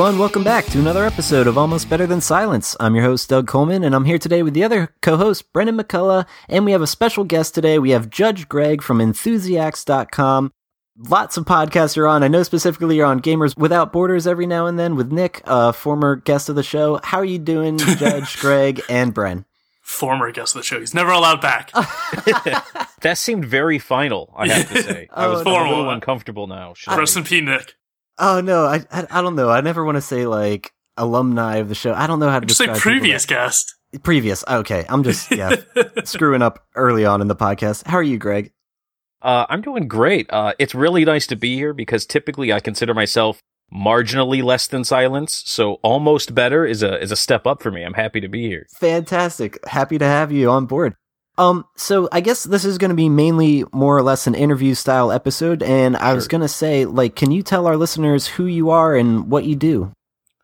Hey 0.00 0.06
everyone, 0.06 0.18
welcome 0.18 0.44
back 0.44 0.64
to 0.64 0.78
another 0.78 1.04
episode 1.04 1.46
of 1.46 1.58
Almost 1.58 1.90
Better 1.90 2.06
Than 2.06 2.22
Silence. 2.22 2.74
I'm 2.80 2.94
your 2.94 3.04
host, 3.04 3.28
Doug 3.28 3.46
Coleman, 3.46 3.84
and 3.84 3.94
I'm 3.94 4.06
here 4.06 4.16
today 4.16 4.42
with 4.42 4.54
the 4.54 4.64
other 4.64 4.94
co 5.02 5.18
host, 5.18 5.52
Brendan 5.52 5.76
McCullough, 5.76 6.26
and 6.48 6.64
we 6.64 6.72
have 6.72 6.80
a 6.80 6.86
special 6.86 7.22
guest 7.22 7.54
today. 7.54 7.78
We 7.78 7.90
have 7.90 8.08
Judge 8.08 8.48
Greg 8.48 8.80
from 8.80 8.98
Enthusiasts.com. 8.98 10.52
Lots 10.96 11.36
of 11.36 11.44
podcasts 11.44 11.96
you're 11.96 12.06
on. 12.08 12.22
I 12.22 12.28
know 12.28 12.42
specifically 12.44 12.96
you're 12.96 13.04
on 13.04 13.20
Gamers 13.20 13.54
Without 13.58 13.92
Borders 13.92 14.26
every 14.26 14.46
now 14.46 14.64
and 14.64 14.78
then 14.78 14.96
with 14.96 15.12
Nick, 15.12 15.42
a 15.44 15.70
former 15.74 16.16
guest 16.16 16.48
of 16.48 16.56
the 16.56 16.62
show. 16.62 16.98
How 17.04 17.18
are 17.18 17.24
you 17.26 17.38
doing, 17.38 17.76
Judge 17.98 18.40
Greg 18.40 18.80
and 18.88 19.14
Bren? 19.14 19.44
Former 19.82 20.32
guest 20.32 20.56
of 20.56 20.60
the 20.62 20.64
show. 20.66 20.80
He's 20.80 20.94
never 20.94 21.10
allowed 21.10 21.42
back. 21.42 21.72
that 23.02 23.18
seemed 23.18 23.44
very 23.44 23.78
final, 23.78 24.32
I 24.34 24.48
have 24.48 24.72
to 24.72 24.82
say. 24.82 25.08
I 25.12 25.26
was 25.26 25.42
Oh, 25.44 25.50
a 25.50 25.68
little 25.68 25.90
uncomfortable 25.90 26.46
now. 26.46 26.72
Rest 26.88 27.18
in 27.18 27.24
peace, 27.24 27.44
Nick. 27.44 27.74
Oh 28.20 28.40
no, 28.40 28.64
I, 28.66 28.84
I 28.92 29.06
I 29.10 29.22
don't 29.22 29.34
know. 29.34 29.48
I 29.50 29.60
never 29.62 29.84
want 29.84 29.96
to 29.96 30.02
say 30.02 30.26
like 30.26 30.72
alumni 30.96 31.56
of 31.56 31.68
the 31.68 31.74
show. 31.74 31.94
I 31.94 32.06
don't 32.06 32.20
know 32.20 32.28
how 32.28 32.38
to 32.40 32.46
Just 32.46 32.58
say 32.58 32.66
describe 32.66 32.82
people 32.82 32.92
previous 33.00 33.26
guest. 33.26 33.74
previous. 34.02 34.44
Okay, 34.46 34.84
I'm 34.88 35.02
just 35.02 35.30
yeah 35.30 35.56
screwing 36.04 36.42
up 36.42 36.64
early 36.74 37.04
on 37.06 37.20
in 37.20 37.28
the 37.28 37.36
podcast. 37.36 37.86
How 37.86 37.96
are 37.96 38.02
you, 38.02 38.18
Greg? 38.18 38.52
Uh, 39.22 39.46
I'm 39.48 39.60
doing 39.62 39.88
great. 39.88 40.26
Uh, 40.30 40.52
it's 40.58 40.74
really 40.74 41.04
nice 41.04 41.26
to 41.28 41.36
be 41.36 41.54
here 41.54 41.72
because 41.74 42.06
typically 42.06 42.52
I 42.52 42.60
consider 42.60 42.94
myself 42.94 43.40
marginally 43.72 44.42
less 44.42 44.66
than 44.66 44.82
silence, 44.82 45.42
so 45.46 45.74
almost 45.82 46.34
better 46.34 46.64
is 46.66 46.82
a 46.82 47.00
is 47.00 47.12
a 47.12 47.16
step 47.16 47.46
up 47.46 47.62
for 47.62 47.70
me. 47.70 47.82
I'm 47.84 47.94
happy 47.94 48.20
to 48.20 48.28
be 48.28 48.48
here. 48.48 48.66
Fantastic. 48.78 49.58
Happy 49.66 49.98
to 49.98 50.04
have 50.04 50.32
you 50.32 50.50
on 50.50 50.66
board. 50.66 50.94
Um, 51.40 51.64
so 51.74 52.06
I 52.12 52.20
guess 52.20 52.44
this 52.44 52.66
is 52.66 52.76
going 52.76 52.90
to 52.90 52.94
be 52.94 53.08
mainly 53.08 53.64
more 53.72 53.96
or 53.96 54.02
less 54.02 54.26
an 54.26 54.34
interview 54.34 54.74
style 54.74 55.10
episode, 55.10 55.62
and 55.62 55.96
I 55.96 56.12
was 56.12 56.28
going 56.28 56.42
to 56.42 56.48
say, 56.48 56.84
like, 56.84 57.16
can 57.16 57.30
you 57.30 57.42
tell 57.42 57.66
our 57.66 57.78
listeners 57.78 58.26
who 58.26 58.44
you 58.44 58.68
are 58.68 58.94
and 58.94 59.30
what 59.30 59.44
you 59.44 59.56
do? 59.56 59.90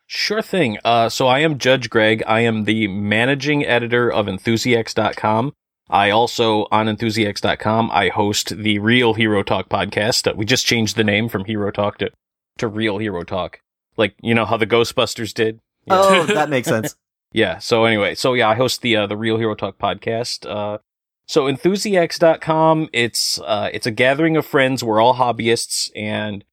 Sure 0.06 0.40
thing. 0.40 0.78
Uh, 0.86 1.10
so 1.10 1.26
I 1.26 1.40
am 1.40 1.58
Judge 1.58 1.90
Greg. 1.90 2.22
I 2.26 2.40
am 2.40 2.64
the 2.64 2.88
managing 2.88 3.66
editor 3.66 4.10
of 4.10 4.26
Enthusiasts.com. 4.26 5.52
I 5.90 6.08
also, 6.08 6.66
on 6.70 6.88
Enthusiasts.com, 6.88 7.90
I 7.92 8.08
host 8.08 8.56
the 8.56 8.78
Real 8.78 9.12
Hero 9.12 9.42
Talk 9.42 9.68
podcast. 9.68 10.30
Uh, 10.30 10.34
we 10.34 10.46
just 10.46 10.64
changed 10.64 10.96
the 10.96 11.04
name 11.04 11.28
from 11.28 11.44
Hero 11.44 11.70
Talk 11.70 11.98
to, 11.98 12.10
to 12.56 12.68
Real 12.68 12.96
Hero 12.96 13.22
Talk. 13.22 13.60
Like, 13.98 14.14
you 14.22 14.34
know 14.34 14.46
how 14.46 14.56
the 14.56 14.66
Ghostbusters 14.66 15.34
did? 15.34 15.60
Yeah. 15.84 16.00
Oh, 16.00 16.24
that 16.26 16.48
makes 16.48 16.68
sense. 16.68 16.96
Yeah. 17.32 17.58
So 17.58 17.84
anyway, 17.84 18.14
so 18.14 18.32
yeah, 18.32 18.48
I 18.48 18.54
host 18.54 18.80
the 18.80 18.96
uh, 18.96 19.06
the 19.08 19.16
Real 19.16 19.36
Hero 19.36 19.54
Talk 19.54 19.78
podcast. 19.78 20.48
Uh, 20.48 20.78
so 21.26 21.48
enthusiasts.com, 21.48 22.88
it's 22.92 23.40
uh, 23.40 23.70
it's 23.72 23.86
a 23.86 23.90
gathering 23.90 24.36
of 24.36 24.46
friends. 24.46 24.84
We're 24.84 25.00
all 25.00 25.14
hobbyists, 25.14 25.90
and 25.96 26.44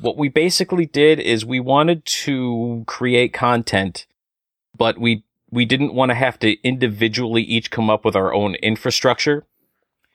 what 0.00 0.16
we 0.16 0.28
basically 0.28 0.86
did 0.86 1.20
is 1.20 1.44
we 1.44 1.60
wanted 1.60 2.04
to 2.04 2.84
create 2.86 3.32
content, 3.32 4.06
but 4.76 4.98
we 4.98 5.24
we 5.50 5.66
didn't 5.66 5.94
want 5.94 6.10
to 6.10 6.14
have 6.14 6.38
to 6.40 6.56
individually 6.62 7.42
each 7.42 7.70
come 7.70 7.90
up 7.90 8.04
with 8.04 8.16
our 8.16 8.32
own 8.32 8.54
infrastructure. 8.56 9.44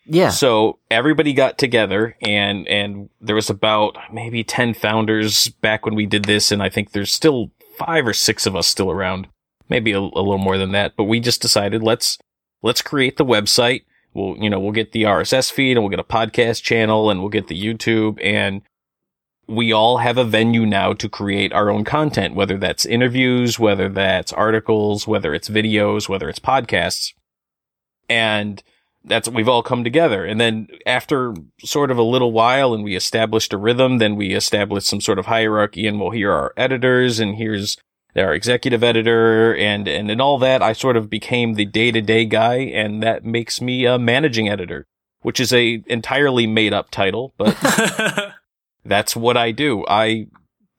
Yeah. 0.08 0.30
So 0.30 0.80
everybody 0.90 1.34
got 1.34 1.58
together 1.58 2.18
and 2.22 2.68
and 2.68 3.10
there 3.22 3.36
was 3.36 3.50
about 3.50 3.98
maybe 4.12 4.44
10 4.44 4.74
founders 4.74 5.50
back 5.50 5.86
when 5.86 5.96
we 5.96 6.06
did 6.06 6.26
this 6.26 6.52
and 6.52 6.64
I 6.64 6.70
think 6.70 6.92
there's 6.92 7.12
still 7.12 7.52
5 7.78 8.08
or 8.08 8.14
6 8.14 8.46
of 8.46 8.56
us 8.56 8.68
still 8.68 8.90
around. 8.90 9.28
Maybe 9.70 9.92
a, 9.92 10.00
a 10.00 10.00
little 10.00 10.38
more 10.38 10.58
than 10.58 10.72
that, 10.72 10.96
but 10.96 11.04
we 11.04 11.20
just 11.20 11.42
decided 11.42 11.84
let's 11.84 12.18
let's 12.64 12.82
create 12.82 13.18
the 13.18 13.26
website. 13.26 13.84
We'll 14.18 14.36
you 14.38 14.50
know, 14.50 14.60
we'll 14.60 14.72
get 14.72 14.94
the 14.94 15.04
RSS 15.04 15.52
feed 15.52 15.78
and 15.78 15.82
we'll 15.82 15.92
get 15.92 16.00
a 16.00 16.04
podcast 16.04 16.64
channel 16.64 17.12
and 17.12 17.20
we'll 17.20 17.30
get 17.30 17.48
the 17.48 17.62
YouTube 17.62 18.20
and 18.24 18.64
we 19.48 19.72
all 19.72 20.00
have 20.00 20.18
a 20.18 20.26
venue 20.26 20.66
now 20.66 20.92
to 20.94 21.08
create 21.08 21.54
our 21.54 21.70
own 21.70 21.86
content, 21.86 22.34
whether 22.34 22.58
that's 22.58 22.86
interviews, 22.86 23.60
whether 23.60 23.88
that's 23.88 24.34
articles, 24.34 25.08
whether 25.08 25.36
it's 25.36 25.50
videos, 25.50 26.10
whether 26.10 26.28
it's 26.28 26.40
podcasts. 26.40 27.14
And 28.10 28.62
that's 29.06 29.30
we've 29.30 29.48
all 29.48 29.62
come 29.62 29.84
together. 29.84 30.26
And 30.26 30.42
then 30.42 30.68
after 30.88 31.36
sort 31.64 31.92
of 31.92 32.00
a 32.00 32.04
little 32.04 32.32
while 32.32 32.74
and 32.74 32.84
we 32.84 32.96
established 32.96 33.54
a 33.54 33.58
rhythm, 33.58 34.00
then 34.00 34.16
we 34.16 34.34
established 34.34 34.88
some 34.88 35.00
sort 35.00 35.20
of 35.20 35.28
hierarchy 35.28 35.86
and 35.86 36.00
well, 36.00 36.10
here 36.10 36.32
are 36.32 36.42
our 36.42 36.54
editors 36.58 37.20
and 37.20 37.36
here's 37.36 37.78
our 38.18 38.34
executive 38.34 38.84
editor 38.84 39.56
and, 39.56 39.88
and 39.88 40.10
in 40.10 40.22
all 40.22 40.38
that, 40.40 40.62
I 40.62 40.74
sort 40.74 40.98
of 40.98 41.10
became 41.10 41.54
the 41.54 41.66
day 41.66 41.92
to 41.92 42.02
day 42.02 42.26
guy 42.26 42.56
and 42.56 43.02
that 43.04 43.26
makes 43.26 43.62
me 43.62 43.86
a 43.86 43.98
managing 43.98 44.50
editor, 44.50 44.86
which 45.22 45.40
is 45.40 45.54
a 45.54 45.84
entirely 45.88 46.48
made 46.48 46.74
up 46.74 46.90
title, 46.92 47.34
but 47.38 47.56
that's 48.86 49.16
what 49.16 49.38
I 49.38 49.52
do. 49.52 49.86
I 49.88 50.28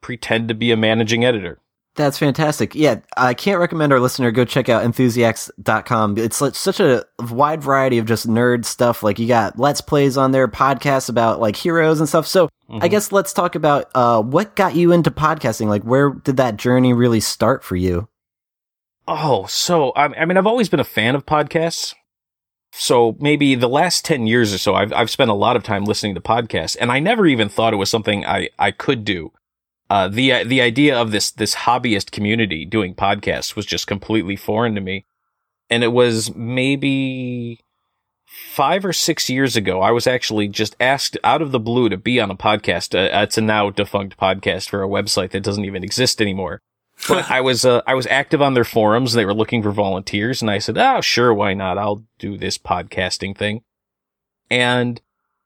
pretend 0.00 0.48
to 0.48 0.54
be 0.54 0.70
a 0.70 0.76
managing 0.76 1.24
editor. 1.24 1.60
That's 1.98 2.16
fantastic. 2.16 2.76
Yeah, 2.76 3.00
I 3.16 3.34
can't 3.34 3.58
recommend 3.58 3.92
our 3.92 3.98
listener 3.98 4.30
go 4.30 4.44
check 4.44 4.68
out 4.68 4.84
enthusiasts.com. 4.84 6.16
It's 6.16 6.36
such 6.36 6.78
a 6.78 7.04
wide 7.18 7.60
variety 7.60 7.98
of 7.98 8.06
just 8.06 8.28
nerd 8.28 8.64
stuff. 8.64 9.02
Like 9.02 9.18
you 9.18 9.26
got 9.26 9.58
let's 9.58 9.80
plays 9.80 10.16
on 10.16 10.30
there, 10.30 10.46
podcasts 10.46 11.08
about 11.08 11.40
like 11.40 11.56
heroes 11.56 11.98
and 11.98 12.08
stuff. 12.08 12.28
So 12.28 12.48
I 12.70 12.72
Mhm. 12.86 12.90
guess 12.90 13.12
let's 13.12 13.32
talk 13.32 13.54
about 13.54 13.90
uh, 13.94 14.20
what 14.22 14.54
got 14.54 14.74
you 14.76 14.92
into 14.92 15.10
podcasting. 15.10 15.68
Like 15.68 15.82
where 15.84 16.10
did 16.10 16.36
that 16.36 16.56
journey 16.56 16.92
really 16.92 17.20
start 17.20 17.64
for 17.64 17.76
you? 17.76 18.08
Oh, 19.06 19.46
so 19.46 19.90
I, 19.92 20.04
I 20.20 20.24
mean, 20.26 20.36
I've 20.36 20.46
always 20.46 20.68
been 20.68 20.80
a 20.80 20.84
fan 20.84 21.14
of 21.14 21.24
podcasts. 21.24 21.94
So 22.72 23.16
maybe 23.18 23.54
the 23.54 23.68
last 23.68 24.04
10 24.04 24.26
years 24.26 24.52
or 24.52 24.58
so, 24.58 24.74
I've, 24.74 24.92
I've 24.92 25.08
spent 25.08 25.30
a 25.30 25.34
lot 25.34 25.56
of 25.56 25.62
time 25.62 25.86
listening 25.86 26.14
to 26.16 26.20
podcasts 26.20 26.76
and 26.78 26.92
I 26.92 26.98
never 26.98 27.26
even 27.26 27.48
thought 27.48 27.72
it 27.72 27.76
was 27.78 27.88
something 27.88 28.26
I, 28.26 28.50
I 28.58 28.70
could 28.70 29.04
do. 29.04 29.32
Uh, 29.88 30.06
the, 30.08 30.44
the 30.44 30.60
idea 30.60 30.94
of 30.94 31.10
this, 31.10 31.30
this 31.30 31.54
hobbyist 31.54 32.10
community 32.10 32.66
doing 32.66 32.94
podcasts 32.94 33.56
was 33.56 33.64
just 33.64 33.86
completely 33.86 34.36
foreign 34.36 34.74
to 34.74 34.82
me. 34.82 35.06
And 35.70 35.82
it 35.82 35.88
was 35.92 36.34
maybe 36.34 37.60
five 38.52 38.84
or 38.84 38.92
six 38.92 39.28
years 39.30 39.56
ago, 39.56 39.80
I 39.80 39.90
was 39.90 40.06
actually 40.06 40.48
just 40.48 40.76
asked 40.80 41.16
out 41.24 41.42
of 41.42 41.52
the 41.52 41.60
blue 41.60 41.88
to 41.88 41.96
be 41.96 42.20
on 42.20 42.30
a 42.30 42.36
podcast. 42.36 42.94
Uh, 42.94 43.22
it's 43.22 43.38
a 43.38 43.40
now 43.40 43.70
defunct 43.70 44.16
podcast 44.18 44.68
for 44.68 44.82
a 44.82 44.88
website 44.88 45.30
that 45.30 45.42
doesn't 45.42 45.64
even 45.64 45.84
exist 45.84 46.20
anymore 46.20 46.60
but 47.06 47.30
I 47.30 47.40
was 47.40 47.64
uh, 47.64 47.82
I 47.86 47.94
was 47.94 48.06
active 48.06 48.42
on 48.42 48.54
their 48.54 48.64
forums. 48.64 49.12
They 49.12 49.24
were 49.24 49.34
looking 49.34 49.62
for 49.62 49.70
volunteers, 49.70 50.42
and 50.42 50.50
I 50.50 50.58
said, 50.58 50.78
"Oh, 50.78 51.00
sure, 51.00 51.32
why 51.32 51.54
not? 51.54 51.78
I'll 51.78 52.04
do 52.18 52.36
this 52.36 52.58
podcasting 52.58 53.36
thing." 53.36 53.62
And 54.50 55.00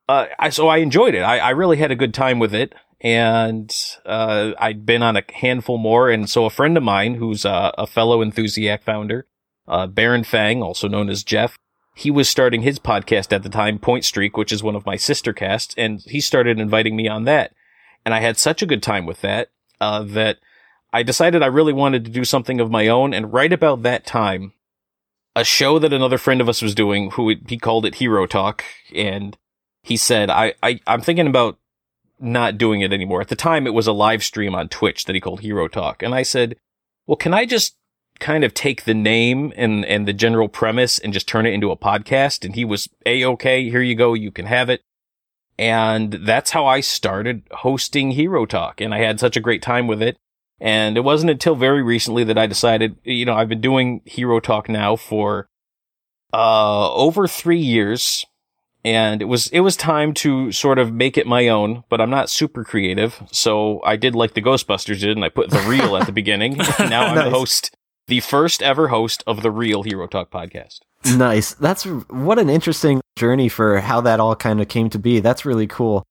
uh, 0.08 0.26
I 0.38 0.50
so 0.50 0.68
I 0.68 0.78
enjoyed 0.78 1.14
it. 1.14 1.20
I, 1.20 1.38
I 1.38 1.50
really 1.50 1.76
had 1.76 1.90
a 1.90 1.96
good 1.96 2.14
time 2.14 2.38
with 2.38 2.54
it, 2.54 2.74
and 3.00 3.74
uh, 4.06 4.52
I'd 4.58 4.86
been 4.86 5.02
on 5.02 5.16
a 5.16 5.24
handful 5.32 5.78
more. 5.78 6.08
And 6.08 6.30
so 6.30 6.44
a 6.44 6.50
friend 6.50 6.76
of 6.76 6.82
mine, 6.82 7.14
who's 7.14 7.44
uh, 7.44 7.72
a 7.76 7.86
fellow 7.86 8.22
enthusiast 8.22 8.84
founder, 8.84 9.26
uh, 9.68 9.86
Baron 9.86 10.24
Fang, 10.24 10.62
also 10.62 10.88
known 10.88 11.08
as 11.08 11.24
Jeff, 11.24 11.56
he 11.94 12.10
was 12.10 12.28
starting 12.28 12.62
his 12.62 12.78
podcast 12.78 13.32
at 13.32 13.42
the 13.42 13.48
time, 13.48 13.78
Point 13.78 14.04
Streak, 14.04 14.36
which 14.36 14.52
is 14.52 14.62
one 14.62 14.76
of 14.76 14.86
my 14.86 14.96
sister 14.96 15.32
casts, 15.32 15.74
and 15.76 16.00
he 16.00 16.20
started 16.20 16.58
inviting 16.58 16.96
me 16.96 17.08
on 17.08 17.24
that. 17.24 17.52
And 18.04 18.14
I 18.14 18.20
had 18.20 18.38
such 18.38 18.62
a 18.62 18.66
good 18.66 18.82
time 18.82 19.06
with 19.06 19.20
that 19.20 19.50
uh, 19.80 20.02
that 20.02 20.38
I 20.92 21.02
decided 21.02 21.42
I 21.42 21.46
really 21.46 21.72
wanted 21.72 22.04
to 22.04 22.10
do 22.10 22.24
something 22.24 22.60
of 22.60 22.70
my 22.70 22.88
own. 22.88 23.14
And 23.14 23.32
right 23.32 23.52
about 23.52 23.82
that 23.82 24.06
time, 24.06 24.52
a 25.36 25.44
show 25.44 25.78
that 25.78 25.92
another 25.92 26.18
friend 26.18 26.40
of 26.40 26.48
us 26.48 26.62
was 26.62 26.74
doing, 26.74 27.10
who 27.12 27.34
he 27.46 27.58
called 27.58 27.86
it 27.86 27.96
Hero 27.96 28.26
Talk, 28.26 28.64
and 28.94 29.36
he 29.82 29.96
said, 29.96 30.30
I, 30.30 30.54
I, 30.62 30.80
I'm 30.86 31.00
thinking 31.00 31.26
about 31.26 31.58
not 32.18 32.58
doing 32.58 32.80
it 32.80 32.92
anymore. 32.92 33.20
At 33.20 33.28
the 33.28 33.36
time, 33.36 33.66
it 33.66 33.74
was 33.74 33.86
a 33.86 33.92
live 33.92 34.22
stream 34.22 34.54
on 34.54 34.68
Twitch 34.68 35.04
that 35.04 35.14
he 35.14 35.20
called 35.20 35.40
Hero 35.40 35.68
Talk. 35.68 36.02
And 36.02 36.14
I 36.14 36.22
said, 36.22 36.56
well, 37.06 37.16
can 37.16 37.34
I 37.34 37.46
just 37.46 37.76
kind 38.22 38.42
of 38.44 38.54
take 38.54 38.84
the 38.84 38.94
name 38.94 39.52
and, 39.56 39.84
and 39.84 40.08
the 40.08 40.14
general 40.14 40.48
premise 40.48 40.98
and 40.98 41.12
just 41.12 41.28
turn 41.28 41.44
it 41.44 41.52
into 41.52 41.70
a 41.70 41.76
podcast? 41.76 42.44
And 42.44 42.54
he 42.54 42.64
was 42.64 42.88
A-okay. 43.04 43.68
Here 43.68 43.82
you 43.82 43.94
go. 43.94 44.14
You 44.14 44.30
can 44.30 44.46
have 44.46 44.70
it. 44.70 44.80
And 45.58 46.12
that's 46.14 46.52
how 46.52 46.64
I 46.66 46.80
started 46.80 47.42
hosting 47.50 48.12
Hero 48.12 48.46
Talk. 48.46 48.80
And 48.80 48.94
I 48.94 48.98
had 49.00 49.20
such 49.20 49.36
a 49.36 49.40
great 49.40 49.60
time 49.60 49.86
with 49.86 50.00
it. 50.00 50.16
And 50.60 50.96
it 50.96 51.00
wasn't 51.04 51.30
until 51.30 51.54
very 51.56 51.82
recently 51.82 52.24
that 52.24 52.38
I 52.38 52.46
decided, 52.46 52.96
you 53.04 53.24
know, 53.26 53.34
I've 53.34 53.48
been 53.48 53.60
doing 53.60 54.00
Hero 54.06 54.40
Talk 54.40 54.68
now 54.68 54.96
for, 54.96 55.48
uh, 56.32 56.92
over 56.94 57.26
three 57.28 57.58
years. 57.60 58.24
And 58.84 59.22
it 59.22 59.26
was, 59.26 59.48
it 59.48 59.60
was 59.60 59.76
time 59.76 60.12
to 60.14 60.50
sort 60.50 60.78
of 60.78 60.92
make 60.92 61.16
it 61.16 61.26
my 61.26 61.46
own, 61.48 61.84
but 61.88 62.00
I'm 62.00 62.10
not 62.10 62.28
super 62.30 62.64
creative. 62.64 63.22
So 63.30 63.80
I 63.84 63.94
did 63.94 64.16
like 64.16 64.34
the 64.34 64.42
Ghostbusters 64.42 65.00
did, 65.00 65.10
and 65.16 65.24
I 65.24 65.28
put 65.28 65.50
the 65.50 65.60
real 65.68 65.96
at 65.96 66.06
the 66.06 66.12
beginning. 66.20 66.56
now 66.80 67.06
I'm 67.06 67.14
Nice. 67.14 67.24
the 67.24 67.30
host, 67.30 67.76
the 68.06 68.20
first 68.20 68.62
ever 68.62 68.88
host 68.88 69.22
of 69.26 69.42
the 69.42 69.50
real 69.50 69.82
Hero 69.82 70.06
Talk 70.06 70.30
podcast. 70.30 70.80
nice. 71.16 71.54
That's 71.54 71.84
what 71.84 72.38
an 72.38 72.48
interesting 72.50 73.00
journey 73.16 73.48
for 73.48 73.80
how 73.80 74.00
that 74.02 74.20
all 74.20 74.36
kind 74.36 74.60
of 74.60 74.68
came 74.68 74.90
to 74.90 74.98
be. 74.98 75.20
That's 75.20 75.44
really 75.44 75.66
cool. 75.66 76.04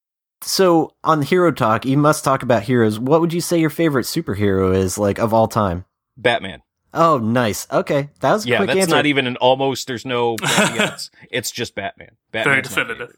So 0.44 0.94
on 1.04 1.22
Hero 1.22 1.52
Talk, 1.52 1.86
you 1.86 1.98
must 1.98 2.24
talk 2.24 2.42
about 2.44 2.64
heroes. 2.64 3.00
What 3.00 3.22
would 3.22 3.32
you 3.34 3.42
say 3.42 3.60
your 3.60 3.70
favorite 3.70 4.06
superhero 4.06 4.76
is, 4.76 4.98
like 4.98 5.20
of 5.20 5.34
all 5.34 5.48
time? 5.48 5.86
Batman. 6.18 6.62
Oh, 6.94 7.20
nice. 7.20 7.68
Okay, 7.72 8.10
that 8.20 8.34
was 8.34 8.46
a 8.46 8.50
Yeah, 8.50 8.58
quick 8.58 8.68
that's 8.70 8.80
answer. 8.82 8.96
not 8.96 9.06
even 9.06 9.28
an 9.28 9.38
almost. 9.38 9.88
There's 9.88 10.06
no. 10.06 10.36
caveats. 10.42 11.10
it's 11.30 11.52
just 11.52 11.74
Batman. 11.76 12.18
Very 12.34 12.46
Batman's 12.46 12.76
my 12.76 12.84
definitive. 12.84 13.18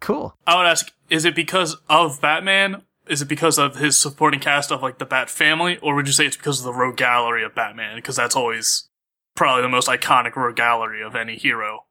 cool. 0.00 0.34
I 0.46 0.56
would 0.56 0.66
ask, 0.66 0.92
is 1.10 1.24
it 1.24 1.34
because 1.34 1.76
of 1.90 2.20
Batman 2.20 2.82
is 3.08 3.22
it 3.22 3.28
because 3.28 3.58
of 3.58 3.76
his 3.76 3.98
supporting 3.98 4.40
cast 4.40 4.70
of 4.70 4.82
like 4.82 4.98
the 4.98 5.04
Bat 5.04 5.30
family, 5.30 5.78
or 5.78 5.94
would 5.94 6.06
you 6.06 6.12
say 6.12 6.26
it's 6.26 6.36
because 6.36 6.60
of 6.60 6.64
the 6.64 6.72
rogue 6.72 6.96
gallery 6.96 7.44
of 7.44 7.54
Batman? 7.54 7.96
Because 7.96 8.16
that's 8.16 8.36
always 8.36 8.88
probably 9.34 9.62
the 9.62 9.68
most 9.68 9.88
iconic 9.88 10.36
rogue 10.36 10.56
gallery 10.56 11.02
of 11.02 11.16
any 11.16 11.36
hero. 11.36 11.86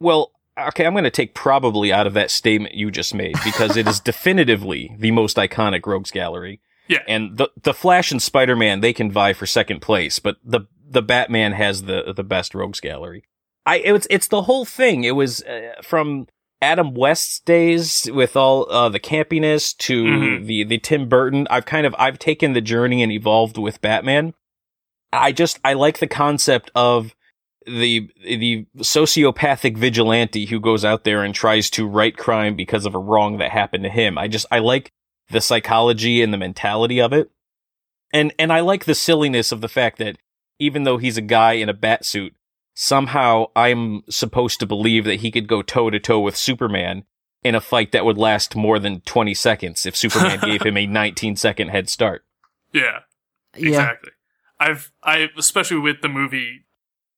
Well, 0.00 0.32
okay, 0.58 0.86
I'm 0.86 0.94
going 0.94 1.04
to 1.04 1.10
take 1.10 1.34
probably 1.34 1.92
out 1.92 2.06
of 2.06 2.14
that 2.14 2.30
statement 2.30 2.74
you 2.74 2.90
just 2.90 3.14
made 3.14 3.36
because 3.44 3.76
it 3.76 3.88
is 3.88 4.00
definitively 4.04 4.94
the 4.98 5.10
most 5.10 5.36
iconic 5.36 5.86
rogues 5.86 6.10
gallery. 6.10 6.60
Yeah. 6.88 7.02
And 7.08 7.36
the 7.36 7.48
the 7.62 7.74
Flash 7.74 8.10
and 8.10 8.20
Spider-Man 8.20 8.80
they 8.80 8.92
can 8.92 9.10
vie 9.10 9.32
for 9.32 9.46
second 9.46 9.80
place, 9.80 10.18
but 10.18 10.36
the 10.44 10.62
the 10.86 11.02
Batman 11.02 11.52
has 11.52 11.84
the 11.84 12.12
the 12.14 12.24
best 12.24 12.54
rogues 12.54 12.80
gallery. 12.80 13.24
I 13.64 13.78
it's 13.78 14.06
it's 14.10 14.28
the 14.28 14.42
whole 14.42 14.64
thing. 14.64 15.04
It 15.04 15.12
was 15.12 15.42
uh, 15.44 15.74
from 15.82 16.26
Adam 16.62 16.94
West's 16.94 17.40
days 17.40 18.08
with 18.14 18.36
all 18.36 18.70
uh, 18.70 18.88
the 18.88 19.00
campiness 19.00 19.76
to 19.78 20.04
Mhm. 20.04 20.46
the 20.46 20.64
the 20.64 20.78
Tim 20.78 21.08
Burton. 21.08 21.46
I've 21.50 21.66
kind 21.66 21.86
of 21.86 21.94
I've 21.98 22.18
taken 22.18 22.52
the 22.52 22.60
journey 22.60 23.02
and 23.02 23.10
evolved 23.12 23.58
with 23.58 23.80
Batman. 23.82 24.32
I 25.12 25.32
just 25.32 25.58
I 25.64 25.74
like 25.74 25.98
the 25.98 26.06
concept 26.06 26.70
of 26.74 27.14
the 27.66 28.08
the 28.24 28.66
sociopathic 28.78 29.76
vigilante 29.76 30.46
who 30.46 30.58
goes 30.60 30.84
out 30.84 31.04
there 31.04 31.22
and 31.22 31.34
tries 31.34 31.68
to 31.70 31.86
right 31.86 32.16
crime 32.16 32.56
because 32.56 32.86
of 32.86 32.94
a 32.94 32.98
wrong 32.98 33.38
that 33.38 33.50
happened 33.50 33.84
to 33.84 33.90
him. 33.90 34.16
I 34.16 34.28
just 34.28 34.46
I 34.50 34.60
like 34.60 34.92
the 35.30 35.40
psychology 35.40 36.22
and 36.22 36.32
the 36.32 36.38
mentality 36.38 37.00
of 37.00 37.12
it. 37.12 37.30
And 38.12 38.32
and 38.38 38.52
I 38.52 38.60
like 38.60 38.84
the 38.84 38.94
silliness 38.94 39.52
of 39.52 39.60
the 39.60 39.68
fact 39.68 39.98
that 39.98 40.16
even 40.58 40.84
though 40.84 40.98
he's 40.98 41.16
a 41.18 41.22
guy 41.22 41.52
in 41.54 41.68
a 41.68 41.74
bat 41.74 42.04
suit, 42.04 42.34
somehow 42.74 43.46
I'm 43.54 44.02
supposed 44.08 44.60
to 44.60 44.66
believe 44.66 45.04
that 45.04 45.20
he 45.20 45.30
could 45.30 45.48
go 45.48 45.62
toe 45.62 45.90
to 45.90 46.00
toe 46.00 46.20
with 46.20 46.36
Superman 46.36 47.04
in 47.42 47.54
a 47.54 47.60
fight 47.60 47.92
that 47.92 48.04
would 48.04 48.18
last 48.18 48.54
more 48.54 48.78
than 48.78 49.00
20 49.00 49.34
seconds 49.34 49.84
if 49.84 49.96
Superman 49.96 50.38
gave 50.40 50.62
him 50.62 50.76
a 50.76 50.86
19 50.86 51.36
second 51.36 51.68
head 51.68 51.88
start. 51.88 52.24
Yeah. 52.72 53.00
Yeah. 53.56 53.68
Exactly. 53.68 54.10
I've 54.60 54.92
I 55.02 55.28
especially 55.36 55.78
with 55.78 56.02
the 56.02 56.08
movie 56.08 56.64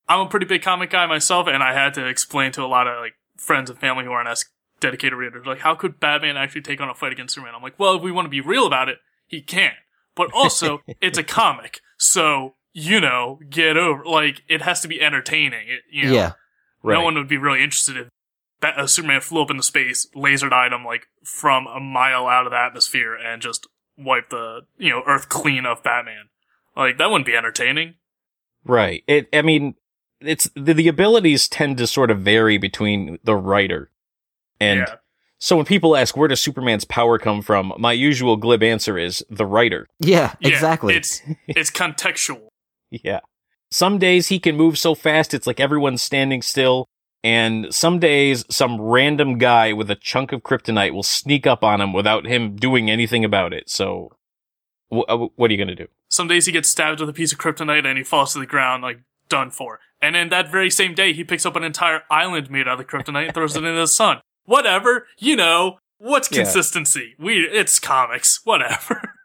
I'm 0.09 0.21
a 0.21 0.29
pretty 0.29 0.47
big 0.47 0.62
comic 0.62 0.91
guy 0.91 1.06
myself 1.06 1.47
and 1.47 1.62
I 1.62 1.75
had 1.75 1.95
to 1.95 2.07
explain 2.07 2.53
to 2.53 2.62
a 2.62 2.67
lot 2.67 2.87
of 2.87 2.99
like 3.00 3.15
friends 3.37 3.71
and 3.71 3.79
family 3.79 4.05
who 4.05 4.12
aren't 4.12 4.29
as 4.29 4.47
dedicated 4.81 5.19
readers 5.19 5.47
like 5.47 5.61
how 5.61 5.75
could 5.75 6.00
Batman 6.00 6.37
actually 6.37 6.62
take 6.62 6.81
on 6.81 6.89
a 6.89 6.95
fight 6.95 7.12
against 7.12 7.35
Superman? 7.35 7.55
I'm 7.55 7.62
like, 7.62 7.79
well, 7.79 7.97
if 7.97 8.03
we 8.03 8.11
want 8.11 8.27
to 8.27 8.31
be 8.31 8.41
real 8.41 8.67
about 8.67 8.89
it, 8.89 8.99
he 9.27 9.41
can. 9.41 9.73
But 10.15 10.33
also, 10.33 10.81
it's 11.00 11.19
a 11.19 11.25
comic. 11.25 11.81
So, 11.99 12.55
you 12.75 13.00
know, 13.00 13.38
get 13.49 13.76
over 13.76 14.05
like 14.05 14.43
it 14.49 14.61
has 14.62 14.81
to 14.82 14.88
be 14.88 15.00
entertaining. 15.00 15.69
It, 15.69 15.82
you 15.91 16.06
know, 16.09 16.12
Yeah. 16.12 16.32
Right. 16.82 16.94
no 16.94 17.05
one 17.05 17.15
would 17.15 17.29
be 17.29 17.38
really 17.38 17.62
interested 17.62 17.97
if 17.97 18.09
that 18.61 18.76
uh, 18.76 18.87
Superman 18.87 19.23
flew 19.23 19.43
up 19.43 19.50
into 19.50 19.62
space, 19.62 20.06
lasered 20.15 20.53
item 20.53 20.85
like 20.85 21.06
from 21.23 21.67
a 21.67 21.81
mile 21.81 22.26
out 22.26 22.47
of 22.47 22.53
the 22.53 22.59
atmosphere, 22.59 23.15
and 23.15 23.41
just 23.41 23.67
wiped 23.97 24.31
the 24.31 24.62
you 24.76 24.91
know 24.91 25.03
Earth 25.06 25.29
clean 25.31 25.65
of 25.65 25.82
Batman. 25.82 26.29
Like 26.76 26.99
that 26.99 27.11
wouldn't 27.11 27.26
be 27.26 27.37
entertaining. 27.37 27.94
Right. 28.65 29.05
It, 29.06 29.29
I 29.32 29.43
mean, 29.43 29.75
it's 30.21 30.50
the, 30.56 30.73
the 30.75 30.88
abilities 30.88 31.49
tend 31.49 31.79
to 31.79 31.87
sort 31.87 32.11
of 32.11 32.21
vary 32.21 32.59
between 32.59 33.19
the 33.23 33.37
writer. 33.37 33.91
And 34.59 34.81
yeah, 34.81 34.94
so 35.38 35.56
when 35.56 35.67
people 35.67 35.97
ask 35.97 36.17
where 36.17 36.29
does 36.29 36.41
Superman's 36.41 36.85
power 36.85 37.19
come 37.19 37.43
from, 37.43 37.73
my 37.79 37.93
usual 37.93 38.37
glib 38.37 38.62
answer 38.62 38.99
is 38.99 39.25
the 39.29 39.44
writer. 39.47 39.87
Yeah, 40.00 40.35
Yeah, 40.41 40.49
exactly. 40.49 40.97
It's 40.97 41.23
it's 41.47 41.71
contextual. 41.71 42.49
Yeah. 43.02 43.20
Some 43.70 43.99
days 43.99 44.29
he 44.29 44.38
can 44.38 44.56
move 44.56 44.79
so 44.79 44.94
fast 44.94 45.35
it's 45.35 45.46
like 45.46 45.58
everyone's 45.58 46.02
standing 46.02 46.43
still. 46.43 46.87
And 47.25 47.75
some 47.75 47.99
days 47.99 48.44
some 48.50 48.81
random 48.81 49.38
guy 49.38 49.73
with 49.73 49.91
a 49.91 49.94
chunk 49.96 50.31
of 50.32 50.43
kryptonite 50.43 50.93
will 50.93 51.02
sneak 51.02 51.46
up 51.46 51.64
on 51.64 51.81
him 51.81 51.93
without 51.93 52.26
him 52.26 52.55
doing 52.56 52.91
anything 52.91 53.25
about 53.25 53.52
it. 53.55 53.69
So 53.70 54.11
uh, 54.93 55.26
what 55.35 55.50
are 55.50 55.55
you 55.55 55.56
going 55.56 55.75
to 55.75 55.75
do? 55.75 55.88
Some 56.11 56.29
days 56.29 56.46
he 56.46 56.52
gets 56.52 56.69
stabbed 56.69 57.00
with 57.00 57.08
a 57.08 57.12
piece 57.14 57.32
of 57.32 57.38
kryptonite 57.38 57.87
and 57.87 57.96
he 57.99 58.05
falls 58.05 58.35
to 58.35 58.38
the 58.38 58.46
ground 58.46 58.82
like 58.82 59.00
done 59.29 59.50
for. 59.50 59.81
And 60.02 60.14
then 60.14 60.29
that 60.29 60.52
very 60.52 60.70
same 60.70 60.94
day 60.94 61.12
he 61.14 61.25
picks 61.25 61.47
up 61.47 61.56
an 61.56 61.64
entire 61.64 62.02
island 62.11 62.50
made 62.50 62.69
out 62.69 62.79
of 62.79 62.87
kryptonite 62.87 63.25
and 63.26 63.35
throws 63.35 63.56
it 63.56 63.64
into 63.64 63.81
the 63.81 63.87
sun. 63.88 64.20
Whatever, 64.44 65.06
you 65.19 65.35
know. 65.35 65.79
What's 65.99 66.31
Yeah. 66.31 66.43
consistency? 66.43 67.14
We 67.19 67.38
it's 67.38 67.79
comics. 67.79 68.40
Whatever. 68.44 69.00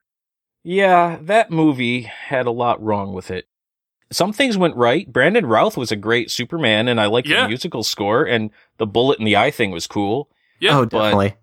Yeah, 0.61 1.17
that 1.21 1.51
movie 1.51 2.01
had 2.01 2.45
a 2.45 2.51
lot 2.51 2.83
wrong 2.83 3.13
with 3.13 3.31
it. 3.31 3.45
Some 4.11 4.33
things 4.33 4.57
went 4.57 4.75
right. 4.75 5.11
Brandon 5.11 5.45
Routh 5.45 5.77
was 5.77 5.91
a 5.91 5.95
great 5.95 6.31
Superman, 6.31 6.87
and 6.87 6.99
I 6.99 7.05
liked 7.05 7.27
Yeah. 7.27 7.43
the 7.43 7.47
musical 7.49 7.83
score, 7.83 8.23
and 8.25 8.49
the 8.77 8.87
bullet 8.87 9.19
in 9.19 9.25
the 9.25 9.37
eye 9.37 9.51
thing 9.51 9.71
was 9.71 9.85
cool. 9.87 10.29
Yeah, 10.59 10.77
oh, 10.79 10.85
but- 10.85 10.89
definitely. 11.03 11.35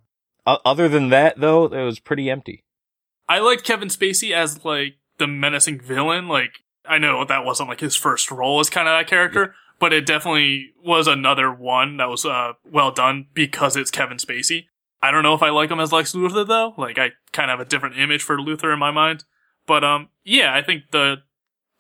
O- 0.47 0.59
other 0.65 0.89
than 0.89 1.09
that, 1.11 1.41
though, 1.41 1.67
it 1.67 1.83
was 1.85 1.99
pretty 1.99 2.29
empty. 2.31 2.65
I 3.29 3.39
liked 3.41 3.65
Kevin 3.65 3.89
Spacey 3.89 4.33
as 4.33 4.65
like 4.65 4.95
the 5.19 5.27
menacing 5.27 5.81
villain. 5.81 6.29
Like 6.29 6.53
I 6.89 6.99
know 6.99 7.25
that 7.25 7.45
wasn't 7.45 7.69
like 7.69 7.81
his 7.81 7.97
first 7.97 8.31
role 8.31 8.61
as 8.61 8.71
kind 8.71 8.87
of 8.87 8.93
that 8.97 9.09
character, 9.09 9.55
but 9.81 9.93
it 9.93 10.07
definitely 10.07 10.71
was 10.85 11.09
another 11.09 11.53
one 11.53 11.97
that 11.97 12.09
was 12.09 12.25
uh 12.25 12.53
well 12.65 12.93
done 12.93 13.27
because 13.35 13.77
it's 13.77 13.91
Kevin 13.91 14.19
Spacey. 14.19 14.67
I 15.03 15.11
don't 15.11 15.25
know 15.25 15.35
if 15.35 15.43
I 15.43 15.51
like 15.51 15.71
him 15.73 15.81
as 15.81 15.93
Lex 15.93 16.13
Luthor 16.15 16.47
though. 16.47 16.75
Like 16.77 16.99
I 16.99 17.11
kind 17.33 17.51
of 17.51 17.59
have 17.59 17.67
a 17.67 17.69
different 17.69 17.99
image 17.99 18.23
for 18.23 18.39
Luthor 18.39 18.73
in 18.73 18.79
my 18.79 18.93
mind. 18.93 19.25
But 19.67 19.83
um 19.83 20.11
yeah, 20.23 20.55
I 20.55 20.63
think 20.63 20.85
the 20.93 21.17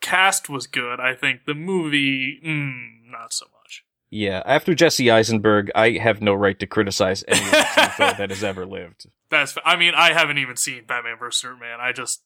cast 0.06 0.48
was 0.48 0.66
good. 0.66 1.00
I 1.00 1.14
think 1.14 1.44
the 1.46 1.54
movie 1.54 2.40
mm, 2.44 3.10
not 3.10 3.32
so 3.32 3.46
much. 3.46 3.84
Yeah, 4.10 4.42
after 4.46 4.74
Jesse 4.74 5.10
Eisenberg, 5.10 5.70
I 5.74 5.92
have 5.98 6.22
no 6.22 6.32
right 6.34 6.58
to 6.60 6.66
criticize 6.66 7.24
any 7.26 7.40
Luthor 7.40 7.96
that 8.18 8.30
has 8.30 8.44
ever 8.44 8.64
lived. 8.64 9.06
That's 9.30 9.56
I 9.64 9.76
mean, 9.76 9.94
I 9.94 10.12
haven't 10.12 10.38
even 10.38 10.56
seen 10.56 10.84
Batman 10.86 11.18
vs 11.18 11.40
Superman. 11.40 11.78
I 11.80 11.92
just 11.92 12.22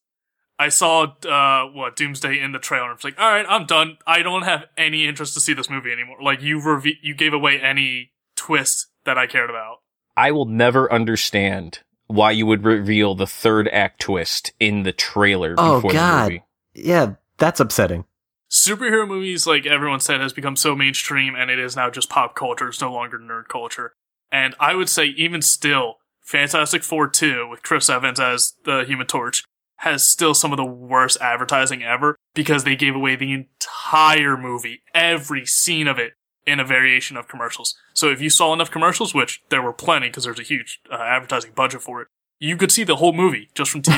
I 0.58 0.68
saw 0.68 1.04
uh 1.26 1.70
what 1.72 1.96
Doomsday 1.96 2.38
in 2.38 2.52
the 2.52 2.58
trailer. 2.58 2.84
and 2.84 2.90
I 2.92 2.94
was 2.94 3.04
like, 3.04 3.18
all 3.18 3.30
right, 3.32 3.46
I'm 3.48 3.64
done. 3.66 3.96
I 4.06 4.22
don't 4.22 4.42
have 4.42 4.64
any 4.76 5.06
interest 5.06 5.32
to 5.34 5.40
see 5.40 5.54
this 5.54 5.70
movie 5.70 5.90
anymore. 5.90 6.18
Like 6.22 6.42
you 6.42 6.60
reve- 6.62 6.98
you 7.02 7.14
gave 7.14 7.32
away 7.32 7.58
any 7.60 8.12
twist 8.36 8.88
that 9.04 9.16
I 9.16 9.26
cared 9.26 9.48
about. 9.50 9.78
I 10.16 10.32
will 10.32 10.44
never 10.44 10.92
understand 10.92 11.80
why 12.08 12.32
you 12.32 12.44
would 12.44 12.64
reveal 12.64 13.14
the 13.14 13.26
third 13.26 13.68
act 13.68 14.00
twist 14.02 14.52
in 14.60 14.82
the 14.82 14.92
trailer 14.92 15.54
Oh, 15.56 15.76
before 15.76 15.92
God. 15.92 16.26
the 16.26 16.30
movie. 16.32 16.44
Yeah, 16.74 17.14
that's 17.40 17.58
upsetting. 17.58 18.04
Superhero 18.50 19.06
movies, 19.06 19.46
like 19.46 19.66
everyone 19.66 20.00
said, 20.00 20.20
has 20.20 20.32
become 20.32 20.56
so 20.56 20.74
mainstream, 20.74 21.34
and 21.34 21.50
it 21.50 21.58
is 21.58 21.76
now 21.76 21.90
just 21.90 22.08
pop 22.08 22.34
culture. 22.34 22.68
It's 22.68 22.80
no 22.80 22.92
longer 22.92 23.18
nerd 23.18 23.48
culture. 23.48 23.92
And 24.32 24.54
I 24.60 24.74
would 24.74 24.88
say, 24.88 25.06
even 25.06 25.42
still, 25.42 25.96
Fantastic 26.20 26.82
Four 26.82 27.08
2, 27.08 27.48
with 27.48 27.62
Chris 27.62 27.88
Evans 27.88 28.20
as 28.20 28.54
the 28.64 28.84
Human 28.84 29.06
Torch, 29.06 29.44
has 29.78 30.04
still 30.04 30.34
some 30.34 30.52
of 30.52 30.56
the 30.56 30.64
worst 30.64 31.16
advertising 31.20 31.82
ever 31.82 32.16
because 32.34 32.64
they 32.64 32.76
gave 32.76 32.94
away 32.94 33.16
the 33.16 33.32
entire 33.32 34.36
movie, 34.36 34.82
every 34.94 35.46
scene 35.46 35.88
of 35.88 35.98
it, 35.98 36.12
in 36.46 36.60
a 36.60 36.64
variation 36.64 37.16
of 37.16 37.28
commercials. 37.28 37.74
So 37.94 38.10
if 38.10 38.20
you 38.20 38.30
saw 38.30 38.52
enough 38.52 38.70
commercials, 38.70 39.14
which 39.14 39.40
there 39.48 39.62
were 39.62 39.72
plenty 39.72 40.08
because 40.08 40.24
there's 40.24 40.40
a 40.40 40.44
huge 40.44 40.80
uh, 40.90 40.96
advertising 40.96 41.52
budget 41.54 41.82
for 41.82 42.02
it, 42.02 42.08
you 42.40 42.56
could 42.56 42.72
see 42.72 42.82
the 42.84 42.96
whole 42.96 43.12
movie 43.12 43.50
just 43.54 43.70
from 43.70 43.82
TV. 43.82 43.96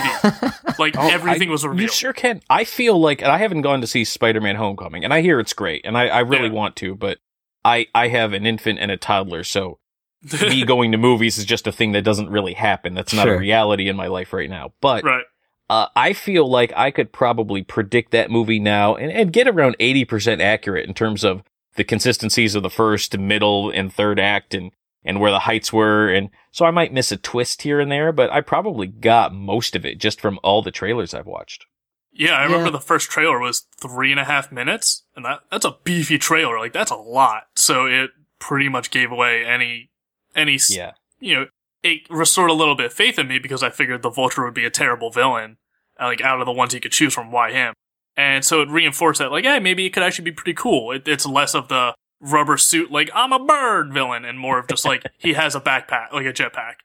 like 0.78 0.94
Oh, 0.98 1.08
everything 1.08 1.48
I- 1.48 1.52
was 1.52 1.62
You 1.64 1.88
sure 1.88 2.12
can. 2.12 2.42
I 2.50 2.64
feel 2.64 3.00
like 3.00 3.22
and 3.22 3.30
I 3.30 3.38
haven't 3.38 3.62
gone 3.62 3.80
to 3.80 3.86
see 3.86 4.04
Spider-Man: 4.04 4.56
Homecoming, 4.56 5.04
and 5.04 5.14
I 5.14 5.22
hear 5.22 5.40
it's 5.40 5.52
great, 5.52 5.82
and 5.84 5.96
I, 5.96 6.08
I 6.08 6.20
really 6.20 6.48
Yeah. 6.48 6.52
want 6.54 6.76
to, 6.76 6.94
but 6.94 7.18
I 7.64 7.86
I 7.94 8.08
have 8.08 8.32
an 8.32 8.44
infant 8.44 8.78
and 8.80 8.90
a 8.90 8.96
toddler, 8.96 9.44
so 9.44 9.78
me 10.42 10.64
going 10.64 10.92
to 10.92 10.98
movies 10.98 11.38
is 11.38 11.44
just 11.44 11.66
a 11.66 11.72
thing 11.72 11.92
that 11.92 12.02
doesn't 12.02 12.30
really 12.30 12.54
happen. 12.54 12.94
That's 12.94 13.12
not 13.14 13.24
Sure. 13.24 13.34
a 13.36 13.38
reality 13.38 13.88
in 13.88 13.96
my 13.96 14.06
life 14.08 14.32
right 14.32 14.50
now. 14.50 14.72
But 14.80 15.02
right. 15.04 15.24
uh, 15.70 15.86
I 15.96 16.12
feel 16.12 16.48
like 16.48 16.72
I 16.76 16.90
could 16.90 17.12
probably 17.12 17.62
predict 17.62 18.10
that 18.12 18.30
movie 18.30 18.58
now 18.60 18.94
and, 18.96 19.10
and 19.12 19.32
get 19.32 19.48
around 19.48 19.76
eighty 19.80 20.04
percent 20.04 20.40
accurate 20.40 20.86
in 20.88 20.94
terms 20.94 21.24
of 21.24 21.42
the 21.76 21.84
consistencies 21.84 22.54
of 22.54 22.62
the 22.62 22.70
first, 22.70 23.16
middle, 23.18 23.70
and 23.70 23.92
third 23.92 24.20
act, 24.20 24.52
and 24.54 24.72
and 25.04 25.20
where 25.20 25.30
the 25.30 25.40
heights 25.40 25.72
were, 25.72 26.08
and 26.08 26.30
so 26.50 26.64
I 26.64 26.70
might 26.70 26.92
miss 26.92 27.10
a 27.12 27.16
twist 27.16 27.62
here 27.62 27.80
and 27.80 27.90
there, 27.90 28.12
but 28.12 28.30
I 28.30 28.40
probably 28.40 28.86
got 28.86 29.34
most 29.34 29.74
of 29.76 29.84
it 29.84 29.98
just 29.98 30.20
from 30.20 30.38
all 30.42 30.62
the 30.62 30.70
trailers 30.70 31.12
I've 31.14 31.26
watched. 31.26 31.66
Yeah, 32.12 32.32
I 32.34 32.44
remember 32.44 32.66
Yeah. 32.66 32.72
the 32.72 32.80
first 32.80 33.10
trailer 33.10 33.38
was 33.40 33.66
three 33.80 34.10
and 34.10 34.20
a 34.20 34.24
half 34.24 34.52
minutes, 34.52 35.04
and 35.16 35.24
that 35.24 35.40
that's 35.50 35.64
a 35.64 35.76
beefy 35.84 36.18
trailer. 36.18 36.58
Like 36.58 36.72
that's 36.72 36.90
a 36.90 36.96
lot. 36.96 37.44
So 37.56 37.86
it 37.86 38.10
pretty 38.38 38.68
much 38.68 38.90
gave 38.90 39.10
away 39.10 39.44
any 39.44 39.90
any 40.36 40.58
Yeah. 40.68 40.92
you 41.20 41.34
know 41.34 41.46
it 41.82 42.00
restored 42.10 42.50
a 42.50 42.54
little 42.54 42.76
bit 42.76 42.86
of 42.86 42.92
faith 42.92 43.18
in 43.18 43.26
me 43.28 43.38
because 43.40 43.62
I 43.62 43.70
figured 43.70 44.02
the 44.02 44.10
Vulture 44.10 44.44
would 44.44 44.54
be 44.54 44.64
a 44.64 44.70
terrible 44.70 45.10
villain, 45.10 45.56
uh, 46.00 46.04
like 46.06 46.20
out 46.20 46.38
of 46.40 46.46
the 46.46 46.52
ones 46.52 46.72
he 46.74 46.80
could 46.80 46.92
choose 46.92 47.12
from. 47.14 47.32
Why 47.32 47.50
him? 47.50 47.74
And 48.16 48.44
so 48.44 48.60
it 48.60 48.68
reinforced 48.68 49.18
that 49.20 49.32
like, 49.32 49.44
hey, 49.44 49.58
maybe 49.58 49.84
it 49.86 49.90
could 49.90 50.02
actually 50.04 50.26
be 50.26 50.32
pretty 50.32 50.54
cool. 50.54 50.92
It, 50.92 51.08
it's 51.08 51.26
less 51.26 51.54
of 51.56 51.68
the 51.68 51.94
rubber 52.22 52.56
suit 52.56 52.90
like 52.90 53.10
I'm 53.14 53.32
a 53.32 53.44
bird 53.44 53.92
villain, 53.92 54.24
and 54.24 54.38
more 54.38 54.58
of 54.58 54.68
just 54.68 54.84
like 54.84 55.04
he 55.18 55.34
has 55.34 55.54
a 55.54 55.60
backpack, 55.60 56.12
like 56.12 56.24
a 56.24 56.32
jetpack. 56.32 56.76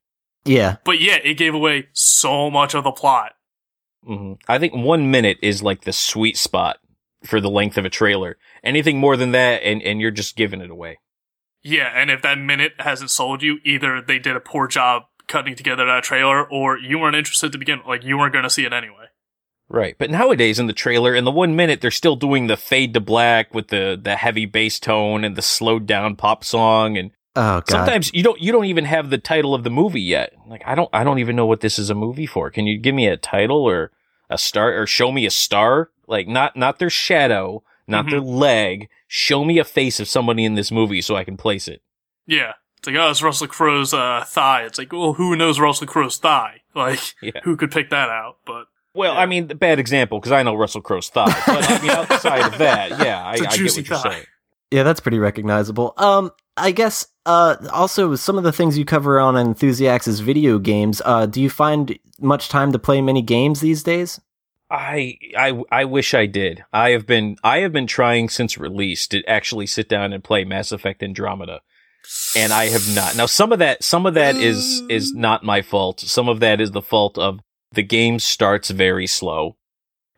Yeah. 0.44 0.78
But 0.84 1.00
yeah, 1.00 1.18
it 1.24 1.36
gave 1.36 1.54
away 1.54 1.88
so 1.94 2.50
much 2.50 2.74
of 2.74 2.84
the 2.84 2.92
plot. 2.92 3.34
hmm 4.04 4.34
I 4.48 4.60
think 4.60 4.74
one 4.74 5.12
minute 5.12 5.38
is 5.42 5.64
like 5.64 5.82
the 5.82 5.94
sweet 5.94 6.38
spot 6.38 6.80
for 7.24 7.40
the 7.40 7.50
length 7.50 7.78
of 7.78 7.86
a 7.86 7.90
trailer. 7.90 8.38
Anything 8.64 8.98
more 8.98 9.16
than 9.18 9.32
that, 9.32 9.64
and, 9.64 9.82
and 9.82 10.02
you're 10.02 10.12
just 10.12 10.36
giving 10.36 10.62
it 10.62 10.70
away. 10.70 11.00
Yeah, 11.64 11.92
and 11.94 12.10
if 12.10 12.22
that 12.22 12.38
minute 12.38 12.74
hasn't 12.80 13.12
sold 13.12 13.44
you, 13.44 13.60
either 13.66 14.02
they 14.02 14.20
did 14.20 14.36
a 14.36 14.40
poor 14.40 14.68
job 14.68 15.04
cutting 15.28 15.56
together 15.56 15.86
that 15.86 16.04
trailer, 16.04 16.50
or 16.50 16.78
you 16.78 16.98
weren't 16.98 17.16
interested 17.16 17.52
to 17.52 17.58
begin. 17.58 17.82
Like 17.86 18.04
you 18.04 18.18
weren't 18.18 18.34
going 18.34 18.44
to 18.44 18.50
see 18.50 18.66
it 18.66 18.74
anyway. 18.74 19.08
Right. 19.70 19.96
But 19.98 20.10
nowadays 20.10 20.60
in 20.60 20.68
the 20.68 20.74
trailer, 20.74 21.14
in 21.14 21.26
the 21.26 21.32
one 21.32 21.56
minute, 21.56 21.82
they're 21.82 21.92
still 21.92 22.16
doing 22.16 22.48
the 22.48 22.56
fade 22.58 22.94
to 22.94 23.00
black 23.02 23.54
with 23.54 23.68
the, 23.68 24.00
the 24.02 24.16
heavy 24.16 24.46
bass 24.46 24.80
tone 24.80 25.24
and 25.24 25.36
the 25.36 25.42
slowed 25.42 25.86
down 25.86 26.16
pop 26.16 26.44
song. 26.46 26.98
And 26.98 27.12
Oh 27.36 27.60
god. 27.62 27.70
sometimes 27.70 28.12
you 28.14 28.24
don't, 28.24 28.40
you 28.42 28.52
don't 28.52 28.66
even 28.66 28.86
have 28.86 29.10
the 29.10 29.18
title 29.18 29.54
of 29.54 29.64
the 29.64 29.70
movie 29.70 30.02
yet. 30.02 30.34
Like, 30.48 30.62
I 30.66 30.74
don't, 30.74 30.90
I 30.94 31.04
don't 31.04 31.20
even 31.20 31.36
know 31.36 31.46
what 31.46 31.60
this 31.62 31.78
is 31.78 31.90
a 31.90 31.96
movie 31.96 32.26
for. 32.26 32.50
Can 32.50 32.66
you 32.66 32.78
give 32.80 32.96
me 32.96 33.08
a 33.08 33.18
title 33.18 33.62
or 33.64 33.92
a 34.30 34.38
star 34.38 34.80
or 34.80 34.88
show 34.88 35.12
me 35.12 35.26
a 35.26 35.32
star? 35.32 35.90
Like, 36.08 36.28
not, 36.30 36.56
not 36.56 36.80
their 36.80 36.90
shadow, 36.90 37.62
not 37.88 38.06
Mhm. 38.06 38.10
their 38.12 38.22
leg. 38.22 38.90
Show 39.10 39.44
me 39.44 39.60
a 39.60 39.64
face 39.66 40.00
of 40.00 40.08
somebody 40.08 40.46
in 40.46 40.56
this 40.56 40.72
movie 40.72 41.02
so 41.02 41.16
I 41.18 41.24
can 41.26 41.36
place 41.38 41.68
it. 41.68 41.82
Yeah. 42.26 42.54
It's 42.78 42.88
like, 42.88 42.96
oh, 42.96 43.10
it's 43.10 43.22
Russell 43.22 43.48
Crowe's 43.48 43.94
uh, 43.94 44.24
thigh. 44.26 44.64
It's 44.64 44.78
like, 44.78 44.94
well, 44.94 45.14
who 45.14 45.36
knows 45.36 45.60
Russell 45.60 45.88
Crowe's 45.88 46.18
thigh? 46.18 46.62
Like, 46.74 47.00
Yeah. 47.22 47.42
who 47.44 47.58
could 47.58 47.72
pick 47.72 47.90
that 47.90 48.10
out? 48.10 48.38
But 48.46 48.66
Well, 48.98 49.14
Yeah. 49.14 49.20
I 49.22 49.26
mean, 49.26 49.48
the 49.48 49.56
bad 49.56 49.80
example 49.80 50.20
because 50.20 50.32
I 50.32 50.44
know 50.44 50.56
Russell 50.56 50.82
Crowe's 50.82 51.10
thigh, 51.10 51.26
but 51.46 51.70
I 51.72 51.82
mean, 51.82 51.92
outside 51.92 52.46
of 52.54 52.58
that, 52.58 52.90
yeah, 53.06 53.24
I, 53.24 53.34
It's 53.34 53.42
a 53.42 53.46
I 53.46 53.50
get 53.50 53.58
juicy 53.58 53.82
what 53.82 53.90
you're 53.90 53.98
thigh. 54.00 54.12
saying. 54.14 54.26
Yeah, 54.72 54.84
that's 54.84 55.00
pretty 55.00 55.20
recognizable. 55.20 55.94
Um, 55.98 56.32
I 56.58 56.72
guess 56.72 57.08
uh, 57.26 57.56
also 57.72 58.16
some 58.16 58.38
of 58.38 58.44
the 58.44 58.52
things 58.52 58.78
you 58.78 58.84
cover 58.86 59.20
on 59.20 59.38
Enthusiasts 59.38 60.08
is 60.08 60.20
video 60.20 60.60
games. 60.60 61.02
Uh, 61.06 61.26
do 61.26 61.42
you 61.42 61.50
find 61.50 61.98
much 62.20 62.50
time 62.50 62.72
to 62.74 62.80
play 62.80 63.00
many 63.02 63.22
games 63.22 63.62
these 63.62 63.84
days? 63.84 64.20
I, 64.70 65.18
I, 65.38 65.62
I 65.72 65.86
wish 65.86 66.14
I 66.14 66.26
did. 66.26 66.66
I 66.74 66.90
have 66.90 67.06
been, 67.08 67.38
I 67.44 67.60
have 67.60 67.72
been 67.72 67.88
trying 67.88 68.28
since 68.28 68.58
release 68.58 69.08
to 69.08 69.24
actually 69.26 69.68
sit 69.68 69.88
down 69.88 70.12
and 70.12 70.22
play 70.22 70.44
Mass 70.44 70.74
Effect 70.74 71.02
Andromeda, 71.02 71.62
and 72.36 72.52
I 72.52 72.66
have 72.66 72.94
not. 72.94 73.16
Now, 73.16 73.28
some 73.28 73.54
of 73.54 73.60
that, 73.60 73.82
some 73.84 74.06
of 74.06 74.16
that 74.16 74.36
is 74.36 74.82
is 74.90 75.14
not 75.14 75.44
my 75.46 75.62
fault. 75.62 76.02
Some 76.02 76.28
of 76.28 76.42
that 76.42 76.60
is 76.60 76.72
the 76.72 76.82
fault 76.82 77.18
of 77.18 77.40
the 77.74 77.84
game 77.84 78.20
starts 78.20 78.70
very 78.70 79.08
slow, 79.08 79.58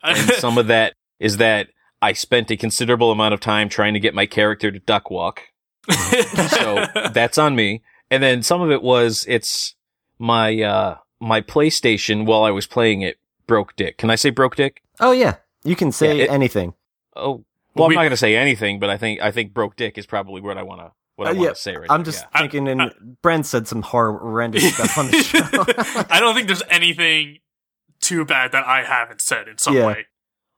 and 0.03 0.17
some 0.33 0.57
of 0.57 0.67
that 0.67 0.93
is 1.19 1.37
that 1.37 1.67
I 2.01 2.13
spent 2.13 2.49
a 2.51 2.57
considerable 2.57 3.11
amount 3.11 3.33
of 3.33 3.39
time 3.39 3.69
trying 3.69 3.93
to 3.93 3.99
get 3.99 4.13
my 4.13 4.25
character 4.25 4.71
to 4.71 4.79
duck 4.79 5.09
walk. 5.11 5.41
so 5.89 6.85
that's 7.13 7.37
on 7.37 7.55
me. 7.55 7.81
And 8.11 8.21
then 8.23 8.43
some 8.43 8.61
of 8.61 8.71
it 8.71 8.81
was 8.81 9.25
it's 9.27 9.75
my 10.17 10.61
uh 10.61 10.97
my 11.19 11.41
PlayStation 11.41 12.25
while 12.25 12.43
I 12.43 12.51
was 12.51 12.67
playing 12.67 13.01
it 13.01 13.17
broke 13.47 13.75
dick. 13.75 13.97
Can 13.97 14.09
I 14.09 14.15
say 14.15 14.29
broke 14.29 14.55
dick? 14.55 14.81
Oh 14.99 15.11
yeah, 15.11 15.35
you 15.63 15.75
can 15.75 15.91
say 15.91 16.17
Yeah, 16.17 16.23
it- 16.25 16.29
anything. 16.29 16.73
Oh, 17.15 17.43
well, 17.75 17.87
We- 17.89 17.95
I'm 17.95 17.97
not 17.97 18.01
going 18.03 18.11
to 18.11 18.17
say 18.17 18.35
anything, 18.35 18.79
but 18.79 18.89
I 18.89 18.97
think 18.97 19.19
I 19.21 19.31
think 19.31 19.53
broke 19.53 19.75
dick 19.75 19.97
is 19.97 20.05
probably 20.05 20.41
what 20.41 20.57
I 20.57 20.63
want 20.63 20.81
to 20.81 20.91
what 21.19 21.27
I 21.27 21.31
Uh, 21.31 21.33
want 21.35 21.43
to 21.45 21.49
yeah, 21.49 21.53
say 21.53 21.75
right 21.77 21.87
I'm 21.91 21.99
now, 22.01 22.05
just 22.05 22.25
yeah. 22.33 22.39
thinking, 22.39 22.67
and 22.67 22.81
I- 22.81 22.91
Brent 23.21 23.45
said 23.45 23.67
some 23.67 23.81
horrendous 23.83 24.73
stuff 24.73 24.97
on 24.97 25.07
the 25.11 25.21
show. 25.21 26.05
I 26.09 26.19
don't 26.19 26.33
think 26.33 26.47
there's 26.47 26.63
anything 26.69 27.39
too 28.01 28.25
bad 28.25 28.51
that 28.53 28.65
I 28.65 28.83
haven't 28.83 29.21
said 29.21 29.47
in 29.47 29.57
some 29.57 29.75
Yeah. 29.75 29.85
way. 29.87 30.05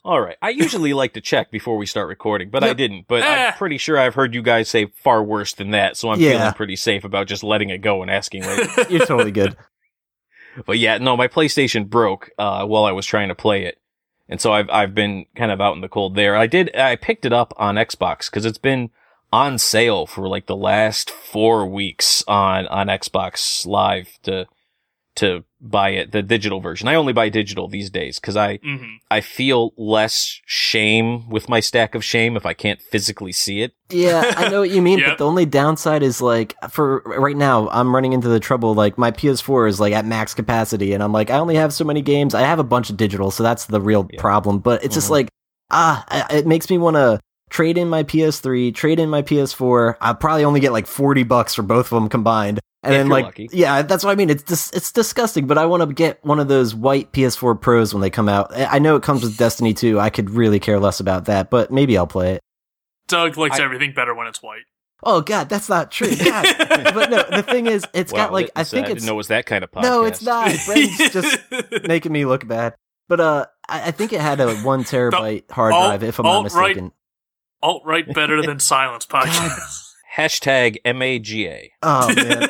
All 0.04 0.20
right. 0.22 0.38
I 0.42 0.50
usually 0.50 0.94
like 0.94 1.14
to 1.14 1.22
check 1.22 1.52
before 1.52 1.78
we 1.78 1.86
start 1.86 2.08
recording, 2.08 2.50
but 2.50 2.64
I 2.64 2.74
didn't. 2.74 3.06
But 3.08 3.22
Eh. 3.24 3.48
I'm 3.48 3.54
pretty 3.54 3.78
sure 3.78 4.00
I've 4.00 4.16
heard 4.16 4.34
you 4.34 4.42
guys 4.42 4.68
say 4.70 4.88
far 4.96 5.24
worse 5.24 5.54
than 5.54 5.72
that, 5.72 5.96
so 5.98 6.10
I'm 6.10 6.20
Yeah. 6.20 6.32
feeling 6.40 6.54
pretty 6.54 6.76
safe 6.76 7.04
about 7.04 7.28
just 7.28 7.44
letting 7.44 7.70
it 7.70 7.80
go 7.80 8.02
and 8.02 8.10
asking 8.10 8.44
later. 8.44 8.68
You're 8.90 9.06
totally 9.06 9.32
good. 9.32 9.56
But 10.66 10.80
yeah, 10.80 10.98
no, 10.98 11.16
my 11.16 11.28
PlayStation 11.30 11.88
broke 11.88 12.30
uh, 12.38 12.66
while 12.66 12.84
I 12.84 12.92
was 12.92 13.06
trying 13.06 13.30
to 13.30 13.36
play 13.36 13.64
it, 13.64 13.78
and 14.28 14.42
so 14.42 14.52
I've 14.52 14.70
I've 14.70 14.94
been 14.94 15.26
kind 15.34 15.50
of 15.50 15.62
out 15.62 15.76
in 15.76 15.82
the 15.82 15.88
cold 15.88 16.16
there. 16.16 16.36
I 16.36 16.46
did 16.46 16.76
I 16.76 16.98
picked 16.98 17.24
it 17.24 17.32
up 17.32 17.54
on 17.56 17.76
Xbox 17.76 18.30
because 18.30 18.46
it's 18.46 18.58
been 18.58 18.90
on 19.34 19.58
sale 19.58 20.06
for 20.06 20.28
like 20.28 20.46
the 20.48 20.56
last 20.56 21.10
four 21.10 21.66
weeks 21.66 22.24
on 22.28 22.68
on 22.68 22.88
Xbox 22.88 23.66
Live 23.66 24.20
to 24.24 24.46
to 25.16 25.44
buy 25.60 25.90
it 25.90 26.12
the 26.12 26.22
digital 26.22 26.60
version. 26.62 26.88
I 26.88 26.96
only 26.96 27.14
buy 27.14 27.30
digital 27.30 27.68
these 27.68 27.90
days 27.90 28.20
because 28.20 28.36
I 28.38 28.58
hmm 28.64 28.96
I 29.10 29.20
feel 29.20 29.74
less 29.76 30.40
shame 30.46 31.28
with 31.30 31.50
my 31.50 31.60
stack 31.60 31.96
of 31.96 32.04
shame 32.04 32.38
if 32.38 32.46
I 32.46 32.54
can't 32.54 32.82
physically 32.82 33.34
see 33.34 33.62
it. 33.62 33.74
Yeah, 33.90 34.24
I 34.38 34.48
know 34.48 34.62
what 34.62 34.70
you 34.70 34.82
mean, 34.82 35.00
Yep. 35.04 35.08
but 35.10 35.18
the 35.18 35.28
only 35.28 35.46
downside 35.46 36.02
is 36.02 36.22
like 36.22 36.56
for 36.70 37.02
right 37.06 37.36
now, 37.36 37.68
I'm 37.70 37.94
running 37.94 38.14
into 38.14 38.30
the 38.30 38.40
trouble 38.40 38.74
like 38.74 38.98
my 38.98 39.12
PS4 39.12 39.68
is 39.68 39.80
like 39.82 39.92
at 39.94 40.06
max 40.06 40.34
capacity, 40.34 40.94
and 40.94 41.04
I'm 41.04 41.12
like 41.12 41.30
I 41.30 41.40
only 41.40 41.56
have 41.56 41.74
so 41.74 41.84
many 41.84 42.02
games. 42.02 42.34
I 42.34 42.42
have 42.42 42.60
a 42.60 42.64
bunch 42.64 42.90
of 42.90 42.96
digital, 42.96 43.32
so 43.32 43.44
that's 43.44 43.66
the 43.66 43.82
real 43.82 44.08
Yeah. 44.12 44.22
problem. 44.22 44.60
But 44.60 44.84
it's 44.86 44.96
just 44.96 45.08
Mhm. 45.08 45.12
like 45.12 45.30
ah, 45.72 46.06
it 46.32 46.48
makes 46.48 46.70
me 46.70 46.78
want 46.78 46.96
to 46.96 47.20
trade 47.52 47.78
in 47.78 47.88
my 47.90 48.02
PS3, 48.02 48.74
trade 48.74 49.00
in 49.00 49.10
my 49.12 49.22
PS4. 49.22 49.98
I'll 50.02 50.16
probably 50.16 50.44
only 50.46 50.60
get 50.60 50.72
like 50.72 50.88
40 50.88 51.22
bucks 51.24 51.54
for 51.54 51.62
both 51.62 51.86
of 51.86 52.02
them 52.02 52.10
combined. 52.10 52.60
And 52.84 52.96
If 52.96 53.00
then 53.00 53.06
you're 53.08 53.14
like 53.14 53.26
lucky. 53.26 53.50
yeah, 53.54 53.84
that's 53.84 54.04
what 54.04 54.10
I 54.10 54.16
mean. 54.16 54.32
It's 54.32 54.42
dis- 54.42 54.72
it's 54.74 54.92
disgusting, 54.92 55.46
but 55.46 55.60
I 55.60 55.68
want 55.68 55.88
to 55.88 55.94
get 55.94 56.18
one 56.26 56.40
of 56.40 56.48
those 56.48 56.74
white 56.74 57.12
PS4 57.12 57.62
Pros 57.62 57.94
when 57.94 58.02
they 58.02 58.10
come 58.10 58.28
out. 58.28 58.52
I 58.58 58.78
I 58.78 58.80
know 58.80 58.96
it 58.96 59.04
comes 59.04 59.22
with 59.22 59.38
Destiny 59.38 59.76
2. 59.76 60.00
I 60.00 60.10
could 60.10 60.32
really 60.32 60.60
care 60.60 60.80
less 60.80 61.00
about 61.00 61.26
that, 61.26 61.52
but 61.52 61.70
maybe 61.72 61.96
I'll 61.96 62.08
play 62.08 62.34
it. 62.34 62.42
Doug 63.08 63.38
likes 63.38 63.60
I- 63.60 63.64
everything 63.64 63.94
better 63.94 64.16
when 64.16 64.26
it's 64.26 64.42
white. 64.42 64.64
Oh 65.04 65.22
god, 65.22 65.50
that's 65.50 65.68
not 65.70 65.92
true. 65.92 66.16
God. 66.16 66.46
but 66.94 67.10
no, 67.12 67.24
the 67.30 67.44
thing 67.44 67.68
is, 67.68 67.86
it's 67.94 68.12
got 68.12 68.32
like 68.34 68.50
I 68.56 68.64
think 68.64 68.88
I 68.88 68.92
it's 68.92 69.02
didn't 69.02 69.08
know 69.08 69.14
it 69.14 69.18
was 69.18 69.28
that 69.28 69.46
kind 69.46 69.64
of 69.64 69.72
podcast. 69.72 69.82
no, 69.84 70.06
it's 70.06 70.22
not. 70.24 70.52
Brent's 70.66 71.10
just 71.12 71.38
making 71.88 72.12
me 72.12 72.26
look 72.26 72.48
bad. 72.48 72.74
But 73.10 73.20
uh, 73.20 73.46
I, 73.68 73.88
I 73.88 73.92
think 73.92 74.14
it 74.14 74.22
had 74.22 74.40
a 74.40 74.56
one 74.58 74.84
terabyte 74.86 75.50
hard 75.52 75.74
alt- 75.74 75.88
drive, 75.90 76.04
if 76.04 76.20
I'm 76.20 76.24
not 76.26 76.32
alt-right 76.46 76.68
mistaken. 76.78 76.92
Alt 77.64 77.84
right 77.86 78.12
better 78.14 78.42
than 78.42 78.60
silence 78.74 79.06
podcast. 79.06 79.88
Hashtag 80.16 80.78
MAGA. 80.86 81.70
Oh 81.84 82.14
man. 82.14 82.50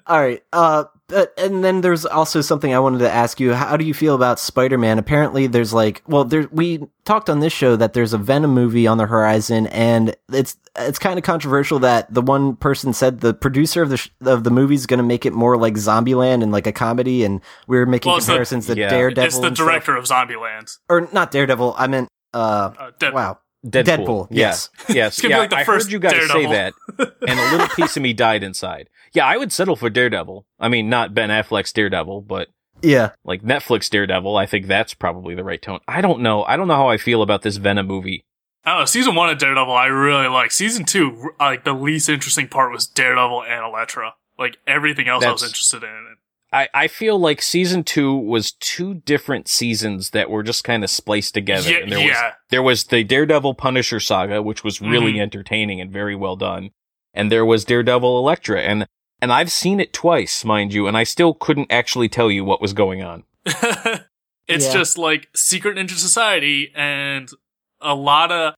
All 0.06 0.20
right. 0.20 0.42
Uh, 0.52 0.84
but, 1.08 1.34
and 1.36 1.62
then 1.64 1.80
there's 1.80 2.06
also 2.06 2.40
something 2.40 2.72
I 2.72 2.78
wanted 2.78 2.98
to 3.00 3.10
ask 3.10 3.40
you. 3.40 3.52
How 3.52 3.76
do 3.76 3.84
you 3.84 3.92
feel 3.92 4.14
about 4.14 4.38
Spider-Man? 4.38 4.98
Apparently, 4.98 5.46
there's 5.46 5.72
like, 5.74 6.02
well, 6.06 6.24
there 6.24 6.46
we 6.52 6.86
talked 7.04 7.28
on 7.28 7.40
this 7.40 7.52
show 7.52 7.76
that 7.76 7.94
there's 7.94 8.12
a 8.12 8.18
Venom 8.18 8.52
movie 8.54 8.86
on 8.86 8.96
the 8.98 9.06
horizon, 9.06 9.66
and 9.68 10.14
it's 10.32 10.56
it's 10.76 10.98
kind 10.98 11.18
of 11.18 11.24
controversial 11.24 11.78
that 11.80 12.12
the 12.14 12.22
one 12.22 12.56
person 12.56 12.92
said 12.92 13.20
the 13.20 13.34
producer 13.34 13.82
of 13.82 13.88
the 13.90 13.96
sh- 13.96 14.10
of 14.22 14.44
the 14.44 14.50
movie 14.50 14.74
is 14.76 14.86
going 14.86 14.98
to 14.98 15.04
make 15.04 15.26
it 15.26 15.32
more 15.32 15.56
like 15.56 15.74
Zombieland 15.74 16.42
and 16.42 16.52
like 16.52 16.66
a 16.66 16.72
comedy, 16.72 17.24
and 17.24 17.40
we 17.66 17.76
are 17.78 17.86
making 17.86 18.08
Well, 18.10 18.18
it's 18.18 18.26
the- 18.26 18.60
to 18.74 18.76
yeah. 18.80 18.88
Daredevil, 18.88 19.24
it's 19.26 19.38
the 19.38 19.46
and 19.48 19.56
stuff. 19.56 19.66
director 19.66 19.96
of 19.96 20.04
Zombieland. 20.04 20.78
or 20.88 21.08
not 21.12 21.30
Daredevil. 21.32 21.74
I 21.76 21.86
meant 21.86 22.08
uh, 22.34 22.70
Uh, 22.78 22.90
Dead- 22.98 23.12
wow, 23.14 23.38
Deadpool. 23.66 23.84
Deadpool, 23.84 24.28
Yeah. 24.30 24.36
yes. 24.38 24.70
Yes. 24.88 25.12
It's 25.14 25.22
gonna 25.22 25.28
be 25.28 25.34
yeah, 25.34 25.38
like 25.40 25.50
the 25.50 25.56
I 25.56 25.64
first 25.64 25.86
heard 25.86 25.92
you 25.92 25.98
guys 25.98 26.30
say 26.30 26.46
that, 26.46 26.74
and 26.98 27.40
a 27.40 27.50
little 27.50 27.68
piece 27.68 27.96
of 27.96 28.02
me 28.02 28.12
died 28.12 28.42
inside. 28.42 28.88
Yeah, 29.12 29.26
I 29.26 29.36
would 29.36 29.52
settle 29.52 29.76
for 29.76 29.90
Daredevil. 29.90 30.46
I 30.60 30.68
mean, 30.68 30.88
not 30.88 31.14
Ben 31.14 31.30
Affleck's 31.30 31.72
Daredevil, 31.72 32.22
but 32.22 32.48
yeah. 32.82 33.12
like 33.24 33.42
Netflix 33.42 33.90
Daredevil. 33.90 34.36
I 34.36 34.46
think 34.46 34.66
that's 34.66 34.94
probably 34.94 35.34
the 35.34 35.44
right 35.44 35.60
tone. 35.60 35.80
I 35.88 36.00
don't 36.00 36.20
know. 36.20 36.44
I 36.44 36.56
don't 36.56 36.68
know 36.68 36.76
how 36.76 36.88
I 36.88 36.98
feel 36.98 37.22
about 37.22 37.42
this 37.42 37.56
Venom 37.56 37.86
movie. 37.86 38.24
I 38.64 38.70
don't 38.72 38.80
know. 38.80 38.84
Season 38.86 39.14
one 39.14 39.30
of 39.30 39.38
Daredevil, 39.38 39.74
I 39.74 39.86
really 39.86 40.28
like. 40.28 40.52
Season 40.52 40.84
two, 40.84 41.30
like 41.40 41.64
the 41.64 41.72
least 41.72 42.08
interesting 42.08 42.48
part 42.48 42.70
was 42.70 42.86
Daredevil 42.86 43.44
and 43.44 43.64
Elektra. 43.64 44.14
Like 44.38 44.58
everything 44.66 45.08
else, 45.08 45.24
I 45.24 45.32
was 45.32 45.42
interested 45.42 45.82
in. 45.82 46.16
I, 46.52 46.68
I 46.72 46.88
feel 46.88 47.18
like 47.18 47.42
season 47.42 47.84
two 47.84 48.16
was 48.16 48.52
two 48.52 48.94
different 48.94 49.48
seasons 49.48 50.10
that 50.10 50.30
were 50.30 50.42
just 50.42 50.64
kind 50.64 50.82
of 50.82 50.88
spliced 50.90 51.34
together. 51.34 51.70
Yeah, 51.70 51.78
and 51.82 51.92
there 51.92 51.98
was 51.98 52.06
yeah. 52.08 52.32
there 52.50 52.62
was 52.62 52.84
the 52.84 53.04
Daredevil 53.04 53.54
Punisher 53.54 54.00
saga, 54.00 54.42
which 54.42 54.64
was 54.64 54.80
really 54.80 55.14
Mhm. 55.14 55.20
entertaining 55.22 55.80
and 55.80 55.92
very 55.92 56.16
well 56.16 56.36
done. 56.36 56.70
And 57.12 57.30
there 57.30 57.44
was 57.44 57.64
Daredevil 57.66 58.18
Elektra. 58.18 58.62
And 58.62 58.86
and 59.20 59.32
I've 59.32 59.50
seen 59.52 59.80
it 59.80 59.92
twice, 59.92 60.44
mind 60.44 60.72
you, 60.72 60.86
and 60.86 60.96
I 60.96 61.02
still 61.02 61.34
couldn't 61.34 61.70
actually 61.72 62.08
tell 62.08 62.30
you 62.30 62.44
what 62.44 62.62
was 62.62 62.72
going 62.72 63.02
on. 63.02 63.24
it's 63.44 64.66
Yeah. 64.66 64.72
just 64.72 64.96
like 64.96 65.28
Secret 65.34 65.76
Ninja 65.76 65.98
Society 65.98 66.72
and 66.74 67.28
a 67.80 67.94
lot 67.94 68.32
of 68.32 68.54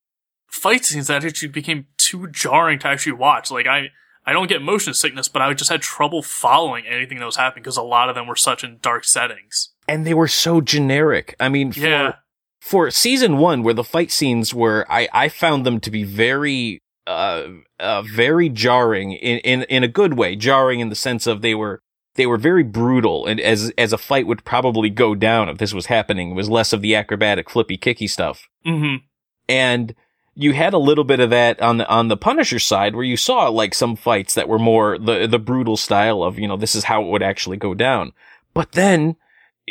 fight 0.48 0.84
scenes 0.84 1.06
that 1.08 1.24
actually 1.24 1.48
became 1.48 1.86
too 1.96 2.26
jarring 2.28 2.78
to 2.80 2.88
actually 2.88 3.12
watch. 3.12 3.50
Like 3.50 3.66
I, 3.66 3.90
I 4.26 4.32
don't 4.32 4.48
get 4.48 4.62
motion 4.62 4.94
sickness, 4.94 5.28
but 5.28 5.42
I 5.42 5.52
just 5.54 5.70
had 5.70 5.80
trouble 5.82 6.22
following 6.22 6.86
anything 6.86 7.18
that 7.18 7.24
was 7.24 7.36
happening 7.36 7.62
because 7.62 7.76
a 7.76 7.82
lot 7.82 8.08
of 8.08 8.14
them 8.14 8.26
were 8.26 8.36
such 8.36 8.62
in 8.62 8.78
dark 8.82 9.04
settings. 9.04 9.70
And 9.88 10.06
they 10.06 10.14
were 10.14 10.28
so 10.28 10.60
generic. 10.60 11.34
I 11.40 11.48
mean, 11.48 11.72
for 11.72 11.80
Yeah. 11.80 12.12
for 12.60 12.90
season 12.90 13.38
one, 13.38 13.62
where 13.62 13.74
the 13.74 13.82
fight 13.84 14.10
scenes 14.12 14.54
were, 14.54 14.86
I, 14.90 15.08
I 15.12 15.28
found 15.30 15.64
them 15.64 15.80
to 15.80 15.90
be 15.90 16.04
very, 16.04 16.80
uh, 17.06 17.44
uh, 17.80 18.02
very 18.02 18.48
jarring 18.50 19.12
in, 19.12 19.38
in, 19.38 19.62
in 19.64 19.82
a 19.82 19.88
good 19.88 20.14
way. 20.18 20.36
Jarring 20.36 20.80
in 20.80 20.90
the 20.90 20.94
sense 20.94 21.26
of 21.26 21.40
they 21.40 21.54
were, 21.54 21.80
they 22.16 22.26
were 22.26 22.36
very 22.36 22.62
brutal. 22.62 23.26
And 23.26 23.40
as, 23.40 23.72
as 23.78 23.92
a 23.92 23.98
fight 23.98 24.26
would 24.26 24.44
probably 24.44 24.90
go 24.90 25.14
down 25.14 25.48
if 25.48 25.58
this 25.58 25.72
was 25.72 25.86
happening, 25.86 26.32
it 26.32 26.34
was 26.34 26.50
less 26.50 26.72
of 26.72 26.82
the 26.82 26.94
acrobatic, 26.94 27.48
flippy, 27.48 27.78
kicky 27.78 28.06
stuff. 28.06 28.48
Mm-hmm. 28.66 28.96
And 29.48 29.94
you 30.40 30.52
had 30.54 30.72
a 30.72 30.78
little 30.78 31.04
bit 31.04 31.20
of 31.20 31.30
that 31.30 31.60
on 31.60 31.76
the, 31.78 31.88
on 31.88 32.08
the 32.08 32.16
Punisher 32.16 32.58
side 32.58 32.94
where 32.94 33.04
you 33.04 33.16
saw 33.16 33.48
like 33.48 33.74
some 33.74 33.94
fights 33.96 34.34
that 34.34 34.48
were 34.48 34.58
more 34.58 34.98
the, 34.98 35.26
the 35.26 35.38
brutal 35.38 35.76
style 35.76 36.22
of, 36.22 36.38
you 36.38 36.48
know, 36.48 36.56
this 36.56 36.74
is 36.74 36.84
how 36.84 37.02
it 37.02 37.08
would 37.08 37.22
actually 37.22 37.56
go 37.56 37.74
down. 37.74 38.12
But 38.54 38.72
then, 38.72 39.16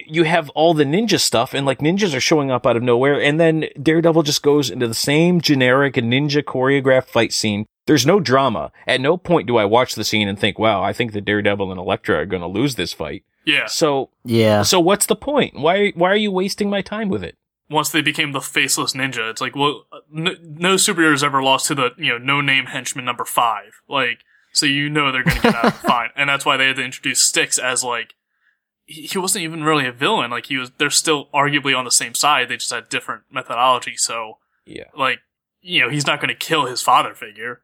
you 0.07 0.23
have 0.23 0.49
all 0.51 0.73
the 0.73 0.85
ninja 0.85 1.19
stuff 1.19 1.53
and 1.53 1.65
like 1.65 1.79
ninjas 1.79 2.15
are 2.15 2.21
showing 2.21 2.49
up 2.51 2.65
out 2.65 2.77
of 2.77 2.83
nowhere 2.83 3.21
and 3.21 3.37
then 3.37 3.65
Daredevil 3.81 4.23
just 4.23 4.41
goes 4.41 4.69
into 4.69 4.87
the 4.87 4.93
same 4.93 5.41
generic 5.41 5.95
ninja 5.95 6.41
choreographed 6.41 7.09
fight 7.09 7.33
scene 7.33 7.65
There's 7.85 8.05
no 8.05 8.21
drama. 8.21 8.71
At 8.87 9.01
no 9.01 9.17
point 9.17 9.47
do 9.47 9.57
I 9.57 9.65
watch 9.65 9.95
the 9.95 10.05
scene 10.05 10.29
and 10.29 10.39
think, 10.39 10.57
wow, 10.57 10.81
I 10.81 10.93
think 10.93 11.11
the 11.11 11.19
Daredevil 11.19 11.69
and 11.71 11.79
Elektra 11.79 12.15
are 12.17 12.25
going 12.25 12.43
to 12.43 12.47
lose 12.47 12.75
this 12.75 12.93
fight. 12.93 13.23
Yeah. 13.45 13.65
So, 13.65 14.11
Yeah. 14.23 14.61
so 14.61 14.79
what's 14.79 15.07
the 15.07 15.15
point? 15.15 15.55
Why, 15.59 15.89
why 15.95 16.11
are 16.11 16.15
you 16.15 16.31
wasting 16.31 16.69
my 16.69 16.81
time 16.81 17.09
with 17.09 17.23
it? 17.23 17.35
Once 17.69 17.89
they 17.89 18.01
became 18.01 18.31
the 18.31 18.41
faceless 18.41 18.93
ninja, 18.93 19.29
it's 19.29 19.41
like, 19.41 19.55
well, 19.55 19.85
no, 20.11 20.31
no 20.43 20.75
superheroes 20.75 21.23
ever 21.23 21.43
lost 21.43 21.67
to 21.67 21.75
the, 21.75 21.91
you 21.97 22.09
know, 22.09 22.17
no 22.17 22.41
name 22.41 22.65
henchman 22.65 23.05
number 23.05 23.25
five. 23.25 23.81
Like, 23.87 24.19
so 24.53 24.65
you 24.65 24.89
know 24.89 25.11
they're 25.11 25.23
gonna 25.23 25.39
get 25.41 25.55
out 25.55 25.73
fine. 25.85 26.09
And 26.15 26.27
that's 26.29 26.45
why 26.45 26.57
they 26.57 26.65
had 26.67 26.77
to 26.77 26.83
introduce 26.83 27.21
Styx 27.21 27.57
as 27.59 27.83
like, 27.83 28.15
he 28.85 29.03
he 29.03 29.17
wasn't 29.19 29.43
even 29.43 29.63
really 29.63 29.85
a 29.85 29.91
villain. 29.91 30.31
Like 30.31 30.47
he 30.47 30.57
was, 30.57 30.71
they're 30.79 30.89
still 30.89 31.27
arguably 31.33 31.77
on 31.77 31.85
the 31.85 31.91
same 31.91 32.15
side. 32.15 32.49
They 32.49 32.57
just 32.57 32.71
had 32.73 32.89
different 32.89 33.23
methodology. 33.31 33.95
So, 33.97 34.39
Yeah. 34.65 34.85
like, 34.97 35.19
you 35.61 35.81
know, 35.81 35.89
he's 35.89 36.07
not 36.07 36.19
gonna 36.19 36.33
kill 36.33 36.65
his 36.65 36.81
father 36.81 37.13
figure, 37.13 37.61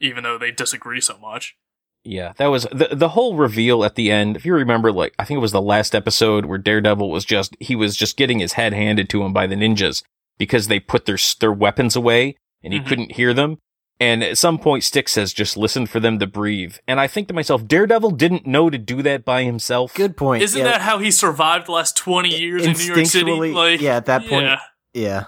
even 0.00 0.24
though 0.24 0.36
they 0.38 0.50
disagree 0.50 1.00
so 1.00 1.16
much. 1.18 1.56
Yeah, 2.04 2.34
that 2.36 2.46
was 2.48 2.64
the 2.70 2.88
the 2.92 3.08
whole 3.10 3.34
reveal 3.36 3.82
at 3.84 3.94
the 3.94 4.10
end. 4.10 4.36
If 4.36 4.44
you 4.44 4.54
remember, 4.54 4.92
like 4.92 5.14
I 5.18 5.24
think 5.24 5.38
it 5.38 5.40
was 5.40 5.52
the 5.52 5.62
last 5.62 5.94
episode 5.94 6.44
where 6.44 6.58
Daredevil 6.58 7.10
was 7.10 7.24
just 7.24 7.56
he 7.60 7.74
was 7.74 7.96
just 7.96 8.16
getting 8.16 8.38
his 8.40 8.52
head 8.54 8.72
handed 8.74 9.08
to 9.10 9.22
him 9.22 9.32
by 9.32 9.46
the 9.46 9.54
ninjas 9.54 10.02
because 10.38 10.68
they 10.68 10.78
put 10.80 11.06
their 11.06 11.18
their 11.40 11.52
weapons 11.52 11.96
away 11.96 12.36
and 12.62 12.72
he 12.74 12.80
Mhm. 12.80 12.86
couldn't 12.86 13.12
hear 13.12 13.32
them. 13.32 13.58
And 14.00 14.22
at 14.24 14.36
some 14.36 14.58
point, 14.58 14.82
Stick 14.84 15.08
says, 15.08 15.32
"Just 15.32 15.56
listen 15.56 15.86
for 15.86 16.00
them 16.00 16.18
to 16.18 16.26
breathe." 16.26 16.76
And 16.88 16.98
I 17.00 17.06
think 17.06 17.28
to 17.28 17.34
myself, 17.34 17.66
Daredevil 17.66 18.10
didn't 18.12 18.44
know 18.46 18.68
to 18.68 18.76
do 18.76 19.00
that 19.02 19.24
by 19.24 19.44
himself. 19.44 19.94
Good 19.94 20.16
point. 20.16 20.42
Isn't 20.42 20.58
yeah. 20.58 20.64
that 20.72 20.80
how 20.82 20.98
he 20.98 21.10
survived 21.12 21.68
the 21.68 21.72
last 21.72 21.96
20 21.96 22.36
years 22.36 22.66
in 22.66 22.72
New 22.72 22.84
York 22.94 23.06
City? 23.06 23.30
Like, 23.32 23.80
yeah, 23.80 23.96
at 23.96 24.06
that 24.06 24.26
point- 24.26 24.46
yeah. 24.46 24.58
Yeah. 24.92 25.24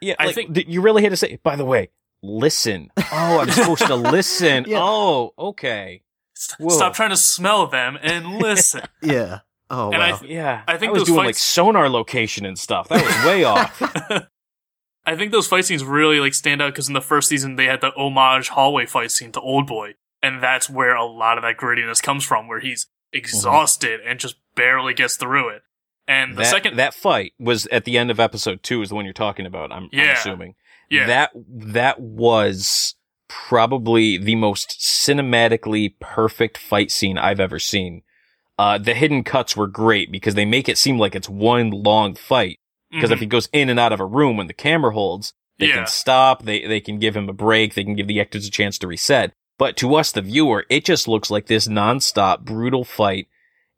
Yeah, 0.00 0.14
I 0.18 0.26
like, 0.26 0.34
think- 0.34 0.54
th- 0.54 0.66
you 0.68 0.80
really 0.82 1.02
had 1.02 1.10
to 1.12 1.16
say. 1.16 1.38
By 1.42 1.54
the 1.56 1.64
way, 1.64 1.88
listen. 2.22 2.90
Oh, 3.12 3.40
I'm 3.40 3.50
supposed 3.50 3.86
to 3.86 3.96
listen. 3.96 4.64
Yeah. 4.68 4.80
Oh, 4.82 5.32
okay. 5.38 6.02
St- 6.40 6.60
Whoa. 6.70 6.76
Stop 6.76 6.94
trying 6.94 7.10
to 7.10 7.16
smell 7.16 7.66
them 7.66 7.98
and 8.00 8.38
listen. 8.38 8.82
Yeah. 9.02 9.40
Oh 9.70 9.90
And 9.92 10.02
I 10.02 10.16
th- 10.16 10.30
Yeah, 10.30 10.62
I 10.66 10.76
think 10.78 10.90
I 10.90 10.92
was 10.92 11.00
those 11.02 11.08
doing 11.08 11.26
like 11.26 11.34
sonar 11.34 11.88
location 11.90 12.46
and 12.46 12.58
stuff. 12.58 12.88
That 12.88 13.04
was 13.04 13.26
way 13.26 13.44
off. 13.44 13.82
I 15.04 15.16
think 15.16 15.32
those 15.32 15.46
fight 15.46 15.64
scenes 15.64 15.84
really 15.84 16.20
like 16.20 16.34
stand 16.34 16.62
out 16.62 16.72
because 16.72 16.88
in 16.88 16.94
the 16.94 17.00
first 17.00 17.28
season 17.28 17.56
they 17.56 17.66
had 17.66 17.80
the 17.80 17.92
homage 17.96 18.48
hallway 18.48 18.86
fight 18.86 19.10
scene 19.10 19.32
to 19.32 19.40
Old 19.40 19.66
Boy, 19.66 19.94
and 20.22 20.42
that's 20.42 20.70
where 20.70 20.94
a 20.94 21.04
lot 21.04 21.38
of 21.38 21.42
that 21.42 21.56
grittiness 21.56 22.02
comes 22.02 22.24
from, 22.24 22.46
where 22.48 22.60
he's 22.60 22.86
exhausted 23.12 24.00
and 24.06 24.18
just 24.20 24.36
barely 24.54 24.94
gets 24.94 25.16
through 25.16 25.48
it. 25.50 25.62
And 26.06 26.32
the 26.32 26.42
that, 26.42 26.46
second, 26.50 26.76
that 26.76 26.94
fight 26.94 27.32
was 27.38 27.66
at 27.66 27.84
the 27.84 27.98
end 27.98 28.10
of 28.10 28.18
episode 28.20 28.62
two 28.62 28.80
is 28.80 28.88
the 28.88 28.94
one 28.94 29.04
you're 29.04 29.12
talking 29.14 29.44
about. 29.44 29.70
I'm, 29.72 29.90
I'm 29.92 30.10
assuming. 30.10 30.54
yeah, 30.88 31.06
That 31.06 31.30
that 31.34 32.00
was 32.00 32.94
probably 33.28 34.16
the 34.18 34.34
most 34.34 34.78
cinematically 34.80 35.94
perfect 36.00 36.58
fight 36.58 36.90
scene 36.90 37.18
I've 37.18 37.40
ever 37.40 37.58
seen. 37.58 38.02
Uh, 38.58 38.78
the 38.78 38.94
hidden 38.94 39.22
cuts 39.22 39.56
were 39.56 39.66
great 39.68 40.10
because 40.10 40.34
they 40.34 40.44
make 40.44 40.68
it 40.68 40.78
seem 40.78 40.98
like 40.98 41.14
it's 41.14 41.28
one 41.28 41.70
long 41.70 42.14
fight. 42.14 42.58
Because 42.90 43.10
if 43.10 43.18
Mhm. 43.18 43.22
he 43.22 43.26
goes 43.26 43.48
in 43.52 43.68
and 43.68 43.78
out 43.78 43.92
of 43.92 44.00
a 44.00 44.06
room 44.06 44.36
when 44.36 44.46
the 44.46 44.54
camera 44.54 44.92
holds, 44.92 45.32
they 45.58 45.66
Yeah. 45.66 45.74
can 45.74 45.86
stop, 45.86 46.44
they, 46.44 46.66
they 46.66 46.80
can 46.80 46.98
give 46.98 47.16
him 47.16 47.28
a 47.28 47.32
break, 47.34 47.74
they 47.74 47.84
can 47.84 47.94
give 47.94 48.08
the 48.08 48.20
actors 48.20 48.46
a 48.46 48.50
chance 48.50 48.78
to 48.78 48.86
reset. 48.86 49.32
But 49.58 49.76
to 49.78 49.94
us, 49.94 50.10
the 50.12 50.22
viewer, 50.22 50.64
it 50.70 50.84
just 50.84 51.06
looks 51.06 51.30
like 51.30 51.46
this 51.46 51.68
nonstop 51.68 52.40
brutal 52.40 52.84
fight. 52.84 53.28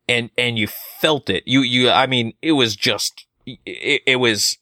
And, 0.08 0.30
and 0.36 0.58
you 0.58 0.66
felt 0.66 1.30
it. 1.30 1.44
You, 1.46 1.60
you, 1.62 1.90
I 1.90 2.06
mean, 2.06 2.34
it 2.42 2.52
was 2.52 2.74
just, 2.76 3.26
it, 3.46 4.02
it 4.06 4.16
was 4.16 4.58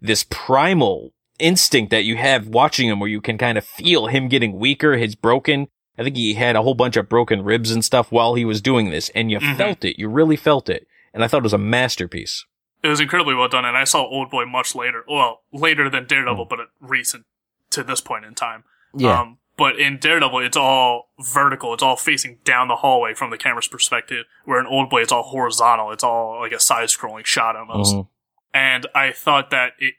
this 0.00 0.24
primal 0.28 1.12
instinct 1.38 1.90
that 1.90 2.04
you 2.04 2.16
have 2.16 2.48
watching 2.48 2.88
him 2.88 3.00
where 3.00 3.08
you 3.08 3.20
can 3.20 3.38
kind 3.38 3.56
of 3.58 3.64
feel 3.64 4.06
him 4.06 4.28
getting 4.28 4.58
weaker, 4.58 4.96
his 4.96 5.14
broken. 5.14 5.68
I 5.98 6.02
think 6.02 6.16
he 6.16 6.34
had 6.34 6.56
a 6.56 6.62
whole 6.62 6.74
bunch 6.74 6.96
of 6.96 7.08
broken 7.08 7.42
ribs 7.42 7.70
and 7.70 7.84
stuff 7.84 8.12
while 8.12 8.34
he 8.34 8.44
was 8.44 8.60
doing 8.60 8.90
this 8.90 9.08
and 9.10 9.30
you 9.30 9.38
Mhm. 9.38 9.56
felt 9.56 9.84
it. 9.84 9.98
You 9.98 10.08
really 10.08 10.36
felt 10.36 10.68
it. 10.68 10.86
And 11.14 11.24
I 11.24 11.28
thought 11.28 11.38
it 11.38 11.42
was 11.44 11.52
a 11.54 11.58
masterpiece. 11.58 12.44
it 12.82 12.88
was 12.88 13.00
incredibly 13.00 13.34
well 13.34 13.48
done. 13.48 13.64
And 13.64 13.76
I 13.76 13.82
saw 13.82 14.04
Old 14.04 14.30
Boy 14.30 14.44
much 14.44 14.74
later, 14.76 15.02
well, 15.08 15.40
later 15.52 15.90
than 15.90 16.06
Daredevil, 16.06 16.44
Hmm. 16.44 16.48
but 16.48 16.68
recent 16.80 17.24
to 17.70 17.82
this 17.82 18.00
point 18.00 18.24
in 18.24 18.34
time. 18.36 18.62
Yeah. 18.94 19.22
Um, 19.22 19.38
but 19.56 19.76
in 19.80 19.98
Daredevil, 19.98 20.38
it's 20.40 20.56
all 20.56 21.08
vertical. 21.18 21.74
It's 21.74 21.82
all 21.82 21.96
facing 21.96 22.38
down 22.44 22.68
the 22.68 22.76
hallway 22.76 23.14
from 23.14 23.30
the 23.30 23.38
camera's 23.38 23.66
perspective. 23.66 24.26
Where 24.44 24.60
in 24.60 24.66
Old 24.66 24.88
Boy, 24.90 25.00
it's 25.02 25.10
all 25.10 25.24
horizontal. 25.24 25.90
It's 25.90 26.04
all 26.04 26.38
like 26.38 26.52
a 26.52 26.60
side-scrolling 26.60 27.24
shot 27.26 27.56
almost. 27.56 27.96
Mhm. 27.96 28.08
And 28.54 28.86
I 28.94 29.10
thought 29.10 29.50
that 29.50 29.72
it 29.80 29.94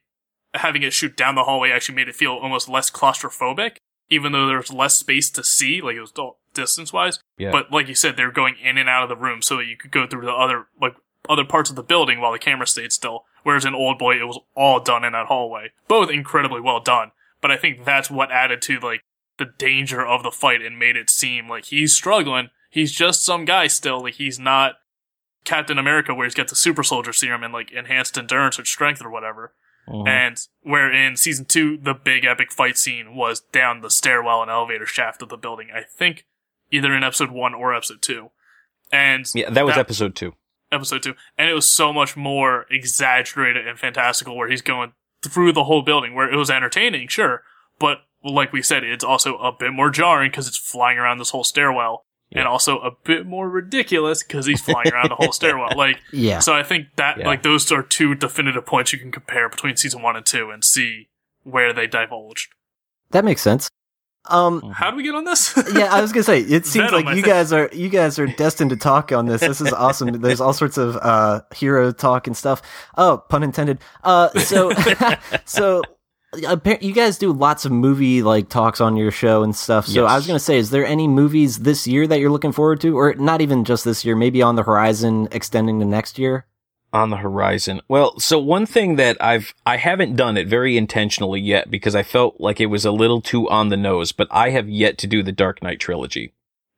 having 0.53 0.83
it 0.83 0.93
shoot 0.93 1.15
down 1.15 1.36
the 1.36 1.43
hallway 1.43 1.71
actually 1.71 1.95
made 1.95 2.07
it 2.07 2.15
feel 2.15 2.33
almost 2.33 2.69
less 2.69 2.89
claustrophobic, 2.89 3.77
even 4.10 4.31
though 4.31 4.47
there 4.47 4.57
was 4.57 4.71
less 4.71 4.95
space 4.95 5.29
to 5.31 5.43
see, 5.43 5.81
like 5.81 5.95
it 5.95 6.01
was 6.01 6.12
all 6.17 6.39
distance-wise. 6.53 7.19
Yeah. 7.38 7.51
But 7.51 7.71
like 7.71 7.88
you 7.88 7.95
said, 7.95 8.17
they 8.17 8.25
were 8.25 8.31
going 8.31 8.55
in 8.63 8.77
and 8.77 8.89
out 8.89 9.03
of 9.03 9.10
the 9.10 9.15
room 9.15 9.41
so 9.41 9.57
that 9.57 9.67
you 9.67 9.77
could 9.77 9.91
go 9.91 10.07
through 10.07 10.25
the 10.25 10.31
other 10.31 10.67
like 10.81 10.95
other 11.29 11.45
parts 11.45 11.69
of 11.69 11.75
the 11.75 11.83
building 11.83 12.19
while 12.19 12.31
the 12.31 12.39
camera 12.39 12.67
stayed 12.67 12.93
still. 12.93 13.25
Whereas 13.43 13.65
in 13.65 13.75
Old 13.75 13.97
Boy, 13.97 14.15
it 14.19 14.27
was 14.27 14.39
all 14.55 14.79
done 14.79 15.03
in 15.03 15.13
that 15.13 15.27
hallway. 15.27 15.71
Both 15.88 16.10
incredibly 16.10 16.62
well 16.62 16.79
done. 16.79 17.12
But 17.41 17.51
I 17.51 17.57
think 17.57 17.86
that's 17.86 18.10
what 18.10 18.31
added 18.31 18.62
to 18.63 18.79
like 18.79 19.01
the 19.38 19.53
danger 19.57 20.05
of 20.05 20.23
the 20.23 20.31
fight 20.31 20.62
and 20.62 20.79
made 20.79 20.95
it 20.95 21.10
seem 21.10 21.47
like 21.47 21.65
he's 21.65 21.95
struggling. 21.95 22.49
He's 22.69 22.91
just 22.91 23.23
some 23.23 23.45
guy 23.45 23.67
still. 23.67 24.01
Like 24.01 24.15
he's 24.15 24.39
not 24.39 24.75
Captain 25.45 25.77
America 25.77 26.13
where 26.13 26.25
he's 26.25 26.33
got 26.33 26.47
the 26.47 26.55
super 26.55 26.83
soldier 26.83 27.13
serum 27.13 27.43
and 27.43 27.53
like 27.53 27.71
enhanced 27.71 28.17
endurance 28.17 28.60
or 28.60 28.65
strength 28.65 29.03
or 29.03 29.10
whatever. 29.10 29.53
Mhm. 29.88 30.08
And 30.08 30.38
where 30.62 30.91
in 30.91 31.15
season 31.15 31.45
two, 31.45 31.78
the 31.78 31.93
big 31.93 32.26
epic 32.26 32.52
fight 32.52 32.78
scene 32.78 33.15
was 33.15 33.39
down 33.39 33.82
the 33.82 33.89
stairwell 33.89 34.41
and 34.41 34.52
elevator 34.52 34.86
shaft 34.86 35.21
of 35.21 35.30
the 35.30 35.38
building. 35.38 35.69
I 35.73 35.84
think 35.84 36.26
either 36.71 36.93
in 36.93 37.04
episode 37.04 37.32
one 37.32 37.54
or 37.54 37.73
episode 37.73 38.02
two. 38.02 38.32
And 38.91 39.26
Yeah, 39.34 39.50
that 39.50 39.65
was 39.65 39.76
that- 39.76 39.82
episode 39.82 40.15
two. 40.15 40.36
episode 40.71 41.02
two, 41.04 41.15
and 41.38 41.50
it 41.50 41.54
was 41.54 41.69
so 41.69 41.93
much 41.93 42.17
more 42.17 42.65
exaggerated 42.69 43.65
and 43.67 43.80
fantastical 43.80 44.36
where 44.36 44.50
he's 44.50 44.62
going 44.62 44.91
through 45.23 45.52
the 45.54 45.63
whole 45.65 45.82
building 45.82 46.13
where 46.13 46.30
it 46.32 46.36
was 46.36 46.50
entertaining, 46.50 47.08
sure, 47.08 47.43
but 47.80 48.00
like 48.23 48.52
we 48.52 48.62
said, 48.62 48.84
it's 48.84 49.04
also 49.04 49.38
a 49.38 49.52
bit 49.54 49.71
more 49.71 49.89
jarring 49.89 50.30
because 50.32 50.47
it's 50.47 50.58
flying 50.58 50.97
around 50.97 51.17
this 51.19 51.30
whole 51.30 51.43
stairwell, 51.45 52.06
Yeah. 52.29 52.39
and 52.39 52.47
also 52.47 52.79
a 52.79 52.91
bit 53.05 53.25
more 53.25 53.49
ridiculous 53.49 54.21
because 54.21 54.45
he's 54.45 54.59
flying 54.61 54.91
around 54.91 55.09
the 55.09 55.15
whole 55.15 55.31
stairwell. 55.31 55.69
Like, 55.77 56.01
yeah. 56.11 56.39
so 56.39 56.53
I 56.53 56.63
think 56.63 56.87
that 56.97 57.19
Yeah. 57.19 57.27
like 57.27 57.41
those 57.43 57.71
are 57.71 57.81
two 57.83 58.15
definitive 58.15 58.65
points 58.65 58.91
you 58.91 58.99
can 58.99 59.11
compare 59.11 59.47
between 59.47 59.77
season 59.77 60.01
one 60.01 60.15
and 60.17 60.25
two 60.25 60.49
and 60.49 60.63
see 60.63 61.07
where 61.43 61.71
they 61.71 61.87
divulged. 61.87 62.49
That 63.11 63.23
makes 63.23 63.41
sense. 63.41 63.69
Um 64.29 64.73
How 64.75 64.91
do 64.91 64.97
we 64.97 65.03
get 65.03 65.15
on 65.15 65.23
this? 65.23 65.53
yeah, 65.73 65.93
I 65.93 66.01
was 66.01 66.11
gonna 66.11 66.23
say 66.23 66.41
it 66.41 66.65
seems 66.73 66.89
Venom, 66.91 67.05
like 67.05 67.15
you 67.15 67.23
guys 67.23 67.53
are 67.53 67.69
you 67.71 67.87
guys 67.87 68.19
are 68.19 68.27
destined 68.27 68.71
to 68.71 68.75
talk 68.75 69.13
on 69.13 69.25
this. 69.25 69.39
This 69.39 69.61
is 69.61 69.71
awesome. 69.71 70.11
There's 70.19 70.41
all 70.41 70.51
sorts 70.51 70.77
of 70.77 70.97
uh 70.97 71.41
hero 71.55 71.93
talk 71.93 72.27
and 72.27 72.35
stuff. 72.35 72.61
Oh, 72.97 73.23
pun 73.29 73.41
intended. 73.43 73.79
Uh 74.03 74.27
so 74.39 74.73
so 75.45 75.81
you 76.38 76.93
guys 76.93 77.17
do 77.17 77.32
lots 77.32 77.65
of 77.65 77.71
movie 77.71 78.21
like 78.21 78.50
talks 78.50 78.80
on 78.82 78.95
your 78.95 79.12
show 79.12 79.43
and 79.43 79.56
stuff. 79.56 79.88
So 79.88 80.06
I 80.06 80.15
was 80.15 80.28
gonna 80.28 80.39
say, 80.39 80.58
is 80.58 80.69
there 80.69 80.86
any 80.86 81.08
movies 81.08 81.60
this 81.60 81.88
year 81.88 82.08
that 82.08 82.19
you're 82.19 82.32
looking 82.32 82.52
forward 82.52 82.82
to, 82.82 82.97
or 82.97 83.13
not 83.15 83.41
even 83.41 83.63
just 83.65 83.84
this 83.86 84.06
year, 84.06 84.15
maybe 84.15 84.41
on 84.41 84.56
the 84.56 84.63
horizon, 84.63 85.28
extending 85.32 85.80
to 85.80 85.86
next 85.86 86.17
year? 86.19 86.45
on 86.93 87.10
the 87.10 87.17
horizon. 87.17 87.82
Well, 87.88 88.19
so 88.19 88.39
one 88.39 88.65
thing 88.65 88.95
that 88.95 89.17
I've 89.21 89.54
I 89.65 89.78
haven't 89.78 90.15
done 90.15 90.38
it 90.38 90.47
very 90.47 90.78
intentionally 90.78 91.41
yet 91.41 91.69
because 91.69 91.95
I 91.95 92.04
felt 92.04 92.39
like 92.39 92.60
it 92.60 92.67
was 92.67 92.86
a 92.86 92.91
little 92.91 93.21
too 93.21 93.50
on 93.50 93.69
the 93.69 93.78
nose, 93.78 94.12
but 94.12 94.28
I 94.32 94.52
have 94.52 94.69
yet 94.69 94.97
to 95.00 95.08
do 95.08 95.23
the 95.23 95.32
Dark 95.32 95.62
Knight 95.62 95.80
trilogy. 95.80 96.34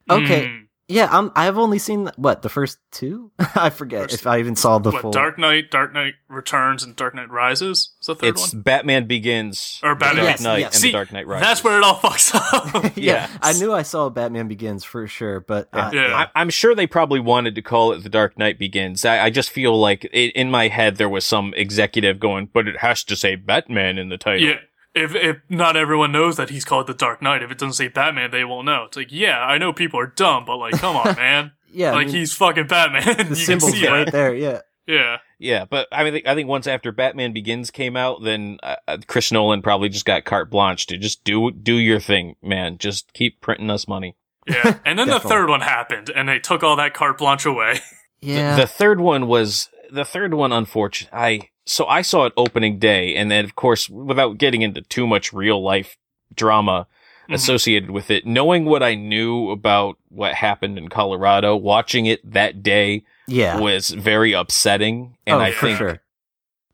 Okay. 0.09 0.47
Mm. 0.47 0.67
Yeah, 0.89 1.07
I'm. 1.11 1.31
I've 1.35 1.57
only 1.59 1.77
seen 1.77 2.09
what 2.17 2.41
the 2.41 2.49
first 2.49 2.79
two. 2.91 3.31
I 3.55 3.69
forget 3.69 4.09
First- 4.09 4.15
if 4.15 4.27
I 4.27 4.39
even 4.39 4.55
saw 4.55 4.79
the 4.79 4.89
what 4.89 5.01
full. 5.03 5.11
Dark 5.11 5.37
Knight, 5.37 5.69
Dark 5.69 5.93
Knight 5.93 6.15
Returns, 6.27 6.81
and 6.83 6.95
Dark 6.95 7.13
Knight 7.13 7.29
Rises? 7.29 7.91
Is 8.01 8.07
the 8.07 8.15
third 8.15 8.29
it's 8.29 8.53
one? 8.53 8.63
Batman 8.63 9.05
Begins, 9.05 9.79
Or 9.83 9.93
Batman- 9.93 10.15
Dark 10.25 10.27
Yes, 10.31 10.41
Knight, 10.41 10.59
yes. 10.59 10.73
and 10.73 10.81
See, 10.81 10.87
the 10.87 10.93
Dark 10.93 11.11
Knight 11.13 11.27
Rises. 11.27 11.47
That's 11.47 11.63
where 11.63 11.77
it 11.77 11.83
all 11.83 11.95
fucks 11.99 12.33
up. 12.33 12.83
yeah, 12.83 12.91
Yeah. 12.95 13.29
I 13.41 13.53
knew 13.53 13.71
I 13.71 13.83
saw 13.83 14.09
Batman 14.09 14.47
Begins 14.47 14.83
for 14.83 15.05
sure, 15.07 15.39
but 15.41 15.69
uh, 15.73 15.91
Yeah. 15.93 16.25
I, 16.35 16.41
I'm 16.41 16.49
sure 16.49 16.73
they 16.73 16.87
probably 16.87 17.19
wanted 17.19 17.53
to 17.55 17.61
call 17.61 17.91
it 17.93 18.01
The 18.03 18.09
Dark 18.09 18.37
Knight 18.39 18.57
Begins. 18.57 19.05
I, 19.05 19.25
I 19.25 19.29
just 19.29 19.51
feel 19.51 19.79
like 19.79 20.05
it, 20.05 20.31
in 20.35 20.49
my 20.49 20.69
head 20.69 20.97
there 20.97 21.09
was 21.09 21.23
some 21.23 21.53
executive 21.55 22.19
going, 22.19 22.49
but 22.51 22.67
it 22.67 22.77
has 22.79 23.03
to 23.05 23.15
say 23.15 23.35
Batman 23.35 23.97
in 23.99 24.09
the 24.09 24.17
title. 24.17 24.47
yeah. 24.47 24.55
If 24.95 25.13
if 25.15 25.37
not 25.49 25.77
everyone 25.77 26.11
knows 26.11 26.37
that 26.37 26.49
he's 26.49 26.65
called 26.65 26.87
the 26.87 26.93
Dark 26.93 27.21
Knight, 27.21 27.43
if 27.43 27.51
it 27.51 27.57
doesn't 27.57 27.73
say 27.73 27.87
Batman, 27.87 28.31
they 28.31 28.43
won't 28.43 28.65
know. 28.65 28.85
It's 28.85 28.97
like, 28.97 29.11
yeah, 29.11 29.39
I 29.39 29.57
know 29.57 29.71
people 29.71 29.99
are 29.99 30.07
dumb, 30.07 30.45
but 30.45 30.57
like, 30.57 30.73
come 30.73 30.95
on, 30.95 31.15
man. 31.17 31.51
yeah, 31.71 31.91
I 31.91 31.95
like 31.95 32.07
mean, 32.07 32.15
he's 32.15 32.33
fucking 32.33 32.67
Batman. 32.67 33.03
the 33.05 33.11
you 33.11 33.25
can 33.25 33.35
symbols 33.35 33.73
see 33.73 33.87
right 33.87 34.05
that. 34.05 34.11
there. 34.11 34.33
Yeah, 34.33 34.61
Yeah. 34.87 35.17
Yeah, 35.41 35.63
but 35.63 35.87
I 35.91 36.03
mean, 36.03 36.21
I 36.25 36.35
think 36.35 36.49
once 36.49 36.67
after 36.67 36.91
Batman 36.91 37.31
Begins 37.31 37.71
came 37.71 37.95
out, 37.95 38.23
then 38.23 38.57
uh, 38.61 38.75
uh, 38.89 38.97
Chris 39.07 39.31
Nolan 39.31 39.61
probably 39.61 39.87
just 39.87 40.03
got 40.05 40.25
carte 40.25 40.49
blanche 40.49 40.85
to 40.87 40.97
just 40.97 41.23
do 41.23 41.49
do 41.51 41.75
your 41.75 42.01
thing, 42.01 42.35
man. 42.41 42.77
Just 42.77 43.13
keep 43.13 43.39
printing 43.39 43.69
us 43.69 43.87
money. 43.87 44.17
Yeah. 44.47 44.79
And 44.85 44.99
then 44.99 45.07
the 45.07 45.19
third 45.19 45.47
one 45.47 45.61
happened, 45.61 46.09
and 46.13 46.27
they 46.27 46.39
took 46.39 46.61
all 46.63 46.75
that 46.75 46.93
carte 46.93 47.19
blanche 47.19 47.45
away. 47.45 47.79
yeah. 48.19 48.57
The 48.57 48.67
third 48.67 48.99
one 48.99 49.27
was 49.27 49.69
the 49.91 50.05
third 50.05 50.33
one. 50.33 50.51
Unfortunate. 50.51 51.09
I 51.13 51.49
so 51.65 51.85
I 51.85 52.01
saw 52.01 52.25
it 52.25 52.33
opening 52.37 52.79
day, 52.79 53.15
and 53.15 53.29
then 53.29 53.45
of 53.45 53.55
course, 53.55 53.89
without 53.89 54.37
getting 54.37 54.61
into 54.61 54.81
too 54.81 55.05
much 55.07 55.31
real 55.33 55.61
life 55.63 55.97
drama, 56.33 56.87
Mhm. 57.29 57.33
associated 57.35 57.91
with 57.91 58.09
it. 58.09 58.25
Knowing 58.25 58.65
what 58.65 58.81
I 58.81 58.95
knew 58.95 59.51
about 59.51 59.97
what 60.09 60.33
happened 60.33 60.77
in 60.79 60.89
Colorado, 60.89 61.55
watching 61.55 62.05
it 62.07 62.19
that 62.31 62.63
day 62.63 63.03
Yeah. 63.27 63.59
was 63.59 63.89
very 63.91 64.33
upsetting. 64.33 65.15
And 65.27 65.35
oh, 65.35 65.39
I 65.39 65.51
for 65.51 65.65
think 65.67 65.77
sure. 65.77 66.01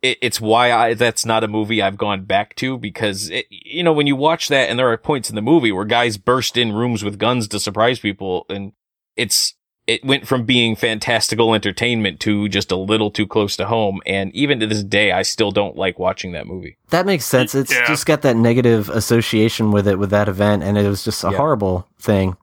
it, 0.01 0.17
it's 0.21 0.39
why 0.39 0.71
I 0.71 0.93
that's 0.93 1.25
not 1.25 1.43
a 1.43 1.47
movie 1.49 1.81
I've 1.81 1.97
gone 1.97 2.23
back 2.23 2.55
to 2.57 2.77
because 2.77 3.29
it, 3.29 3.47
you 3.49 3.83
know 3.83 3.91
when 3.93 4.07
you 4.07 4.15
watch 4.15 4.47
that 4.49 4.69
and 4.69 4.79
there 4.79 4.89
are 4.89 4.97
points 4.97 5.29
in 5.29 5.35
the 5.35 5.41
movie 5.41 5.71
where 5.73 5.83
guys 5.85 6.17
burst 6.17 6.55
in 6.57 6.71
rooms 6.71 7.03
with 7.03 7.17
guns 7.19 7.47
to 7.49 7.59
surprise 7.59 7.99
people 7.99 8.45
and 8.49 8.71
it's 9.17 9.55
it 9.87 10.03
went 10.03 10.27
from 10.27 10.45
being 10.45 10.75
fantastical 10.75 11.53
entertainment 11.53 12.19
to 12.21 12.49
just 12.49 12.71
a 12.71 12.75
little 12.75 13.11
too 13.11 13.27
close 13.27 13.55
to 13.55 13.65
home 13.67 14.01
and 14.05 14.33
even 14.35 14.59
to 14.59 14.65
this 14.67 14.83
day 14.83 15.11
I 15.11 15.21
still 15.21 15.51
don't 15.51 15.75
like 15.77 15.99
watching 15.99 16.31
that 16.31 16.47
movie. 16.47 16.77
That 16.89 17.05
makes 17.05 17.25
sense. 17.25 17.53
It's 17.53 17.71
Yeah. 17.73 17.85
just 17.85 18.05
got 18.05 18.21
that 18.23 18.35
negative 18.35 18.89
association 18.89 19.71
with 19.71 19.87
it 19.87 19.99
with 19.99 20.09
that 20.09 20.27
event, 20.27 20.63
and 20.63 20.77
it 20.77 20.87
was 20.87 21.03
just 21.03 21.23
a 21.23 21.29
Yeah. 21.31 21.37
horrible 21.37 21.87
thing. 21.99 22.35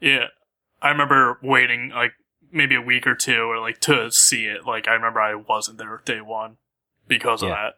Yeah. 0.00 0.26
I 0.82 0.88
remember 0.90 1.38
waiting 1.42 1.90
like 1.94 2.12
maybe 2.50 2.74
a 2.74 2.80
week 2.82 3.06
or 3.06 3.14
two 3.14 3.42
or 3.50 3.58
like 3.58 3.80
to 3.80 4.10
see 4.10 4.44
it. 4.46 4.66
Like 4.66 4.86
I 4.88 4.92
remember 4.92 5.20
I 5.20 5.34
wasn't 5.34 5.78
there 5.78 6.02
day 6.04 6.20
one 6.20 6.56
because 7.08 7.42
of 7.42 7.48
Yeah. 7.48 7.54
that. 7.54 7.74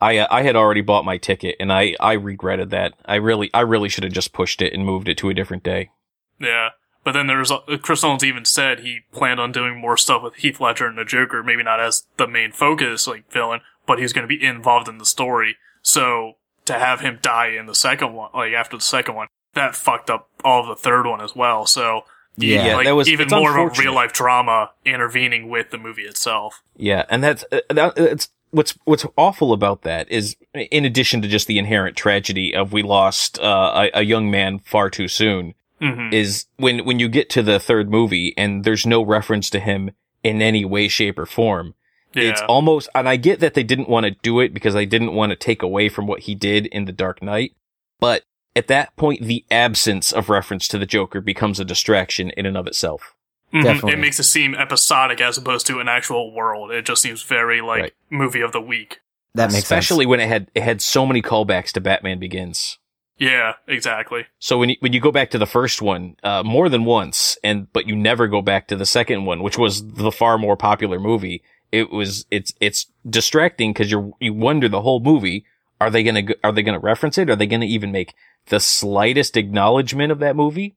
I 0.00 0.18
uh, 0.18 0.26
I 0.30 0.42
had 0.42 0.54
already 0.56 0.80
bought 0.82 1.04
my 1.04 1.16
ticket 1.16 1.56
and 1.58 1.72
I 1.72 1.94
I 1.98 2.12
regretted 2.12 2.70
that. 2.70 2.94
I 3.04 3.16
really 3.16 3.50
I 3.54 3.60
really 3.60 3.88
should 3.88 4.04
have 4.04 4.12
just 4.12 4.32
pushed 4.32 4.62
it 4.62 4.72
and 4.72 4.84
moved 4.84 5.08
it 5.08 5.16
to 5.18 5.28
a 5.30 5.34
different 5.34 5.62
day. 5.64 5.90
Yeah. 6.38 6.70
But 7.04 7.12
then 7.12 7.26
there's 7.26 7.50
uh, 7.50 7.58
Chris 7.82 8.02
Nolan's 8.02 8.22
even 8.24 8.44
said 8.44 8.80
he 8.80 9.00
planned 9.12 9.40
on 9.40 9.50
doing 9.52 9.80
more 9.80 9.96
stuff 9.96 10.22
with 10.22 10.36
Heath 10.36 10.60
Ledger 10.60 10.86
and 10.86 10.96
the 10.96 11.04
Joker, 11.04 11.42
maybe 11.42 11.62
not 11.62 11.80
as 11.80 12.04
the 12.16 12.28
main 12.28 12.52
focus 12.52 13.06
like 13.06 13.30
villain, 13.32 13.60
but 13.86 13.98
he's 13.98 14.12
going 14.12 14.26
to 14.26 14.28
be 14.36 14.44
involved 14.44 14.88
in 14.88 14.98
the 14.98 15.06
story. 15.06 15.56
So 15.82 16.34
to 16.66 16.74
have 16.74 17.00
him 17.00 17.18
die 17.20 17.48
in 17.48 17.66
the 17.66 17.74
second 17.74 18.12
one, 18.14 18.30
like 18.34 18.52
after 18.52 18.76
the 18.76 18.82
second 18.82 19.16
one, 19.16 19.26
that 19.54 19.74
fucked 19.74 20.10
up 20.10 20.28
all 20.44 20.60
of 20.60 20.68
the 20.68 20.76
third 20.80 21.06
one 21.06 21.20
as 21.20 21.34
well. 21.34 21.66
So 21.66 22.02
Yeah. 22.36 22.66
Yeah, 22.66 22.76
like 22.76 22.86
that 22.86 22.94
was- 22.94 23.08
even 23.08 23.28
more 23.30 23.58
of 23.58 23.76
a 23.76 23.80
real 23.80 23.94
life 23.94 24.12
drama 24.12 24.70
intervening 24.84 25.48
with 25.48 25.70
the 25.70 25.78
movie 25.78 26.02
itself. 26.04 26.62
Yeah, 26.76 27.04
and 27.10 27.22
that's 27.24 27.44
uh, 27.50 27.60
that, 27.70 27.94
it's 27.98 28.30
what's 28.52 28.78
what's 28.84 29.04
awful 29.16 29.52
about 29.52 29.82
that 29.82 30.08
is 30.10 30.36
in 30.54 30.84
addition 30.84 31.20
to 31.22 31.28
just 31.28 31.46
the 31.48 31.58
inherent 31.58 31.96
tragedy 31.96 32.54
of 32.54 32.72
we 32.72 32.82
lost 32.82 33.38
uh, 33.40 33.88
a, 33.94 34.00
a 34.00 34.02
young 34.02 34.30
man 34.30 34.60
far 34.60 34.88
too 34.88 35.08
soon 35.08 35.54
hmm 35.82 36.08
is 36.12 36.46
when 36.56 36.84
when 36.84 36.98
you 36.98 37.08
get 37.08 37.28
to 37.30 37.42
the 37.42 37.58
third 37.58 37.90
movie 37.90 38.32
and 38.36 38.64
there's 38.64 38.86
no 38.86 39.02
reference 39.04 39.50
to 39.50 39.60
him 39.60 39.90
in 40.22 40.40
any 40.40 40.64
way 40.64 40.86
shape 40.88 41.18
or 41.18 41.26
form 41.26 41.74
Yeah. 42.14 42.30
it's 42.30 42.42
almost 42.42 42.88
and 42.94 43.08
i 43.08 43.16
get 43.16 43.40
that 43.40 43.54
they 43.54 43.62
didn't 43.64 43.88
want 43.88 44.04
to 44.04 44.10
do 44.22 44.40
it 44.40 44.54
because 44.54 44.74
they 44.74 44.86
didn't 44.86 45.14
want 45.14 45.30
to 45.30 45.36
take 45.36 45.62
away 45.62 45.88
from 45.88 46.06
what 46.06 46.20
he 46.20 46.34
did 46.34 46.66
in 46.66 46.84
the 46.84 46.92
dark 46.92 47.22
knight 47.22 47.54
but 48.00 48.22
at 48.54 48.68
that 48.68 48.94
point 48.96 49.22
the 49.22 49.44
absence 49.50 50.12
of 50.12 50.28
reference 50.28 50.68
to 50.68 50.78
the 50.78 50.86
joker 50.86 51.20
becomes 51.20 51.58
a 51.58 51.64
distraction 51.64 52.30
in 52.30 52.46
and 52.46 52.56
of 52.56 52.66
itself 52.66 53.14
Mhm. 53.52 53.92
It 53.92 53.98
makes 53.98 54.18
it 54.18 54.22
seem 54.24 54.54
episodic 54.54 55.20
as 55.20 55.36
opposed 55.36 55.66
to 55.66 55.78
an 55.78 55.86
actual 55.86 56.32
world. 56.32 56.70
It 56.70 56.86
just 56.86 57.02
seems 57.02 57.22
very 57.22 57.60
like 57.60 57.82
Right. 57.82 57.92
movie 58.08 58.40
of 58.40 58.52
the 58.52 58.62
week. 58.62 59.00
That 59.34 59.52
makes 59.52 59.66
sense. 59.66 59.84
especially 59.84 60.04
sense. 60.04 60.08
when 60.08 60.20
it 60.20 60.28
had 60.28 60.50
it 60.54 60.62
had 60.62 60.80
so 60.80 61.04
many 61.04 61.20
callbacks 61.20 61.70
to 61.72 61.80
batman 61.82 62.18
begins 62.18 62.78
Yeah, 63.22 63.52
exactly. 63.68 64.26
So 64.40 64.58
when 64.58 64.70
you, 64.70 64.76
when 64.80 64.92
you 64.92 64.98
go 64.98 65.12
back 65.12 65.30
to 65.30 65.38
the 65.38 65.46
first 65.46 65.80
one, 65.80 66.16
uh, 66.24 66.42
more 66.42 66.68
than 66.68 66.84
once, 66.84 67.38
and 67.44 67.72
but 67.72 67.86
you 67.86 67.94
never 67.94 68.26
go 68.26 68.42
back 68.42 68.66
to 68.66 68.76
the 68.76 68.84
second 68.84 69.26
one, 69.26 69.44
which 69.44 69.56
was 69.56 69.86
the 69.86 70.10
far 70.10 70.38
more 70.38 70.56
popular 70.56 70.98
movie. 70.98 71.40
It 71.70 71.92
was 71.92 72.26
it's 72.32 72.52
it's 72.58 72.86
distracting 73.08 73.72
because 73.72 73.92
you 73.92 74.16
you 74.18 74.34
wonder 74.34 74.68
the 74.68 74.82
whole 74.82 74.98
movie 74.98 75.44
are 75.80 75.88
they 75.88 76.02
gonna 76.02 76.24
are 76.42 76.50
they 76.50 76.64
gonna 76.64 76.80
reference 76.80 77.16
it? 77.16 77.30
Are 77.30 77.36
they 77.36 77.46
gonna 77.46 77.64
even 77.64 77.92
make 77.92 78.12
the 78.46 78.58
slightest 78.58 79.36
acknowledgement 79.36 80.10
of 80.10 80.18
that 80.18 80.34
movie? 80.34 80.74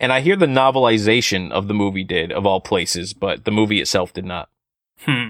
And 0.00 0.12
I 0.12 0.22
hear 0.22 0.34
the 0.34 0.46
novelization 0.46 1.52
of 1.52 1.68
the 1.68 1.74
movie 1.74 2.02
did 2.02 2.32
of 2.32 2.46
all 2.46 2.60
places, 2.60 3.12
but 3.12 3.44
the 3.44 3.52
movie 3.52 3.80
itself 3.80 4.12
did 4.12 4.24
not. 4.24 4.48
Hmm. 5.02 5.28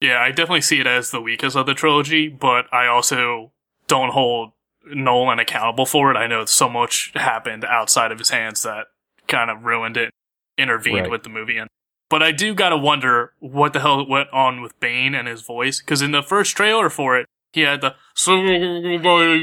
Yeah, 0.00 0.18
I 0.18 0.30
definitely 0.30 0.62
see 0.62 0.80
it 0.80 0.86
as 0.88 1.12
the 1.12 1.20
weakest 1.20 1.56
of 1.56 1.66
the 1.66 1.74
trilogy, 1.74 2.26
but 2.26 2.66
I 2.72 2.88
also 2.88 3.52
don't 3.86 4.12
hold 4.12 4.50
Nolan 4.86 5.38
accountable 5.38 5.86
for 5.86 6.10
it. 6.10 6.16
I 6.16 6.26
know 6.26 6.44
so 6.44 6.68
much 6.68 7.12
happened 7.14 7.64
outside 7.64 8.12
of 8.12 8.18
his 8.18 8.30
hands 8.30 8.62
that 8.62 8.86
kind 9.28 9.50
of 9.50 9.64
ruined 9.64 9.96
it, 9.96 10.12
intervened 10.56 11.02
Right. 11.02 11.10
with 11.10 11.22
the 11.24 11.30
movie. 11.30 11.58
And 11.58 11.68
but 12.08 12.22
I 12.22 12.30
do 12.32 12.54
gotta 12.54 12.76
wonder 12.76 13.32
what 13.40 13.72
the 13.72 13.80
hell 13.80 14.06
went 14.08 14.28
on 14.32 14.62
with 14.62 14.78
Bane 14.78 15.14
and 15.14 15.26
his 15.26 15.42
voice, 15.42 15.80
because 15.80 16.02
in 16.02 16.12
the 16.12 16.22
first 16.22 16.56
trailer 16.56 16.88
for 16.88 17.18
it, 17.18 17.26
he 17.52 17.62
had 17.62 17.80
the 17.80 17.94
so 18.14 18.34
like, 18.34 18.60
you 18.60 19.00
couldn't- 19.00 19.42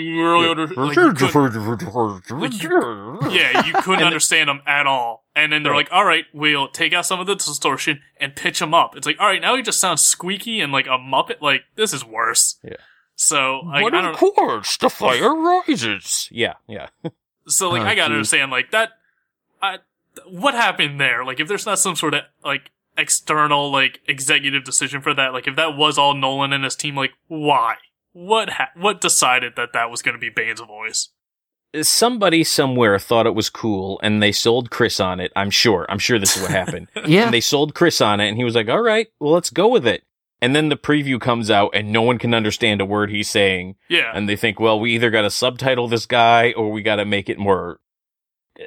yeah, 3.32 3.66
you 3.66 3.74
couldn't 3.74 4.04
understand 4.06 4.50
him 4.50 4.62
at 4.66 4.88
all. 4.88 5.26
And 5.36 5.52
then 5.52 5.64
they're 5.64 5.72
Right. 5.72 5.90
like, 5.90 5.92
all 5.92 6.06
right, 6.06 6.26
we'll 6.34 6.68
take 6.68 6.94
out 6.94 7.06
some 7.06 7.20
of 7.20 7.28
the 7.28 7.36
distortion 7.36 8.02
and 8.20 8.36
pitch 8.36 8.62
him 8.62 8.74
up. 8.74 8.96
It's 8.96 9.08
like, 9.08 9.18
all 9.20 9.28
right, 9.28 9.42
now 9.42 9.56
he 9.56 9.62
just 9.62 9.80
sounds 9.80 10.02
squeaky 10.04 10.62
and 10.62 10.72
like 10.72 10.86
a 10.88 10.98
Muppet. 10.98 11.42
Like, 11.42 11.64
this 11.76 11.94
is 11.94 12.06
worse. 12.06 12.60
Yeah. 12.64 12.74
So, 13.16 13.62
like, 13.66 13.84
But 13.84 13.94
I 13.94 14.00
of 14.10 14.18
don't 14.20 14.36
course, 14.36 14.78
the 14.78 14.90
fire 14.92 15.34
rises. 15.36 16.28
Yeah, 16.32 16.54
yeah. 16.68 16.88
so, 17.48 17.70
like, 17.70 17.82
Oh, 17.82 17.86
I 17.86 17.96
gotta 17.96 18.10
geez. 18.10 18.16
understand, 18.34 18.52
like, 18.52 18.72
that, 18.72 18.90
I, 19.62 19.78
what 20.28 20.54
happened 20.56 21.00
there? 21.00 21.24
Like, 21.24 21.40
if 21.40 21.48
there's 21.48 21.66
not 21.66 21.80
some 21.80 21.96
sort 21.96 22.14
of, 22.16 22.22
like, 22.44 22.72
external, 22.98 23.72
like, 23.72 24.00
executive 24.08 24.64
decision 24.64 25.02
for 25.02 25.14
that, 25.14 25.34
like, 25.34 25.48
if 25.48 25.56
that 25.56 25.78
was 25.78 25.98
all 25.98 26.14
Nolan 26.16 26.54
and 26.54 26.64
his 26.64 26.76
team, 26.76 26.96
like, 26.96 27.12
why? 27.28 27.76
What 28.14 28.50
ha- 28.52 28.70
what 28.76 29.02
decided 29.02 29.56
that 29.56 29.74
that 29.74 29.90
was 29.90 30.02
going 30.04 30.14
to 30.14 30.20
be 30.20 30.30
Bane's 30.30 30.62
voice? 30.62 31.10
somebody 31.82 32.44
somewhere 32.44 33.00
thought 33.00 33.26
it 33.26 33.34
was 33.34 33.50
cool 33.50 34.00
and 34.04 34.22
they 34.22 34.32
sold 34.32 34.70
Chris 34.70 35.00
on 35.00 35.20
it. 35.20 35.32
I'm 35.36 35.50
sure. 35.50 35.88
I'm 35.90 35.98
sure 35.98 36.20
this 36.20 36.36
is 36.36 36.44
what 36.44 36.52
happened. 36.52 36.88
Yeah. 37.08 37.24
And 37.24 37.34
they 37.34 37.42
sold 37.42 37.74
Chris 37.74 38.00
on 38.00 38.20
it 38.20 38.28
and 38.28 38.38
he 38.38 38.44
was 38.44 38.54
like, 38.54 38.70
all 38.70 38.84
right, 38.84 39.08
well, 39.20 39.34
let's 39.34 39.50
go 39.50 39.68
with 39.68 39.88
it. 39.88 40.04
And 40.44 40.54
then 40.54 40.68
the 40.68 40.76
preview 40.76 41.22
comes 41.22 41.50
out 41.50 41.72
and 41.74 41.90
no 41.94 42.02
one 42.02 42.18
can 42.18 42.34
understand 42.34 42.82
a 42.82 42.86
word 42.86 43.10
he's 43.10 43.30
saying. 43.30 43.76
Yeah. 43.88 44.12
And 44.14 44.28
they 44.28 44.36
think, 44.36 44.60
well, 44.60 44.78
we 44.78 44.94
either 44.94 45.10
got 45.10 45.22
to 45.22 45.30
subtitle 45.30 45.88
this 45.88 46.06
guy 46.06 46.52
or 46.52 46.70
we 46.70 46.82
got 46.82 46.98
to 46.98 47.06
make 47.06 47.30
it 47.30 47.40
more. 47.40 47.80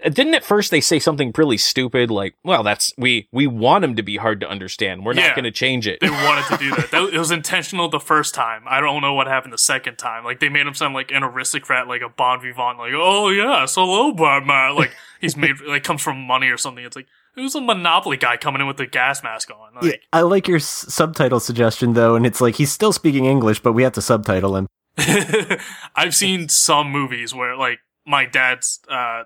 Uh, 0.02 0.08
Didn't 0.08 0.32
at 0.34 0.42
first 0.42 0.70
they 0.70 0.80
say 0.80 0.98
something 0.98 1.32
really 1.36 1.58
stupid 1.58 2.10
like, 2.10 2.34
well, 2.42 2.62
that's, 2.62 2.94
we, 2.96 3.28
we 3.30 3.46
want 3.46 3.84
him 3.84 3.94
to 3.96 4.02
be 4.02 4.16
hard 4.16 4.40
to 4.40 4.48
understand. 4.48 5.04
We're 5.04 5.12
Yeah. 5.16 5.26
not 5.26 5.36
going 5.36 5.44
to 5.44 5.50
change 5.50 5.86
it. 5.86 5.98
they 6.00 6.08
wanted 6.08 6.46
to 6.46 6.56
do 6.56 6.70
that. 6.76 6.90
that. 6.92 7.10
It 7.12 7.18
was 7.18 7.30
intentional 7.30 7.90
the 7.90 8.00
first 8.00 8.34
time. 8.34 8.62
I 8.66 8.80
don't 8.80 9.02
know 9.02 9.12
what 9.12 9.26
happened 9.26 9.52
the 9.52 9.58
second 9.58 9.96
time. 9.98 10.24
Like 10.24 10.40
they 10.40 10.48
made 10.48 10.66
him 10.66 10.72
sound 10.74 10.94
like 10.94 11.10
an 11.10 11.22
aristocrat, 11.22 11.86
like 11.88 12.00
a 12.00 12.08
bon 12.08 12.40
vivant, 12.40 12.78
like 12.78 12.92
oh 12.96 13.28
yes, 13.28 13.74
hello 13.74 14.12
Batman. 14.12 14.76
Like 14.76 14.92
he's 15.20 15.36
made 15.36 15.60
like 15.66 15.84
comes 15.84 16.00
from 16.00 16.18
money 16.26 16.48
or 16.48 16.56
something. 16.56 16.84
It's 16.84 16.96
like 16.96 17.06
who's 17.36 17.54
a 17.54 17.60
monopoly 17.60 18.16
guy 18.16 18.36
coming 18.36 18.60
in 18.60 18.66
with 18.66 18.78
the 18.78 18.86
gas 18.86 19.22
mask 19.22 19.50
on? 19.50 19.84
Yeah, 19.86 19.92
I 20.12 20.22
like 20.22 20.48
your 20.48 20.56
s- 20.56 20.86
subtitle 20.92 21.38
suggestion 21.38 21.92
though, 21.92 22.16
and 22.16 22.26
it's 22.26 22.40
like 22.40 22.56
he's 22.56 22.72
still 22.72 22.92
speaking 22.92 23.24
English, 23.26 23.60
but 23.60 23.72
we 23.72 23.84
have 23.84 23.92
to 23.92 24.02
subtitle 24.02 24.56
him. 24.56 24.66
I've 25.94 26.14
seen 26.14 26.48
some 26.48 26.90
movies 26.90 27.34
where 27.34 27.56
like 27.56 27.78
my 28.06 28.24
dad's 28.24 28.80
uh 28.88 29.24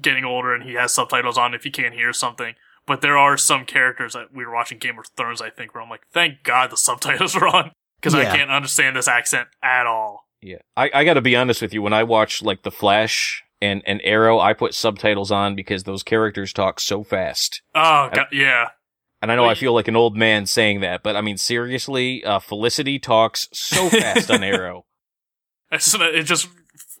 getting 0.00 0.24
older 0.24 0.54
and 0.54 0.64
he 0.64 0.74
has 0.74 0.92
subtitles 0.92 1.38
on 1.38 1.54
if 1.54 1.64
he 1.64 1.70
can't 1.70 1.94
hear 1.94 2.12
something. 2.12 2.54
But 2.86 3.00
there 3.00 3.16
are 3.16 3.36
some 3.36 3.64
characters 3.64 4.14
that 4.14 4.34
we 4.34 4.44
were 4.44 4.52
watching 4.52 4.78
Game 4.78 4.98
of 4.98 5.06
Thrones, 5.16 5.40
I 5.40 5.50
think, 5.50 5.74
where 5.74 5.82
I'm 5.82 5.88
like, 5.90 6.02
thank 6.12 6.42
God 6.42 6.70
the 6.70 6.76
subtitles 6.88 7.36
are 7.36 7.46
on 7.46 7.70
because 8.00 8.14
I 8.14 8.24
can't 8.24 8.50
understand 8.50 8.96
this 8.96 9.06
accent 9.06 9.48
at 9.62 9.86
all. 9.86 10.26
Yeah. 10.40 10.58
I, 10.76 10.90
I 10.92 11.04
got 11.04 11.14
to 11.14 11.20
be 11.20 11.36
honest 11.36 11.62
with 11.62 11.72
you. 11.72 11.80
When 11.82 11.92
I 11.92 12.02
watch 12.02 12.42
like 12.42 12.64
The 12.64 12.72
Flash 12.72 13.44
and, 13.62 13.82
and 13.86 14.00
Arrow, 14.02 14.38
I 14.40 14.52
put 14.52 14.74
subtitles 14.74 15.30
on 15.30 15.54
because 15.54 15.84
those 15.84 16.02
characters 16.02 16.52
talk 16.52 16.80
so 16.80 17.02
fast. 17.04 17.62
Oh, 17.74 18.10
God, 18.12 18.26
yeah. 18.32 18.68
And 19.22 19.30
I 19.30 19.36
know 19.36 19.44
I 19.44 19.54
feel 19.54 19.72
like 19.72 19.86
an 19.86 19.94
old 19.94 20.16
man 20.16 20.46
saying 20.46 20.80
that, 20.80 21.04
but 21.04 21.14
I 21.14 21.20
mean, 21.20 21.36
seriously, 21.36 22.24
uh, 22.24 22.40
Felicity 22.40 22.98
talks 22.98 23.48
so 23.52 23.88
fast 23.90 24.30
on 24.30 24.42
Arrow. 24.42 24.84
It's, 25.70 25.94
it 25.94 26.24
just 26.24 26.48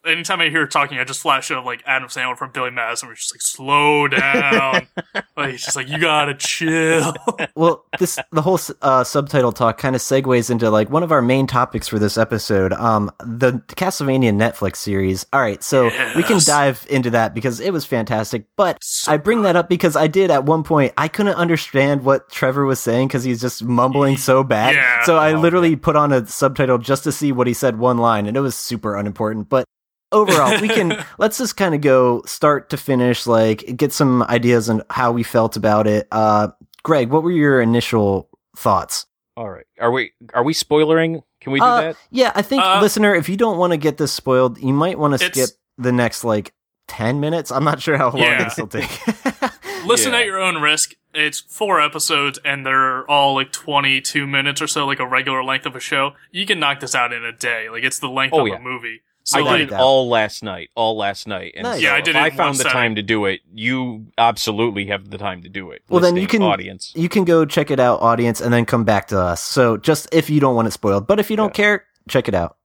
anytime 0.04 0.40
I 0.40 0.48
hear 0.48 0.60
her 0.60 0.66
talking, 0.66 0.98
I 0.98 1.04
just 1.04 1.20
flash 1.20 1.50
of 1.50 1.64
like 1.64 1.82
Adam 1.86 2.08
Sandler 2.08 2.36
from 2.36 2.50
Billy 2.52 2.70
Madison, 2.70 3.08
where 3.08 3.14
he's 3.14 3.22
just 3.22 3.34
like, 3.34 3.42
slow 3.42 4.08
down. 4.08 4.86
like 5.36 5.50
he's 5.52 5.62
just 5.64 5.76
like, 5.76 5.88
you 5.88 5.98
gotta 5.98 6.34
chill. 6.34 7.14
well, 7.54 7.84
this 7.98 8.18
the 8.30 8.42
whole 8.42 8.58
uh, 8.82 9.04
subtitle 9.04 9.52
talk 9.52 9.78
kind 9.78 9.94
of 9.96 10.02
segues 10.02 10.50
into 10.50 10.70
like 10.70 10.90
one 10.90 11.02
of 11.02 11.12
our 11.12 11.22
main 11.22 11.46
topics 11.46 11.88
for 11.88 11.98
this 11.98 12.16
episode, 12.18 12.72
um, 12.74 13.10
the 13.24 13.52
Castlevania 13.68 14.32
Netflix 14.32 14.76
series. 14.76 15.26
All 15.32 15.40
right, 15.40 15.62
so 15.62 15.84
we 16.16 16.22
can 16.22 16.40
dive 16.44 16.86
into 16.90 17.10
that 17.10 17.34
because 17.34 17.60
it 17.60 17.72
was 17.72 17.84
fantastic. 17.84 18.46
But 18.56 18.82
So 18.82 19.12
I 19.12 19.16
bring 19.16 19.42
that 19.42 19.56
up 19.56 19.68
because 19.68 19.96
I 19.96 20.06
did 20.06 20.30
at 20.30 20.44
one 20.44 20.62
point 20.62 20.92
I 20.96 21.08
couldn't 21.08 21.34
understand 21.34 22.04
what 22.04 22.28
Trevor 22.30 22.64
was 22.64 22.80
saying 22.80 23.08
because 23.08 23.24
he's 23.24 23.40
just 23.40 23.62
mumbling 23.64 24.16
so 24.16 24.42
bad. 24.44 24.74
Yeah. 24.74 25.04
So 25.04 25.16
I 25.16 25.32
Oh, 25.32 25.40
literally 25.40 25.76
put 25.76 25.96
on 25.96 26.12
a 26.12 26.26
subtitle 26.26 26.78
just 26.78 27.04
to 27.04 27.12
see 27.12 27.32
what 27.32 27.46
he 27.46 27.54
said 27.54 27.78
one 27.78 27.98
line, 27.98 28.26
and 28.26 28.36
it 28.36 28.40
was 28.40 28.54
super 28.54 28.96
unimportant. 28.96 29.48
But 29.48 29.64
overall, 30.12 30.60
we 30.60 30.68
can 30.68 31.04
let's 31.18 31.38
just 31.38 31.56
kind 31.56 31.74
of 31.74 31.80
go 31.80 32.22
start 32.26 32.70
to 32.70 32.76
finish, 32.76 33.26
like 33.26 33.76
get 33.76 33.92
some 33.92 34.22
ideas 34.24 34.70
on 34.70 34.82
how 34.90 35.10
we 35.12 35.22
felt 35.22 35.56
about 35.56 35.86
it. 35.86 36.06
Uh, 36.12 36.48
Greg, 36.82 37.10
what 37.10 37.22
were 37.22 37.30
your 37.32 37.60
initial 37.60 38.28
thoughts? 38.56 39.06
All 39.36 39.48
right. 39.50 39.64
Are 39.80 39.90
we, 39.90 40.12
are 40.34 40.42
we 40.44 40.52
spoilering? 40.54 41.22
Can 41.40 41.52
we 41.52 41.58
do 41.60 41.64
Uh, 41.64 41.80
that? 41.80 41.96
Yeah, 42.10 42.32
I 42.34 42.42
think 42.42 42.62
Uh, 42.62 42.80
listener, 42.80 43.14
if 43.14 43.28
you 43.28 43.36
don't 43.36 43.56
want 43.58 43.72
to 43.72 43.76
get 43.76 43.96
this 43.96 44.12
spoiled, 44.12 44.58
you 44.58 44.72
might 44.72 44.98
want 44.98 45.18
to 45.18 45.24
skip 45.26 45.50
the 45.78 45.90
next 45.92 46.22
like 46.22 46.52
ten 46.86 47.18
minutes. 47.20 47.50
I'm 47.50 47.64
not 47.64 47.80
sure 47.80 47.96
how 47.96 48.10
long 48.10 48.20
Yeah. 48.20 48.44
this 48.44 48.58
will 48.58 48.66
take. 48.68 48.90
Listen 49.86 50.12
Yeah. 50.12 50.18
at 50.20 50.26
your 50.26 50.38
own 50.38 50.60
risk. 50.60 50.94
It's 51.14 51.40
four 51.40 51.80
episodes 51.80 52.38
and 52.44 52.64
they're 52.64 53.08
all 53.10 53.34
like 53.34 53.52
22 53.52 54.26
minutes 54.26 54.62
or 54.62 54.66
so, 54.66 54.86
like 54.86 54.98
a 55.00 55.06
regular 55.06 55.42
length 55.44 55.66
of 55.66 55.76
a 55.76 55.80
show. 55.80 56.12
You 56.30 56.46
can 56.46 56.58
knock 56.60 56.80
this 56.80 56.94
out 56.94 57.12
in 57.12 57.24
a 57.24 57.32
day. 57.32 57.68
Like 57.70 57.84
it's 57.84 57.98
the 57.98 58.08
length 58.08 58.32
Oh, 58.34 58.42
of 58.42 58.48
yeah. 58.48 58.56
a 58.56 58.60
movie. 58.60 59.02
So 59.24 59.38
I 59.46 59.56
did 59.58 59.70
it 59.70 59.72
it 59.72 59.78
all 59.78 60.08
last 60.08 60.42
night, 60.42 60.70
all 60.74 60.96
last 60.96 61.26
night. 61.28 61.52
And 61.56 61.64
Nice. 61.64 61.78
so 61.80 61.84
Yeah, 61.86 61.94
I 61.94 62.00
did 62.00 62.16
if 62.16 62.16
it 62.16 62.22
I 62.22 62.30
found 62.30 62.56
the 62.56 62.64
time 62.64 62.94
to 62.96 63.02
do 63.02 63.24
it. 63.26 63.40
You 63.52 64.06
absolutely 64.18 64.86
have 64.86 65.10
the 65.10 65.18
time 65.18 65.42
to 65.42 65.48
do 65.48 65.70
it. 65.70 65.82
Well, 65.88 66.00
then 66.00 66.16
you 66.16 66.26
can- 66.26 66.42
audience. 66.42 66.92
you 66.96 67.08
can 67.08 67.24
go 67.24 67.44
check 67.44 67.70
it 67.70 67.78
out, 67.78 68.00
audience, 68.02 68.40
and 68.40 68.52
then 68.52 68.64
come 68.66 68.84
back 68.84 69.08
to 69.08 69.18
us. 69.20 69.42
So 69.42 69.76
just 69.76 70.08
if 70.12 70.28
you 70.28 70.40
don't 70.40 70.54
want 70.56 70.68
it 70.68 70.72
spoiled, 70.72 71.06
but 71.06 71.20
if 71.20 71.30
you 71.30 71.36
don't 71.36 71.50
Yeah. 71.50 71.64
care, 71.64 71.86
check 72.08 72.26
it 72.28 72.34
out. 72.34 72.56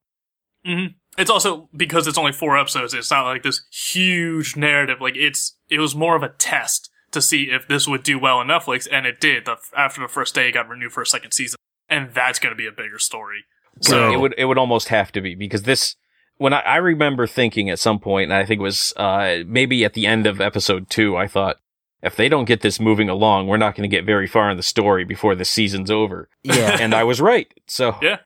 hmm 0.65 0.87
It's 1.17 1.29
also 1.31 1.69
because 1.75 2.07
it's 2.07 2.17
only 2.17 2.31
four 2.31 2.57
episodes. 2.57 2.93
It's 2.93 3.09
not 3.11 3.25
like 3.25 3.43
this 3.43 3.61
huge 3.71 4.55
narrative. 4.55 5.01
Like 5.01 5.15
it's 5.15 5.55
it 5.69 5.79
was 5.79 5.95
more 5.95 6.15
of 6.15 6.23
a 6.23 6.29
test 6.29 6.89
to 7.11 7.21
see 7.21 7.43
if 7.51 7.67
this 7.67 7.87
would 7.87 8.03
do 8.03 8.19
well 8.19 8.37
on 8.39 8.47
Netflix, 8.47 8.87
and 8.91 9.05
it 9.05 9.19
did. 9.19 9.45
The, 9.45 9.57
after 9.75 10.01
the 10.01 10.07
first 10.07 10.35
day, 10.35 10.49
it 10.49 10.51
got 10.51 10.67
renewed 10.67 10.91
for 10.91 11.01
a 11.01 11.05
second 11.05 11.31
season, 11.31 11.57
and 11.89 12.13
that's 12.13 12.37
going 12.39 12.51
to 12.51 12.55
be 12.57 12.67
a 12.67 12.71
bigger 12.71 12.99
story. 12.99 13.45
So 13.81 14.11
it 14.11 14.19
would 14.19 14.33
it 14.37 14.45
would 14.45 14.57
almost 14.57 14.89
have 14.89 15.11
to 15.13 15.21
be 15.21 15.33
because 15.35 15.63
this 15.63 15.95
when 16.37 16.53
I, 16.53 16.59
I 16.59 16.75
remember 16.77 17.27
thinking 17.27 17.69
at 17.69 17.79
some 17.79 17.99
point, 17.99 18.31
and 18.31 18.33
I 18.33 18.45
think 18.45 18.59
it 18.59 18.63
was 18.63 18.93
uh, 18.97 19.39
maybe 19.45 19.83
at 19.83 19.93
the 19.93 20.05
end 20.05 20.27
of 20.27 20.39
episode 20.39 20.89
two, 20.89 21.17
I 21.17 21.27
thought 21.27 21.57
if 22.01 22.15
they 22.15 22.29
don't 22.29 22.45
get 22.45 22.61
this 22.61 22.79
moving 22.79 23.09
along, 23.09 23.47
we're 23.47 23.57
not 23.57 23.75
going 23.75 23.89
to 23.89 23.95
get 23.95 24.05
very 24.05 24.27
far 24.27 24.49
in 24.49 24.57
the 24.57 24.63
story 24.63 25.03
before 25.03 25.35
the 25.35 25.45
season's 25.45 25.91
over. 25.91 26.29
Yeah. 26.43 26.77
and 26.79 26.93
I 26.93 27.03
was 27.03 27.19
right. 27.19 27.51
So 27.67 27.95
Yeah. 28.01 28.19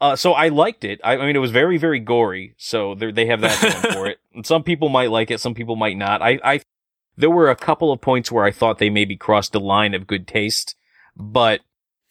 Uh, 0.00 0.14
so 0.14 0.32
I 0.32 0.48
liked 0.48 0.84
it. 0.84 1.00
I, 1.02 1.16
I 1.16 1.26
mean, 1.26 1.34
it 1.34 1.40
was 1.40 1.50
very, 1.50 1.76
very 1.76 1.98
gory. 1.98 2.54
So 2.56 2.94
they 2.94 3.10
they 3.10 3.26
have 3.26 3.40
that 3.40 3.60
going 3.60 3.94
for 3.94 4.06
it. 4.10 4.18
And 4.32 4.46
some 4.46 4.62
people 4.62 4.88
might 4.88 5.10
like 5.10 5.30
it, 5.30 5.40
some 5.40 5.54
people 5.54 5.74
might 5.74 5.96
not. 5.96 6.22
I, 6.22 6.38
I, 6.44 6.60
there 7.16 7.30
were 7.30 7.50
a 7.50 7.56
couple 7.56 7.90
of 7.90 8.00
points 8.00 8.30
where 8.30 8.44
I 8.44 8.52
thought 8.52 8.78
they 8.78 8.90
maybe 8.90 9.16
crossed 9.16 9.52
the 9.52 9.60
line 9.60 9.94
of 9.94 10.06
good 10.06 10.28
taste, 10.28 10.76
but 11.16 11.62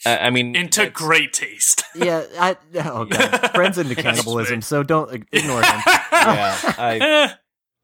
uh, 0.05 0.17
I 0.21 0.29
mean, 0.29 0.55
into 0.55 0.79
that's- 0.81 0.93
great 0.93 1.33
taste. 1.33 1.83
yeah. 1.95 2.25
I, 2.39 2.57
oh 2.75 3.05
god, 3.05 3.51
Brent's 3.53 3.77
into 3.77 3.95
cannibalism, 4.01 4.62
so 4.62 4.83
don't 4.83 5.25
ignore 5.31 5.62
him. 5.62 5.81
Yeah, 6.12 6.73
I- 6.77 6.99
Eh, 6.99 7.27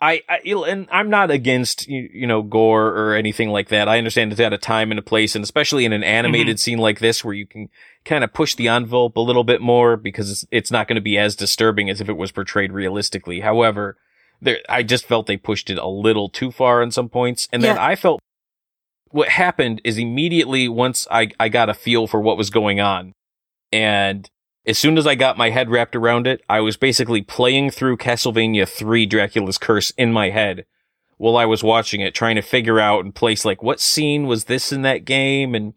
I, 0.01 0.21
I 0.27 0.39
and 0.67 0.89
I'm 0.91 1.09
not 1.09 1.31
against 1.31 1.87
you, 1.87 2.09
you 2.13 2.27
know 2.27 2.41
gore 2.41 2.87
or 2.89 3.15
anything 3.15 3.49
like 3.49 3.69
that. 3.69 3.87
I 3.87 3.97
understand 3.97 4.33
it's 4.33 4.41
at 4.41 4.51
a 4.51 4.57
time 4.57 4.91
and 4.91 4.99
a 4.99 5.03
place, 5.03 5.33
and 5.33 5.43
especially 5.43 5.85
in 5.85 5.93
an 5.93 6.03
animated 6.03 6.59
scene 6.59 6.77
like 6.77 6.99
this 6.99 7.23
where 7.23 7.33
you 7.33 7.47
can 7.47 7.69
kind 8.03 8.21
of 8.25 8.33
push 8.33 8.53
the 8.53 8.67
envelope 8.67 9.15
a 9.15 9.21
little 9.21 9.45
bit 9.45 9.61
more 9.61 9.95
because 9.95 10.29
it's, 10.29 10.45
it's 10.51 10.71
not 10.71 10.89
going 10.89 10.95
to 10.97 11.01
be 11.01 11.17
as 11.17 11.37
disturbing 11.37 11.89
as 11.89 12.01
if 12.01 12.09
it 12.09 12.17
was 12.17 12.33
portrayed 12.33 12.73
realistically. 12.73 13.39
However, 13.39 13.97
there 14.41 14.59
I 14.67 14.83
just 14.83 15.05
felt 15.05 15.25
they 15.25 15.37
pushed 15.37 15.69
it 15.69 15.77
a 15.77 15.87
little 15.87 16.27
too 16.27 16.51
far 16.51 16.83
in 16.83 16.91
some 16.91 17.07
points, 17.07 17.47
and 17.53 17.63
then 17.63 17.77
I 17.77 17.95
felt 17.95 18.19
what 19.13 19.29
happened 19.29 19.79
is 19.83 19.97
immediately 19.97 20.67
once 20.67 21.07
I 21.09 21.29
I 21.39 21.47
got 21.47 21.69
a 21.69 21.73
feel 21.73 22.07
for 22.07 22.19
what 22.19 22.37
was 22.37 22.49
going 22.49 22.81
on, 22.81 23.13
and 23.71 24.29
as 24.65 24.77
soon 24.77 24.97
as 24.97 25.05
I 25.05 25.15
got 25.15 25.37
my 25.37 25.49
head 25.49 25.69
wrapped 25.69 25.95
around 25.95 26.25
it, 26.25 26.41
I 26.49 26.61
was 26.61 26.77
basically 26.77 27.21
playing 27.21 27.69
through 27.69 27.97
Castlevania 27.97 28.67
3 28.67 29.05
Dracula's 29.05 29.57
Curse 29.57 29.91
in 29.91 30.11
my 30.13 30.29
head 30.29 30.65
while 31.17 31.37
I 31.37 31.45
was 31.45 31.63
watching 31.63 32.01
it, 32.01 32.15
trying 32.15 32.35
to 32.35 32.41
figure 32.41 32.79
out 32.79 33.03
and 33.03 33.13
place 33.13 33.45
like 33.45 33.61
what 33.61 33.79
scene 33.79 34.25
was 34.25 34.45
this 34.45 34.71
in 34.71 34.81
that 34.81 35.05
game. 35.05 35.53
And 35.53 35.73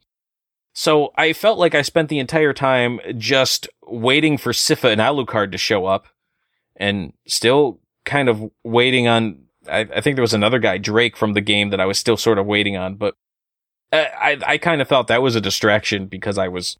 so 0.72 1.12
I 1.16 1.33
felt 1.33 1.59
like 1.59 1.75
I 1.75 1.83
spent 1.83 2.09
the 2.09 2.18
entire 2.20 2.53
time 2.53 3.01
just 3.18 3.68
waiting 3.87 4.38
for 4.38 4.53
Sypha 4.53 4.90
and 4.90 5.01
Alucard 5.01 5.53
to 5.53 5.59
show 5.59 5.87
up 5.87 6.07
and 6.77 7.12
still 7.27 7.81
kind 8.05 8.29
of 8.29 8.51
waiting 8.64 9.09
on. 9.09 9.42
I, 9.68 9.81
I 9.81 10.01
think 10.01 10.16
there 10.16 10.22
was 10.22 10.35
another 10.35 10.59
guy, 10.61 10.79
Drake 10.79 11.16
from 11.16 11.33
the 11.33 11.40
game 11.40 11.70
that 11.70 11.81
I 11.81 11.87
was 11.87 11.99
still 11.99 12.16
sort 12.16 12.38
of 12.38 12.46
waiting 12.46 12.77
on, 12.77 12.94
but 12.94 13.14
I, 13.97 14.33
I, 14.33 14.39
I 14.47 14.59
kind 14.59 14.81
of 14.81 14.89
felt 14.89 15.09
that 15.09 15.23
was 15.23 15.37
a 15.37 15.41
distraction 15.41 16.07
because 16.07 16.39
I 16.39 16.49
was 16.49 16.77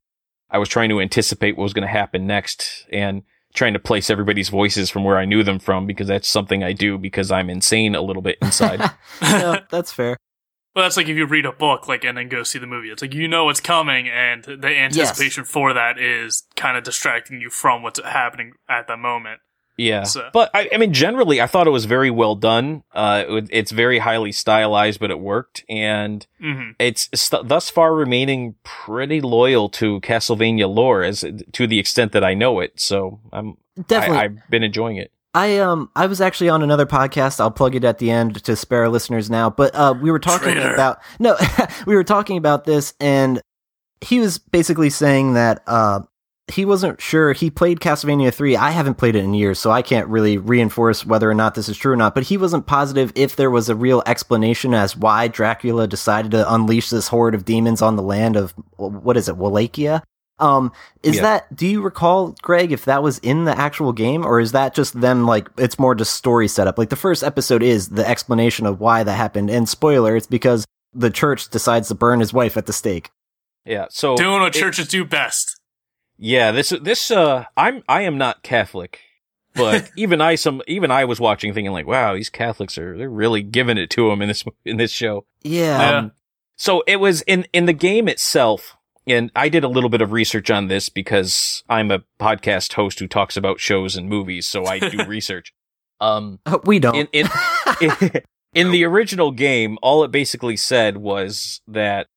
I 0.51 0.59
was 0.59 0.69
trying 0.69 0.91
to 0.91 1.01
anticipate 1.01 1.57
what 1.57 1.65
was 1.65 1.73
going 1.73 1.87
to 1.87 1.93
happen 1.93 2.27
next 2.27 2.87
and 2.93 3.23
trying 3.55 3.73
to 3.73 3.79
place 3.79 4.11
everybody's 4.11 4.49
voices 4.49 4.91
from 4.91 5.03
where 5.03 5.19
I 5.19 5.25
knew 5.25 5.43
them 5.43 5.59
from 5.59 5.87
because 5.87 6.07
that's 6.07 6.29
something 6.29 6.63
I 6.63 6.73
do 6.73 6.99
because 6.99 7.31
I'm 7.31 7.51
insane 7.51 7.95
a 7.95 8.03
little 8.03 8.23
bit 8.23 8.39
inside. 8.43 8.81
no, 9.23 9.59
that's 9.71 9.91
fair. 9.91 10.17
Well, 10.75 10.85
that's 10.85 10.99
like 10.99 11.09
if 11.09 11.17
you 11.17 11.25
read 11.25 11.47
a 11.47 11.53
book, 11.53 11.89
like, 11.89 12.05
and 12.05 12.19
then 12.19 12.29
go 12.29 12.43
see 12.43 12.59
the 12.59 12.67
movie. 12.67 12.91
It's 12.91 13.01
like 13.01 13.15
you 13.15 13.27
know 13.29 13.47
what's 13.47 13.61
coming, 13.61 14.11
and 14.11 14.45
the 14.45 14.69
anticipation 14.69 15.45
for 15.45 15.73
that 15.73 15.99
is 15.99 16.45
kind 16.55 16.77
of 16.77 16.85
distracting 16.85 17.41
you 17.41 17.49
from 17.49 17.83
what's 17.83 17.99
happening 18.05 18.53
at 18.69 18.87
the 18.87 18.99
moment. 18.99 19.41
Yeah. 19.77 20.03
So- 20.05 20.29
But 20.33 20.51
I, 20.55 20.69
I 20.73 20.77
mean, 20.79 20.93
generally, 20.93 21.41
I 21.41 21.47
thought 21.47 21.67
it 21.67 21.71
was 21.71 21.85
very 21.85 22.11
well 22.11 22.35
done. 22.35 22.83
Uh, 22.95 23.25
it, 23.29 23.49
it's 23.51 23.71
very 23.73 23.99
highly 23.99 24.33
stylized, 24.33 25.01
but 25.01 25.11
it 25.11 25.21
worked. 25.21 25.65
And 25.69 26.27
hmm 26.41 26.71
it's 26.79 27.09
st- 27.15 27.49
thus 27.49 27.71
far 27.71 27.95
remaining 27.95 28.55
pretty 28.65 29.21
loyal 29.21 29.69
to 29.71 30.01
Castlevania 30.01 30.73
lore 30.73 31.03
as 31.03 31.25
to 31.53 31.67
the 31.67 31.79
extent 31.79 32.13
that 32.13 32.25
I 32.25 32.35
know 32.35 32.61
it. 32.61 32.79
So 32.81 33.21
I'm, 33.33 33.57
Definitely. 33.89 34.17
I, 34.19 34.25
I've 34.25 34.39
been 34.51 34.63
enjoying 34.63 34.97
it. 34.97 35.13
I 35.35 35.59
um 35.59 35.91
I 35.95 36.07
was 36.07 36.23
actually 36.23 36.49
on 36.49 36.63
another 36.63 36.87
podcast. 36.87 37.41
I'll 37.41 37.51
plug 37.51 37.75
it 37.75 37.85
at 37.85 37.99
the 37.99 38.11
end 38.11 38.43
to 38.45 38.57
spare 38.57 38.83
our 38.85 38.89
listeners 38.89 39.29
now. 39.29 39.51
But 39.51 39.75
uh, 39.75 39.93
we 40.01 40.11
were 40.11 40.19
talking 40.19 40.53
Traitor. 40.55 40.73
about 40.73 40.99
no, 41.19 41.37
we 41.87 41.95
were 41.95 42.05
talking 42.05 42.39
about 42.39 42.65
this, 42.65 42.95
and 43.01 43.43
he 44.01 44.19
was 44.19 44.39
basically 44.39 44.89
saying 44.89 45.35
that 45.35 45.63
uh 45.67 46.01
he 46.49 46.65
wasn't 46.65 47.01
sure. 47.01 47.33
He 47.33 47.51
played 47.51 47.81
Castlevania 47.81 48.33
three. 48.33 48.57
I 48.57 48.71
haven't 48.71 48.95
played 48.95 49.17
it 49.17 49.25
in 49.25 49.35
years, 49.35 49.59
so 49.59 49.71
I 49.71 49.83
can't 49.83 50.07
really 50.09 50.39
reinforce 50.39 51.05
whether 51.05 51.29
or 51.31 51.35
not 51.35 51.55
this 51.55 51.69
is 51.69 51.77
true 51.77 51.93
or 51.93 51.97
not. 51.97 52.15
But 52.15 52.25
he 52.25 52.37
wasn't 52.37 52.67
positive 52.67 53.13
if 53.17 53.35
there 53.37 53.51
was 53.51 53.69
a 53.69 53.75
real 53.75 54.03
explanation 54.07 54.73
as 54.73 54.97
why 54.97 55.27
Dracula 55.29 55.87
decided 55.89 56.31
to 56.31 56.53
unleash 56.55 56.91
this 56.91 57.09
horde 57.09 57.35
of 57.35 57.45
demons 57.45 57.83
on 57.83 57.97
the 57.97 58.03
land 58.03 58.37
of 58.37 58.53
what 58.77 59.17
is 59.17 59.29
it, 59.29 59.37
Wallachia. 59.37 60.03
Um, 60.39 60.71
is 61.03 61.17
Yeah. 61.17 61.23
that, 61.23 61.57
do 61.57 61.67
you 61.67 61.81
recall, 61.81 62.37
Greg, 62.43 62.71
if 62.71 62.85
that 62.85 63.03
was 63.03 63.19
in 63.21 63.45
the 63.45 63.59
actual 63.59 63.93
game 63.95 64.25
or 64.25 64.39
is 64.39 64.53
that 64.53 64.75
just 64.75 65.01
them 65.01 65.25
like, 65.27 65.49
it's 65.57 65.79
more 65.79 65.95
just 65.95 66.13
story 66.13 66.47
setup? 66.47 66.77
Like 66.77 66.91
the 66.91 66.95
first 66.97 67.25
episode 67.25 67.63
is 67.63 67.89
the 67.89 68.07
explanation 68.07 68.67
of 68.67 68.79
why 68.79 69.03
that 69.03 69.13
happened. 69.15 69.49
And 69.49 69.67
spoiler, 69.67 70.15
it's 70.15 70.27
because 70.27 70.67
the 70.93 71.11
church 71.11 71.49
decides 71.49 71.89
to 71.89 71.95
burn 71.95 72.21
his 72.21 72.35
wife 72.35 72.59
at 72.59 72.67
the 72.67 72.75
stake. 72.75 73.11
Yeah. 73.65 73.87
So 73.89 74.15
Doing 74.17 74.41
what 74.43 74.55
it- 74.55 74.61
churches 74.61 74.89
do 74.89 75.07
best. 75.07 75.56
Yeah, 76.19 76.51
this 76.53 76.71
this 76.83 77.11
uh 77.11 77.45
I'm 77.57 77.83
I 77.89 78.03
am 78.03 78.19
not 78.19 78.43
Catholic, 78.43 79.01
but 79.55 79.91
even 79.97 80.21
I 80.21 80.35
some 80.35 80.63
even 80.67 80.91
I 80.91 81.05
was 81.05 81.21
watching 81.21 81.53
thinking 81.53 81.73
like, 81.73 81.87
wow, 81.87 82.15
these 82.15 82.31
Catholics 82.31 82.79
are 82.79 82.97
they're 82.97 83.11
really 83.11 83.43
giving 83.43 83.79
it 83.79 83.91
to 83.91 84.09
them 84.09 84.23
in 84.23 84.29
this 84.29 84.45
in 84.65 84.77
this 84.77 84.93
show. 84.93 85.27
Yeah. 85.43 85.99
Um, 85.99 86.13
so 86.57 86.83
it 86.87 86.97
was 86.97 87.23
in 87.23 87.47
in 87.53 87.67
the 87.67 87.73
game 87.73 88.09
itself, 88.09 88.77
and 89.07 89.31
I 89.37 89.49
did 89.49 89.63
a 89.65 89.69
little 89.69 89.91
bit 89.91 90.01
of 90.01 90.13
research 90.13 90.51
on 90.51 90.69
this 90.69 90.89
because 90.89 91.63
I'm 91.69 91.91
a 91.91 92.03
podcast 92.19 92.73
host 92.73 92.99
who 92.99 93.07
talks 93.07 93.37
about 93.37 93.61
shows 93.61 93.97
and 93.97 94.09
movies, 94.09 94.47
so 94.47 94.65
I 94.65 94.79
do 94.79 95.05
research. 95.07 95.53
Um, 96.01 96.41
Uh, 96.47 96.59
we 96.65 96.79
don't. 96.79 96.95
in 96.97 97.09
in, 97.13 97.29
in 97.81 98.13
in 98.55 98.71
the 98.71 98.85
original 98.85 99.33
game, 99.33 99.77
all 99.83 100.03
it 100.03 100.11
basically 100.11 100.57
said 100.57 100.97
was 100.97 101.61
that 101.69 102.09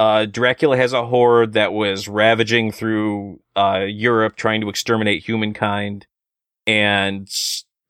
uh, 0.00 0.24
Dracula 0.24 0.78
has 0.78 0.94
a 0.94 1.04
horde 1.04 1.52
that 1.52 1.74
was 1.74 2.08
ravaging 2.08 2.72
through 2.72 3.40
uh, 3.54 3.84
Europe, 3.86 4.34
trying 4.34 4.62
to 4.62 4.70
exterminate 4.70 5.24
humankind, 5.24 6.06
and 6.66 7.28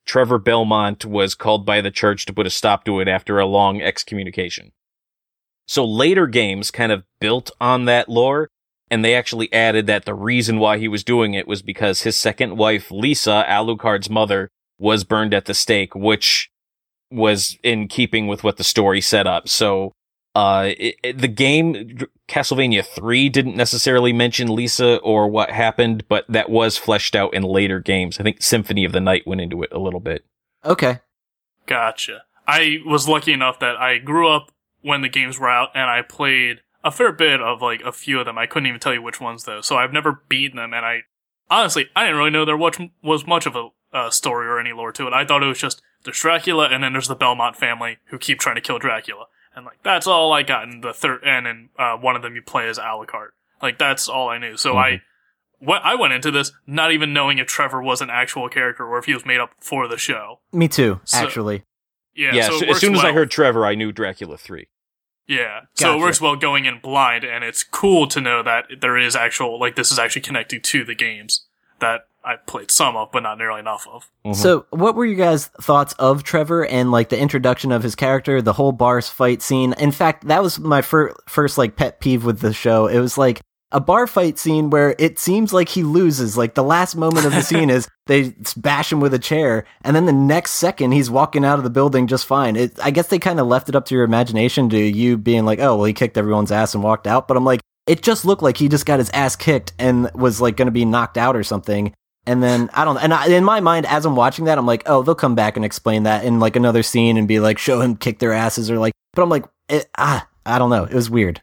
Trevor 0.07 0.40
Belmont 0.40 1.05
was 1.05 1.37
called 1.37 1.64
by 1.64 1.81
the 1.81 1.92
church 1.92 2.27
to 2.27 2.33
put 2.33 2.49
a 2.49 2.51
stop 2.51 2.83
to 2.87 2.99
it 2.99 3.07
after 3.07 3.38
a 3.38 3.46
long 3.46 3.81
excommunication. 3.81 4.73
So 5.68 5.85
later 5.85 6.27
games 6.27 6.73
kind 6.73 6.90
of 6.90 7.05
built 7.20 7.53
on 7.61 7.85
that 7.85 8.09
lore, 8.09 8.49
and 8.90 9.05
they 9.05 9.14
actually 9.14 9.53
added 9.53 9.87
that 9.87 10.05
the 10.05 10.14
reason 10.14 10.59
why 10.59 10.79
he 10.79 10.88
was 10.88 11.05
doing 11.05 11.35
it 11.35 11.46
was 11.46 11.62
because 11.62 12.03
his 12.03 12.16
second 12.16 12.57
wife, 12.57 12.90
Lisa, 12.90 13.44
Alucard's 13.49 14.11
mother, 14.11 14.51
was 14.81 15.05
burned 15.05 15.33
at 15.33 15.44
the 15.44 15.55
stake, 15.55 15.94
which 15.94 16.51
was 17.09 17.57
in 17.62 17.87
keeping 17.87 18.27
with 18.27 18.42
what 18.42 18.57
the 18.57 18.64
story 18.64 19.01
set 19.01 19.29
up. 19.29 19.49
So, 19.49 19.92
uh, 20.35 20.71
it, 20.79 20.97
it- 21.03 21.19
the 21.19 21.29
game 21.29 21.99
Castlevania 22.29 22.85
3 22.85 23.29
didn't 23.29 23.57
necessarily 23.57 24.12
mention 24.12 24.55
Lisa 24.55 24.97
or 24.99 25.29
what 25.29 25.51
happened, 25.51 26.05
but 26.09 26.25
that 26.29 26.49
was 26.51 26.77
fleshed 26.77 27.16
out 27.16 27.35
in 27.35 27.43
later 27.43 27.81
games. 27.81 28.21
I 28.21 28.23
think 28.23 28.40
Symphony 28.43 28.85
of 28.85 28.93
the 28.93 29.01
Night 29.01 29.27
went 29.27 29.40
into 29.40 29.62
it 29.62 29.73
a 29.73 29.79
little 29.79 30.01
bit. 30.01 30.25
okay. 30.64 31.01
Gotcha. 31.66 32.23
I 32.47 32.79
was 32.85 33.07
lucky 33.09 33.33
enough 33.33 33.61
that 33.61 33.77
I 33.77 33.99
grew 33.99 34.29
up 34.29 34.51
when 34.83 35.03
the 35.03 35.09
games 35.09 35.38
were 35.38 35.49
out, 35.51 35.69
and 35.75 35.88
I 35.90 36.03
played 36.03 36.62
a 36.83 36.90
fair 36.90 37.12
bit 37.12 37.40
of 37.40 37.62
like 37.62 37.83
a 37.83 37.93
few 37.93 38.19
of 38.19 38.27
them. 38.27 38.38
I 38.38 38.47
couldn't 38.47 38.66
even 38.66 38.81
tell 38.81 38.95
you 38.95 39.03
which 39.03 39.21
ones 39.21 39.45
though, 39.45 39.61
so 39.61 39.77
I've 39.77 39.93
never 39.93 40.23
beaten 40.29 40.57
them. 40.57 40.73
And 40.75 40.85
I 40.85 41.03
honestly, 41.49 41.88
I 41.95 42.05
didn't 42.05 42.16
really 42.19 42.31
know 42.31 42.45
there 42.45 42.57
was, 42.57 42.75
was 43.03 43.27
much 43.27 43.47
of 43.47 43.55
a 43.55 43.69
uh, 43.93 44.11
story 44.11 44.47
or 44.49 44.59
any 44.59 44.73
lore 44.73 44.90
to 44.93 45.07
it. 45.07 45.12
I 45.12 45.25
thought 45.25 45.43
it 45.43 45.47
was 45.47 45.59
just 45.59 45.81
there's 46.05 46.19
Dracula, 46.19 46.69
and 46.69 46.83
then 46.83 46.93
there's 46.93 47.09
the 47.09 47.14
Belmont 47.14 47.57
family 47.57 47.99
who 48.07 48.19
keep 48.19 48.40
trying 48.40 48.57
to 48.57 48.61
kill 48.62 48.79
Dracula, 48.79 49.27
and 49.54 49.64
like 49.64 49.82
that's 49.82 50.06
all 50.06 50.32
I 50.32 50.42
got. 50.42 50.64
in 50.64 50.80
the 50.80 50.92
third, 50.92 51.22
and 51.24 51.46
in 51.46 51.68
uh, 51.78 51.96
one 51.96 52.16
of 52.16 52.22
them 52.22 52.34
you 52.34 52.42
play 52.42 52.68
as 52.68 52.78
Alucard. 52.78 53.28
Like 53.62 53.78
that's 53.78 54.08
all 54.08 54.28
I 54.28 54.38
knew. 54.38 54.56
So 54.56 54.76
I. 54.76 55.02
What 55.62 55.82
I 55.84 55.94
went 55.94 56.14
into 56.14 56.30
this 56.30 56.52
not 56.66 56.90
even 56.90 57.12
knowing 57.12 57.36
if 57.36 57.46
Trevor 57.46 57.82
was 57.82 58.00
an 58.00 58.08
actual 58.08 58.48
character 58.48 58.82
or 58.86 58.96
if 58.98 59.04
he 59.04 59.12
was 59.12 59.26
made 59.26 59.40
up 59.40 59.50
for 59.60 59.86
the 59.88 59.98
show. 59.98 60.40
Me 60.52 60.68
too, 60.68 61.00
So- 61.04 61.18
actually. 61.18 61.64
Yeah, 62.14 62.34
Yeah, 62.34 62.46
so 62.48 62.58
so 62.58 62.64
as 62.64 62.68
works 62.68 62.80
soon 62.80 62.94
as 62.96 63.04
I 63.04 63.12
heard 63.12 63.30
Trevor, 63.30 63.66
I 63.66 63.74
knew 63.74 63.92
Dracula 63.92 64.38
3. 64.38 64.68
Yeah. 65.28 65.60
So 65.74 65.94
it 65.96 66.00
works 66.00 66.18
well 66.20 66.34
going 66.34 66.64
in 66.64 66.80
blind, 66.80 67.24
and 67.24 67.44
it's 67.44 67.62
cool 67.62 68.06
to 68.08 68.20
know 68.22 68.42
that 68.42 68.66
there 68.80 68.96
is 68.98 69.14
actual, 69.14 69.60
like, 69.60 69.76
this 69.76 69.92
is 69.92 69.98
actually 69.98 70.22
connecting 70.22 70.60
to 70.62 70.82
the 70.84 70.94
games 70.94 71.46
that 71.81 72.07
I 72.25 72.37
played 72.37 72.71
some 72.71 72.97
of, 72.97 73.11
but 73.12 73.23
not 73.23 73.38
nearly 73.38 73.61
enough 73.61 73.87
of. 73.90 74.09
Mhm. 74.27 74.37
So, 74.37 74.66
what 74.71 74.95
were 74.95 75.07
you 75.07 75.14
guys' 75.16 75.47
thoughts 75.62 75.95
of 75.95 76.23
Trevor 76.23 76.66
and 76.66 76.90
like 76.90 77.09
the 77.09 77.19
introduction 77.19 77.73
of 77.73 77.83
his 77.83 77.95
character, 77.95 78.43
the 78.43 78.53
whole 78.53 78.73
bars 78.73 79.09
fight 79.09 79.40
scene? 79.43 79.75
In 79.79 79.90
fact, 79.90 80.27
that 80.29 80.43
was 80.43 80.59
my 80.59 80.83
fir- 80.83 81.14
first 81.29 81.57
like 81.59 81.77
pet 81.77 82.01
peeve 82.01 82.25
with 82.25 82.40
the 82.40 82.53
show. 82.53 82.87
It 82.87 82.99
was 83.01 83.16
like 83.16 83.40
a 83.73 83.81
bar 83.81 84.07
fight 84.07 84.37
scene 84.38 84.69
where 84.69 84.97
it 84.99 85.19
seems 85.19 85.53
like 85.53 85.69
he 85.71 85.83
loses. 85.85 86.37
Like 86.37 86.55
the 86.55 86.62
last 86.64 86.95
moment 86.97 87.25
of 87.25 87.33
the 87.33 87.40
scene 87.40 87.71
is 87.71 87.88
they 88.07 88.35
bash 88.57 88.93
him 88.93 89.01
with 89.01 89.14
a 89.14 89.19
chair, 89.19 89.64
and 89.83 89.97
then 89.97 90.05
the 90.05 90.12
next 90.12 90.51
second 90.53 90.93
he's 90.93 91.11
walking 91.11 91.45
out 91.45 91.57
of 91.59 91.64
the 91.64 91.71
building 91.71 92.07
just 92.07 92.27
fine. 92.27 92.55
It, 92.57 92.79
I 92.83 92.90
guess 92.90 93.07
they 93.07 93.19
kind 93.19 93.40
of 93.40 93.47
left 93.47 93.71
it 93.71 93.75
up 93.77 93.87
to 93.87 93.95
your 93.95 94.05
imagination 94.05 94.69
to 94.71 94.79
you 94.79 95.16
being 95.16 95.47
like, 95.47 95.59
oh 95.61 95.77
well, 95.77 95.85
he 95.87 95.95
kicked 95.95 96.19
everyone's 96.19 96.53
ass 96.53 96.75
and 96.75 96.83
walked 96.85 97.07
out. 97.07 97.29
But 97.29 97.38
I'm 97.38 97.45
like, 97.47 97.61
it 97.87 98.03
just 98.03 98.25
looked 98.25 98.43
like 98.43 98.57
he 98.57 98.69
just 98.69 98.87
got 98.87 98.99
his 98.99 99.11
ass 99.11 99.37
kicked 99.37 99.73
and 99.79 100.11
was 100.14 100.40
like 100.40 100.57
going 100.57 100.66
to 100.66 100.73
be 100.73 100.85
knocked 100.85 101.19
out 101.19 101.37
or 101.37 101.43
something. 101.43 101.93
And 102.27 102.43
then 102.43 102.71
I 102.75 102.85
don't, 102.85 102.99
and 102.99 103.14
I, 103.14 103.29
in 103.29 103.45
my 103.45 103.61
mind, 103.61 103.87
as 103.87 104.05
I'm 104.05 104.14
watching 104.14 104.45
that, 104.45 104.59
I'm 104.59 104.66
like, 104.66 104.83
oh, 104.87 105.03
they'll 105.03 105.14
come 105.14 105.35
back 105.35 105.57
and 105.57 105.64
explain 105.64 106.03
that 106.03 106.25
in 106.25 106.38
like 106.38 106.55
another 106.55 106.83
scene 106.83 107.16
and 107.16 107.27
be 107.27 107.40
like, 107.40 107.59
show 107.59 107.81
him 107.81 107.97
kick 107.97 108.19
their 108.19 108.33
asses 108.33 108.71
or 108.71 108.79
like, 108.79 108.93
but 109.14 109.23
I'm 109.23 109.31
like, 109.31 109.45
it, 109.69 109.88
ah, 109.97 110.29
I 110.45 110.59
don't 110.59 110.71
know, 110.71 110.85
it 110.85 110.95
was 110.95 111.09
weird. 111.11 111.40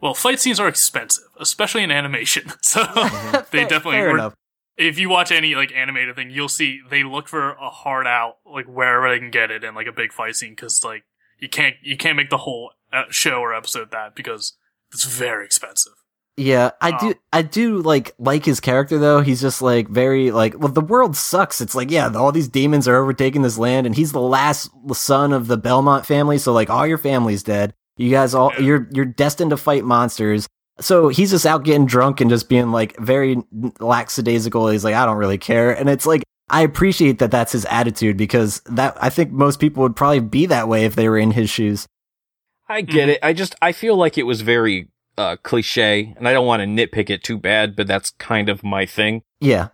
Well, 0.00 0.14
fight 0.14 0.40
scenes 0.40 0.60
are 0.60 0.68
expensive, 0.68 1.24
especially 1.40 1.82
in 1.82 1.90
animation. 1.90 2.52
So 2.62 2.84
they 2.94 3.40
Fair- 3.60 3.68
definitely 3.68 3.92
fair 3.92 4.12
were, 4.12 4.32
if 4.76 4.98
you 4.98 5.08
watch 5.08 5.30
any 5.30 5.54
like 5.54 5.72
animated 5.72 6.16
thing, 6.16 6.30
you'll 6.30 6.48
see 6.48 6.80
they 6.88 7.02
look 7.02 7.28
for 7.28 7.52
a 7.52 7.70
hard 7.70 8.06
out 8.06 8.36
like 8.44 8.66
wherever 8.66 9.08
they 9.08 9.18
can 9.18 9.30
get 9.30 9.50
it 9.50 9.64
in 9.64 9.74
like 9.74 9.86
a 9.86 9.92
big 9.92 10.12
fight 10.12 10.36
scene 10.36 10.50
because 10.50 10.84
like 10.84 11.04
you 11.38 11.48
can't 11.48 11.76
you 11.82 11.96
can't 11.96 12.16
make 12.16 12.30
the 12.30 12.38
whole 12.38 12.72
uh, 12.92 13.04
show 13.10 13.40
or 13.40 13.54
episode 13.54 13.90
that 13.92 14.14
because 14.14 14.54
it's 14.92 15.04
very 15.04 15.44
expensive. 15.44 15.92
Yeah, 16.38 16.72
I 16.82 16.90
Oh. 16.92 16.98
do. 17.00 17.06
Um, 17.08 17.14
I 17.32 17.42
do 17.42 17.78
like 17.78 18.14
like 18.18 18.44
his 18.44 18.60
character 18.60 18.98
though. 18.98 19.20
He's 19.22 19.40
just 19.40 19.62
like 19.62 19.88
very 19.88 20.30
like 20.30 20.58
well, 20.58 20.70
the 20.70 20.82
world 20.82 21.16
sucks. 21.16 21.60
It's 21.62 21.74
like 21.74 21.90
yeah, 21.90 22.10
all 22.14 22.30
these 22.30 22.48
demons 22.48 22.86
are 22.86 22.96
overtaking 22.96 23.40
this 23.42 23.56
land, 23.56 23.86
and 23.86 23.96
he's 23.96 24.12
the 24.12 24.20
last 24.20 24.70
son 24.92 25.32
of 25.32 25.46
the 25.46 25.56
Belmont 25.56 26.04
family. 26.04 26.36
So 26.36 26.52
like 26.52 26.68
all 26.68 26.86
your 26.86 26.98
family's 26.98 27.42
dead. 27.42 27.72
You 27.96 28.10
guys 28.10 28.34
all 28.34 28.52
Yeah. 28.54 28.60
you're 28.60 28.88
you're 28.92 29.04
destined 29.06 29.50
to 29.50 29.56
fight 29.56 29.84
monsters. 29.84 30.46
So 30.78 31.08
he's 31.08 31.30
just 31.30 31.46
out 31.46 31.64
getting 31.64 31.86
drunk 31.86 32.20
and 32.20 32.28
just 32.28 32.50
being 32.50 32.70
like 32.70 32.98
very 32.98 33.38
lackadaisical. 33.80 34.68
He's 34.68 34.84
like 34.84 34.94
I 34.94 35.06
don't 35.06 35.16
really 35.16 35.38
care, 35.38 35.70
and 35.72 35.88
it's 35.88 36.06
like 36.06 36.22
I 36.50 36.60
appreciate 36.62 37.18
that 37.20 37.30
that's 37.30 37.52
his 37.52 37.64
attitude 37.66 38.16
because 38.16 38.60
that 38.66 38.96
I 39.00 39.08
think 39.10 39.32
most 39.32 39.58
people 39.58 39.82
would 39.82 39.96
probably 39.96 40.20
be 40.20 40.46
that 40.46 40.68
way 40.68 40.84
if 40.84 40.94
they 40.94 41.08
were 41.08 41.18
in 41.18 41.30
his 41.32 41.48
shoes. 41.50 41.86
I 42.68 42.80
get 42.82 43.08
Mhm. 43.08 43.12
it. 43.12 43.18
I 43.22 43.32
just 43.32 43.54
I 43.62 43.72
feel 43.72 43.96
like 43.96 44.18
it 44.18 44.24
was 44.24 44.40
very 44.42 44.88
uh 45.18 45.36
cliche, 45.42 46.12
and 46.16 46.28
I 46.28 46.32
don't 46.32 46.46
want 46.46 46.60
to 46.60 46.66
nitpick 46.66 47.10
it 47.10 47.22
too 47.22 47.38
bad, 47.38 47.74
but 47.76 47.86
that's 47.86 48.10
kind 48.10 48.48
of 48.48 48.62
my 48.64 48.84
thing. 48.86 49.22
Yeah, 49.40 49.68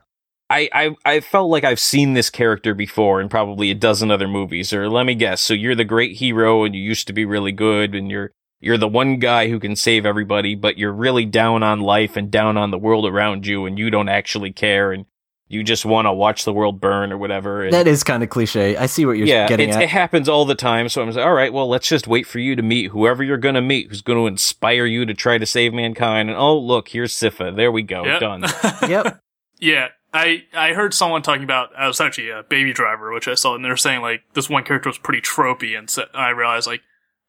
I, 0.51 0.69
I 0.73 0.91
I 1.05 1.21
felt 1.21 1.51
like 1.51 1.65
I've 1.65 1.81
seen 1.81 2.15
this 2.15 2.31
character 2.31 2.75
before 2.75 3.21
in 3.21 3.29
probably 3.29 3.71
a 3.71 3.75
dozen 3.75 4.11
other 4.11 4.29
movies. 4.29 4.73
Or 4.73 4.89
let 4.89 5.07
me 5.07 5.15
guess. 5.15 5.41
So 5.41 5.55
you're 5.55 5.75
the 5.75 5.85
great 5.85 6.17
hero, 6.19 6.65
and 6.65 6.75
you 6.75 6.83
used 6.83 7.07
to 7.09 7.13
be 7.13 7.25
really 7.25 7.53
good, 7.53 7.95
and 7.95 8.11
you're 8.11 8.33
you're 8.61 8.79
the 8.79 8.87
one 8.89 9.19
guy 9.19 9.49
who 9.49 9.59
can 9.59 9.75
save 9.75 10.07
everybody, 10.07 10.55
but 10.55 10.79
you're 10.79 10.93
really 10.93 11.25
down 11.25 11.65
on 11.65 11.81
life 11.81 12.17
and 12.17 12.31
down 12.31 12.57
on 12.57 12.71
the 12.71 12.79
world 12.79 13.07
around 13.07 13.45
you, 13.47 13.65
and 13.67 13.77
you 13.79 13.91
don't 13.91 14.09
actually 14.09 14.53
care, 14.53 14.93
and 14.93 15.07
you 15.53 15.63
just 15.63 15.85
want 15.85 16.07
to 16.07 16.13
watch 16.13 16.45
the 16.47 16.53
world 16.53 16.81
burn 16.81 17.13
or 17.13 17.19
whatever. 17.19 17.63
And 17.65 17.75
that 17.75 17.87
is 17.87 18.03
kind 18.03 18.23
of 18.23 18.31
cliche. 18.31 18.75
I 18.75 18.87
see 18.87 19.05
what 19.05 19.19
you're 19.19 19.27
yeah, 19.27 19.47
getting 19.47 19.69
it's, 19.69 19.77
at. 19.77 19.83
it 19.83 19.89
happens 19.91 20.27
all 20.27 20.47
the 20.47 20.55
time. 20.55 20.89
So 20.89 21.03
I'm 21.03 21.11
like, 21.11 21.25
all 21.25 21.35
right, 21.35 21.53
well, 21.53 21.69
let's 21.69 21.87
just 21.87 22.07
wait 22.07 22.27
for 22.27 22.39
you 22.39 22.57
to 22.57 22.63
meet 22.63 22.91
whoever 22.91 23.23
you're 23.23 23.37
going 23.37 23.57
to 23.57 23.61
meet, 23.61 23.89
who's 23.89 24.01
going 24.01 24.19
to 24.19 24.27
inspire 24.27 24.87
you 24.87 25.05
to 25.05 25.13
try 25.13 25.37
to 25.37 25.45
save 25.45 25.75
mankind. 25.75 26.31
And 26.31 26.39
oh, 26.39 26.59
look, 26.59 26.89
here's 26.89 27.13
Sypha. 27.13 27.55
There 27.55 27.71
we 27.71 27.83
go, 27.83 28.05
Yep. 28.05 28.21
done. 28.21 28.45
yep. 28.89 29.21
Yeah, 29.59 29.89
I 30.15 30.45
I 30.55 30.73
heard 30.73 30.95
someone 30.95 31.21
talking 31.21 31.45
about 31.45 31.71
I 31.77 31.87
was 31.87 32.01
actually 32.01 32.31
a 32.31 32.43
Baby 32.43 32.73
Driver, 32.73 33.13
which 33.13 33.29
I 33.29 33.35
saw, 33.35 33.55
and 33.55 33.65
they're 33.65 33.77
saying 33.77 34.01
like 34.01 34.23
this 34.33 34.49
one 34.49 34.65
character 34.65 34.89
was 34.89 34.99
pretty 34.99 35.21
tropey, 35.21 35.79
and 35.79 35.89
so 35.89 36.07
I 36.15 36.31
realized 36.31 36.67
like 36.67 36.81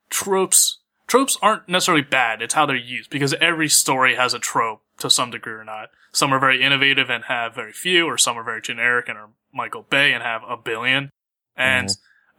tropes 0.09 0.79
tropes 1.07 1.38
aren't 1.41 1.67
necessarily 1.67 2.03
bad. 2.03 2.41
It's 2.41 2.53
how 2.53 2.65
they're 2.65 2.75
used 2.75 3.09
because 3.09 3.33
every 3.36 3.69
story 3.69 4.15
has 4.15 4.33
a 4.33 4.39
trope 4.39 4.81
to 5.03 5.09
some 5.09 5.31
degree 5.31 5.53
or 5.53 5.63
not. 5.63 5.89
Some 6.11 6.33
are 6.33 6.39
very 6.39 6.61
innovative 6.61 7.09
and 7.09 7.25
have 7.25 7.55
very 7.55 7.71
few, 7.71 8.05
or 8.05 8.17
some 8.17 8.37
are 8.37 8.43
very 8.43 8.61
generic 8.61 9.07
and 9.07 9.17
are 9.17 9.29
Michael 9.53 9.85
Bay 9.89 10.11
and 10.13 10.23
have 10.23 10.41
a 10.47 10.57
billion. 10.57 11.09
And 11.55 11.89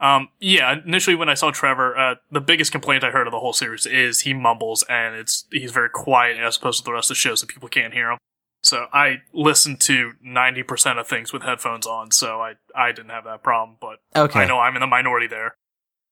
um, 0.01 0.29
yeah, 0.39 0.81
initially 0.85 1.15
when 1.15 1.29
I 1.29 1.33
saw 1.33 1.51
Trevor, 1.51 1.97
uh, 1.97 2.15
the 2.29 2.41
biggest 2.41 2.71
complaint 2.71 3.03
I 3.03 3.11
heard 3.11 3.27
of 3.27 3.31
the 3.31 3.39
whole 3.39 3.53
series 3.53 3.85
is 3.85 4.21
he 4.21 4.33
mumbles 4.33 4.83
and 4.89 5.15
it's 5.15 5.45
he's 5.51 5.71
very 5.71 5.89
quiet 5.89 6.37
as 6.37 6.57
opposed 6.57 6.79
to 6.79 6.83
the 6.83 6.91
rest 6.93 7.09
of 7.09 7.15
the 7.15 7.19
show, 7.19 7.35
so 7.35 7.47
people 7.47 7.69
can't 7.69 7.93
hear 7.93 8.11
him. 8.11 8.17
So 8.61 8.87
I 8.91 9.21
listen 9.31 9.77
to 9.77 10.13
ninety 10.21 10.63
percent 10.63 10.99
of 10.99 11.07
things 11.07 11.31
with 11.31 11.43
headphones 11.43 11.87
on, 11.87 12.11
so 12.11 12.41
I 12.41 12.55
I 12.75 12.91
didn't 12.91 13.11
have 13.11 13.23
that 13.23 13.43
problem, 13.43 13.77
but 13.79 13.99
Okay. 14.15 14.41
I 14.41 14.45
know 14.45 14.59
I'm 14.59 14.75
in 14.75 14.81
the 14.81 14.87
minority 14.87 15.27
there. 15.27 15.55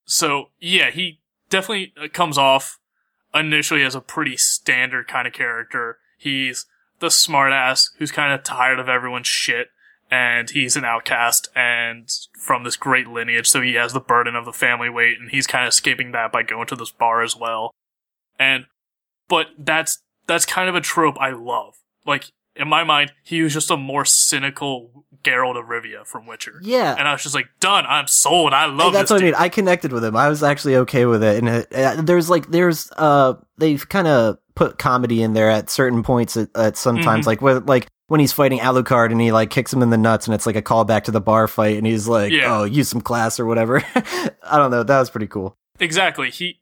So 0.06 0.50
yeah, 0.60 0.92
he 0.92 1.20
definitely 1.50 1.94
comes 2.10 2.38
off 2.38 2.80
initially 3.34 3.84
as 3.84 3.96
a 3.96 4.02
pretty 4.02 4.38
standard 4.38 5.08
kind 5.08 5.28
of 5.28 5.34
character. 5.34 5.98
He's 6.24 6.66
the 7.00 7.08
smartass 7.08 7.90
who's 7.98 8.12
kind 8.12 8.34
of 8.34 8.44
tired 8.44 8.80
of 8.80 8.88
everyone's 8.88 9.28
shit, 9.28 9.68
and 10.10 10.50
he's 10.50 10.78
an 10.78 10.86
outcast 10.86 11.50
and 11.54 12.10
from 12.40 12.64
this 12.64 12.78
great 12.78 13.08
lineage, 13.08 13.50
so 13.50 13.62
he 13.62 13.74
has 13.74 13.92
the 13.92 14.00
burden 14.00 14.36
of 14.36 14.46
the 14.46 14.54
family 14.54 14.90
weight, 14.90 15.20
and 15.20 15.32
he's 15.32 15.48
kind 15.48 15.66
of 15.66 15.70
escaping 15.70 16.14
that 16.14 16.32
by 16.32 16.44
going 16.44 16.68
to 16.68 16.76
this 16.76 16.92
bar 16.92 17.24
as 17.24 17.36
well. 17.36 17.74
And 18.40 18.66
but 19.28 19.48
that's 19.58 20.02
that's 20.26 20.46
kind 20.46 20.70
of 20.70 20.76
a 20.76 20.82
trope 20.82 21.18
I 21.20 21.32
love. 21.32 21.76
Like 22.06 22.32
in 22.56 22.68
my 22.68 22.84
mind, 22.84 23.14
he 23.24 23.42
was 23.42 23.54
just 23.54 23.72
a 23.72 23.78
more 23.78 24.06
cynical 24.06 25.06
Geralt 25.24 25.58
of 25.58 25.68
Rivia 25.68 26.06
from 26.06 26.26
Witcher. 26.28 26.60
Yeah. 26.62 26.96
And 26.98 27.08
I 27.08 27.14
was 27.14 27.24
just 27.24 27.34
like, 27.34 27.48
done. 27.62 27.86
I'm 27.88 28.08
sold. 28.08 28.54
I 28.54 28.66
love 28.66 28.92
that's 28.94 29.10
this. 29.10 29.12
what 29.16 29.22
I 29.22 29.26
mean. 29.26 29.36
I 29.38 29.50
connected 29.50 29.92
with 29.94 30.04
him. 30.04 30.16
I 30.16 30.28
was 30.30 30.44
actually 30.44 30.76
okay 30.78 31.06
with 31.06 31.24
it. 31.24 31.38
And 31.38 31.48
it, 31.50 31.74
uh, 31.74 32.02
there's 32.02 32.30
like 32.30 32.52
there's 32.52 32.92
uh 32.98 33.36
they've 33.58 33.88
kind 33.88 34.08
of 34.08 34.38
put 34.56 34.78
comedy 34.78 35.24
in 35.24 35.34
there 35.34 35.50
at 35.50 35.70
certain 35.70 36.04
points 36.04 36.36
at, 36.38 36.50
at 36.56 36.76
sometimes 36.78 37.24
Mhm. 37.24 37.28
like 37.28 37.42
with 37.42 37.68
like 37.70 37.88
when 38.08 38.20
he's 38.20 38.34
fighting 38.34 38.60
Alucard 38.60 39.12
and 39.12 39.20
he 39.22 39.32
like 39.32 39.50
kicks 39.50 39.72
him 39.74 39.82
in 39.82 39.90
the 39.90 39.98
nuts 39.98 40.28
and 40.28 40.36
it's 40.36 40.46
like 40.46 40.58
a 40.58 40.62
callback 40.62 41.06
to 41.06 41.12
the 41.12 41.22
bar 41.22 41.48
fight 41.48 41.78
and 41.78 41.88
he's 41.88 42.08
like 42.08 42.32
Yeah. 42.34 42.60
oh 42.60 42.64
use 42.66 42.90
some 42.90 43.02
class 43.02 43.40
or 43.40 43.46
whatever. 43.46 43.82
I 43.96 44.58
don't 44.58 44.72
know. 44.72 44.84
That 44.84 45.00
was 45.00 45.10
pretty 45.10 45.28
cool. 45.28 45.58
Exactly. 45.80 46.30
He 46.30 46.60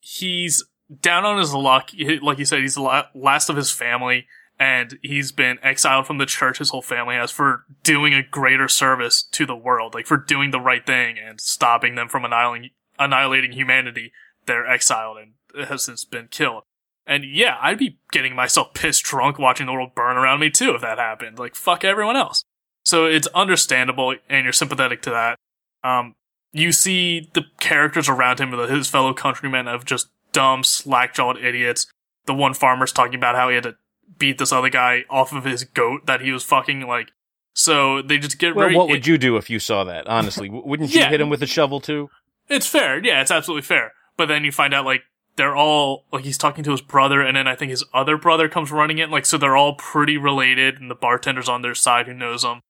he's 0.00 0.62
down 1.00 1.24
on 1.24 1.38
his 1.38 1.54
luck. 1.54 1.90
He- 1.90 2.18
Like 2.18 2.38
you 2.38 2.44
said, 2.44 2.60
he's 2.60 2.74
the 2.74 3.06
last 3.14 3.48
of 3.48 3.56
his 3.56 3.70
family, 3.70 4.26
and 4.62 4.96
he's 5.02 5.32
been 5.32 5.58
exiled 5.60 6.06
from 6.06 6.18
the 6.18 6.26
church. 6.26 6.58
His 6.58 6.70
whole 6.70 6.82
family 6.82 7.16
has 7.16 7.32
for 7.32 7.64
doing 7.82 8.14
a 8.14 8.22
greater 8.22 8.68
service 8.68 9.24
to 9.32 9.44
the 9.44 9.56
world, 9.56 9.92
like 9.92 10.06
for 10.06 10.16
doing 10.16 10.52
the 10.52 10.60
right 10.60 10.86
thing 10.86 11.16
and 11.18 11.40
stopping 11.40 11.96
them 11.96 12.08
from 12.08 12.24
annihilating 12.24 12.70
annihilating 12.96 13.50
humanity. 13.52 14.12
They're 14.46 14.70
exiled 14.70 15.16
and 15.18 15.66
has 15.66 15.82
since 15.82 16.04
been 16.04 16.28
killed. 16.28 16.62
And 17.08 17.24
yeah, 17.24 17.56
I'd 17.60 17.78
be 17.78 17.98
getting 18.12 18.36
myself 18.36 18.72
pissed 18.72 19.02
drunk 19.02 19.36
watching 19.36 19.66
the 19.66 19.72
world 19.72 19.96
burn 19.96 20.16
around 20.16 20.38
me 20.38 20.48
too 20.48 20.76
if 20.76 20.82
that 20.82 20.98
happened. 20.98 21.40
Like 21.40 21.56
fuck 21.56 21.82
everyone 21.82 22.16
else. 22.16 22.44
So 22.84 23.06
it's 23.06 23.26
understandable, 23.28 24.14
and 24.28 24.44
you're 24.44 24.52
sympathetic 24.52 25.02
to 25.02 25.10
that. 25.10 25.38
Um, 25.82 26.14
you 26.52 26.70
see 26.70 27.30
the 27.34 27.46
characters 27.58 28.08
around 28.08 28.38
him, 28.38 28.52
his 28.52 28.88
fellow 28.88 29.12
countrymen, 29.12 29.66
of 29.66 29.84
just 29.84 30.08
dumb, 30.30 30.62
slack-jawed 30.62 31.38
idiots. 31.38 31.88
The 32.26 32.34
one 32.34 32.54
farmer's 32.54 32.92
talking 32.92 33.16
about 33.16 33.34
how 33.34 33.48
he 33.48 33.56
had 33.56 33.64
to 33.64 33.76
beat 34.18 34.38
this 34.38 34.52
other 34.52 34.68
guy 34.70 35.04
off 35.10 35.32
of 35.32 35.44
his 35.44 35.64
goat 35.64 36.06
that 36.06 36.20
he 36.20 36.32
was 36.32 36.44
fucking 36.44 36.82
like. 36.86 37.10
So 37.54 38.00
they 38.02 38.18
just 38.18 38.38
get 38.38 38.54
Well, 38.56 38.72
what 38.74 38.88
would 38.88 39.06
you 39.06 39.18
do 39.18 39.36
if 39.36 39.50
you 39.50 39.58
saw 39.58 39.84
that? 39.84 40.06
Honestly, 40.06 40.48
wouldn't 40.48 40.94
you 40.94 41.00
Yeah. 41.00 41.08
hit 41.10 41.20
him 41.20 41.28
with 41.28 41.42
a 41.42 41.46
shovel 41.46 41.80
too? 41.80 42.08
It's 42.48 42.66
fair, 42.66 43.04
yeah, 43.04 43.20
it's 43.20 43.30
absolutely 43.30 43.62
fair. 43.62 43.92
But 44.16 44.28
then 44.28 44.44
you 44.44 44.52
find 44.52 44.72
out 44.74 44.84
like 44.84 45.02
they're 45.36 45.56
all 45.56 46.04
like 46.12 46.24
he's 46.24 46.38
talking 46.38 46.64
to 46.64 46.70
his 46.70 46.80
brother, 46.82 47.20
and 47.22 47.36
then 47.36 47.46
I 47.48 47.54
think 47.54 47.70
his 47.70 47.84
other 47.94 48.16
brother 48.18 48.48
comes 48.48 48.70
running 48.70 48.98
in. 48.98 49.10
Like 49.10 49.24
so, 49.26 49.38
they're 49.38 49.56
all 49.56 49.74
pretty 49.74 50.16
related, 50.18 50.78
and 50.80 50.90
the 50.90 50.94
bartender's 50.94 51.48
on 51.48 51.62
their 51.62 51.74
side 51.74 52.06
who 52.06 52.12
knows 52.14 52.42
them. 52.42 52.60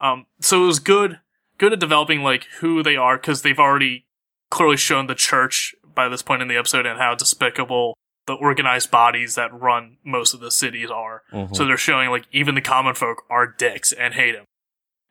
Um, 0.00 0.26
so 0.40 0.62
it 0.64 0.66
was 0.66 0.78
good, 0.78 1.20
good 1.58 1.72
at 1.72 1.80
developing 1.80 2.22
like 2.22 2.46
who 2.60 2.82
they 2.82 2.96
are 2.96 3.16
because 3.16 3.42
they've 3.42 3.58
already 3.58 4.06
clearly 4.50 4.76
shown 4.76 5.06
the 5.06 5.14
church 5.14 5.74
by 5.94 6.08
this 6.08 6.22
point 6.22 6.42
in 6.42 6.48
the 6.48 6.56
episode 6.56 6.86
and 6.86 6.98
how 7.00 7.14
despicable 7.14 7.96
the 8.26 8.34
organized 8.34 8.90
bodies 8.90 9.34
that 9.34 9.52
run 9.52 9.96
most 10.04 10.32
of 10.34 10.40
the 10.40 10.50
cities 10.50 10.90
are. 10.90 11.22
Mhm. 11.32 11.54
So 11.56 11.64
they're 11.64 11.76
showing 11.76 12.10
like 12.10 12.26
even 12.32 12.54
the 12.54 12.60
common 12.60 12.94
folk 12.94 13.24
are 13.28 13.46
dicks 13.46 13.92
and 13.92 14.14
hate 14.14 14.34
him. 14.34 14.44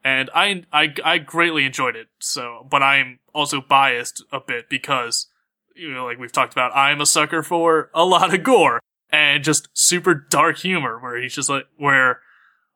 And 0.03 0.29
I, 0.33 0.63
I, 0.73 0.93
I 1.03 1.17
greatly 1.19 1.65
enjoyed 1.65 1.95
it. 1.95 2.07
So, 2.19 2.65
but 2.69 2.81
I'm 2.81 3.19
also 3.35 3.61
biased 3.61 4.23
a 4.31 4.39
bit 4.39 4.67
because, 4.69 5.27
you 5.75 5.93
know, 5.93 6.05
like 6.05 6.17
we've 6.17 6.31
talked 6.31 6.53
about, 6.53 6.75
I'm 6.75 7.01
a 7.01 7.05
sucker 7.05 7.43
for 7.43 7.89
a 7.93 8.03
lot 8.05 8.33
of 8.33 8.43
gore 8.43 8.79
and 9.11 9.43
just 9.43 9.67
super 9.73 10.13
dark 10.15 10.57
humor 10.59 10.97
where 10.99 11.21
he's 11.21 11.35
just 11.35 11.49
like, 11.49 11.65
where 11.77 12.21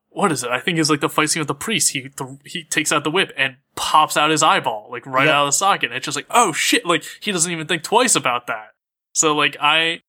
what 0.09 0.31
is 0.31 0.43
it? 0.43 0.49
I 0.49 0.59
think 0.61 0.79
it's 0.79 0.89
like 0.89 1.01
the 1.01 1.09
fight 1.09 1.29
scene 1.29 1.41
with 1.41 1.47
the 1.49 1.55
priest. 1.55 1.91
He 1.91 2.01
th- 2.07 2.29
he 2.45 2.63
takes 2.63 2.91
out 2.93 3.03
the 3.03 3.11
whip 3.11 3.33
and 3.35 3.57
pops 3.75 4.15
out 4.15 4.29
his 4.29 4.41
eyeball 4.43 4.87
like 4.89 5.05
right 5.05 5.25
Yep. 5.25 5.33
out 5.33 5.43
of 5.43 5.47
the 5.49 5.51
socket. 5.57 5.89
And 5.89 5.97
it's 5.97 6.05
just 6.05 6.15
like, 6.15 6.27
oh 6.29 6.53
shit! 6.53 6.85
Like 6.85 7.03
he 7.19 7.33
doesn't 7.33 7.51
even 7.51 7.67
think 7.67 7.83
twice 7.83 8.15
about 8.15 8.47
that. 8.47 8.69
So 9.13 9.35
like 9.35 9.57
I, 9.59 10.01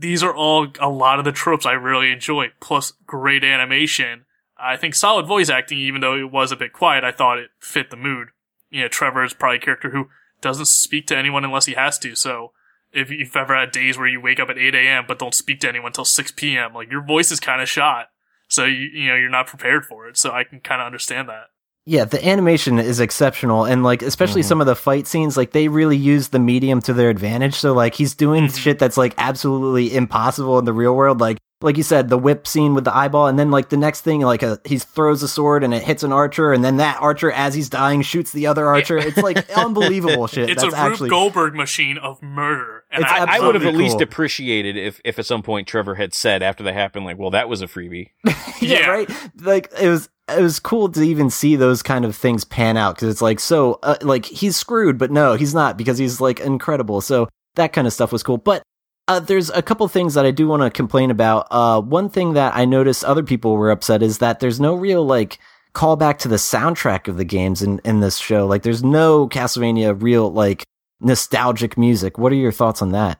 these 0.00 0.22
are 0.22 0.34
all 0.34 0.68
a 0.80 0.88
lot 0.88 1.18
of 1.18 1.24
the 1.24 1.32
tropes 1.32 1.66
I 1.66 1.72
really 1.72 2.10
enjoy. 2.10 2.46
Plus 2.58 2.94
great 3.06 3.44
animation. 3.44 4.24
I 4.58 4.76
think 4.76 4.94
solid 4.94 5.26
voice 5.26 5.48
acting, 5.48 5.78
even 5.78 6.00
though 6.00 6.16
it 6.16 6.32
was 6.32 6.52
a 6.52 6.56
bit 6.56 6.72
quiet. 6.72 7.04
I 7.04 7.12
thought 7.12 7.38
it 7.38 7.50
fit 7.60 7.90
the 7.90 7.96
mood. 7.96 8.28
You 8.70 8.82
know, 8.82 8.88
Trevor 8.88 9.24
is 9.24 9.34
probably 9.34 9.58
a 9.58 9.60
character 9.60 9.90
who 9.90 10.08
doesn't 10.40 10.66
speak 10.66 11.06
to 11.08 11.16
anyone 11.16 11.44
unless 11.44 11.66
he 11.66 11.74
has 11.74 11.98
to. 12.00 12.14
So 12.14 12.52
if 12.92 13.10
you've 13.10 13.36
ever 13.36 13.54
had 13.54 13.72
days 13.72 13.98
where 13.98 14.06
you 14.06 14.20
wake 14.20 14.40
up 14.40 14.48
at 14.48 14.58
8 14.58 14.74
a.m. 14.74 15.04
but 15.06 15.18
don't 15.18 15.34
speak 15.34 15.60
to 15.60 15.68
anyone 15.68 15.88
until 15.88 16.04
6 16.04 16.32
p.m., 16.32 16.74
like 16.74 16.90
your 16.90 17.04
voice 17.04 17.30
is 17.30 17.40
kind 17.40 17.60
of 17.60 17.68
shot. 17.68 18.08
So 18.48 18.64
you 18.64 18.88
you 18.92 19.08
know 19.08 19.16
you're 19.16 19.28
not 19.28 19.46
prepared 19.46 19.84
for 19.84 20.08
it. 20.08 20.16
So 20.16 20.32
I 20.32 20.44
can 20.44 20.60
kind 20.60 20.80
of 20.80 20.86
understand 20.86 21.28
that. 21.28 21.50
Yeah, 21.90 22.04
the 22.04 22.24
animation 22.24 22.78
is 22.78 23.00
exceptional, 23.00 23.64
and 23.64 23.82
like 23.82 24.00
especially 24.02 24.42
Mhm. 24.42 24.46
some 24.46 24.60
of 24.60 24.68
the 24.68 24.76
fight 24.76 25.08
scenes, 25.08 25.36
like 25.36 25.50
they 25.50 25.66
really 25.66 25.96
use 25.96 26.28
the 26.28 26.38
medium 26.38 26.80
to 26.82 26.92
their 26.92 27.10
advantage. 27.10 27.54
So 27.54 27.72
like 27.72 27.96
he's 27.96 28.14
doing 28.14 28.44
Mhm. 28.46 28.56
shit 28.56 28.78
that's 28.78 28.96
like 28.96 29.12
absolutely 29.18 29.96
impossible 29.96 30.56
in 30.60 30.66
the 30.66 30.72
real 30.72 30.94
world. 30.94 31.20
Like 31.20 31.38
like 31.62 31.76
you 31.76 31.82
said, 31.82 32.08
the 32.08 32.16
whip 32.16 32.46
scene 32.46 32.72
with 32.74 32.84
the 32.84 32.96
eyeball, 32.96 33.26
and 33.26 33.38
then 33.38 33.50
like 33.50 33.68
the 33.70 33.76
next 33.76 34.00
thing, 34.02 34.20
like 34.22 34.42
a, 34.42 34.58
he 34.64 34.78
throws 34.78 35.22
a 35.22 35.28
sword 35.28 35.62
and 35.64 35.74
it 35.74 35.82
hits 35.82 36.02
an 36.04 36.10
archer, 36.12 36.52
and 36.54 36.64
then 36.64 36.76
that 36.78 36.96
archer, 37.02 37.30
as 37.32 37.52
he's 37.54 37.68
dying, 37.68 38.00
shoots 38.02 38.30
the 38.32 38.46
other 38.46 38.66
archer. 38.68 38.96
It's 38.96 39.18
like 39.18 39.50
unbelievable 39.58 40.26
shit. 40.28 40.48
It's 40.48 40.62
that's 40.62 40.72
a 40.72 40.76
Rube 40.80 40.92
actually 40.92 41.10
Goldberg 41.10 41.54
machine 41.56 41.98
of 41.98 42.22
murder. 42.22 42.84
And 42.92 43.02
It's 43.02 43.12
I, 43.12 43.16
I, 43.16 43.36
I 43.36 43.40
would 43.40 43.54
have 43.56 43.62
at 43.62 43.68
absolutely 43.68 43.84
least 43.84 43.96
cool. 43.96 44.02
appreciated 44.04 44.76
if, 44.78 45.00
if 45.04 45.18
at 45.18 45.26
some 45.26 45.42
point 45.42 45.66
Trevor 45.68 45.96
had 45.96 46.14
said 46.14 46.42
after 46.42 46.62
that 46.64 46.72
happened, 46.72 47.04
like, 47.04 47.18
well, 47.18 47.30
that 47.32 47.48
was 47.48 47.60
a 47.62 47.66
freebie. 47.66 48.08
yeah, 48.24 48.34
Yeah. 48.60 48.86
right. 48.86 49.10
Like 49.40 49.70
it 49.78 49.88
was 49.88 50.08
it 50.36 50.42
was 50.42 50.58
cool 50.58 50.88
to 50.90 51.02
even 51.02 51.30
see 51.30 51.56
those 51.56 51.82
kind 51.82 52.04
of 52.04 52.16
things 52.16 52.44
pan 52.44 52.76
out 52.76 52.96
because 52.96 53.08
it's 53.08 53.22
like 53.22 53.40
so 53.40 53.78
uh, 53.82 53.96
like 54.02 54.26
he's 54.26 54.56
screwed, 54.56 54.98
but 54.98 55.10
no, 55.10 55.34
he's 55.34 55.54
not 55.54 55.76
because 55.76 55.98
he's 55.98 56.20
like 56.20 56.40
incredible. 56.40 57.00
So 57.00 57.28
that 57.54 57.72
kind 57.72 57.86
of 57.86 57.92
stuff 57.92 58.12
was 58.12 58.22
cool. 58.22 58.38
But 58.38 58.62
uh, 59.08 59.20
there's 59.20 59.50
a 59.50 59.62
couple 59.62 59.86
things 59.88 60.14
that 60.14 60.24
I 60.24 60.30
do 60.30 60.46
want 60.46 60.62
to 60.62 60.70
complain 60.70 61.10
about. 61.10 61.48
Uh, 61.50 61.80
one 61.80 62.08
thing 62.08 62.34
that 62.34 62.54
I 62.54 62.64
noticed 62.64 63.04
other 63.04 63.22
people 63.22 63.56
were 63.56 63.70
upset 63.70 64.02
is 64.02 64.18
that 64.18 64.40
there's 64.40 64.60
no 64.60 64.74
real 64.74 65.04
like 65.04 65.38
callback 65.74 66.18
to 66.18 66.28
the 66.28 66.36
soundtrack 66.36 67.08
of 67.08 67.16
the 67.16 67.24
games 67.24 67.62
in 67.62 67.80
in 67.84 68.00
this 68.00 68.18
show. 68.18 68.46
Like 68.46 68.62
there's 68.62 68.84
no 68.84 69.28
Castlevania 69.28 70.00
real 70.00 70.32
like 70.32 70.64
nostalgic 71.00 71.76
music. 71.76 72.18
What 72.18 72.32
are 72.32 72.36
your 72.36 72.52
thoughts 72.52 72.82
on 72.82 72.92
that? 72.92 73.18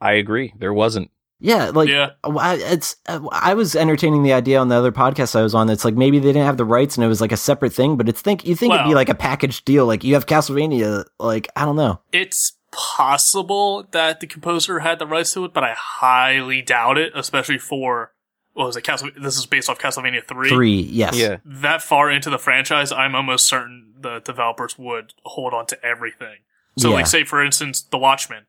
I 0.00 0.12
agree. 0.12 0.52
There 0.58 0.74
wasn't. 0.74 1.10
Yeah, 1.40 1.70
like 1.70 1.88
yeah, 1.88 2.10
I, 2.22 2.56
it's 2.56 2.96
uh, 3.06 3.20
I 3.32 3.54
was 3.54 3.74
entertaining 3.74 4.22
the 4.22 4.32
idea 4.34 4.58
on 4.58 4.68
the 4.68 4.74
other 4.76 4.92
podcast 4.92 5.34
I 5.34 5.42
was 5.42 5.54
on. 5.54 5.70
It's 5.70 5.84
like 5.84 5.94
maybe 5.94 6.18
they 6.18 6.28
didn't 6.32 6.44
have 6.46 6.58
the 6.58 6.64
rights 6.64 6.96
and 6.96 7.04
it 7.04 7.08
was 7.08 7.20
like 7.20 7.32
a 7.32 7.36
separate 7.36 7.72
thing, 7.72 7.96
but 7.96 8.08
it's 8.08 8.20
think 8.20 8.46
you 8.46 8.54
think 8.54 8.74
it'd 8.74 8.86
be 8.86 8.94
like 8.94 9.08
a 9.08 9.14
package 9.14 9.64
deal. 9.64 9.86
Like 9.86 10.04
you 10.04 10.14
have 10.14 10.26
Castlevania, 10.26 11.04
like 11.18 11.48
I 11.56 11.64
don't 11.64 11.76
know. 11.76 12.00
it's 12.12 12.52
possible 12.72 13.84
that 13.90 14.20
the 14.20 14.26
composer 14.26 14.80
had 14.80 14.98
the 14.98 15.06
rights 15.06 15.32
to 15.34 15.44
it, 15.44 15.52
but 15.52 15.64
I 15.64 15.74
highly 15.76 16.62
doubt 16.62 16.98
it. 16.98 17.12
Especially 17.14 17.58
for 17.58 18.12
what 18.52 18.66
was 18.66 18.76
it? 18.76 18.82
Castle. 18.82 19.10
This 19.20 19.38
is 19.38 19.46
based 19.46 19.70
off 19.70 19.78
Castlevania 19.78 20.22
three. 20.26 20.48
Three, 20.48 20.80
yes, 20.82 21.16
Yeah. 21.16 21.38
That 21.44 21.82
far 21.82 22.10
into 22.10 22.30
the 22.30 22.38
franchise, 22.38 22.92
I'm 22.92 23.14
almost 23.14 23.46
certain 23.46 23.94
the 23.98 24.20
developers 24.20 24.78
would 24.78 25.14
hold 25.24 25.54
on 25.54 25.66
to 25.66 25.84
everything. 25.84 26.38
So, 26.78 26.88
Yeah. 26.90 26.94
like, 26.96 27.06
say 27.06 27.24
for 27.24 27.42
instance, 27.44 27.80
The 27.82 27.98
Watchmen. 27.98 28.44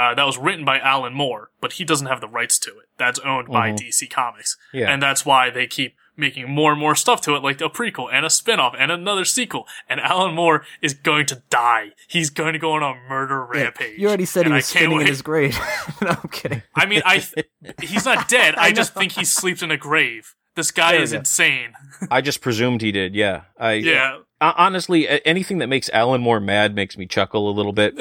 Uh, 0.00 0.14
that 0.14 0.24
was 0.24 0.38
written 0.38 0.64
by 0.64 0.78
Alan 0.78 1.12
Moore, 1.12 1.50
but 1.60 1.74
he 1.74 1.84
doesn't 1.84 2.06
have 2.06 2.20
the 2.22 2.28
rights 2.28 2.58
to 2.60 2.70
it. 2.70 2.86
That's 2.96 3.18
owned 3.20 3.48
by 3.48 3.72
Mhm. 3.72 3.76
DC 3.78 4.06
Comics. 4.08 4.56
Yeah. 4.72 4.90
And 4.90 5.02
that's 5.02 5.26
why 5.26 5.50
they 5.50 5.66
keep 5.66 5.94
making 6.16 6.48
more 6.50 6.72
and 6.72 6.80
more 6.80 6.94
stuff 6.94 7.20
to 7.22 7.34
it, 7.34 7.42
like 7.42 7.60
a 7.60 7.68
prequel 7.70 8.08
and 8.12 8.24
a 8.26 8.30
spin-off 8.30 8.74
and 8.78 8.90
another 8.90 9.24
sequel. 9.24 9.66
And 9.88 10.00
Alan 10.00 10.34
Moore 10.34 10.64
is 10.82 10.92
going 10.94 11.26
to 11.26 11.42
die. 11.50 11.90
He's 12.08 12.30
going 12.30 12.52
to 12.54 12.58
go 12.58 12.72
on 12.72 12.82
a 12.82 12.94
murder 13.08 13.46
Yeah, 13.54 13.60
rampage. 13.64 13.98
You 13.98 14.08
already 14.08 14.24
said 14.26 14.44
And 14.46 14.54
he 14.54 14.56
was 14.58 14.66
spinning 14.66 14.92
in 14.92 14.98
wait. 14.98 15.08
his 15.08 15.22
grave. 15.22 15.58
no, 16.02 16.08
I'm 16.22 16.28
kidding. 16.30 16.62
I 16.74 16.86
mean, 16.86 17.02
I 17.04 17.18
th- 17.18 17.46
he's 17.82 18.04
not 18.04 18.28
dead. 18.28 18.54
I, 18.58 18.66
I 18.66 18.72
just 18.72 18.94
think 18.94 19.12
he 19.12 19.24
sleeps 19.24 19.62
in 19.62 19.70
a 19.70 19.76
grave. 19.78 20.34
This 20.56 20.70
guy 20.70 20.92
There 20.92 21.02
is 21.02 21.12
insane. 21.12 21.72
I 22.10 22.20
just 22.22 22.40
presumed 22.42 22.82
he 22.82 22.92
did. 22.92 23.14
Yeah. 23.14 23.42
I, 23.58 23.74
Yeah. 23.74 24.18
Uh, 24.42 24.52
honestly, 24.56 25.06
anything 25.26 25.58
that 25.58 25.68
makes 25.68 25.88
Alan 25.90 26.20
Moore 26.22 26.40
mad 26.40 26.74
makes 26.74 26.96
me 26.98 27.06
chuckle 27.06 27.48
a 27.50 27.52
little 27.52 27.72
bit. 27.74 27.94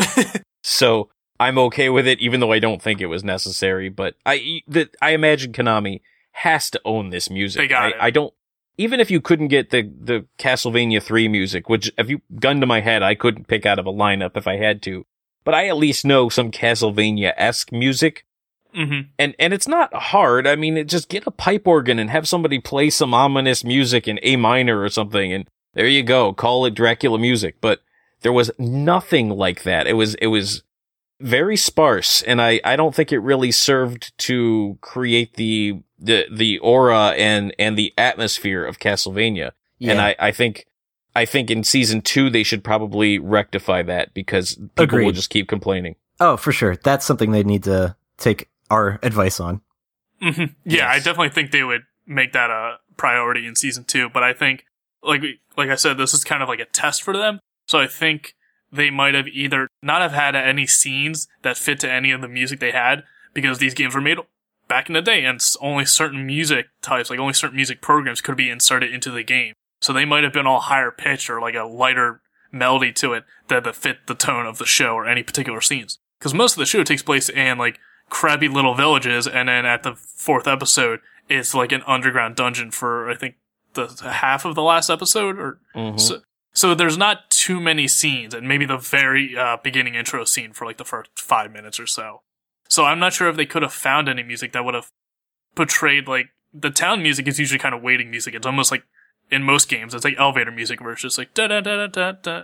so 0.64 1.10
I'm 1.40 1.58
okay 1.58 1.90
with 1.90 2.08
it, 2.08 2.20
even 2.20 2.40
though 2.40 2.52
I 2.52 2.60
don't 2.60 2.82
think 2.82 3.00
it 3.02 3.06
was 3.08 3.24
necessary. 3.24 3.90
But 3.90 4.16
I, 4.26 4.62
the, 4.68 4.90
I 5.02 5.12
imagine 5.12 5.54
Konami 5.54 6.02
has 6.32 6.70
to 6.72 6.82
own 6.86 7.10
this 7.10 7.30
music. 7.30 7.62
They 7.62 7.68
got 7.68 7.84
I, 7.84 7.88
it. 7.90 7.96
I 8.00 8.10
don't. 8.12 8.34
Even 8.78 9.00
if 9.00 9.12
you 9.12 9.20
couldn't 9.20 9.50
get 9.50 9.72
the 9.72 9.84
the 9.84 10.26
Castlevania 10.38 11.02
three 11.04 11.28
music, 11.28 11.68
which 11.70 11.92
if 11.98 12.10
you 12.10 12.22
gun 12.40 12.62
to 12.62 12.66
my 12.68 12.82
head, 12.82 13.04
I 13.04 13.16
couldn't 13.16 13.48
pick 13.48 13.66
out 13.66 13.80
of 13.80 13.86
a 13.86 13.92
lineup 13.92 14.38
if 14.38 14.48
I 14.48 14.58
had 14.58 14.82
to. 14.84 15.06
But 15.44 15.54
I 15.54 15.68
at 15.68 15.78
least 15.78 16.06
know 16.06 16.30
some 16.30 16.52
Castlevania 16.52 17.34
esque 17.38 17.72
music. 17.72 18.26
hmm 18.74 19.02
And 19.18 19.36
and 19.40 19.54
it's 19.54 19.68
not 19.68 19.94
hard. 19.94 20.48
I 20.48 20.56
mean, 20.56 20.78
it, 20.78 20.88
just 20.88 21.10
get 21.10 21.28
a 21.28 21.32
pipe 21.32 21.68
organ 21.68 22.00
and 22.00 22.10
have 22.10 22.28
somebody 22.28 22.60
play 22.60 22.90
some 22.90 23.14
ominous 23.14 23.64
music 23.64 24.08
in 24.08 24.20
A 24.24 24.36
minor 24.36 24.82
or 24.82 24.90
something, 24.90 25.34
and 25.34 25.48
there 25.74 25.88
you 25.88 26.04
go. 26.04 26.34
Call 26.34 26.66
it 26.66 26.76
Dracula 26.76 27.20
music. 27.20 27.56
But 27.60 27.82
there 28.22 28.34
was 28.34 28.52
nothing 28.58 29.30
like 29.30 29.64
that. 29.64 29.88
It 29.88 29.94
was 29.94 30.16
it 30.16 30.28
was 30.28 30.64
very 31.20 31.57
sparse, 31.57 32.22
and 32.24 32.41
I 32.41 32.61
I 32.63 32.76
don't 32.76 32.95
think 32.95 33.11
it 33.11 33.20
really 33.20 33.51
served 33.51 34.17
to 34.20 34.78
create 34.82 35.36
the 35.36 35.82
the 35.97 36.26
the 36.32 36.59
aura 36.59 37.09
and 37.17 37.53
and 37.59 37.78
the 37.78 37.93
atmosphere 37.97 38.65
of 38.65 38.80
Castlevania. 38.80 39.51
Yeah, 39.80 39.91
And 39.91 40.01
I 40.01 40.15
I 40.20 40.32
think. 40.32 40.65
I 41.15 41.26
think 41.26 41.49
in 41.49 41.63
season 41.63 42.01
two 42.01 42.30
they 42.30 42.43
should 42.43 42.63
probably 42.63 43.17
rectify 43.17 43.82
that 43.82 44.13
because 44.13 44.55
people 44.78 44.99
will 44.99 45.11
just 45.11 45.32
keep 45.32 45.49
complaining. 45.49 45.95
oh 46.20 46.38
for 46.38 46.51
sure. 46.51 46.76
That's 46.76 47.03
something 47.03 47.32
they 47.32 47.43
need 47.43 47.63
to 47.63 47.95
take 48.17 48.47
our 48.70 48.99
advice 49.01 49.39
on. 49.39 49.61
hmm 50.22 50.45
Yeah, 50.65 50.88
I 50.88 50.97
definitely 50.97 51.30
think 51.30 51.51
they 51.51 51.63
would 51.63 51.82
make 52.05 52.32
that 52.34 52.51
a 52.51 52.78
priority 52.95 53.47
in 53.47 53.55
season 53.55 53.86
two. 53.86 54.07
But 54.09 54.24
I 54.24 54.34
think, 54.34 54.65
like 55.01 55.22
like 55.57 55.70
I 55.70 55.76
said, 55.76 55.97
this 55.97 56.13
is 56.13 56.24
kind 56.24 56.43
of 56.43 56.47
like 56.47 56.59
a 56.59 56.65
test 56.65 57.01
for 57.01 57.17
them. 57.17 57.39
So 57.67 57.80
I 57.80 57.88
think 57.88 58.36
they 58.72 58.89
might 58.89 59.13
have 59.15 59.28
either 59.28 59.67
not 59.82 60.01
have 60.01 60.11
had 60.11 60.36
any 60.36 60.67
scenes 60.67 61.28
that 61.41 61.57
fit 61.57 61.80
to 61.82 61.91
any 61.91 62.11
of 62.11 62.22
the 62.22 62.28
music 62.28 62.59
they 62.59 62.72
had 62.72 63.03
because 63.34 63.57
these 63.59 63.74
games 63.74 63.95
were 63.95 64.01
made 64.01 64.17
back 64.67 64.88
in 64.88 64.93
the 64.93 65.01
day, 65.01 65.24
and 65.26 65.41
only 65.61 65.86
certain 65.86 66.26
music 66.26 66.67
types, 66.82 67.09
like 67.09 67.20
only 67.20 67.34
certain 67.34 67.55
music 67.55 67.82
programs, 67.82 68.22
could 68.22 68.38
be 68.38 68.49
inserted 68.49 68.93
into 68.93 69.09
the 69.11 69.24
game. 69.24 69.53
So 69.82 69.93
they 69.93 70.05
might 70.05 70.24
have 70.24 70.34
been 70.34 70.45
all 70.47 70.59
higher 70.59 70.91
pitch 70.91 71.30
or 71.30 71.39
like 71.41 71.55
a 71.55 71.63
lighter 71.63 72.22
melody 72.51 72.91
to 72.93 73.13
it 73.13 73.24
that 73.47 73.63
that 73.63 73.76
fit 73.76 74.07
the 74.07 74.15
tone 74.15 74.45
of 74.45 74.57
the 74.57 74.65
show 74.65 74.93
or 74.93 75.07
any 75.07 75.24
particular 75.24 75.61
scenes. 75.61 75.97
Because 76.20 76.34
most 76.34 76.53
of 76.53 76.59
the 76.59 76.65
show 76.65 76.84
takes 76.84 77.01
place 77.03 77.30
in 77.30 77.57
like 77.57 77.80
crabby 78.09 78.47
little 78.47 78.76
villages, 78.76 79.28
and 79.28 79.49
then 79.49 79.65
at 79.65 79.84
the 79.84 79.95
fourth 79.95 80.47
episode, 80.47 80.99
it's 81.30 81.53
like 81.55 81.72
an 81.72 81.82
underground 81.88 82.36
dungeon 82.36 82.72
for 82.72 83.09
I 83.09 83.15
think 83.15 83.36
the 83.74 83.88
half 84.03 84.45
of 84.45 84.55
the 84.55 84.63
last 84.63 84.89
episode, 84.89 85.38
or 85.39 85.59
Mhm. 85.76 85.99
so. 85.99 86.22
So 86.54 86.74
there's 86.76 86.97
not 86.97 87.30
too 87.30 87.60
many 87.60 87.88
scenes, 87.88 88.34
and 88.34 88.47
maybe 88.47 88.66
the 88.66 88.78
very 88.78 89.38
uh, 89.38 89.58
beginning 89.64 89.95
intro 89.95 90.26
scene 90.26 90.52
for 90.54 90.66
like 90.66 90.78
the 90.78 90.86
first 90.86 91.10
five 91.18 91.52
minutes 91.52 91.80
or 91.80 91.88
so. 91.88 92.22
So 92.68 92.86
I'm 92.86 93.00
not 93.00 93.14
sure 93.14 93.30
if 93.30 93.36
they 93.36 93.45
could 93.45 93.62
have 93.62 93.74
found 93.74 94.10
any 94.10 94.24
music 94.24 94.52
that 94.54 94.66
would 94.66 94.74
have 94.76 94.91
portrayed 95.56 96.08
like 96.08 96.28
the 96.54 96.70
town 96.70 97.02
music 97.02 97.28
is 97.28 97.39
usually 97.39 97.60
kind 97.60 97.76
of 97.76 97.82
waiting 97.82 98.10
music. 98.10 98.34
It's 98.34 98.45
almost 98.45 98.72
like 98.72 98.84
in 99.32 99.43
most 99.43 99.70
games, 99.70 99.93
it's 99.93 100.04
like 100.04 100.16
elevator 100.18 100.52
music 100.52 100.82
where 100.82 100.91
it's 100.91 101.02
just 101.02 101.18
like 101.18 101.34
da 101.34 101.47
da 101.47 101.62
da 101.62 101.88
da 101.88 102.12
da 102.12 102.12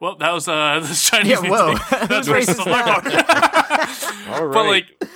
Well, 0.00 0.16
that 0.16 0.32
was 0.32 0.48
uh, 0.48 0.80
the 0.82 0.94
Chinese. 0.94 1.30
Yeah, 1.42 1.48
whoa. 1.50 1.68
music. 1.70 1.88
That's 2.08 2.28
racist 2.28 2.56
racist 2.56 2.66
on 2.66 2.70
my 2.72 2.80
now? 2.84 3.00
part. 3.00 4.42
All 4.42 4.48
But 4.48 4.64
right. 4.64 4.84
like, 5.00 5.10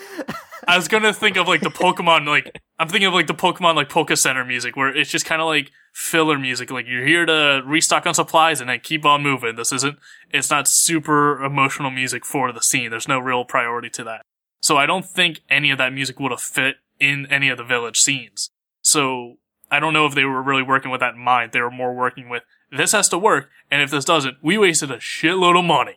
I 0.67 0.77
was 0.77 0.89
gonna 0.89 1.13
think 1.13 1.37
of 1.37 1.47
like 1.49 1.61
the 1.61 1.71
Pokemon, 1.71 2.27
like 2.27 2.61
I'm 2.79 2.89
thinking 2.89 3.07
of 3.09 3.15
like 3.15 3.27
the 3.27 3.35
Pokemon 3.35 3.75
like 3.77 3.89
Poke 3.91 4.17
Center 4.17 4.45
music, 4.45 4.77
where 4.77 4.89
it's 4.95 5.11
just 5.11 5.27
kind 5.27 5.41
of 5.43 5.47
like 5.47 5.71
filler 5.93 6.39
music. 6.39 6.71
Like 6.71 6.87
you're 6.87 7.07
here 7.07 7.27
to 7.27 7.63
restock 7.65 8.07
on 8.07 8.15
supplies 8.15 8.61
and 8.61 8.71
then 8.71 8.81
keep 8.81 9.05
on 9.05 9.23
moving. 9.23 9.57
This 9.57 9.73
isn't. 9.73 9.99
It's 10.31 10.51
not 10.51 10.69
super 10.69 11.43
emotional 11.45 11.91
music 11.91 12.25
for 12.25 12.53
the 12.53 12.63
scene. 12.63 12.91
There's 12.91 13.09
no 13.09 13.19
real 13.19 13.45
priority 13.45 13.91
to 13.91 14.05
that. 14.05 14.23
So 14.63 14.77
I 14.77 14.87
don't 14.87 15.07
think 15.07 15.41
any 15.49 15.71
of 15.71 15.79
that 15.79 15.93
music 15.93 16.21
would 16.21 16.31
have 16.33 16.41
fit 16.41 16.77
in 16.99 17.27
any 17.31 17.49
of 17.49 17.59
the 17.59 17.65
village 17.65 18.01
scenes. 18.01 18.51
So 18.83 19.39
I 19.71 19.81
don't 19.81 19.93
know 19.93 20.07
if 20.07 20.15
they 20.15 20.25
were 20.25 20.43
really 20.43 20.63
working 20.63 20.91
with 20.91 21.01
that 21.01 21.15
in 21.15 21.21
mind. 21.21 21.53
They 21.53 21.61
were 21.61 21.71
more 21.71 21.95
working 21.95 22.29
with 22.29 22.43
this 22.71 22.93
has 22.93 23.09
to 23.09 23.19
work, 23.19 23.51
and 23.69 23.83
if 23.83 23.91
this 23.91 24.05
doesn't, 24.05 24.37
we 24.43 24.57
wasted 24.57 24.93
a 24.93 24.99
shitload 24.99 25.59
of 25.59 25.65
money. 25.65 25.97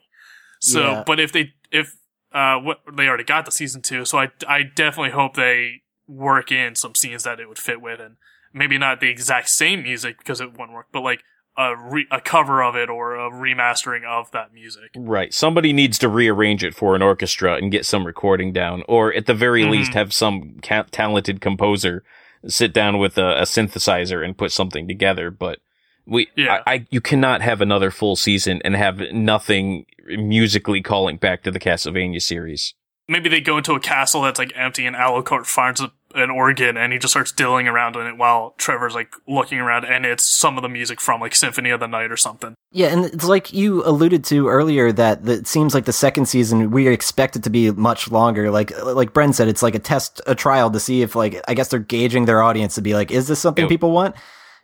So, 0.59 0.81
Yeah. 0.81 1.03
but 1.05 1.19
if 1.19 1.31
they 1.31 1.53
if 1.71 1.95
uh 2.31 2.57
what 2.57 2.79
they 2.91 3.07
already 3.07 3.23
got 3.23 3.45
the 3.45 3.51
season 3.51 3.81
two, 3.83 4.05
so 4.05 4.17
I 4.17 4.29
I 4.47 4.63
definitely 4.63 5.11
hope 5.11 5.35
they 5.35 5.83
work 6.07 6.51
in 6.51 6.73
some 6.75 6.95
scenes 6.95 7.23
that 7.25 7.39
it 7.39 7.47
would 7.47 7.59
fit 7.59 7.79
with, 7.81 7.99
and 7.99 8.15
maybe 8.53 8.77
not 8.77 8.99
the 8.99 9.09
exact 9.09 9.49
same 9.49 9.83
music 9.83 10.17
because 10.19 10.39
it 10.41 10.51
wouldn't 10.51 10.73
work, 10.73 10.87
but 10.91 11.01
like 11.01 11.21
a 11.57 11.75
re- 11.77 12.07
a 12.11 12.19
cover 12.19 12.63
of 12.63 12.75
it 12.75 12.89
or 12.89 13.15
a 13.15 13.29
remastering 13.29 14.03
of 14.05 14.31
that 14.31 14.53
music. 14.53 14.89
Right. 14.95 15.31
Somebody 15.33 15.71
needs 15.71 15.99
to 15.99 16.09
rearrange 16.09 16.63
it 16.63 16.73
for 16.73 16.95
an 16.95 17.01
orchestra 17.03 17.55
and 17.57 17.71
get 17.71 17.85
some 17.85 18.05
recording 18.07 18.51
down, 18.53 18.83
or 18.87 19.13
at 19.13 19.27
the 19.27 19.35
very 19.35 19.63
Mhm. 19.63 19.69
least 19.71 19.93
have 19.93 20.13
some 20.13 20.59
ca- 20.63 20.85
talented 20.91 21.41
composer 21.41 22.03
sit 22.47 22.73
down 22.73 22.97
with 22.97 23.17
a, 23.17 23.39
a 23.39 23.43
synthesizer 23.43 24.25
and 24.25 24.37
put 24.37 24.51
something 24.51 24.87
together. 24.87 25.29
But 25.31 25.59
we, 26.05 26.27
Yeah. 26.35 26.61
I, 26.65 26.73
I, 26.73 26.85
you 26.89 26.99
cannot 27.01 27.41
have 27.41 27.61
another 27.61 27.91
full 27.91 28.15
season 28.15 28.59
and 28.65 28.75
have 28.75 28.99
nothing 29.13 29.85
musically 30.07 30.81
calling 30.81 31.17
back 31.17 31.43
to 31.43 31.51
the 31.51 31.59
Castlevania 31.59 32.21
series. 32.21 32.73
Maybe 33.07 33.29
they 33.29 33.41
go 33.41 33.57
into 33.57 33.73
a 33.73 33.79
castle 33.79 34.21
that's 34.23 34.39
like 34.39 34.51
empty, 34.55 34.85
and 34.85 34.95
Alucard 34.95 35.45
finds 35.45 35.81
a, 35.81 35.91
an 36.13 36.29
organ, 36.29 36.77
and 36.77 36.93
he 36.93 36.99
just 36.99 37.11
starts 37.13 37.31
dilling 37.31 37.67
around 37.67 37.95
in 37.95 38.05
it 38.07 38.17
while 38.17 38.53
Trevor's 38.57 38.93
like 38.95 39.13
looking 39.27 39.59
around, 39.59 39.85
and 39.85 40.05
it's 40.05 40.25
some 40.27 40.57
of 40.57 40.61
the 40.61 40.69
music 40.69 41.01
from 41.01 41.21
like 41.21 41.35
Symphony 41.35 41.69
of 41.69 41.79
the 41.79 41.87
Night 41.87 42.11
or 42.11 42.17
something. 42.17 42.55
Yeah, 42.71 42.87
and 42.87 43.05
it's 43.05 43.25
like 43.25 43.53
you 43.53 43.83
alluded 43.85 44.23
to 44.25 44.47
earlier 44.47 44.91
that 44.91 45.25
the, 45.25 45.33
it 45.33 45.47
seems 45.47 45.73
like 45.73 45.85
the 45.85 45.93
second 45.93 46.25
season 46.25 46.71
we 46.71 46.87
expect 46.87 47.35
it 47.35 47.43
to 47.43 47.49
be 47.49 47.71
much 47.71 48.09
longer. 48.11 48.49
Like 48.51 48.71
like 48.83 49.13
Bren 49.13 49.33
said, 49.33 49.47
it's 49.47 49.63
like 49.63 49.75
a 49.75 49.79
test, 49.79 50.21
a 50.27 50.35
trial 50.35 50.71
to 50.71 50.79
see 50.79 51.01
if 51.01 51.15
like 51.15 51.41
I 51.47 51.53
guess 51.53 51.67
they're 51.69 51.79
gauging 51.79 52.25
their 52.25 52.41
audience 52.41 52.75
to 52.75 52.81
be 52.81 52.93
like, 52.93 53.11
is 53.11 53.27
this 53.27 53.39
something 53.39 53.65
It- 53.65 53.69
people 53.69 53.91
want? 53.91 54.15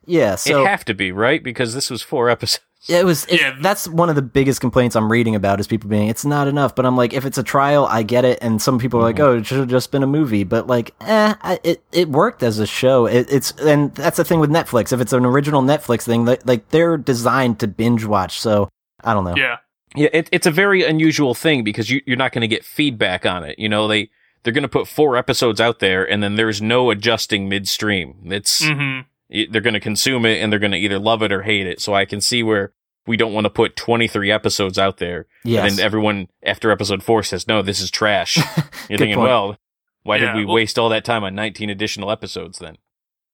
Yeah, 0.06 0.36
so 0.36 0.56
It'd 0.62 0.68
have 0.68 0.86
to 0.86 0.96
be 0.96 1.12
right 1.12 1.44
because 1.44 1.76
this 1.76 1.92
was 1.92 2.02
four 2.02 2.30
episodes. 2.30 2.64
It 2.88 3.06
was. 3.06 3.26
It, 3.26 3.42
Yeah. 3.42 3.56
that's 3.62 3.88
one 3.88 4.10
of 4.10 4.16
the 4.16 4.22
biggest 4.22 4.62
complaints 4.62 4.96
I'm 4.96 5.12
reading 5.12 5.36
about 5.36 5.60
is 5.60 5.68
people 5.68 5.90
being 5.90 6.08
it's 6.08 6.24
not 6.24 6.48
enough. 6.48 6.76
But 6.76 6.86
I'm 6.86 6.96
like, 6.96 7.14
if 7.14 7.26
it's 7.26 7.38
a 7.38 7.44
trial, 7.44 7.86
I 7.86 8.04
get 8.04 8.24
it. 8.26 8.40
And 8.42 8.62
some 8.62 8.80
people 8.80 9.00
are 9.00 9.04
like, 9.04 9.20
oh, 9.20 9.38
it 9.38 9.46
should 9.46 9.60
have 9.60 9.68
just 9.68 9.92
been 9.92 10.04
a 10.04 10.08
movie. 10.08 10.44
But 10.44 10.68
like, 10.68 10.94
eh, 11.02 11.34
I, 11.42 11.60
it 11.64 11.84
it 11.92 12.10
worked 12.10 12.42
as 12.44 12.60
a 12.60 12.66
show. 12.68 13.06
It, 13.06 13.28
it's 13.32 13.52
and 13.60 13.94
that's 13.96 14.18
the 14.18 14.24
thing 14.24 14.40
with 14.40 14.50
Netflix. 14.50 14.94
If 14.94 15.02
it's 15.02 15.14
an 15.14 15.26
original 15.26 15.62
Netflix 15.62 16.04
thing, 16.04 16.26
like, 16.26 16.46
like 16.46 16.70
they're 16.70 16.98
designed 16.98 17.60
to 17.60 17.68
binge 17.68 18.06
watch. 18.06 18.40
So 18.40 18.70
I 19.04 19.14
don't 19.14 19.24
know. 19.26 19.36
Yeah, 19.36 19.58
Yeah, 19.96 20.10
it, 20.14 20.30
it's 20.32 20.48
a 20.48 20.52
very 20.52 20.84
unusual 20.84 21.34
thing 21.34 21.64
because 21.64 21.90
you, 21.90 22.02
you're 22.06 22.18
not 22.18 22.32
going 22.32 22.42
to 22.42 22.48
get 22.48 22.64
feedback 22.64 23.26
on 23.26 23.44
it. 23.44 23.58
You 23.60 23.68
know, 23.70 23.88
they 23.88 24.10
they're 24.44 24.54
going 24.54 24.62
to 24.64 24.70
put 24.70 24.88
four 24.88 25.18
episodes 25.18 25.60
out 25.60 25.80
there, 25.80 26.10
and 26.10 26.24
then 26.24 26.36
there's 26.36 26.62
no 26.62 26.92
adjusting 26.92 27.50
midstream. 27.50 28.16
It's 28.32 28.64
hmm 28.66 28.72
y- 28.72 29.06
they're 29.30 29.62
going 29.62 29.74
to 29.74 29.80
consume 29.80 30.26
it, 30.26 30.42
and 30.42 30.52
they're 30.52 30.60
going 30.60 30.72
to 30.72 30.78
either 30.78 31.00
love 31.00 31.22
it 31.22 31.32
or 31.32 31.44
hate 31.44 31.68
it. 31.68 31.80
So 31.82 31.94
I 31.94 32.06
can 32.06 32.22
see 32.22 32.44
where 32.44 32.74
we 33.08 33.18
don't 33.18 33.34
want 33.34 33.46
to 33.46 33.50
put 33.50 33.76
23 33.76 34.32
episodes 34.32 34.78
out 34.78 34.98
there, 34.98 35.26
Yes. 35.44 35.70
and 35.70 35.78
then 35.80 35.86
everyone 35.86 36.28
after 36.44 36.72
episode 36.72 37.02
four 37.04 37.24
says, 37.24 37.48
"No, 37.48 37.62
this 37.62 37.80
is 37.82 37.90
trash." 37.92 38.38
You're 38.38 38.46
Good 38.46 38.98
thinking, 39.00 39.16
point. 39.16 39.28
well, 39.30 39.58
why 40.04 40.18
Yeah, 40.18 40.28
did 40.34 40.36
we 40.36 40.46
well- 40.46 40.56
waste 40.56 40.78
all 40.80 40.90
that 40.90 41.06
time 41.06 41.24
on 41.24 41.36
19 41.36 41.70
additional 41.70 42.12
episodes 42.12 42.60
then? 42.60 42.78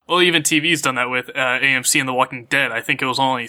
Well, 0.08 0.22
even 0.22 0.44
TV's 0.44 0.82
done 0.84 0.96
that 0.96 1.10
with 1.10 1.30
uh, 1.30 1.60
AMC 1.60 2.00
and 2.00 2.08
The 2.08 2.14
Walking 2.14 2.46
Dead. 2.46 2.72
I 2.72 2.80
think 2.82 3.02
it 3.02 3.06
was 3.08 3.18
only 3.20 3.48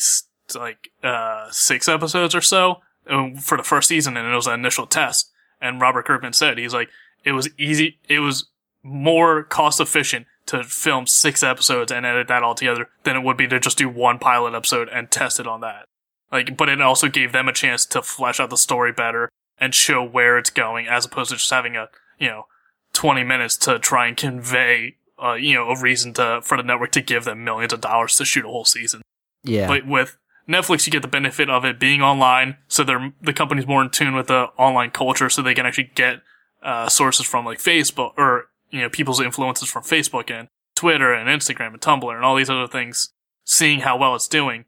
like 0.54 0.88
uh, 1.02 1.48
six 1.50 1.86
episodes 1.88 2.34
or 2.34 2.40
so 2.40 2.80
uh, 3.10 3.28
for 3.40 3.56
the 3.58 3.62
first 3.62 3.88
season, 3.88 4.16
and 4.16 4.26
it 4.26 4.34
was 4.34 4.46
an 4.46 4.54
initial 4.54 4.86
test. 4.86 5.30
And 5.60 5.80
Robert 5.80 6.06
Kirkman 6.06 6.32
said 6.32 6.56
he's 6.58 6.72
like, 6.72 6.88
it 7.24 7.32
was 7.32 7.48
easy. 7.58 7.98
It 8.08 8.20
was 8.20 8.48
more 8.82 9.42
cost 9.42 9.80
efficient 9.80 10.26
to 10.46 10.64
film 10.64 11.06
six 11.06 11.42
episodes 11.42 11.90
and 11.90 12.06
edit 12.06 12.28
that 12.28 12.42
all 12.42 12.54
together 12.54 12.88
than 13.04 13.16
it 13.16 13.22
would 13.22 13.36
be 13.36 13.48
to 13.48 13.60
just 13.60 13.78
do 13.78 13.88
one 13.88 14.18
pilot 14.18 14.54
episode 14.54 14.88
and 14.88 15.10
test 15.10 15.40
it 15.40 15.46
on 15.46 15.60
that. 15.60 15.86
Like, 16.30 16.56
but 16.56 16.68
it 16.68 16.80
also 16.80 17.08
gave 17.08 17.32
them 17.32 17.48
a 17.48 17.52
chance 17.52 17.86
to 17.86 18.02
flesh 18.02 18.40
out 18.40 18.50
the 18.50 18.56
story 18.56 18.92
better 18.92 19.28
and 19.58 19.74
show 19.74 20.04
where 20.04 20.38
it's 20.38 20.50
going, 20.50 20.86
as 20.86 21.04
opposed 21.04 21.30
to 21.30 21.36
just 21.36 21.50
having 21.50 21.76
a 21.76 21.88
you 22.18 22.28
know 22.28 22.46
20 22.92 23.24
minutes 23.24 23.56
to 23.58 23.78
try 23.78 24.06
and 24.06 24.16
convey 24.16 24.96
uh, 25.22 25.34
you 25.34 25.54
know 25.54 25.68
a 25.68 25.78
reason 25.78 26.12
to 26.14 26.40
for 26.42 26.56
the 26.56 26.62
network 26.62 26.92
to 26.92 27.00
give 27.00 27.24
them 27.24 27.44
millions 27.44 27.72
of 27.72 27.80
dollars 27.80 28.16
to 28.16 28.24
shoot 28.24 28.44
a 28.44 28.48
whole 28.48 28.64
season 28.64 29.02
yeah. 29.44 29.66
but 29.66 29.86
with 29.86 30.16
netflix 30.48 30.86
you 30.86 30.90
get 30.90 31.02
the 31.02 31.08
benefit 31.08 31.50
of 31.50 31.64
it 31.64 31.78
being 31.78 32.00
online 32.00 32.56
so 32.68 32.84
they're 32.84 33.12
the 33.20 33.32
company's 33.32 33.66
more 33.66 33.82
in 33.82 33.90
tune 33.90 34.14
with 34.14 34.28
the 34.28 34.44
online 34.56 34.90
culture 34.90 35.28
so 35.28 35.42
they 35.42 35.54
can 35.54 35.66
actually 35.66 35.90
get 35.94 36.20
uh, 36.62 36.88
sources 36.88 37.26
from 37.26 37.44
like 37.44 37.58
facebook 37.58 38.12
or 38.16 38.46
you 38.70 38.80
know 38.80 38.88
people's 38.88 39.20
influences 39.20 39.68
from 39.68 39.82
facebook 39.82 40.30
and 40.30 40.48
twitter 40.74 41.12
and 41.12 41.28
instagram 41.28 41.68
and 41.68 41.80
tumblr 41.80 42.14
and 42.14 42.24
all 42.24 42.36
these 42.36 42.50
other 42.50 42.66
things 42.66 43.12
seeing 43.44 43.80
how 43.80 43.96
well 43.96 44.14
it's 44.14 44.28
doing 44.28 44.64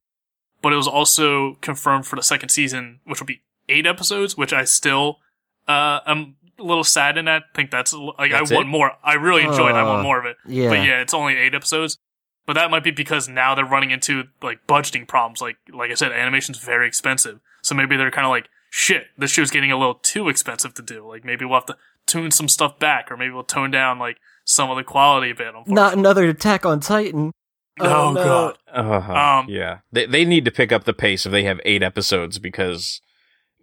but 0.62 0.72
it 0.72 0.76
was 0.76 0.88
also 0.88 1.54
confirmed 1.60 2.06
for 2.06 2.16
the 2.16 2.22
second 2.22 2.48
season 2.50 3.00
which 3.04 3.20
will 3.20 3.26
be 3.26 3.42
eight 3.68 3.86
episodes 3.86 4.36
which 4.36 4.52
i 4.52 4.64
still 4.64 5.18
uh 5.66 6.00
am 6.06 6.36
a 6.58 6.62
little 6.62 6.84
sad 6.84 7.16
in 7.18 7.26
that 7.26 7.44
think 7.54 7.70
that's 7.70 7.92
like 7.92 8.30
That's 8.32 8.50
i 8.50 8.54
want 8.54 8.66
it? 8.68 8.70
more 8.70 8.92
i 9.04 9.14
really 9.14 9.42
enjoyed 9.42 9.70
it 9.70 9.76
i 9.76 9.82
want 9.84 10.00
Uh, 10.00 10.02
more 10.02 10.18
of 10.18 10.26
it 10.26 10.36
yeah. 10.46 10.68
but 10.70 10.78
yeah, 10.84 11.00
it's 11.00 11.14
only 11.14 11.36
eight 11.36 11.54
episodes. 11.54 11.98
But 12.46 12.54
that 12.54 12.70
might 12.70 12.82
be 12.82 12.90
because 12.92 13.28
now 13.28 13.54
they're 13.54 13.66
running 13.66 13.90
into 13.90 14.24
like 14.42 14.66
budgeting 14.66 15.06
problems. 15.06 15.42
Like 15.42 15.58
like 15.70 15.90
I 15.90 15.94
said, 15.94 16.12
animation's 16.12 16.56
very 16.56 16.88
expensive. 16.88 17.40
So 17.60 17.74
maybe 17.74 17.94
they're 17.98 18.10
kind 18.10 18.24
of 18.24 18.30
like, 18.30 18.48
shit, 18.70 19.06
this 19.16 19.30
show's 19.30 19.50
getting 19.50 19.72
a 19.72 19.76
little 19.78 19.94
too 19.94 20.28
expensive 20.28 20.74
to 20.74 20.82
do. 20.82 21.06
Like 21.06 21.24
maybe 21.24 21.44
we'll 21.44 21.56
have 21.58 21.66
to 21.66 21.76
tune 22.06 22.30
some 22.30 22.48
stuff 22.48 22.78
back, 22.78 23.10
or 23.10 23.16
maybe 23.16 23.32
we'll 23.32 23.44
tone 23.44 23.70
down 23.70 23.98
like 23.98 24.16
some 24.44 24.70
of 24.70 24.76
the 24.76 24.84
quality 24.84 25.30
of 25.30 25.40
it. 25.40 25.52
Not 25.66 25.94
another 25.96 26.24
Attack 26.28 26.64
on 26.66 26.80
Titan. 26.80 27.32
Oh, 27.80 28.08
Oh, 28.08 28.12
no. 28.12 28.24
god. 28.24 28.58
Uh-huh. 28.72 29.12
Um, 29.12 29.46
yeah, 29.48 29.78
they 29.92 30.06
they 30.06 30.24
need 30.24 30.44
to 30.44 30.50
pick 30.50 30.72
up 30.72 30.84
the 30.84 30.92
pace 30.92 31.26
if 31.26 31.32
they 31.32 31.44
have 31.44 31.60
eight 31.64 31.82
episodes 31.82 32.38
because 32.38 33.00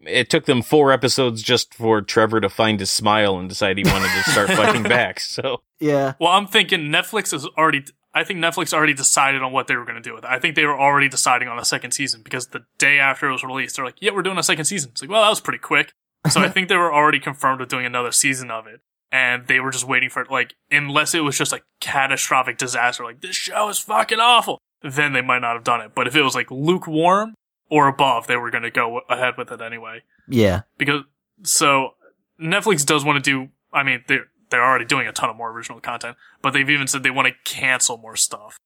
it 0.08 0.30
took 0.30 0.46
them 0.46 0.62
four 0.62 0.92
episodes 0.92 1.42
just 1.42 1.74
for 1.74 2.02
Trevor 2.02 2.40
to 2.40 2.50
find 2.50 2.80
his 2.80 2.92
smile 2.92 3.38
and 3.38 3.50
decide 3.50 3.78
he 3.78 3.84
wanted 3.84 4.10
to 4.12 4.30
start 4.32 4.50
fighting 4.52 4.84
back. 4.84 5.20
So 5.20 5.62
Yeah. 5.80 6.14
Well, 6.20 6.32
I'm 6.32 6.48
thinking 6.48 6.82
Netflix 6.92 7.34
is 7.34 7.46
already. 7.58 7.84
I 8.16 8.24
think 8.24 8.40
Netflix 8.40 8.74
already 8.74 8.94
decided 8.94 9.44
on 9.44 9.52
what 9.52 9.68
they 9.68 9.76
were 9.76 9.84
going 9.86 10.02
to 10.02 10.02
do 10.02 10.16
with 10.16 10.24
it. 10.24 10.30
I 10.30 10.40
think 10.40 10.56
they 10.56 10.66
were 10.66 10.80
already 10.80 11.10
deciding 11.10 11.48
on 11.50 11.60
a 11.60 11.66
second 11.66 11.92
season 11.92 12.22
because 12.24 12.48
the 12.48 12.64
day 12.78 12.98
after 12.98 13.28
it 13.30 13.32
was 13.34 13.44
released, 13.44 13.76
they're 13.76 13.86
like, 13.86 14.02
"Yeah, 14.02 14.12
we're 14.14 14.24
doing 14.24 14.38
a 14.38 14.44
second 14.44 14.66
season." 14.66 14.92
It's 14.92 15.02
like, 15.02 15.12
well, 15.12 15.22
that 15.22 15.30
was 15.30 15.42
pretty 15.42 15.60
quick. 15.60 15.92
So 16.32 16.40
I 16.42 16.50
think 16.54 16.70
they 16.70 16.78
were 16.78 16.94
already 16.94 17.20
confirmed 17.20 17.60
with 17.60 17.70
doing 17.70 17.86
another 17.86 18.12
season 18.14 18.50
of 18.50 18.66
it, 18.68 18.80
and 19.12 19.48
they 19.48 19.60
were 19.60 19.70
just 19.70 19.86
waiting 19.88 20.10
for 20.10 20.22
it. 20.22 20.32
Like, 20.32 20.56
unless 20.72 21.14
it 21.14 21.20
was 21.26 21.38
just 21.38 21.52
a 21.54 21.62
catastrophic 21.82 22.58
disaster, 22.58 23.04
like 23.04 23.20
this 23.22 23.36
show 23.36 23.68
is 23.70 23.80
fucking 23.80 24.20
awful, 24.20 24.60
then 24.82 25.12
they 25.14 25.22
might 25.22 25.40
not 25.40 25.54
have 25.56 25.64
done 25.66 25.82
it. 25.82 25.92
But 25.94 26.08
if 26.08 26.16
it 26.16 26.22
was 26.22 26.36
like 26.36 26.50
lukewarm 26.50 27.36
or 27.70 27.88
above, 27.88 28.28
they 28.28 28.38
were 28.38 28.50
going 28.50 28.64
to 28.64 28.72
go 28.72 29.02
ahead 29.10 29.34
with 29.38 29.52
it 29.52 29.62
anyway 29.62 30.04
Yeah. 30.30 30.62
because 30.78 31.02
so 31.44 31.96
Netflix 32.42 32.86
does 32.86 33.04
want 33.04 33.24
to 33.24 33.30
do. 33.30 33.50
I 33.74 33.84
mean, 33.84 34.04
they're 34.08 34.28
they're 34.50 34.64
already 34.64 34.86
doing 34.86 35.08
a 35.08 35.12
ton 35.12 35.30
of 35.30 35.36
more 35.36 35.52
original 35.52 35.80
content, 35.80 36.18
but 36.42 36.52
they've 36.52 36.70
even 36.70 36.88
said 36.88 37.04
they 37.04 37.12
want 37.12 37.28
to 37.28 37.52
cancel 37.52 37.98
more 37.98 38.16
stuff, 38.16 38.58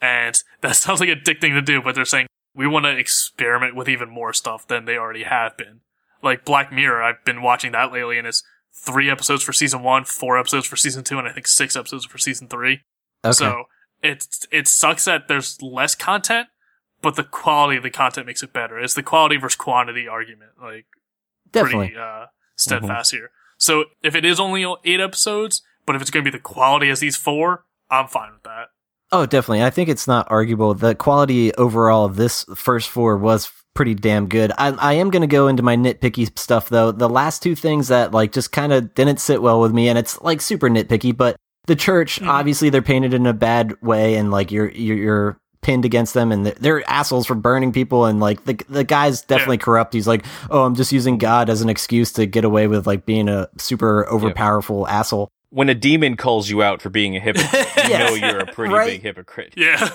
and 0.00 0.42
that 0.60 0.76
sounds 0.76 1.00
like 1.00 1.08
a 1.08 1.14
dick 1.14 1.40
thing 1.40 1.54
to 1.54 1.62
do. 1.62 1.82
But 1.82 1.94
they're 1.94 2.04
saying 2.04 2.26
we 2.54 2.66
want 2.66 2.84
to 2.84 2.96
experiment 2.96 3.76
with 3.76 3.88
even 3.88 4.10
more 4.10 4.32
stuff 4.32 4.66
than 4.66 4.84
they 4.84 4.96
already 4.96 5.24
have 5.24 5.56
been. 5.56 5.80
Like 6.22 6.44
Black 6.44 6.72
Mirror, 6.72 7.02
I've 7.02 7.24
been 7.24 7.42
watching 7.42 7.72
that 7.72 7.92
lately, 7.92 8.18
and 8.18 8.26
it's 8.26 8.42
three 8.72 9.10
episodes 9.10 9.42
for 9.42 9.52
season 9.52 9.82
one, 9.82 10.04
four 10.04 10.38
episodes 10.38 10.66
for 10.66 10.76
season 10.76 11.04
two, 11.04 11.18
and 11.18 11.28
I 11.28 11.32
think 11.32 11.46
six 11.46 11.76
episodes 11.76 12.04
for 12.04 12.18
season 12.18 12.48
three. 12.48 12.80
Okay. 13.24 13.32
So 13.32 13.64
it 14.02 14.26
it 14.50 14.68
sucks 14.68 15.04
that 15.04 15.28
there's 15.28 15.60
less 15.62 15.94
content, 15.94 16.48
but 17.02 17.16
the 17.16 17.24
quality 17.24 17.76
of 17.76 17.82
the 17.82 17.90
content 17.90 18.26
makes 18.26 18.42
it 18.42 18.52
better. 18.52 18.78
It's 18.78 18.94
the 18.94 19.02
quality 19.02 19.36
versus 19.36 19.56
quantity 19.56 20.08
argument. 20.08 20.52
Like 20.60 20.86
Definitely. 21.50 21.88
pretty 21.88 22.00
uh, 22.00 22.26
steadfast 22.56 23.12
here. 23.12 23.30
So 23.58 23.84
if 24.02 24.14
it 24.14 24.24
is 24.24 24.38
only 24.40 24.64
eight 24.84 25.00
episodes, 25.00 25.62
but 25.86 25.96
if 25.96 26.02
it's 26.02 26.10
going 26.10 26.24
to 26.24 26.30
be 26.30 26.36
the 26.36 26.42
quality 26.42 26.90
as 26.90 27.00
these 27.00 27.16
four, 27.16 27.64
I'm 27.90 28.06
fine 28.08 28.32
with 28.32 28.42
that. 28.44 28.68
Oh, 29.10 29.24
definitely. 29.26 29.62
I 29.64 29.70
think 29.70 29.88
it's 29.88 30.06
not 30.06 30.30
arguable. 30.30 30.74
The 30.74 30.94
quality 30.94 31.52
overall 31.54 32.04
of 32.04 32.16
this 32.16 32.44
first 32.54 32.88
four 32.90 33.16
was 33.16 33.50
pretty 33.74 33.94
damn 33.94 34.28
good. 34.28 34.52
I, 34.58 34.68
I 34.72 34.92
am 34.94 35.08
going 35.10 35.22
to 35.22 35.26
go 35.26 35.48
into 35.48 35.62
my 35.62 35.76
nitpicky 35.76 36.36
stuff 36.38 36.68
though. 36.68 36.92
The 36.92 37.08
last 37.08 37.42
two 37.42 37.54
things 37.54 37.88
that 37.88 38.12
like 38.12 38.32
just 38.32 38.52
kind 38.52 38.72
of 38.72 38.94
didn't 38.94 39.18
sit 39.20 39.40
well 39.40 39.60
with 39.60 39.72
me, 39.72 39.88
and 39.88 39.98
it's 39.98 40.20
like 40.20 40.40
super 40.40 40.68
nitpicky, 40.68 41.16
but 41.16 41.36
the 41.66 41.76
church, 41.76 42.20
Mhm. 42.20 42.28
obviously 42.28 42.70
they're 42.70 42.82
painted 42.82 43.14
in 43.14 43.24
a 43.26 43.32
bad 43.32 43.74
way 43.82 44.14
and 44.16 44.30
like 44.30 44.50
you're, 44.52 44.70
you're, 44.70 44.96
you're 44.96 45.40
pinned 45.60 45.84
against 45.84 46.14
them 46.14 46.32
and 46.32 46.46
they're, 46.46 46.88
assholes 46.88 47.26
for 47.26 47.34
burning 47.34 47.72
people 47.72 48.06
and 48.06 48.20
like 48.20 48.44
the 48.44 48.54
the 48.68 48.84
guy's 48.84 49.22
definitely 49.22 49.58
corrupt. 49.58 49.92
He's 49.92 50.06
like, 50.06 50.24
"Oh, 50.50 50.64
I'm 50.64 50.74
just 50.74 50.92
using 50.92 51.18
God 51.18 51.50
as 51.50 51.60
an 51.60 51.68
excuse 51.68 52.12
to 52.12 52.26
get 52.26 52.44
away 52.44 52.66
with 52.66 52.86
like 52.86 53.04
being 53.04 53.28
a 53.28 53.48
super 53.58 54.06
overpowerful 54.10 54.88
asshole." 54.88 55.28
When 55.50 55.68
a 55.68 55.74
demon 55.74 56.16
calls 56.16 56.48
you 56.50 56.62
out 56.62 56.82
for 56.82 56.90
being 56.90 57.16
a 57.16 57.20
hypocrite, 57.20 57.66
you 57.76 57.82
Yes. 57.90 58.10
know 58.10 58.14
you're 58.28 58.38
a 58.40 58.46
pretty 58.46 58.74
Right. 58.74 58.86
big 58.86 59.02
hypocrite. 59.02 59.54
Yeah, 59.56 59.88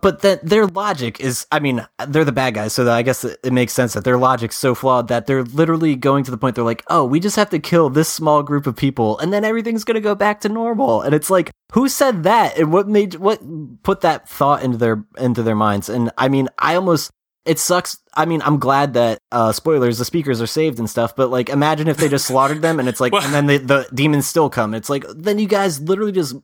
But 0.00 0.20
that 0.22 0.44
their 0.46 0.66
logic 0.66 1.18
is, 1.20 1.46
I 1.50 1.58
mean, 1.60 1.84
they're 2.06 2.24
the 2.24 2.30
bad 2.32 2.54
guys, 2.54 2.72
so 2.72 2.88
I 2.90 3.02
guess 3.02 3.24
it, 3.24 3.38
it 3.42 3.52
makes 3.52 3.72
sense 3.72 3.94
that 3.94 4.04
their 4.04 4.16
logic's 4.18 4.56
so 4.56 4.74
flawed 4.74 5.08
that 5.08 5.26
they're 5.26 5.42
literally 5.44 5.96
going 5.96 6.24
to 6.24 6.30
the 6.30 6.36
point 6.38 6.54
they're 6.56 6.64
like, 6.64 6.84
oh, 6.88 7.04
we 7.04 7.18
just 7.20 7.36
have 7.36 7.50
to 7.50 7.58
kill 7.58 7.90
this 7.90 8.08
small 8.08 8.42
group 8.42 8.66
of 8.66 8.76
people, 8.76 9.18
and 9.18 9.32
then 9.32 9.44
everything's 9.44 9.84
gonna 9.84 10.00
go 10.00 10.14
back 10.14 10.40
to 10.42 10.48
normal. 10.48 11.02
And 11.02 11.14
it's 11.14 11.30
like, 11.30 11.50
who 11.72 11.88
said 11.88 12.22
that, 12.22 12.56
and 12.58 12.72
what 12.72 12.86
made 12.88 13.14
what 13.16 13.40
put 13.82 14.02
that 14.02 14.28
thought 14.28 14.62
into 14.62 14.76
their 14.78 15.04
into 15.18 15.42
their 15.42 15.56
minds? 15.56 15.88
And 15.88 16.10
I 16.16 16.28
mean, 16.28 16.48
I 16.58 16.74
almost 16.76 17.10
it 17.44 17.58
sucks. 17.58 17.96
I 18.14 18.24
mean, 18.26 18.42
I'm 18.42 18.58
glad 18.58 18.94
that 18.94 19.18
uh 19.32 19.52
spoilers, 19.52 19.98
the 19.98 20.04
speakers 20.04 20.40
are 20.42 20.46
saved 20.46 20.78
and 20.78 20.88
stuff, 20.90 21.14
but 21.16 21.30
like, 21.30 21.48
imagine 21.48 21.88
if 21.88 21.96
they 21.96 22.08
just 22.08 22.26
slaughtered 22.26 22.62
them, 22.62 22.78
and 22.80 22.88
it's 22.88 23.00
like, 23.00 23.12
Well- 23.12 23.22
and 23.24 23.32
then 23.34 23.46
the, 23.46 23.58
the 23.58 23.88
demons 23.94 24.26
still 24.26 24.50
come. 24.50 24.74
It's 24.74 24.90
like, 24.90 25.04
then 25.14 25.38
you 25.38 25.48
guys 25.48 25.80
literally 25.80 26.12
just 26.12 26.36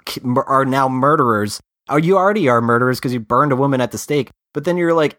are 0.47 0.65
now 0.65 0.89
murderers 0.89 1.61
or 1.91 1.99
you 1.99 2.17
already 2.17 2.49
are 2.49 2.61
murderers 2.63 2.99
because 2.99 3.13
you 3.13 3.21
burned 3.21 3.53
a 3.53 3.57
woman 3.57 3.81
at 3.81 3.91
the 3.93 3.99
stake, 3.99 4.31
but 4.55 4.65
then 4.65 4.77
you're 4.79 4.95
like 4.95 5.17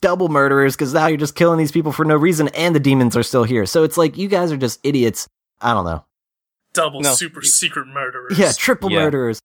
double 0.00 0.28
murderers 0.28 0.74
because 0.76 0.94
now 0.94 1.06
you're 1.08 1.18
just 1.18 1.34
killing 1.34 1.58
these 1.58 1.72
people 1.72 1.92
for 1.92 2.04
no 2.04 2.16
reason 2.16 2.48
and 2.48 2.74
the 2.74 2.80
demons 2.80 3.16
are 3.16 3.22
still 3.22 3.44
here. 3.44 3.66
So 3.66 3.82
it's 3.82 3.96
like 3.98 4.16
you 4.16 4.28
guys 4.28 4.50
are 4.52 4.56
just 4.56 4.80
idiots. 4.84 5.28
I 5.60 5.74
don't 5.74 5.84
know. 5.84 6.04
double 6.72 7.00
No. 7.00 7.12
super 7.14 7.42
secret 7.42 7.86
murderers. 7.88 8.38
Yeah, 8.38 8.52
triple 8.56 8.90
Yeah. 8.92 9.00
murderers. 9.00 9.40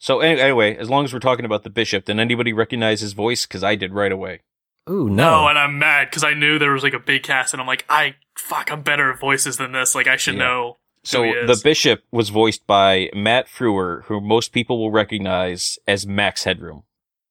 So 0.00 0.20
anyway, 0.20 0.76
as 0.76 0.88
long 0.88 1.04
as 1.04 1.12
we're 1.12 1.18
talking 1.18 1.44
about 1.44 1.62
the 1.64 1.70
bishop, 1.70 2.04
did 2.06 2.18
anybody 2.18 2.52
recognize 2.52 3.00
his 3.00 3.12
voice? 3.12 3.44
Because 3.46 3.62
I 3.62 3.74
did 3.74 3.92
right 3.92 4.10
away. 4.12 4.40
Ooh, 4.88 5.08
No, 5.08 5.42
no. 5.42 5.48
and 5.48 5.58
I'm 5.58 5.78
mad 5.78 6.08
because 6.10 6.24
I 6.24 6.34
knew 6.34 6.58
there 6.58 6.72
was 6.72 6.82
like 6.82 6.94
a 6.94 6.98
big 6.98 7.22
cast, 7.22 7.52
and 7.54 7.60
I'm 7.60 7.66
like, 7.66 7.84
I 7.88 8.16
fuck, 8.36 8.70
I'm 8.70 8.82
better 8.82 9.12
at 9.12 9.20
voices 9.20 9.56
than 9.56 9.72
this. 9.72 9.94
Like, 9.94 10.06
I 10.06 10.16
should 10.16 10.34
Yeah. 10.34 10.40
know. 10.44 10.76
So 11.04 11.22
he 11.22 11.32
the 11.32 11.58
bishop 11.62 12.02
was 12.10 12.28
voiced 12.28 12.66
by 12.66 13.08
Matt 13.14 13.46
Frewer, 13.46 14.04
who 14.04 14.20
most 14.20 14.52
people 14.52 14.78
will 14.78 14.90
recognize 14.90 15.78
as 15.86 16.06
Max 16.06 16.44
Headroom. 16.44 16.82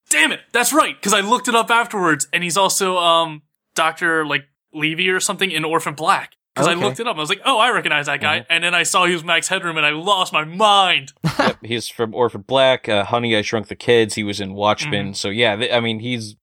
Damn 0.09 0.31
it, 0.31 0.39
that's 0.53 0.71
right. 0.73 0.95
Because 0.95 1.13
I 1.13 1.19
looked 1.19 1.47
it 1.47 1.55
up 1.55 1.69
afterwards, 1.69 2.27
and 2.33 2.43
he's 2.43 2.57
also 2.57 2.97
um 2.97 3.41
Doctor 3.75 4.25
like 4.25 4.45
Levy 4.73 5.09
or 5.09 5.19
something 5.19 5.51
in 5.51 5.63
Orphan 5.65 5.93
Black. 5.95 6.33
Because 6.55 6.69
Okay. 6.69 6.79
I 6.81 6.83
looked 6.83 6.99
it 6.99 7.05
up, 7.07 7.17
I 7.17 7.19
was 7.19 7.29
like, 7.29 7.41
oh, 7.45 7.59
I 7.59 7.69
recognize 7.69 8.07
that 8.07 8.19
guy, 8.19 8.43
and 8.49 8.63
then 8.63 8.73
I 8.73 8.81
saw 8.81 9.05
he 9.05 9.13
was 9.13 9.23
Max 9.23 9.47
Headroom, 9.47 9.77
and 9.77 9.85
I 9.85 9.91
lost 9.91 10.33
my 10.33 10.43
mind. 10.43 11.13
yep, 11.37 11.57
he's 11.63 11.87
from 11.87 12.15
Orphan 12.15 12.41
Black, 12.41 12.89
uh, 12.89 13.03
Honey 13.03 13.35
I 13.37 13.43
Shrunk 13.43 13.67
the 13.67 13.75
Kids. 13.75 14.15
He 14.15 14.23
was 14.23 14.41
in 14.41 14.53
Watchmen. 14.55 15.07
Mm-hmm. 15.07 15.13
So 15.13 15.29
yeah, 15.29 15.55
th- 15.55 15.71
I 15.71 15.79
mean 15.81 15.99
he's, 15.99 16.35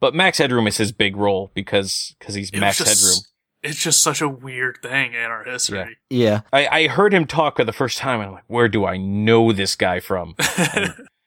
but 0.00 0.14
Max 0.14 0.38
Headroom 0.38 0.66
is 0.66 0.76
his 0.76 0.92
big 0.92 1.16
role 1.16 1.50
because 1.54 2.14
because 2.18 2.34
he's 2.34 2.50
It 2.50 2.58
Max 2.60 2.78
just- 2.78 2.88
Headroom. 3.00 3.24
It's 3.60 3.82
just 3.82 4.00
such 4.04 4.20
a 4.20 4.28
weird 4.28 4.78
thing 4.82 5.14
in 5.14 5.20
our 5.24 5.42
history. 5.42 5.96
yeah. 6.10 6.42
I, 6.52 6.68
I 6.68 6.86
heard 6.86 7.12
him 7.12 7.26
talk 7.26 7.56
for 7.56 7.64
the 7.64 7.72
first 7.72 7.98
time, 7.98 8.20
and 8.20 8.28
I'm 8.28 8.34
like, 8.34 8.44
where 8.46 8.68
do 8.68 8.84
I 8.86 8.96
know 8.98 9.52
this 9.52 9.74
guy 9.76 9.98
from? 10.00 10.36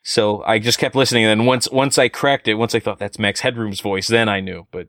So 0.03 0.41
I 0.45 0.57
just 0.57 0.79
kept 0.79 0.95
listening, 0.95 1.25
and 1.25 1.39
then 1.41 1.45
once 1.45 1.69
once 1.69 1.99
I 1.99 2.07
cracked 2.09 2.47
it, 2.47 2.55
once 2.55 2.73
I 2.73 2.79
thought 2.79 2.97
that's 2.97 3.19
Max 3.19 3.41
Headroom's 3.41 3.81
voice, 3.81 4.07
then 4.07 4.29
I 4.29 4.39
knew. 4.39 4.65
But 4.71 4.87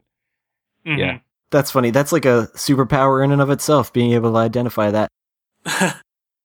Mhm. 0.86 0.98
Yeah. 0.98 1.18
That's 1.50 1.70
funny. 1.70 1.90
That's 1.90 2.12
like 2.12 2.24
a 2.24 2.48
superpower 2.54 3.22
in 3.22 3.30
and 3.30 3.42
of 3.42 3.50
itself, 3.50 3.92
being 3.92 4.12
able 4.14 4.32
to 4.32 4.38
identify 4.38 4.90
that. 4.90 5.10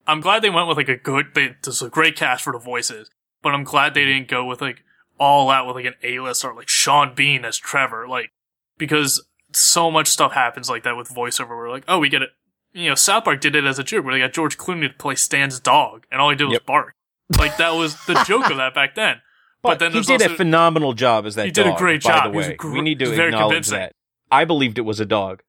I'm 0.05 0.19
glad 0.19 0.41
they 0.41 0.49
went 0.49 0.67
with 0.67 0.75
like 0.77 0.89
a 0.89 0.97
good. 0.97 1.27
They, 1.33 1.55
there's 1.63 1.81
a 1.81 1.89
great 1.89 2.17
cast 2.17 2.43
for 2.43 2.51
the 2.51 2.59
voices, 2.59 3.09
but 3.41 3.53
I'm 3.53 3.63
glad 3.63 3.93
they 3.93 4.03
didn't 4.03 4.27
go 4.27 4.43
with 4.45 4.61
like 4.61 4.83
all 5.19 5.49
out 5.49 5.67
with 5.67 5.75
like 5.75 5.85
an 5.85 5.95
A-list 6.03 6.43
or 6.45 6.53
like 6.55 6.69
Sean 6.69 7.13
Bean 7.15 7.45
as 7.45 7.57
Trevor, 7.57 8.07
like 8.07 8.31
because 8.77 9.25
so 9.53 9.89
much 9.89 10.07
stuff 10.07 10.33
happens 10.33 10.69
like 10.69 10.83
that 10.83 10.95
with 10.97 11.09
voiceover. 11.09 11.49
We're 11.49 11.69
like, 11.69 11.83
oh, 11.87 11.99
we 11.99 12.09
get 12.09 12.21
it. 12.21 12.29
You 12.73 12.89
know, 12.89 12.95
South 12.95 13.23
Park 13.23 13.41
did 13.41 13.55
it 13.55 13.65
as 13.65 13.79
a 13.79 13.83
joke 13.83 14.05
where 14.05 14.13
they 14.13 14.19
got 14.19 14.33
George 14.33 14.57
Clooney 14.57 14.87
to 14.87 14.93
play 14.93 15.15
Stan's 15.15 15.59
dog, 15.59 16.05
and 16.11 16.21
all 16.21 16.29
he 16.29 16.35
did 16.35 16.45
was 16.45 16.53
Yep. 16.53 16.65
bark. 16.65 16.93
Like 17.37 17.57
that 17.57 17.71
was 17.75 17.95
the 18.05 18.13
joke 18.27 18.49
of 18.51 18.57
that 18.57 18.73
back 18.75 18.95
then. 18.95 19.21
But, 19.63 19.69
but, 19.69 19.79
then 19.79 19.91
he 19.93 20.01
did 20.01 20.21
also, 20.21 20.33
a 20.33 20.37
phenomenal 20.37 20.93
job 20.93 21.25
as 21.25 21.35
that. 21.35 21.45
He 21.45 21.51
did 21.51 21.65
a 21.65 21.75
great 21.75 22.03
by 22.03 22.09
job. 22.11 22.31
The 22.31 22.37
way, 22.37 22.53
gr- 22.55 22.71
we 22.73 22.81
need 22.81 22.99
to 22.99 23.05
acknowledge 23.11 23.31
convincing. 23.53 23.79
that. 23.79 23.91
I 24.31 24.45
believed 24.45 24.77
it 24.77 24.81
was 24.81 24.99
a 24.99 25.05
dog. 25.05 25.41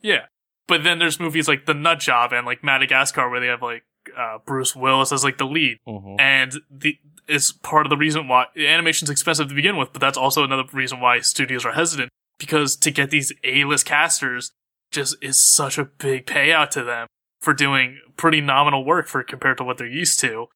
Yeah. 0.00 0.26
But 0.66 0.82
then 0.82 0.98
there's 0.98 1.20
movies 1.20 1.46
like 1.46 1.66
The 1.66 1.74
Nut 1.74 1.98
Job 2.00 2.32
and 2.32 2.46
like 2.46 2.64
Madagascar 2.64 3.28
where 3.28 3.38
they 3.40 3.48
have 3.48 3.60
like 3.60 3.82
uh, 4.16 4.38
Bruce 4.46 4.74
Willis 4.74 5.12
as 5.12 5.22
like 5.24 5.36
the 5.36 5.44
lead. 5.44 5.78
Mhm. 5.86 6.16
and 6.18 6.54
the 6.70 6.96
it's 7.30 7.52
part 7.52 7.86
of 7.86 7.90
the 7.90 7.96
reason 7.96 8.28
why 8.28 8.46
animation's 8.56 9.10
expensive 9.10 9.48
to 9.48 9.54
begin 9.54 9.76
with, 9.76 9.92
but 9.92 10.00
that's 10.00 10.18
also 10.18 10.44
another 10.44 10.64
reason 10.72 11.00
why 11.00 11.20
studios 11.20 11.64
are 11.64 11.72
hesitant 11.72 12.10
because 12.38 12.76
to 12.76 12.90
get 12.90 13.10
these 13.10 13.32
A-list 13.44 13.86
casters 13.86 14.52
just 14.90 15.16
is 15.22 15.40
such 15.40 15.78
a 15.78 15.84
big 15.84 16.26
payout 16.26 16.70
to 16.70 16.82
them 16.82 17.06
for 17.40 17.54
doing 17.54 18.00
pretty 18.16 18.40
nominal 18.40 18.84
work 18.84 19.06
for 19.06 19.22
compared 19.22 19.56
to 19.58 19.64
what 19.64 19.78
they're 19.78 19.86
used 19.86 20.18
to, 20.20 20.48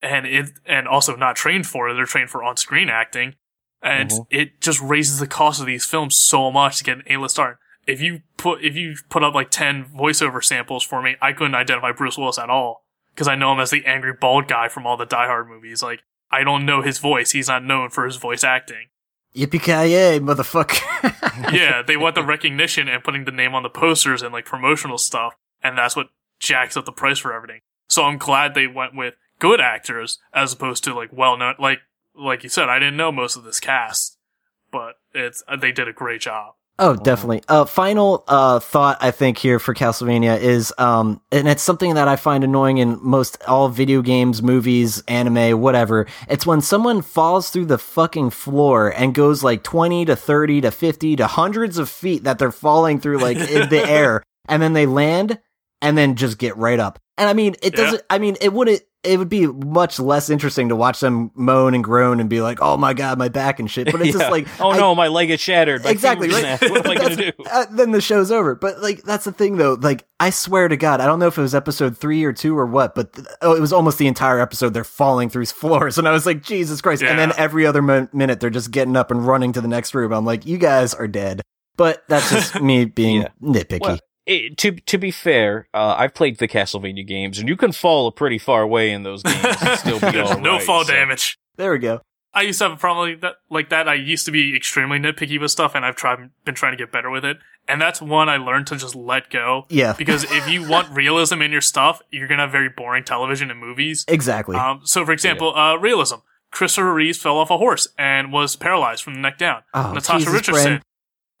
and 0.00 0.26
it 0.26 0.50
and 0.66 0.86
also 0.88 1.16
not 1.16 1.36
trained 1.36 1.66
for 1.66 1.88
it. 1.88 1.94
They're 1.94 2.04
trained 2.06 2.30
for 2.30 2.42
on-screen 2.42 2.88
acting, 2.88 3.34
and 3.82 4.10
Mhm. 4.10 4.26
it 4.30 4.60
just 4.60 4.80
raises 4.80 5.18
the 5.18 5.26
cost 5.26 5.60
of 5.60 5.66
these 5.66 5.84
films 5.84 6.16
so 6.16 6.50
much 6.50 6.78
to 6.78 6.84
get 6.84 6.98
an 6.98 7.04
A-list 7.10 7.34
star. 7.34 7.58
If 7.86 8.00
you 8.00 8.22
put 8.36 8.62
if 8.64 8.76
you 8.76 8.94
put 9.10 9.24
up 9.24 9.34
like 9.34 9.50
ten 9.50 9.84
voiceover 9.84 10.42
samples 10.44 10.84
for 10.84 11.02
me, 11.02 11.16
I 11.20 11.32
couldn't 11.32 11.54
identify 11.56 11.90
Bruce 11.92 12.16
Willis 12.16 12.38
at 12.38 12.48
all 12.50 12.84
because 13.14 13.26
I 13.26 13.34
know 13.34 13.52
him 13.52 13.60
as 13.60 13.70
the 13.70 13.84
angry 13.84 14.12
bald 14.12 14.46
guy 14.48 14.68
from 14.68 14.86
all 14.86 14.96
the 14.96 15.04
Die 15.06 15.26
Hard 15.26 15.48
movies. 15.48 15.82
Like 15.82 16.02
I 16.32 16.42
don't 16.44 16.66
know 16.66 16.82
his 16.82 16.98
voice; 16.98 17.32
he's 17.32 17.48
not 17.48 17.64
known 17.64 17.90
for 17.90 18.04
his 18.04 18.16
voice 18.16 18.42
acting. 18.42 18.88
Yippee 19.34 19.62
ki 19.62 19.92
yay, 19.92 20.20
motherfucker! 20.20 21.52
yeah, 21.52 21.82
they 21.82 21.96
want 21.96 22.14
the 22.14 22.24
recognition 22.24 22.88
and 22.88 23.04
putting 23.04 23.24
the 23.24 23.32
name 23.32 23.54
on 23.54 23.62
the 23.62 23.70
posters 23.70 24.22
and 24.22 24.32
like 24.32 24.44
promotional 24.44 24.98
stuff, 24.98 25.34
and 25.62 25.78
that's 25.78 25.96
what 25.96 26.08
jacks 26.38 26.76
up 26.76 26.84
the 26.84 26.92
price 26.92 27.18
for 27.18 27.32
everything. 27.32 27.60
So 27.88 28.04
I'm 28.04 28.18
glad 28.18 28.54
they 28.54 28.66
went 28.66 28.94
with 28.94 29.14
good 29.38 29.60
actors 29.60 30.18
as 30.32 30.52
opposed 30.52 30.84
to 30.84 30.94
like 30.94 31.10
well 31.12 31.36
known. 31.36 31.54
Like 31.58 31.80
like 32.14 32.42
you 32.42 32.48
said, 32.48 32.68
I 32.68 32.78
didn't 32.78 32.96
know 32.96 33.12
most 33.12 33.36
of 33.36 33.44
this 33.44 33.60
cast, 33.60 34.18
but 34.70 34.96
it's 35.14 35.42
they 35.60 35.72
did 35.72 35.88
a 35.88 35.92
great 35.92 36.20
job. 36.20 36.54
Oh, 36.82 36.96
definitely. 36.96 37.44
Uh, 37.46 37.64
final 37.64 38.24
uh, 38.26 38.58
thought 38.58 38.98
I 39.00 39.12
think 39.12 39.38
here 39.38 39.60
for 39.60 39.72
Castlevania 39.72 40.36
is, 40.36 40.74
um, 40.78 41.20
and 41.30 41.46
it's 41.46 41.62
something 41.62 41.94
that 41.94 42.08
I 42.08 42.16
find 42.16 42.42
annoying 42.42 42.78
in 42.78 42.98
most 43.00 43.40
all 43.46 43.68
video 43.68 44.02
games, 44.02 44.42
movies, 44.42 45.00
anime, 45.06 45.60
whatever. 45.60 46.08
It's 46.28 46.44
when 46.44 46.60
someone 46.60 47.00
falls 47.00 47.50
through 47.50 47.66
the 47.66 47.78
fucking 47.78 48.30
floor 48.30 48.88
and 48.88 49.14
goes 49.14 49.44
like 49.44 49.62
twenty 49.62 50.04
to 50.06 50.16
thirty 50.16 50.60
to 50.62 50.72
fifty 50.72 51.14
to 51.14 51.28
hundreds 51.28 51.78
of 51.78 51.88
feet 51.88 52.24
that 52.24 52.40
they're 52.40 52.50
falling 52.50 52.98
through 52.98 53.18
like 53.18 53.36
in 53.36 53.68
the 53.68 53.84
air, 53.88 54.24
and 54.48 54.60
then 54.60 54.72
they 54.72 54.86
land 54.86 55.38
and 55.80 55.96
then 55.96 56.16
just 56.16 56.36
get 56.36 56.56
right 56.56 56.80
up. 56.80 56.98
And 57.16 57.28
I 57.28 57.32
mean, 57.32 57.54
it 57.62 57.76
doesn't. 57.76 58.02
I 58.10 58.18
mean, 58.18 58.36
it 58.40 58.52
wouldn't. 58.52 58.82
It 59.04 59.18
would 59.18 59.28
be 59.28 59.48
much 59.48 59.98
less 59.98 60.30
interesting 60.30 60.68
to 60.68 60.76
watch 60.76 61.00
them 61.00 61.32
moan 61.34 61.74
and 61.74 61.82
groan 61.82 62.20
and 62.20 62.30
be 62.30 62.40
like, 62.40 62.58
"Oh 62.62 62.76
my 62.76 62.94
god, 62.94 63.18
my 63.18 63.28
back 63.28 63.58
and 63.58 63.68
shit." 63.68 63.90
But 63.90 64.00
it's 64.00 64.06
Yeah. 64.14 64.20
just 64.20 64.30
like, 64.30 64.46
oh 64.60 64.70
I- 64.70 64.76
no, 64.78 64.94
my 64.94 65.08
leg 65.08 65.30
is 65.30 65.40
shattered. 65.40 65.82
My 65.82 65.90
exactly 65.90 66.28
right. 66.28 66.60
What 66.60 66.84
am 66.86 66.90
I 66.92 66.94
gonna 66.98 67.16
do? 67.16 67.32
uh, 67.50 67.66
then 67.72 67.90
the 67.90 68.00
show's 68.00 68.30
over. 68.30 68.54
But 68.54 68.80
like 68.80 69.02
that's 69.02 69.24
the 69.24 69.32
thing 69.32 69.56
though. 69.56 69.74
Like 69.80 70.04
I 70.20 70.30
swear 70.30 70.68
to 70.68 70.76
God, 70.76 71.00
I 71.00 71.06
don't 71.06 71.18
know 71.18 71.26
if 71.26 71.36
it 71.36 71.42
was 71.42 71.52
episode 71.54 71.98
three 71.98 72.22
or 72.22 72.32
two 72.32 72.56
or 72.56 72.64
what, 72.64 72.94
but 72.94 73.12
th- 73.14 73.26
oh, 73.40 73.56
it 73.56 73.60
was 73.60 73.72
almost 73.72 73.98
the 73.98 74.06
entire 74.06 74.38
episode. 74.38 74.72
They're 74.72 74.84
falling 74.84 75.30
through 75.30 75.46
floors, 75.46 75.98
and 75.98 76.06
I 76.06 76.12
was 76.12 76.24
like, 76.24 76.42
Jesus 76.44 76.80
Christ! 76.80 77.02
And 77.02 77.18
then 77.18 77.32
every 77.36 77.66
other 77.66 77.82
min- 77.82 78.08
minute, 78.12 78.38
they're 78.38 78.50
just 78.50 78.70
getting 78.70 78.96
up 78.96 79.10
and 79.10 79.26
running 79.26 79.52
to 79.54 79.60
the 79.60 79.66
next 79.68 79.94
room. 79.96 80.12
I'm 80.12 80.24
like, 80.24 80.46
you 80.46 80.58
guys 80.58 80.94
are 80.94 81.08
dead. 81.08 81.42
But 81.76 82.04
that's 82.06 82.30
just 82.30 82.60
me 82.62 82.84
being 82.84 83.22
Yeah. 83.22 83.28
nitpicky. 83.42 83.80
Well, 83.80 83.98
it, 84.26 84.56
to 84.58 84.72
to 84.72 84.98
be 84.98 85.10
fair, 85.10 85.68
uh, 85.74 85.94
I've 85.98 86.14
played 86.14 86.38
the 86.38 86.48
Castlevania 86.48 87.06
games, 87.06 87.38
and 87.38 87.48
you 87.48 87.56
can 87.56 87.72
fall 87.72 88.06
a 88.06 88.12
pretty 88.12 88.38
far 88.38 88.66
way 88.66 88.90
in 88.92 89.02
those 89.02 89.22
games 89.22 89.44
and 89.44 89.78
still 89.78 90.00
be 90.00 90.10
There's 90.10 90.30
all 90.30 90.40
no 90.40 90.52
right, 90.54 90.62
fall 90.62 90.84
so- 90.84 90.92
damage. 90.92 91.38
there 91.56 91.72
we 91.72 91.78
go. 91.78 92.00
I 92.34 92.40
used 92.42 92.60
to 92.60 92.64
have 92.64 92.72
a 92.72 92.76
problem 92.78 93.10
like 93.10 93.20
that. 93.20 93.34
Like 93.50 93.68
that, 93.68 93.88
I 93.90 93.94
used 93.94 94.24
to 94.24 94.32
be 94.32 94.56
extremely 94.56 94.98
nitpicky 94.98 95.38
with 95.38 95.50
stuff, 95.50 95.74
and 95.74 95.84
I've 95.84 95.96
tried 95.96 96.30
been 96.46 96.54
trying 96.54 96.72
to 96.72 96.78
get 96.78 96.90
better 96.90 97.10
with 97.10 97.26
it. 97.26 97.36
And 97.68 97.78
that's 97.80 98.00
one 98.00 98.30
I 98.30 98.38
learned 98.38 98.66
to 98.68 98.76
just 98.76 98.94
let 98.94 99.28
go. 99.28 99.66
Yeah, 99.68 99.92
Because 99.98 100.24
if 100.24 100.48
you 100.48 100.66
want 100.66 100.88
realism 100.96 101.42
in 101.42 101.52
your 101.52 101.60
stuff, 101.60 102.00
you're 102.10 102.26
gonna 102.28 102.42
have 102.42 102.50
very 102.50 102.70
boring 102.70 103.04
television 103.04 103.50
and 103.50 103.60
movies. 103.60 104.06
exactly. 104.08 104.56
Um, 104.56 104.80
so, 104.84 105.04
for 105.04 105.12
example, 105.12 105.54
uh, 105.54 105.76
realism. 105.76 106.16
Christopher 106.50 106.92
Reeves 106.92 107.16
fell 107.18 107.38
off 107.38 107.50
a 107.50 107.56
horse 107.58 107.88
and 107.98 108.30
was 108.32 108.56
paralyzed 108.56 109.02
from 109.02 109.14
the 109.14 109.20
neck 109.20 109.38
down. 109.38 109.62
Oh, 109.74 109.92
Natasha 109.94 110.18
Jesus, 110.18 110.32
Richardson, 110.34 110.72
Bren. 110.78 110.82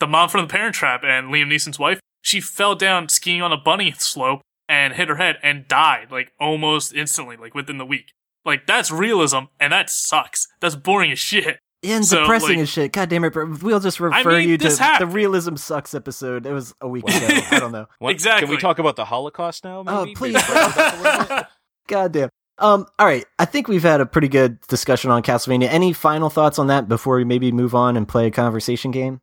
The 0.02 0.06
mom 0.08 0.28
from 0.28 0.40
The 0.40 0.48
Parent 0.48 0.74
Trap, 0.74 1.04
and 1.04 1.28
Liam 1.28 1.46
Neeson's 1.46 1.78
wife, 1.78 2.00
she 2.22 2.40
fell 2.40 2.74
down 2.74 3.08
skiing 3.08 3.40
on 3.40 3.52
a 3.52 3.56
bunny 3.56 3.92
slope 3.92 4.40
and 4.68 4.94
hit 4.94 5.08
her 5.08 5.14
head 5.14 5.36
and 5.44 5.68
died 5.68 6.10
like 6.10 6.32
almost 6.40 6.92
instantly, 6.92 7.36
like 7.36 7.54
within 7.54 7.78
the 7.78 7.86
week. 7.86 8.12
Like 8.44 8.66
that's 8.66 8.90
realism, 8.90 9.44
and 9.60 9.72
that 9.72 9.90
sucks. 9.90 10.48
That's 10.60 10.74
boring 10.74 11.12
as 11.12 11.20
shit. 11.20 11.60
and 11.84 12.04
so, 12.04 12.22
depressing 12.22 12.56
like- 12.56 12.58
as 12.64 12.68
shit. 12.68 12.92
God 12.92 13.10
damn 13.10 13.22
it! 13.22 13.32
bro. 13.32 13.56
We'll 13.62 13.78
just 13.78 14.00
refer 14.00 14.38
mean, 14.38 14.48
you 14.48 14.58
to 14.58 14.64
this 14.64 14.80
the 14.98 15.06
realism 15.06 15.54
sucks 15.54 15.94
episode. 15.94 16.46
It 16.46 16.52
was 16.52 16.74
a 16.80 16.88
week 16.88 17.04
ago. 17.04 17.28
I 17.52 17.60
don't 17.60 17.70
know. 17.70 17.86
What- 18.00 18.18
Can 18.18 18.48
we 18.48 18.56
talk 18.56 18.80
about 18.80 18.96
the 18.96 19.04
Holocaust 19.04 19.62
now? 19.62 19.84
Oh, 19.86 20.06
please. 20.16 20.34
Maybe 20.34 20.44
talk 20.44 20.50
about 20.50 20.74
that 20.74 20.94
a 20.94 21.02
little 21.02 21.36
bit? 21.36 21.46
God 21.86 22.12
damn. 22.12 22.28
Um, 22.58 22.86
all 22.98 23.06
right. 23.06 23.24
I 23.38 23.44
think 23.44 23.68
we've 23.68 23.82
had 23.82 24.00
a 24.00 24.06
pretty 24.06 24.28
good 24.28 24.60
discussion 24.62 25.12
on 25.12 25.22
Castlevania. 25.22 25.68
Any 25.68 25.92
final 25.92 26.28
thoughts 26.28 26.58
on 26.58 26.66
that 26.68 26.88
before 26.88 27.16
we 27.16 27.24
maybe 27.24 27.52
move 27.52 27.74
on 27.74 27.96
and 27.96 28.06
play 28.06 28.26
a 28.26 28.30
conversation 28.30 28.90
game? 28.90 29.20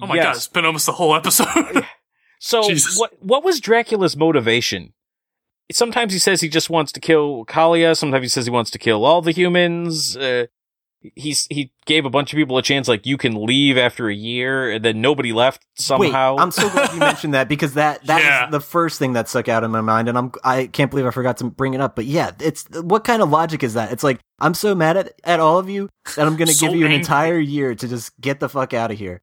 Oh 0.00 0.06
my 0.06 0.14
Yes. 0.16 0.24
god, 0.24 0.36
it's 0.36 0.48
been 0.48 0.64
almost 0.66 0.86
the 0.86 0.92
whole 0.92 1.14
episode. 1.14 1.84
So 2.38 2.62
Jesus. 2.68 2.98
what 2.98 3.12
what 3.20 3.42
was 3.44 3.60
Dracula's 3.60 4.16
motivation? 4.16 4.92
Sometimes 5.72 6.12
he 6.12 6.18
says 6.18 6.42
he 6.42 6.48
just 6.48 6.68
wants 6.70 6.92
to 6.92 7.00
kill 7.00 7.44
Wallachia. 7.46 7.94
Sometimes 7.94 8.22
he 8.24 8.28
says 8.28 8.44
he 8.44 8.50
wants 8.52 8.70
to 8.72 8.78
kill 8.78 9.04
all 9.04 9.22
the 9.22 9.32
humans. 9.32 10.16
Uh, 10.16 10.46
he's 11.14 11.46
he 11.50 11.72
gave 11.86 12.04
a 12.04 12.10
bunch 12.10 12.32
of 12.32 12.36
people 12.36 12.56
a 12.58 12.62
chance, 12.62 12.88
like 12.88 13.06
you 13.06 13.16
can 13.16 13.44
leave 13.46 13.76
after 13.78 14.08
a 14.08 14.14
year, 14.14 14.70
and 14.70 14.84
then 14.84 15.00
nobody 15.00 15.32
left 15.32 15.66
somehow. 15.76 16.36
Wait, 16.36 16.42
I'm 16.42 16.50
so 16.50 16.68
glad 16.68 16.92
you 16.92 16.98
mentioned 17.00 17.34
that 17.34 17.48
because 17.48 17.74
that 17.74 18.04
that 18.06 18.20
Yeah. 18.22 18.42
was 18.44 18.52
the 18.52 18.60
first 18.60 18.98
thing 18.98 19.14
that 19.14 19.28
stuck 19.28 19.48
out 19.48 19.64
in 19.64 19.70
my 19.70 19.80
mind, 19.80 20.08
and 20.08 20.16
I'm 20.18 20.30
I 20.44 20.66
can't 20.66 20.90
believe 20.90 21.06
I 21.06 21.10
forgot 21.10 21.38
to 21.38 21.44
bring 21.44 21.74
it 21.74 21.80
up. 21.80 21.96
But 21.96 22.04
yeah, 22.04 22.30
it's 22.38 22.64
what 22.70 23.02
kind 23.04 23.22
of 23.22 23.30
logic 23.30 23.62
is 23.64 23.74
that? 23.74 23.90
It's 23.92 24.04
like 24.04 24.20
I'm 24.40 24.54
so 24.54 24.74
mad 24.74 24.96
at 24.98 25.14
at 25.24 25.40
all 25.40 25.58
of 25.58 25.68
you 25.70 25.88
that 26.16 26.26
I'm 26.26 26.36
going 26.36 26.48
to 26.48 26.54
So 26.54 26.66
give 26.66 26.76
you 26.76 26.84
an 26.84 26.92
angry. 26.92 27.00
entire 27.00 27.38
year 27.38 27.74
to 27.74 27.88
just 27.88 28.12
get 28.20 28.40
the 28.40 28.48
fuck 28.50 28.72
out 28.74 28.90
of 28.92 28.98
here. 28.98 29.22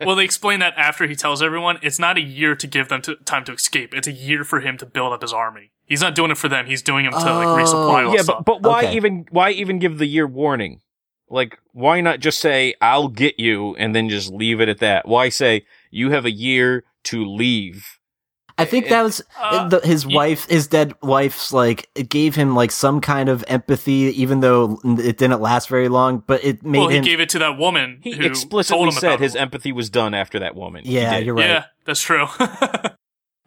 well, 0.06 0.16
they 0.16 0.24
explain 0.24 0.60
that 0.60 0.74
after 0.76 1.06
he 1.06 1.14
tells 1.14 1.42
everyone, 1.42 1.78
it's 1.82 1.98
not 1.98 2.16
a 2.16 2.20
year 2.20 2.54
to 2.56 2.66
give 2.66 2.88
them 2.88 3.02
to, 3.02 3.16
time 3.24 3.44
to 3.44 3.52
escape. 3.52 3.94
It's 3.94 4.06
a 4.08 4.12
year 4.12 4.44
for 4.44 4.60
him 4.60 4.76
to 4.78 4.86
build 4.86 5.12
up 5.12 5.22
his 5.22 5.32
army. 5.32 5.72
He's 5.86 6.00
not 6.00 6.14
doing 6.14 6.30
it 6.30 6.38
for 6.38 6.48
them. 6.48 6.66
He's 6.66 6.82
doing 6.82 7.04
it 7.06 7.10
to 7.10 7.16
like 7.16 7.48
Oh. 7.48 7.56
resupply 7.56 8.06
all 8.06 8.14
yeah, 8.14 8.22
stuff. 8.22 8.44
but 8.44 8.62
but 8.62 8.68
why 8.70 8.84
Okay. 8.84 8.96
even 8.96 9.26
why 9.30 9.50
even 9.50 9.78
give 9.78 9.98
the 9.98 10.06
year 10.06 10.26
warning? 10.26 10.80
Like, 11.28 11.58
why 11.72 12.00
not 12.00 12.18
just 12.20 12.40
say 12.40 12.74
I'll 12.80 13.08
get 13.08 13.38
you 13.38 13.76
and 13.76 13.94
then 13.94 14.08
just 14.08 14.32
leave 14.32 14.60
it 14.60 14.68
at 14.68 14.78
that? 14.78 15.06
Why 15.06 15.28
say 15.28 15.64
you 15.90 16.10
have 16.10 16.24
a 16.24 16.30
year 16.30 16.84
to 17.04 17.24
leave? 17.24 17.98
I 18.60 18.64
think 18.64 18.88
that 18.88 19.02
was 19.02 19.22
Uh, 19.38 19.68
the, 19.68 19.80
his 19.80 20.06
y- 20.06 20.14
wife, 20.14 20.48
his 20.48 20.66
dead 20.66 20.94
wife's 21.02 21.52
like 21.52 21.88
it 21.94 22.08
gave 22.08 22.34
him 22.34 22.54
like 22.54 22.70
some 22.70 23.00
kind 23.00 23.28
of 23.28 23.44
empathy, 23.48 24.12
even 24.20 24.40
though 24.40 24.78
it 24.84 25.16
didn't 25.18 25.40
last 25.40 25.68
very 25.68 25.88
long. 25.88 26.22
But 26.26 26.44
it 26.44 26.62
made 26.64 26.78
well, 26.78 26.88
he 26.88 27.00
gave 27.00 27.20
it 27.20 27.28
to 27.30 27.38
that 27.40 27.58
woman 27.58 28.00
He 28.02 28.10
who 28.12 28.16
told 28.18 28.30
explicitly 28.30 28.84
him 28.84 28.90
said 28.92 29.06
about 29.08 29.20
his 29.20 29.34
it. 29.34 29.40
empathy 29.40 29.72
was 29.72 29.90
done 29.90 30.14
after 30.14 30.38
that 30.38 30.54
woman. 30.54 30.82
Yeah, 30.84 31.18
you're 31.18 31.34
right. 31.34 31.48
Yeah, 31.48 31.64
that's 31.84 32.00
true. 32.02 32.26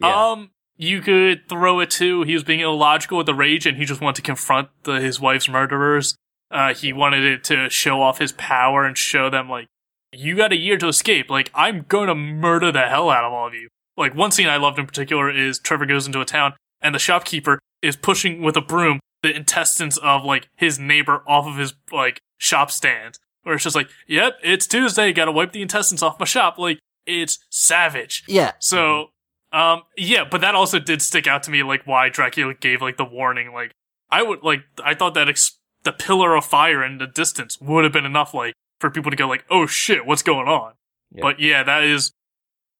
Yeah. 0.00 0.30
Um, 0.32 0.50
you 0.76 1.00
could 1.00 1.48
throw 1.48 1.78
it 1.80 1.88
too. 1.90 2.22
He 2.22 2.34
was 2.34 2.42
being 2.42 2.60
illogical 2.60 3.18
with 3.18 3.26
the 3.26 3.34
rage, 3.34 3.64
and 3.64 3.76
he 3.76 3.84
just 3.84 4.00
wanted 4.00 4.16
to 4.16 4.22
confront 4.22 4.68
the, 4.82 4.94
his 5.00 5.20
wife's 5.20 5.48
murderers. 5.48 6.16
Uh, 6.50 6.74
he 6.74 6.92
wanted 6.92 7.24
it 7.24 7.44
to 7.44 7.70
show 7.70 8.02
off 8.02 8.18
his 8.18 8.32
power 8.32 8.84
and 8.84 8.98
show 8.98 9.30
them 9.30 9.48
like, 9.48 9.66
you 10.12 10.36
got 10.36 10.52
a 10.52 10.56
year 10.56 10.76
to 10.78 10.88
escape. 10.88 11.30
Like, 11.30 11.50
I'm 11.54 11.84
gonna 11.88 12.14
murder 12.14 12.72
the 12.72 12.82
hell 12.82 13.08
out 13.10 13.24
of 13.24 13.32
all 13.32 13.46
of 13.46 13.54
you. 13.54 13.68
Like, 13.96 14.14
one 14.14 14.30
scene 14.30 14.48
I 14.48 14.56
loved 14.56 14.78
in 14.78 14.86
particular 14.86 15.30
is 15.30 15.58
Trevor 15.58 15.86
goes 15.86 16.06
into 16.06 16.20
a 16.20 16.24
town, 16.24 16.54
and 16.80 16.94
the 16.94 16.98
shopkeeper 16.98 17.58
is 17.82 17.96
pushing 17.96 18.42
with 18.42 18.56
a 18.56 18.60
broom 18.60 19.00
the 19.22 19.34
intestines 19.34 19.96
of 19.98 20.22
like 20.22 20.48
his 20.54 20.78
neighbor 20.78 21.22
off 21.26 21.46
of 21.46 21.56
his 21.56 21.72
like 21.90 22.20
shop 22.36 22.70
stand. 22.70 23.18
Where 23.42 23.54
it's 23.54 23.64
just 23.64 23.76
like, 23.76 23.88
yep, 24.06 24.38
it's 24.42 24.66
Tuesday, 24.66 25.12
gotta 25.12 25.32
wipe 25.32 25.52
the 25.52 25.62
intestines 25.62 26.02
off 26.02 26.18
my 26.18 26.24
shop. 26.24 26.58
Like, 26.58 26.78
it's 27.06 27.38
savage. 27.50 28.24
Yeah, 28.26 28.52
So, 28.58 29.10
um, 29.52 29.82
yeah, 29.96 30.24
but 30.30 30.40
that 30.40 30.54
also 30.54 30.78
did 30.78 31.02
stick 31.02 31.26
out 31.26 31.42
to 31.44 31.50
me, 31.50 31.62
like 31.62 31.86
why 31.86 32.08
Dracula 32.08 32.54
gave 32.54 32.80
like 32.80 32.96
the 32.96 33.04
warning. 33.04 33.52
Like, 33.52 33.72
I 34.10 34.22
would 34.22 34.42
like, 34.42 34.64
I 34.82 34.94
thought 34.94 35.14
that 35.14 35.28
ex- 35.28 35.58
the 35.84 35.92
pillar 35.92 36.34
of 36.34 36.44
fire 36.44 36.82
in 36.82 36.98
the 36.98 37.06
distance 37.06 37.60
would 37.60 37.84
have 37.84 37.92
been 37.92 38.06
enough, 38.06 38.32
like, 38.32 38.54
for 38.80 38.90
people 38.90 39.10
to 39.10 39.16
go 39.16 39.28
like, 39.28 39.44
oh 39.50 39.66
shit, 39.66 40.06
what's 40.06 40.22
going 40.22 40.48
on? 40.48 40.72
Yeah. 41.12 41.20
But 41.22 41.40
yeah, 41.40 41.62
that 41.62 41.84
is, 41.84 42.12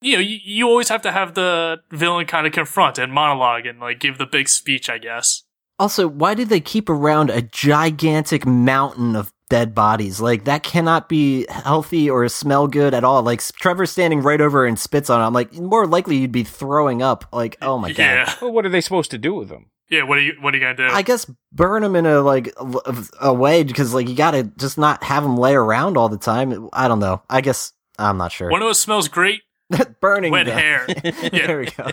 you 0.01 0.13
know, 0.13 0.19
you, 0.19 0.37
you 0.43 0.67
always 0.67 0.89
have 0.89 1.01
to 1.03 1.11
have 1.11 1.33
the 1.33 1.77
villain 1.91 2.25
kind 2.25 2.45
of 2.47 2.53
confront 2.53 2.97
and 2.97 3.11
monologue 3.11 3.65
and 3.65 3.79
like 3.79 3.99
give 3.99 4.17
the 4.17 4.25
big 4.25 4.47
speech, 4.49 4.89
I 4.89 4.97
guess. 4.97 5.43
Also, 5.77 6.07
why 6.07 6.33
did 6.35 6.49
they 6.49 6.61
keep 6.61 6.89
around 6.89 7.29
a 7.29 7.41
gigantic 7.41 8.45
mountain 8.45 9.15
of 9.15 9.33
dead 9.49 9.75
bodies? 9.75 10.21
Like 10.21 10.45
that 10.45 10.63
cannot 10.63 11.09
be 11.09 11.45
healthy 11.49 12.09
or 12.09 12.27
smell 12.29 12.67
good 12.67 12.93
at 12.93 13.03
all. 13.03 13.21
Like 13.23 13.41
Trevor's 13.41 13.91
standing 13.91 14.21
right 14.21 14.39
over 14.39 14.65
and 14.65 14.79
spits 14.79 15.09
on 15.09 15.19
it. 15.21 15.25
I'm 15.25 15.33
like, 15.33 15.53
more 15.53 15.85
likely 15.85 16.15
you'd 16.17 16.31
be 16.31 16.43
throwing 16.43 17.01
up. 17.01 17.25
Like, 17.33 17.57
oh 17.61 17.77
my 17.77 17.89
god. 17.89 17.97
Yeah, 17.99 18.33
Well, 18.41 18.51
what 18.53 18.65
are 18.65 18.69
they 18.69 18.81
supposed 18.81 19.11
to 19.11 19.17
do 19.17 19.33
with 19.33 19.49
them? 19.49 19.69
yeah. 19.89 20.03
What 20.03 20.17
are 20.17 20.21
you, 20.21 20.33
what 20.39 20.53
are 20.53 20.57
you 20.57 20.63
gonna 20.63 20.77
do? 20.77 20.87
I 20.87 21.01
guess 21.01 21.29
burn 21.51 21.83
them 21.83 21.95
in 21.97 22.05
a 22.05 22.21
like 22.21 22.53
a, 22.57 23.05
a 23.21 23.33
way 23.33 23.63
because 23.63 23.93
like 23.93 24.07
you 24.07 24.15
gotta 24.15 24.43
just 24.57 24.77
not 24.77 25.03
have 25.03 25.23
them 25.23 25.35
lay 25.37 25.53
around 25.55 25.97
all 25.97 26.07
the 26.09 26.17
time. 26.17 26.69
I 26.71 26.87
don't 26.87 26.99
know. 26.99 27.21
I 27.29 27.41
guess 27.41 27.73
I'm 27.99 28.17
not 28.17 28.31
sure. 28.31 28.49
One 28.49 28.61
of 28.61 28.67
us 28.69 28.79
smells 28.79 29.07
great. 29.09 29.41
Burning 30.01 30.31
Wet 30.31 30.45
them. 30.45 30.57
hair. 30.57 30.85
Yeah. 31.05 31.47
there 31.47 31.59
we 31.59 31.65
go. 31.67 31.89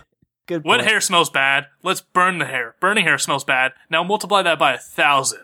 Good. 0.46 0.64
Wet 0.64 0.78
point. 0.80 0.90
hair 0.90 1.00
smells 1.00 1.30
bad. 1.30 1.66
Let's 1.82 2.00
burn 2.00 2.38
the 2.38 2.46
hair. 2.46 2.74
Burning 2.80 3.04
hair 3.04 3.18
smells 3.18 3.44
bad. 3.44 3.72
Now 3.90 4.02
multiply 4.02 4.42
that 4.42 4.58
by 4.58 4.74
a 4.74 4.78
thousand, 4.78 5.40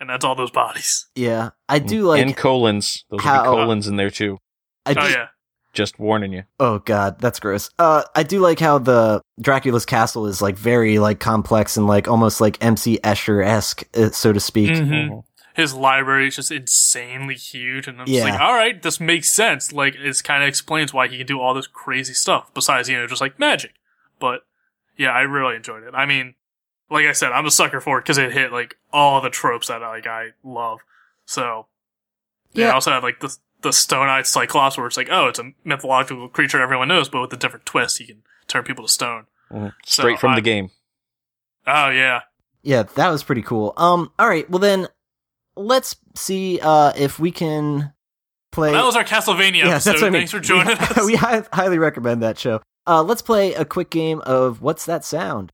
and 0.00 0.10
that's 0.10 0.24
all 0.24 0.34
those 0.34 0.50
bodies. 0.50 1.06
Yeah, 1.14 1.50
I 1.68 1.78
do 1.78 2.02
like. 2.02 2.22
and 2.22 2.36
colons. 2.36 3.04
Those 3.10 3.20
how- 3.22 3.44
will 3.44 3.56
be 3.56 3.62
colons 3.62 3.86
in 3.86 3.96
there 3.96 4.10
too. 4.10 4.38
I 4.84 4.94
do, 4.94 5.00
Oh 5.00 5.06
yeah, 5.06 5.28
Just 5.72 5.98
warning 6.00 6.32
you. 6.32 6.42
Oh 6.58 6.80
god, 6.80 7.20
that's 7.20 7.38
gross. 7.38 7.70
Uh, 7.78 8.02
I 8.16 8.24
do 8.24 8.40
like 8.40 8.58
how 8.58 8.78
the 8.78 9.22
Dracula's 9.40 9.86
castle 9.86 10.26
is 10.26 10.42
like 10.42 10.56
very 10.58 10.98
like 10.98 11.20
complex 11.20 11.76
and 11.76 11.86
like 11.86 12.08
almost 12.08 12.40
like 12.40 12.62
MC 12.62 12.98
Escher 13.04 13.44
esque, 13.46 13.84
uh, 13.96 14.10
so 14.10 14.32
to 14.32 14.40
speak. 14.40 14.70
Mhm. 14.70 15.22
His 15.54 15.74
library 15.74 16.28
is 16.28 16.36
just 16.36 16.50
insanely 16.50 17.34
huge, 17.34 17.86
and 17.88 18.00
I'm 18.00 18.06
just 18.06 18.18
Yeah. 18.18 18.24
like, 18.32 18.40
all 18.40 18.54
right, 18.54 18.80
this 18.82 18.98
makes 19.00 19.30
sense. 19.30 19.72
Like, 19.72 19.94
it 19.96 20.22
kind 20.24 20.42
of 20.42 20.48
explains 20.48 20.92
why 20.92 21.08
he 21.08 21.18
can 21.18 21.26
do 21.26 21.40
all 21.40 21.54
this 21.54 21.66
crazy 21.66 22.14
stuff. 22.14 22.50
Besides, 22.54 22.88
you 22.88 22.96
know, 22.96 23.06
just 23.06 23.20
like 23.20 23.38
magic. 23.38 23.72
But 24.18 24.46
yeah, 24.96 25.10
I 25.10 25.20
really 25.22 25.56
enjoyed 25.56 25.82
it. 25.82 25.94
I 25.94 26.06
mean, 26.06 26.34
like 26.90 27.06
I 27.06 27.12
said, 27.12 27.32
I'm 27.32 27.46
a 27.46 27.50
sucker 27.50 27.80
for 27.80 27.98
it 27.98 28.02
because 28.02 28.18
it 28.18 28.32
hit 28.32 28.52
like 28.52 28.76
all 28.92 29.20
the 29.20 29.30
tropes 29.30 29.68
that 29.68 29.80
like 29.80 30.06
I 30.06 30.30
love. 30.44 30.80
So 31.24 31.66
yeah, 32.52 32.66
Yeah. 32.66 32.70
I 32.72 32.74
also 32.74 32.90
have 32.90 33.02
like 33.02 33.20
the 33.20 33.36
the 33.62 33.72
stone 33.72 34.08
eyed 34.08 34.26
cyclops 34.26 34.76
where 34.76 34.86
it's 34.88 34.96
like, 34.96 35.08
oh, 35.10 35.28
it's 35.28 35.38
a 35.38 35.52
mythological 35.64 36.28
creature 36.28 36.60
everyone 36.60 36.88
knows, 36.88 37.08
but 37.08 37.20
with 37.22 37.32
a 37.32 37.36
different 37.36 37.64
twist, 37.64 37.98
he 37.98 38.06
can 38.06 38.22
turn 38.48 38.64
people 38.64 38.84
to 38.84 38.92
stone. 38.92 39.26
So 39.50 39.70
Straight 39.86 40.18
from 40.18 40.32
I- 40.32 40.34
the 40.36 40.40
game. 40.42 40.70
Oh 41.66 41.88
yeah. 41.90 42.22
Yeah, 42.62 42.82
that 42.94 43.08
was 43.10 43.22
pretty 43.24 43.42
cool. 43.42 43.72
Um, 43.76 44.12
all 44.18 44.28
right, 44.28 44.48
well 44.50 44.58
then, 44.60 44.86
let's 45.56 45.96
see 46.14 46.58
uh 46.62 46.92
if 46.96 47.18
we 47.18 47.30
can 47.30 47.92
play. 48.52 48.72
Well, 48.72 48.80
that 48.82 48.86
was 48.86 48.96
our 48.96 49.04
Castlevania 49.04 49.56
yeah, 49.64 49.68
episode. 49.70 49.90
that's 49.92 50.02
what 50.02 50.06
I 50.08 50.10
mean. 50.10 50.20
Thanks 50.20 50.30
for 50.32 50.40
joining 50.40 50.66
we, 50.78 50.84
us. 50.84 51.06
we 51.06 51.14
hi- 51.16 51.44
highly 51.52 51.78
recommend 51.78 52.22
that 52.22 52.38
show. 52.38 52.60
Uh, 52.86 53.02
let's 53.02 53.22
play 53.22 53.54
a 53.54 53.64
quick 53.64 53.90
game 53.90 54.20
of 54.22 54.60
what's 54.60 54.84
that 54.86 55.04
sound. 55.04 55.52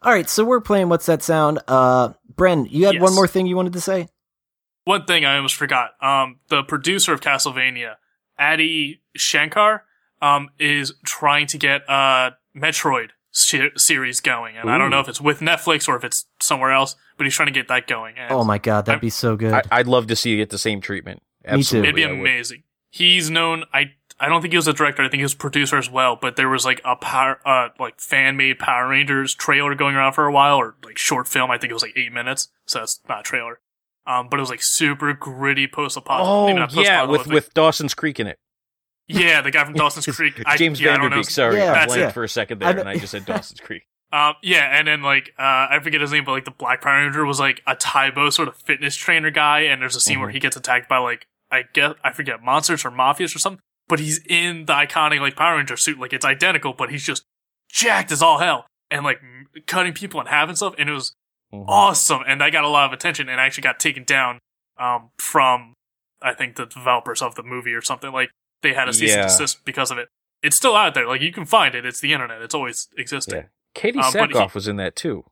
All 0.00 0.14
right, 0.14 0.28
so 0.28 0.44
we're 0.44 0.60
playing 0.60 0.88
what's 0.88 1.06
that 1.06 1.22
sound. 1.22 1.58
Uh, 1.66 2.10
Bren, 2.34 2.66
you 2.70 2.86
had 2.86 2.94
Yes. 2.94 3.02
one 3.02 3.14
more 3.14 3.26
thing 3.26 3.46
you 3.46 3.56
wanted 3.56 3.72
to 3.74 3.80
say? 3.80 4.08
One 4.88 5.04
thing 5.04 5.26
I 5.26 5.36
almost 5.36 5.54
forgot. 5.54 5.90
Um, 6.02 6.36
the 6.48 6.62
producer 6.62 7.12
of 7.12 7.20
Castlevania, 7.20 7.96
Adi 8.38 9.02
Shankar, 9.14 9.84
um, 10.22 10.48
is 10.58 10.94
trying 11.04 11.46
to 11.48 11.58
get 11.58 11.82
a 11.88 12.30
Metroid 12.56 13.10
se- 13.30 13.72
series 13.76 14.20
going, 14.20 14.56
and 14.56 14.70
I 14.70 14.78
don't 14.78 14.90
know 14.90 15.00
if 15.00 15.08
it's 15.08 15.20
with 15.20 15.40
Netflix 15.40 15.88
or 15.88 15.96
if 15.96 16.04
it's 16.04 16.24
somewhere 16.40 16.72
else, 16.72 16.96
but 17.18 17.24
he's 17.26 17.34
trying 17.34 17.48
to 17.48 17.52
get 17.52 17.68
that 17.68 17.86
going. 17.86 18.16
And 18.16 18.32
Oh 18.32 18.44
my 18.44 18.56
god, 18.56 18.86
that'd 18.86 18.96
I'm- 18.96 19.00
be 19.00 19.10
so 19.10 19.36
good. 19.36 19.52
I, 19.52 19.62
I'd 19.70 19.86
love 19.86 20.06
to 20.06 20.16
see 20.16 20.30
you 20.30 20.38
get 20.38 20.48
the 20.48 20.56
same 20.56 20.80
treatment. 20.80 21.20
Me 21.44 21.50
too. 21.50 21.58
Absolutely, 21.58 21.88
it'd 21.90 21.96
be 21.96 22.02
amazing. 22.04 22.62
He's 22.88 23.28
known. 23.30 23.64
I 23.74 23.92
I 24.18 24.30
don't 24.30 24.40
think 24.40 24.52
he 24.54 24.56
was 24.56 24.68
a 24.68 24.72
director. 24.72 25.02
I 25.02 25.08
think 25.10 25.18
he 25.18 25.22
was 25.24 25.34
a 25.34 25.36
producer 25.36 25.76
as 25.76 25.90
well. 25.90 26.16
But 26.16 26.36
there 26.36 26.48
was 26.48 26.64
like 26.64 26.80
a 26.86 26.96
power, 26.96 27.38
uh, 27.44 27.68
like 27.78 28.00
fan 28.00 28.38
made 28.38 28.58
Power 28.58 28.88
Rangers 28.88 29.34
trailer 29.34 29.74
going 29.74 29.94
around 29.96 30.14
for 30.14 30.24
a 30.24 30.32
while, 30.32 30.56
or 30.56 30.76
like 30.82 30.96
short 30.96 31.28
film. 31.28 31.50
I 31.50 31.58
think 31.58 31.70
it 31.70 31.74
was 31.74 31.82
like 31.82 31.92
eight 31.94 32.12
minutes, 32.12 32.48
so 32.64 32.78
that's 32.78 33.00
not 33.06 33.20
a 33.20 33.22
trailer. 33.22 33.60
Um, 34.08 34.28
but 34.30 34.38
it 34.38 34.40
was 34.40 34.48
like 34.50 34.62
super 34.62 35.12
gritty 35.12 35.68
post-apocalyptic. 35.68 36.28
Oh 36.28 36.48
apocalyptic. 36.64 36.84
yeah, 36.86 37.04
with 37.04 37.26
with 37.26 37.52
Dawson's 37.54 37.92
Creek 37.94 38.18
in 38.18 38.26
it. 38.26 38.38
Yeah, 39.06 39.40
the 39.42 39.50
guy 39.50 39.64
from 39.64 39.74
Dawson's 39.82 40.06
Creek. 40.06 40.42
I, 40.46 40.56
James 40.56 40.80
yeah, 40.80 40.94
I 40.94 40.96
don't 40.96 41.04
know. 41.04 41.08
Van 41.10 41.16
Der 41.18 41.22
Beek. 41.22 41.30
Sorry, 41.30 41.56
Yeah, 41.58 41.62
I 41.62 41.66
that's- 41.66 41.86
blanked 41.88 42.00
yeah. 42.02 42.10
for 42.12 42.24
a 42.24 42.28
second 42.28 42.58
there, 42.60 42.72
know- 42.74 42.80
and 42.80 42.88
I 42.88 42.96
just 42.96 43.10
said 43.12 43.24
Dawson's 43.26 43.60
Creek. 43.60 43.82
Um, 44.10 44.34
yeah, 44.42 44.78
and 44.78 44.88
then 44.88 45.02
like 45.02 45.34
uh, 45.38 45.42
I 45.70 45.80
forget 45.82 46.00
his 46.00 46.10
name, 46.12 46.24
but 46.24 46.32
like 46.32 46.46
the 46.46 46.50
Black 46.50 46.80
Power 46.80 47.02
Ranger 47.02 47.26
was 47.26 47.38
like 47.38 47.60
a 47.66 47.76
Tae 47.76 48.10
Bo 48.10 48.30
sort 48.30 48.48
of 48.48 48.56
fitness 48.56 48.96
trainer 48.96 49.30
guy, 49.30 49.60
and 49.60 49.82
there's 49.82 49.94
a 49.96 50.00
scene 50.00 50.18
where 50.20 50.30
Mhm. 50.30 50.32
he 50.32 50.40
gets 50.40 50.56
attacked 50.56 50.88
by 50.88 50.96
like 50.98 51.26
I 51.50 51.64
guess 51.74 51.92
I 52.02 52.12
forget 52.12 52.42
monsters 52.42 52.84
or 52.86 52.90
mafias 52.90 53.36
or 53.36 53.38
something, 53.38 53.60
but 53.88 53.98
he's 54.00 54.20
in 54.26 54.64
the 54.64 54.72
iconic 54.72 55.20
like 55.20 55.36
Power 55.36 55.56
Ranger 55.58 55.76
suit, 55.76 55.98
like 55.98 56.14
it's 56.14 56.24
identical, 56.24 56.72
but 56.72 56.90
he's 56.90 57.04
just 57.04 57.24
jacked 57.70 58.10
as 58.10 58.22
all 58.22 58.38
hell 58.38 58.64
and 58.90 59.04
like 59.04 59.18
m- 59.22 59.46
cutting 59.66 59.92
people 59.92 60.20
in 60.22 60.26
half 60.26 60.48
and 60.48 60.56
stuff, 60.56 60.74
and 60.78 60.88
it 60.88 60.92
was 60.92 61.12
Mhm. 61.52 61.64
awesome, 61.68 62.22
and 62.26 62.40
that 62.40 62.50
got 62.52 62.64
a 62.64 62.68
lot 62.68 62.86
of 62.86 62.92
attention, 62.92 63.28
and 63.28 63.40
actually 63.40 63.62
got 63.62 63.78
taken 63.80 64.04
down 64.04 64.38
um 64.78 65.10
from 65.18 65.74
I 66.22 66.34
think 66.34 66.56
the 66.56 66.66
developers 66.66 67.22
of 67.22 67.34
the 67.36 67.42
movie 67.42 67.72
or 67.74 67.80
something 67.82 68.12
like 68.12 68.30
they 68.62 68.74
had 68.74 68.88
a 68.88 68.92
cease 68.92 69.10
Yeah. 69.10 69.22
and 69.22 69.28
desist 69.30 69.64
because 69.64 69.90
of 69.90 69.98
it. 69.98 70.08
It's 70.42 70.56
still 70.56 70.74
out 70.76 70.94
there, 70.94 71.06
like 71.06 71.20
you 71.20 71.32
can 71.32 71.44
find 71.44 71.74
it. 71.74 71.84
It's 71.86 72.00
the 72.00 72.12
internet. 72.12 72.42
It's 72.42 72.54
always 72.54 72.88
existing. 72.96 73.34
Yeah. 73.36 73.42
Katee 73.74 73.94
he- 73.94 74.00
Sackhoff 74.18 74.54
was 74.54 74.66
in 74.68 74.76
that 74.76 74.96
too. 74.96 75.24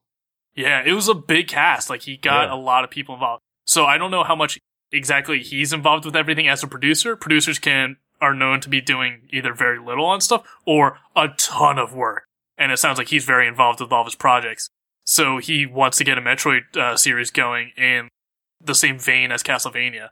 Yeah, 0.55 0.83
it 0.85 0.93
was 0.93 1.09
a 1.09 1.15
big 1.15 1.49
cast. 1.49 1.91
Like 1.91 2.03
he 2.03 2.17
got 2.17 2.49
Yeah. 2.49 2.55
a 2.55 2.57
lot 2.57 2.83
of 2.85 2.91
people 2.91 3.15
involved. 3.15 3.43
So 3.67 3.85
I 3.85 3.99
don't 3.99 4.11
know 4.11 4.25
how 4.25 4.37
much 4.37 4.59
exactly 4.93 5.43
he's 5.43 5.73
involved 5.73 6.05
with 6.05 6.15
everything 6.17 6.49
as 6.49 6.63
a 6.63 6.67
producer. 6.69 7.17
Producers 7.17 7.59
can 7.59 7.97
are 8.21 8.33
known 8.33 8.61
to 8.61 8.69
be 8.69 8.81
doing 8.81 9.29
either 9.31 9.53
very 9.53 9.79
little 9.79 10.07
on 10.07 10.21
stuff 10.21 10.47
or 10.65 10.99
a 11.15 11.29
ton 11.37 11.79
of 11.79 11.93
work. 11.93 12.25
And 12.57 12.73
it 12.73 12.79
sounds 12.79 12.97
like 12.97 13.09
he's 13.09 13.25
very 13.25 13.47
involved 13.47 13.81
with 13.81 13.93
all 13.93 14.01
of 14.03 14.07
his 14.07 14.15
projects. 14.15 14.71
So 15.07 15.39
he 15.39 15.65
wants 15.67 15.97
to 15.99 16.05
get 16.05 16.19
a 16.19 16.21
Metroid 16.21 16.77
uh, 16.77 16.97
series 16.97 17.31
going 17.31 17.71
in 17.77 18.09
the 18.63 18.75
same 18.75 18.99
vein 18.99 19.31
as 19.33 19.43
Castlevania. 19.43 20.09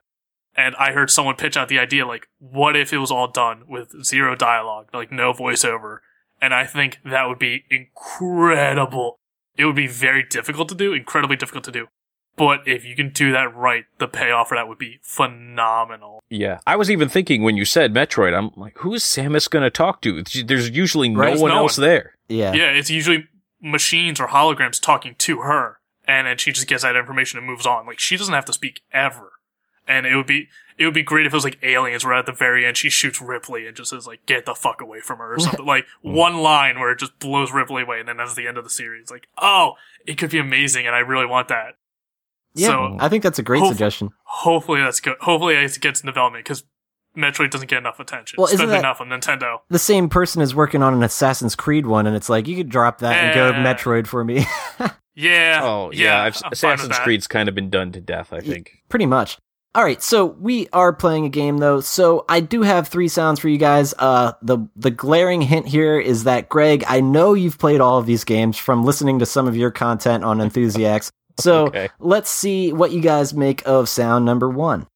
And 0.57 0.77
I 0.77 0.93
heard 0.93 1.11
someone 1.11 1.35
pitch 1.35 1.57
out 1.57 1.69
the 1.69 1.81
idea 1.81 2.07
like, 2.07 2.29
what 2.39 2.77
if 2.77 2.93
it 2.93 2.99
was 2.99 3.11
all 3.11 3.27
done 3.29 3.65
with 3.69 4.05
zero 4.05 4.37
dialogue, 4.37 4.89
like 4.95 5.11
no 5.11 5.33
voiceover? 5.33 5.99
And 6.41 6.55
I 6.55 6.65
think 6.65 7.01
that 7.05 7.27
would 7.27 7.39
be 7.39 7.65
incredible 7.71 9.19
it 9.57 9.65
would 9.67 9.77
be 9.77 9.87
very 9.87 10.25
difficult 10.25 10.69
to 10.69 10.75
do, 10.75 10.93
incredibly 10.93 11.37
difficult 11.37 11.65
to 11.65 11.71
do. 11.73 11.87
But 12.37 12.67
if 12.67 12.85
you 12.85 12.97
can 12.97 13.11
do 13.11 13.31
that 13.31 13.55
right, 13.55 13.85
the 13.99 14.09
payoff 14.09 14.49
for 14.49 14.57
that 14.57 14.67
would 14.67 14.79
be 14.79 14.99
phenomenal. 15.03 16.21
Yeah, 16.29 16.59
I 16.67 16.75
was 16.75 16.91
even 16.91 17.09
thinking 17.09 17.45
when 17.45 17.57
you 17.57 17.65
said 17.65 17.95
Metroid, 17.95 18.37
I'm 18.37 18.51
like, 18.61 18.77
who 18.79 18.95
is 18.95 19.05
Samus 19.05 19.49
going 19.49 19.63
to 19.63 19.71
talk 19.71 20.01
to? 20.03 20.23
There's 20.45 20.71
usually 20.71 21.09
no 21.09 21.21
Right. 21.21 21.39
one 21.39 21.51
no 21.53 21.59
else 21.59 21.79
one. 21.79 21.87
there. 21.87 22.15
yeah. 22.29 22.53
Yeah, 22.53 22.71
it's 22.71 22.91
usually 22.91 23.29
machines 23.65 24.21
or 24.21 24.29
holograms 24.29 24.81
talking 24.81 25.15
to 25.19 25.41
her, 25.41 25.79
and 26.07 26.27
then 26.27 26.37
she 26.37 26.53
just 26.53 26.69
gets 26.69 26.83
that 26.83 26.97
information 26.97 27.39
and 27.39 27.47
moves 27.47 27.67
on. 27.67 27.87
Like 27.87 27.99
she 27.99 28.17
doesn't 28.17 28.35
have 28.35 28.45
to 28.45 28.53
speak 28.53 28.83
ever, 28.93 29.33
and 29.89 30.07
it 30.07 30.15
would 30.15 30.27
be 30.27 30.49
it 30.77 30.85
would 30.85 30.95
be 30.95 31.03
great 31.03 31.25
if 31.27 31.33
it 31.33 31.37
was 31.37 31.45
like 31.45 31.59
aliens 31.63 32.05
where 32.05 32.15
at 32.15 32.27
the 32.27 32.33
very 32.33 32.67
end. 32.67 32.77
She 32.77 32.91
shoots 32.91 33.21
Ripley 33.23 33.67
and 33.67 33.77
just 33.77 33.91
says 33.91 34.07
like 34.07 34.27
get 34.27 34.45
the 34.45 34.55
fuck 34.55 34.81
away 34.81 35.01
from 35.01 35.19
her 35.19 35.35
or 35.35 35.39
something. 35.41 35.65
Like 35.65 35.87
mm. 36.05 36.13
one 36.13 36.39
line 36.39 36.79
where 36.79 36.91
it 36.91 36.99
just 36.99 37.19
blows 37.19 37.53
Ripley 37.53 37.83
away. 37.83 38.01
And 38.01 38.09
then 38.09 38.17
that's 38.19 38.35
the 38.35 38.47
end 38.47 38.59
of 38.59 38.65
the 38.65 38.71
series. 38.71 39.11
Like 39.11 39.29
oh 39.39 39.75
it 40.07 40.19
could 40.19 40.31
be 40.31 40.39
amazing. 40.39 40.87
And 40.87 40.95
I 40.95 40.99
really 41.01 41.27
want 41.27 41.49
that. 41.49 41.77
Yeah, 42.55 42.69
So- 42.69 42.97
I 43.01 43.09
think 43.09 43.23
that's 43.23 43.39
a 43.39 43.43
great 43.43 43.61
Hope- 43.61 43.71
suggestion. 43.71 44.11
hopefully 44.25 44.81
that's 44.81 45.01
good. 45.01 45.17
Hopefully 45.21 45.55
it 45.55 45.81
gets 45.81 46.01
in 46.01 46.07
development 46.07 46.45
because 46.45 46.65
Metroid 47.17 47.51
doesn't 47.51 47.69
get 47.69 47.79
enough 47.79 48.01
attention 48.01 48.37
Well, 48.39 48.53
isn't 48.53 48.69
that- 48.69 48.79
enough 48.81 49.01
on 49.01 49.09
Nintendo 49.09 49.59
The 49.71 49.79
same 49.79 50.09
person 50.09 50.43
is 50.43 50.55
working 50.55 50.83
on 50.83 50.95
an 50.95 51.03
Assassin's 51.03 51.55
Creed 51.55 51.87
one, 51.87 52.07
and 52.07 52.17
it's 52.17 52.29
like 52.29 52.49
you 52.49 52.57
could 52.57 52.69
drop 52.69 52.99
that 52.99 53.15
and 53.15 53.35
go 53.35 53.53
Metroid 53.53 54.07
for 54.07 54.25
me, 54.25 54.45
yeah 55.15 55.61
Oh 55.63 55.91
yeah, 55.93 56.23
I've, 56.23 56.35
I'm 56.45 56.53
fine 56.53 56.73
with 56.73 56.81
Assassin's. 56.81 56.99
Creed's 56.99 57.27
kind 57.27 57.49
of 57.49 57.55
been 57.55 57.71
done 57.71 57.93
to 57.93 58.01
death. 58.01 58.33
I 58.33 58.41
think. 58.41 58.83
pretty 58.89 59.07
much. 59.07 59.39
All 59.77 59.83
right, 59.83 60.01
so 60.01 60.25
we 60.27 60.69
are 60.73 60.93
playing 60.93 61.25
a 61.25 61.29
game 61.29 61.59
though. 61.59 61.81
So 61.81 62.25
I 62.29 62.39
do 62.39 62.63
have 62.63 62.87
three 62.87 63.09
sounds 63.09 63.41
for 63.41 63.49
you 63.49 63.59
guys. 63.59 63.93
Uh, 63.99 64.33
the 64.41 64.59
the 64.77 64.91
glaring 64.93 65.43
hint 65.43 65.67
here 65.67 65.99
is 65.99 66.25
that 66.25 66.49
Greg, 66.49 66.85
I 66.87 67.01
know 67.01 67.35
you've 67.35 67.59
played 67.59 67.81
all 67.81 67.99
of 67.99 68.07
these 68.07 68.23
games 68.23 68.57
from 68.57 68.85
listening 68.85 69.19
to 69.19 69.27
some 69.27 69.49
of 69.49 69.57
your 69.57 69.73
content 69.73 70.23
on 70.23 70.41
Enthusiasts. 70.41 71.11
So 71.41 71.67
Okay. 71.67 71.89
let's 71.99 72.31
see 72.31 72.73
what 72.73 72.93
you 72.93 73.01
guys 73.01 73.35
make 73.35 73.67
of 73.67 73.89
sound 73.89 74.25
number 74.25 74.49
one. 74.49 74.87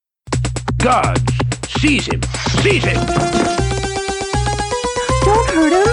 Guards, 0.76 1.24
seize 1.80 2.06
him! 2.06 2.22
Seize 2.62 2.84
him! 2.84 2.96
Don't 5.24 5.50
hurt 5.50 5.72
him. 5.72 5.88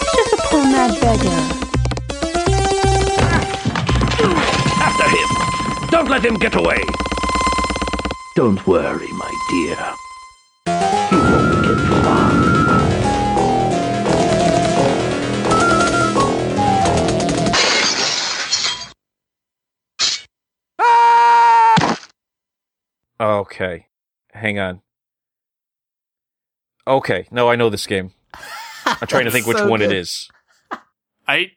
He's 0.00 0.12
just 0.14 0.32
a 0.32 0.36
poor 0.48 0.64
mad 0.64 1.00
beggar. 1.00 1.40
After 4.82 5.08
him! 5.08 5.88
Don't 5.90 6.08
let 6.08 6.24
him 6.24 6.34
get 6.34 6.54
away! 6.54 6.82
Don't 8.36 8.64
worry, 8.66 9.12
my 9.12 9.30
dear. 9.50 9.78
You 11.10 11.18
won't 11.18 11.64
get 11.64 11.78
far. 12.04 12.39
Okay, 23.20 23.86
hang 24.32 24.58
on. 24.58 24.80
Okay, 26.86 27.28
no, 27.30 27.48
I 27.50 27.56
know 27.56 27.68
this 27.68 27.86
game. 27.86 28.12
I'm 28.86 29.06
trying 29.06 29.26
to 29.26 29.30
think 29.30 29.46
which 29.46 29.58
So 29.58 29.68
one 29.68 29.82
it 29.82 29.88
good. 29.88 29.96
is. 29.96 30.28
I 31.28 31.52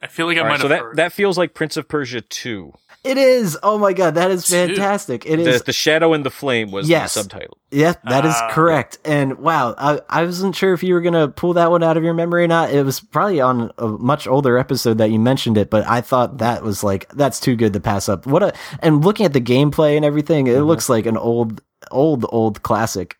I 0.00 0.06
feel 0.06 0.26
like 0.26 0.36
I 0.36 0.40
All 0.40 0.46
right, 0.46 0.50
might 0.52 0.56
so 0.60 0.68
have 0.68 0.70
that 0.70 0.80
heard. 0.82 0.96
that 0.96 1.12
feels 1.12 1.36
like 1.36 1.54
Prince 1.54 1.76
of 1.76 1.88
Persia 1.88 2.20
2. 2.20 2.72
It 3.04 3.16
is. 3.16 3.56
Oh 3.62 3.78
my 3.78 3.92
god, 3.92 4.14
that 4.16 4.30
is 4.30 4.46
fantastic. 4.48 5.24
It 5.24 5.36
The, 5.38 5.48
is. 5.50 5.62
the 5.62 5.72
Shadow 5.72 6.12
and 6.12 6.24
the 6.26 6.30
Flame 6.30 6.70
was 6.70 6.88
Yes. 6.88 7.14
the 7.14 7.20
subtitle. 7.20 7.56
Yeah, 7.70 7.94
that 8.04 8.24
is 8.24 8.34
Ah, 8.36 8.50
correct. 8.50 8.98
And 9.04 9.38
wow, 9.38 9.74
I, 9.78 10.00
I 10.08 10.24
wasn't 10.24 10.56
sure 10.56 10.72
if 10.72 10.82
you 10.82 10.94
were 10.94 11.00
gonna 11.00 11.28
pull 11.28 11.54
that 11.54 11.70
one 11.70 11.82
out 11.82 11.96
of 11.96 12.02
your 12.04 12.14
memory 12.14 12.44
or 12.44 12.48
not. 12.48 12.70
It 12.72 12.82
was 12.84 13.00
probably 13.00 13.40
on 13.40 13.72
a 13.78 13.86
much 13.88 14.26
older 14.26 14.58
episode 14.58 14.98
that 14.98 15.10
you 15.10 15.18
mentioned 15.18 15.56
it, 15.58 15.70
but 15.70 15.86
I 15.86 16.00
thought 16.00 16.38
that 16.38 16.62
was 16.62 16.82
like 16.84 17.08
that's 17.10 17.40
too 17.40 17.56
good 17.56 17.72
to 17.72 17.80
pass 17.80 18.08
up. 18.08 18.26
What 18.26 18.42
a 18.42 18.52
and 18.80 19.04
looking 19.04 19.26
at 19.26 19.32
the 19.32 19.40
gameplay 19.40 19.96
and 19.96 20.04
everything, 20.04 20.46
it 20.48 20.56
Mhm. 20.56 20.66
looks 20.66 20.88
like 20.88 21.06
an 21.06 21.16
old, 21.16 21.60
old, 21.90 22.26
old 22.30 22.62
classic. 22.62 23.16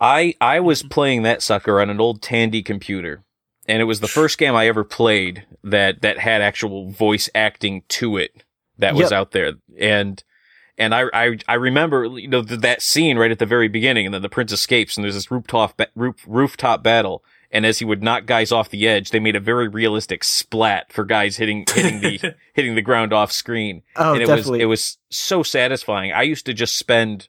I 0.00 0.34
I 0.40 0.60
was 0.60 0.82
playing 0.82 1.22
that 1.22 1.42
sucker 1.42 1.80
on 1.80 1.90
an 1.90 2.00
old 2.00 2.22
Tandy 2.22 2.62
computer, 2.62 3.22
and 3.68 3.80
it 3.80 3.84
was 3.84 4.00
the 4.00 4.08
first 4.08 4.38
game 4.38 4.54
I 4.54 4.66
ever 4.68 4.84
played 4.84 5.44
that 5.64 6.02
that 6.02 6.18
had 6.18 6.42
actual 6.42 6.90
voice 6.90 7.28
acting 7.34 7.82
to 7.88 8.16
it 8.16 8.44
that 8.78 8.94
was 8.94 9.10
Yep. 9.10 9.12
out 9.12 9.30
there, 9.32 9.52
and 9.78 10.22
and 10.78 10.94
I 10.94 11.04
I 11.12 11.38
I 11.48 11.54
remember 11.54 12.04
you 12.06 12.28
know 12.28 12.42
th- 12.42 12.60
that 12.60 12.82
scene 12.82 13.18
right 13.18 13.30
at 13.30 13.38
the 13.38 13.46
very 13.46 13.68
beginning, 13.68 14.06
and 14.06 14.14
then 14.14 14.22
the 14.22 14.28
prince 14.28 14.52
escapes, 14.52 14.96
and 14.96 15.04
there's 15.04 15.14
this 15.14 15.30
rooftop 15.30 15.76
ba- 15.76 15.88
roof, 15.94 16.16
rooftop 16.26 16.82
battle. 16.82 17.22
And 17.54 17.66
as 17.66 17.80
he 17.80 17.84
would 17.84 18.02
knock 18.02 18.24
guys 18.24 18.50
off 18.50 18.70
the 18.70 18.88
edge, 18.88 19.10
they 19.10 19.20
made 19.20 19.36
a 19.36 19.40
very 19.40 19.68
realistic 19.68 20.24
splat 20.24 20.90
for 20.90 21.04
guys 21.04 21.36
hitting 21.36 21.66
hitting 21.70 22.00
the 22.00 22.34
hitting 22.54 22.74
the 22.76 22.80
ground 22.80 23.12
off 23.12 23.30
screen 23.30 23.82
Oh, 23.94 24.14
and 24.14 24.22
it 24.22 24.26
definitely. 24.26 24.60
was 24.60 24.62
it 24.62 24.66
was 24.66 24.98
so 25.10 25.42
satisfying. 25.42 26.12
I 26.12 26.22
used 26.22 26.46
to 26.46 26.54
just 26.54 26.76
spend 26.76 27.28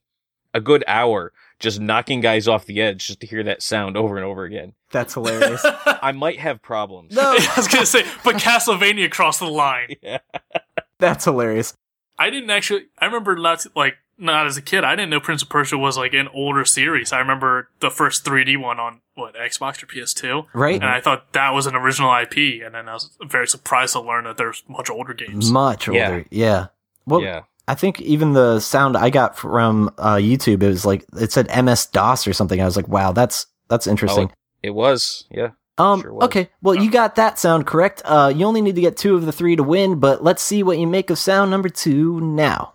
a 0.54 0.62
good 0.62 0.82
hour 0.88 1.34
just 1.60 1.80
knocking 1.80 2.20
guys 2.22 2.48
off 2.48 2.66
the 2.66 2.82
edge 2.82 3.08
just 3.08 3.20
to 3.22 3.28
hear 3.28 3.44
that 3.44 3.62
sound 3.62 3.96
over 3.98 4.18
and 4.18 4.26
over 4.26 4.44
again. 4.44 4.74
that's 4.92 5.14
hilarious. 5.14 5.62
I 5.86 6.12
might 6.12 6.40
have 6.40 6.62
problems. 6.62 7.14
no, 7.16 7.22
I 7.40 7.54
was 7.58 7.68
gonna 7.68 7.86
say, 7.86 8.04
but 8.24 8.36
Castlevania 8.36 9.10
crossed 9.12 9.40
the 9.40 9.48
line. 9.48 9.96
Yeah. 10.02 10.20
that's 11.00 11.26
hilarious. 11.26 11.74
I 12.18 12.30
didn't 12.30 12.50
actually. 12.50 12.86
I 13.00 13.06
remember 13.06 13.36
not 13.36 13.66
like 13.76 13.96
not 14.18 14.46
as 14.46 14.58
a 14.58 14.62
kid. 14.62 14.84
I 14.84 14.96
didn't 14.96 15.10
know 15.10 15.20
Prince 15.20 15.42
of 15.42 15.50
Persia 15.50 15.78
was 15.78 15.98
like 15.98 16.14
an 16.14 16.28
older 16.34 16.64
series. 16.66 17.12
I 17.12 17.20
remember 17.20 17.70
the 17.80 17.90
first 17.90 18.24
3D 18.24 18.58
one 18.62 18.80
on 18.80 19.02
what 19.16 19.36
Xbox 19.36 19.82
or 19.82 19.88
PS2, 19.88 20.46
Right? 20.54 20.76
and 20.76 20.86
I 20.86 21.02
thought 21.02 21.34
that 21.34 21.50
was 21.52 21.66
an 21.66 21.76
original 21.76 22.14
IP. 22.16 22.64
And 22.64 22.76
then 22.76 22.88
I 22.88 22.94
was 22.94 23.10
very 23.26 23.48
surprised 23.48 23.94
to 23.94 24.02
learn 24.02 24.24
that 24.26 24.38
there's 24.38 24.64
much 24.68 24.90
older 24.90 25.14
games. 25.14 25.52
Much 25.52 25.88
Yeah. 25.88 26.06
older. 26.10 26.26
Yeah. 26.30 26.68
Well, 27.06 27.22
yeah. 27.22 27.42
I 27.68 27.76
think 27.76 28.02
even 28.02 28.34
the 28.34 28.60
sound 28.60 28.98
I 28.98 29.10
got 29.10 29.38
from 29.38 29.90
uh, 29.98 30.16
YouTube, 30.16 30.64
it 30.64 30.68
was 30.68 30.86
like 30.86 31.06
it 31.16 31.32
said 31.32 31.48
MS 31.64 31.86
DOS 31.88 32.28
or 32.28 32.34
something. 32.34 32.62
I 32.62 32.66
was 32.66 32.76
like, 32.76 32.90
wow, 32.90 33.14
that's 33.14 33.46
that's 33.70 33.88
interesting. 33.88 34.30
Oh, 34.32 34.36
It 34.62 34.72
was. 34.72 35.26
Yeah. 35.32 35.52
Um. 35.78 36.02
Sure 36.02 36.14
was. 36.14 36.26
okay. 36.26 36.50
Well, 36.62 36.76
you 36.76 36.92
got 36.92 37.16
that 37.16 37.40
sound 37.40 37.66
correct. 37.66 38.02
Uh, 38.04 38.34
you 38.36 38.46
only 38.46 38.62
need 38.62 38.76
to 38.76 38.82
get 38.82 38.98
two 38.98 39.16
of 39.16 39.26
the 39.26 39.32
three 39.32 39.56
to 39.56 39.64
win, 39.64 40.00
but 40.00 40.24
let's 40.24 40.44
see 40.44 40.62
what 40.62 40.78
you 40.78 40.88
make 40.88 41.10
of 41.10 41.18
sound 41.18 41.52
number 41.52 41.70
two 41.70 42.20
now. 42.20 42.74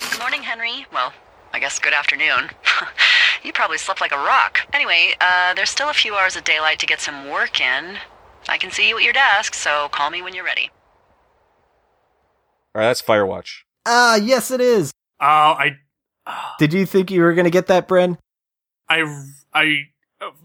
Good 0.00 0.18
morning, 0.18 0.42
Henry. 0.42 0.84
Well, 0.92 1.12
I 1.52 1.60
guess 1.60 1.78
good 1.78 1.92
afternoon. 1.94 2.50
you 3.44 3.52
probably 3.52 3.78
slept 3.78 4.00
like 4.00 4.12
a 4.12 4.16
rock. 4.16 4.58
Anyway, 4.72 5.14
uh, 5.20 5.54
there's 5.54 5.70
still 5.70 5.90
a 5.90 5.94
few 5.94 6.16
hours 6.16 6.34
of 6.36 6.42
daylight 6.42 6.80
to 6.80 6.86
get 6.86 7.00
some 7.00 7.30
work 7.30 7.60
in. 7.60 7.98
I 8.48 8.58
can 8.58 8.70
see 8.72 8.88
you 8.88 8.96
at 8.96 9.04
your 9.04 9.12
desk, 9.12 9.54
so 9.54 9.88
call 9.92 10.10
me 10.10 10.22
when 10.22 10.34
you're 10.34 10.44
ready. 10.44 10.70
All 12.74 12.80
right. 12.80 12.86
That's 12.88 13.02
Firewatch. 13.02 13.62
Ah, 13.86 14.16
yes, 14.16 14.50
it 14.50 14.60
is. 14.60 14.92
Oh, 15.20 15.24
I, 15.26 15.76
Did 16.58 16.72
you 16.72 16.86
think 16.86 17.10
you 17.10 17.22
were 17.22 17.34
gonna 17.34 17.50
get 17.50 17.66
that, 17.68 17.88
Bren? 17.88 18.18
I, 18.88 19.04
I 19.54 19.88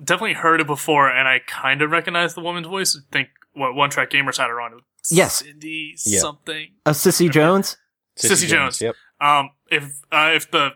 definitely 0.03 0.33
heard 0.33 0.61
it 0.61 0.67
before, 0.67 1.09
and 1.09 1.27
I 1.27 1.39
kind 1.45 1.81
of 1.81 1.91
recognized 1.91 2.35
the 2.35 2.41
woman's 2.41 2.67
voice. 2.67 2.97
I 2.97 3.01
think 3.11 3.29
what 3.53 3.75
One 3.75 3.89
Track 3.89 4.09
Gamers 4.11 4.37
had 4.37 4.47
her 4.49 4.59
on. 4.61 4.81
Yes. 5.09 5.35
Cindy 5.43 5.95
Yeah. 6.05 6.19
something. 6.19 6.71
Uh, 6.85 6.93
Cissy 6.93 7.29
Jones. 7.29 7.77
Cissy 8.17 8.47
Jones. 8.47 8.79
Yep. 8.81 8.95
Um, 9.19 9.51
if 9.69 10.01
uh, 10.11 10.31
if 10.33 10.49
the 10.51 10.71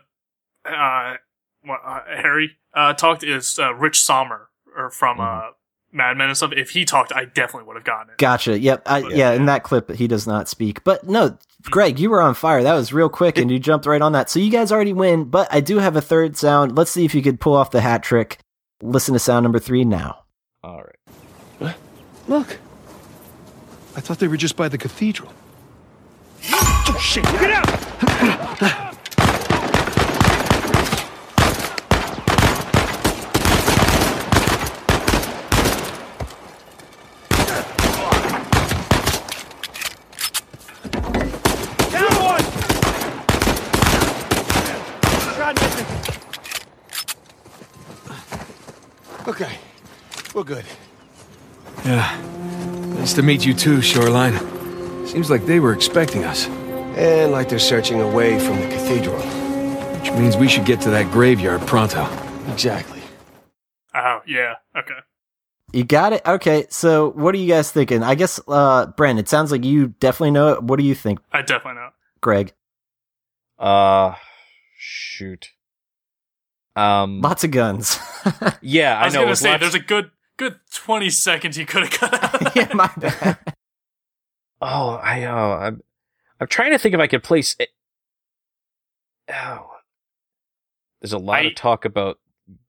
uh, 0.64 1.14
what, 1.62 1.80
uh 1.84 2.00
Harry 2.06 2.56
uh 2.74 2.92
talked 2.94 3.22
is 3.24 3.58
uh, 3.58 3.74
Rich 3.74 4.00
Sommer 4.00 4.48
or 4.76 4.90
from 4.90 5.18
Mm-hmm. 5.18 5.50
Mad 5.92 6.16
Men 6.16 6.28
and 6.28 6.36
stuff. 6.36 6.52
If 6.52 6.70
he 6.70 6.84
talked, 6.84 7.12
I 7.12 7.24
definitely 7.24 7.66
would 7.66 7.76
have 7.76 7.84
gotten 7.84 8.10
it. 8.10 8.18
Gotcha. 8.18 8.58
Yep. 8.58 8.82
I, 8.86 8.98
yeah. 8.98 9.08
Yeah. 9.08 9.32
In 9.32 9.46
that 9.46 9.62
clip, 9.62 9.90
he 9.90 10.06
does 10.06 10.26
not 10.26 10.48
speak. 10.48 10.84
But 10.84 11.08
no, 11.08 11.38
Greg, 11.62 11.98
you 11.98 12.10
were 12.10 12.20
on 12.20 12.34
fire. 12.34 12.62
That 12.62 12.74
was 12.74 12.92
real 12.92 13.08
quick, 13.08 13.38
and 13.38 13.50
you 13.50 13.58
jumped 13.58 13.86
right 13.86 14.02
on 14.02 14.12
that. 14.12 14.28
So 14.28 14.38
you 14.38 14.50
guys 14.50 14.70
already 14.70 14.92
win. 14.92 15.24
But 15.24 15.48
I 15.50 15.60
do 15.60 15.78
have 15.78 15.96
a 15.96 16.00
third 16.02 16.36
sound. 16.36 16.76
Let's 16.76 16.90
see 16.90 17.04
if 17.04 17.14
you 17.14 17.22
could 17.22 17.40
pull 17.40 17.54
off 17.54 17.70
the 17.70 17.80
hat 17.80 18.02
trick. 18.02 18.38
Listen 18.82 19.14
to 19.14 19.18
sound 19.18 19.44
number 19.44 19.58
three 19.58 19.84
now. 19.84 20.24
All 20.62 20.82
right. 20.82 21.74
Look. 22.28 22.58
I 23.96 24.00
thought 24.00 24.18
they 24.18 24.28
were 24.28 24.36
just 24.36 24.54
by 24.54 24.68
the 24.68 24.78
cathedral. 24.78 25.32
Oh 26.52 26.98
shit, 27.00 27.24
get 27.24 27.50
out! 27.50 28.84
Okay. 49.28 49.58
We're 50.34 50.42
good. 50.42 50.64
Yeah. 51.84 52.18
Nice 52.96 53.12
to 53.12 53.22
meet 53.22 53.44
you 53.44 53.52
too, 53.52 53.82
Shoreline. 53.82 54.38
Seems 55.06 55.28
like 55.28 55.44
they 55.44 55.60
were 55.60 55.74
expecting 55.74 56.24
us. 56.24 56.46
And 56.96 57.30
like 57.30 57.50
they're 57.50 57.58
searching 57.58 58.00
away 58.00 58.38
from 58.40 58.58
the 58.58 58.66
cathedral. 58.68 59.20
Which 59.20 60.10
means 60.12 60.36
we 60.36 60.48
should 60.48 60.64
get 60.64 60.80
to 60.80 60.90
that 60.90 61.12
graveyard 61.12 61.60
pronto. 61.66 62.08
Exactly. 62.50 63.02
Oh 63.94 64.20
yeah, 64.26 64.54
okay. 64.74 64.98
You 65.72 65.84
got 65.84 66.14
it. 66.14 66.22
Okay. 66.26 66.66
So 66.70 67.10
what 67.10 67.34
are 67.34 67.38
you 67.38 67.48
guys 67.48 67.70
thinking? 67.70 68.02
I 68.02 68.14
guess, 68.14 68.40
uh, 68.48 68.86
Bren, 68.86 69.18
it 69.18 69.28
sounds 69.28 69.52
like 69.52 69.62
you 69.62 69.88
definitely 70.00 70.30
know 70.30 70.54
it. 70.54 70.62
What 70.62 70.78
do 70.78 70.84
you 70.84 70.94
think, 70.94 71.20
I 71.32 71.42
definitely 71.42 71.74
know. 71.82 71.90
Greg? 72.22 72.54
Uh, 73.58 74.14
shoot. 74.78 75.50
Um. 76.78 77.20
Lots 77.20 77.44
of 77.44 77.50
guns. 77.50 77.98
Yeah, 78.60 78.98
I 78.98 79.02
I, 79.02 79.04
was 79.06 79.14
know. 79.14 79.22
gonna 79.22 79.36
say 79.36 79.50
lots- 79.52 79.60
there's 79.62 79.74
a 79.74 79.78
good 79.80 80.10
good 80.36 80.56
twenty 80.72 81.08
seconds 81.10 81.56
you 81.56 81.64
could 81.66 81.82
have 81.82 81.90
cut 81.90 82.12
out. 82.44 82.56
yeah, 82.56 82.72
my 82.74 82.90
bad. 82.96 83.38
Oh, 84.60 84.94
I 85.02 85.24
uh, 85.24 85.34
I'm, 85.58 85.82
I'm 86.40 86.46
trying 86.48 86.72
to 86.72 86.78
think 86.78 86.94
if 86.94 87.00
I 87.00 87.06
could 87.06 87.22
place. 87.22 87.56
It. 87.58 87.70
Oh, 89.32 89.70
there's 91.00 91.12
a 91.12 91.18
lot 91.18 91.40
I- 91.40 91.48
of 91.48 91.54
talk 91.54 91.84
about 91.84 92.18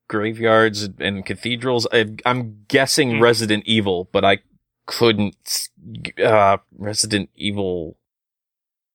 graveyards 0.08 0.88
and 0.98 1.24
cathedrals. 1.26 1.86
I, 1.92 2.14
I'm 2.24 2.64
guessing 2.68 3.16
Hmm. 3.16 3.22
Resident 3.22 3.64
Evil, 3.66 4.08
but 4.12 4.24
I 4.24 4.38
couldn't. 4.86 5.68
Uh, 6.22 6.58
Resident 6.78 7.28
Evil 7.34 7.96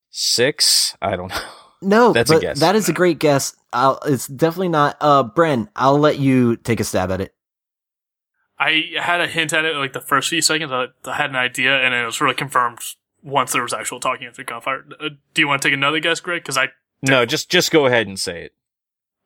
six. 0.10 0.96
I 1.02 1.16
don't 1.16 1.30
know. 1.30 1.42
No, 1.86 2.12
That's 2.14 2.32
a 2.32 2.40
guess. 2.40 2.60
that 2.60 2.76
is 2.76 2.90
a 2.90 2.94
great 2.94 3.20
guess. 3.20 3.56
I'll, 3.72 4.00
it's 4.06 4.28
definitely 4.28 4.70
not. 4.70 4.98
Uh, 5.00 5.24
Bren, 5.24 5.68
I'll 5.76 6.00
let 6.00 6.18
you 6.20 6.56
take 6.58 6.80
a 6.80 6.84
stab 6.84 7.12
at 7.12 7.22
it. 7.22 7.34
I 8.58 8.84
had 9.00 9.20
a 9.22 9.28
hint 9.28 9.52
at 9.54 9.66
it 9.66 9.76
like 9.76 9.94
the 9.94 10.00
first 10.02 10.30
few 10.30 10.42
seconds. 10.42 10.72
I, 10.72 10.88
I 11.06 11.16
had 11.16 11.30
an 11.30 11.36
idea, 11.36 11.76
and 11.78 11.94
it 11.94 12.06
was 12.06 12.22
really 12.22 12.36
confirmed 12.36 12.80
once 13.22 13.52
there 13.52 13.62
was 13.62 13.74
actual 13.74 14.00
talking 14.00 14.28
after 14.28 14.44
gunfire. 14.44 14.86
Uh, 15.00 15.10
do 15.34 15.42
you 15.42 15.48
want 15.48 15.62
to 15.62 15.68
take 15.68 15.74
another 15.74 16.00
guess, 16.00 16.20
Greg? 16.22 16.42
Because 16.42 16.58
I 16.58 16.70
No, 17.02 17.26
just 17.26 17.50
just 17.52 17.72
go 17.72 17.86
ahead 17.86 18.08
and 18.08 18.18
say 18.20 18.44
it. 18.46 18.54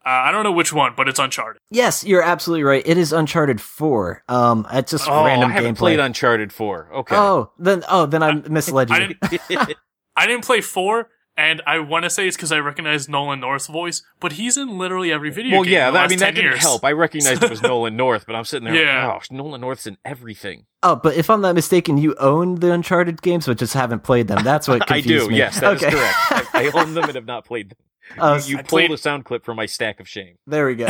uh, 0.04 0.10
I 0.10 0.32
don't 0.32 0.44
know 0.44 0.52
which 0.52 0.74
one, 0.74 0.94
but 0.98 1.08
it's 1.08 1.20
Uncharted. 1.20 1.62
Yes, 1.70 2.04
you're 2.04 2.24
absolutely 2.24 2.64
right. 2.64 2.82
It 2.86 2.98
is 2.98 3.14
Uncharted 3.14 3.62
Four. 3.62 4.24
Um, 4.28 4.66
it's 4.72 4.92
just 4.92 5.08
Oh, 5.08 5.24
random 5.24 5.52
I 5.52 5.54
haven't 5.54 5.76
gameplay. 5.76 5.78
played 5.78 6.00
Uncharted 6.00 6.52
four. 6.52 6.90
Okay. 6.92 7.16
Oh, 7.16 7.52
then 7.60 7.84
oh, 7.88 8.08
then 8.08 8.24
I 8.24 8.34
misled 8.34 8.90
you. 8.90 8.96
I 8.96 9.00
didn't. 9.00 9.78
I 10.16 10.26
didn't 10.26 10.44
play 10.44 10.60
four, 10.62 11.10
and 11.40 11.62
I 11.66 11.80
want 11.80 12.04
to 12.04 12.10
say 12.10 12.28
it's 12.28 12.36
because 12.36 12.52
I 12.52 12.60
recognize 12.60 13.08
Nolan 13.08 13.40
North's 13.40 13.68
voice, 13.68 14.04
but 14.20 14.34
he's 14.34 14.58
in 14.58 14.78
literally 14.78 15.12
every 15.12 15.30
video 15.32 15.54
well, 15.58 15.64
game. 15.64 15.74
yeah. 15.74 15.88
in 15.88 15.94
the 15.94 16.00
that- 16.00 16.06
I 16.06 16.08
mean, 16.10 16.20
10 16.20 16.28
that 16.36 16.42
didn't 16.42 16.58
help. 16.58 16.84
I 16.84 16.92
recognized 16.92 17.42
it 17.44 17.50
was 17.50 17.62
Nolan 17.72 17.96
North, 17.96 18.26
but 18.28 18.36
I'm 18.36 18.44
sitting 18.44 18.66
there. 18.66 18.76
Yeah. 18.76 19.08
Like, 19.08 19.24
oh, 19.32 19.36
Nolan 19.36 19.62
North's 19.62 19.88
in 19.88 19.98
everything. 20.04 20.66
oh, 20.84 20.98
but 20.98 21.16
if 21.16 21.30
I'm 21.30 21.42
not 21.42 21.56
mistaken, 21.56 21.98
you 21.98 22.14
own 22.20 22.56
the 22.56 22.72
Uncharted 22.74 23.22
games, 23.22 23.46
but 23.46 23.58
just 23.58 23.74
haven't 23.74 24.04
played 24.04 24.28
them. 24.28 24.44
That's 24.44 24.68
what 24.68 24.86
confused 24.88 25.08
me. 25.08 25.16
I 25.16 25.20
do. 25.20 25.30
me. 25.30 25.38
Yes, 25.38 25.60
that 25.62 25.78
is 25.78 25.84
okay. 25.84 25.96
correct. 25.96 26.16
I, 26.56 26.68
I 26.68 26.72
own 26.82 26.94
them 26.94 27.06
and 27.06 27.16
have 27.16 27.26
not 27.26 27.46
played 27.46 27.70
them. 27.72 27.78
Uh, 28.18 28.42
you 28.46 28.58
I 28.58 28.62
pulled 28.62 28.68
played- 28.70 28.92
a 28.92 28.98
sound 28.98 29.24
clip 29.26 29.46
from 29.46 29.56
my 29.56 29.66
stack 29.66 30.00
of 30.00 30.08
shame. 30.10 30.36
there 30.46 30.66
we 30.68 30.76
go. 30.76 30.88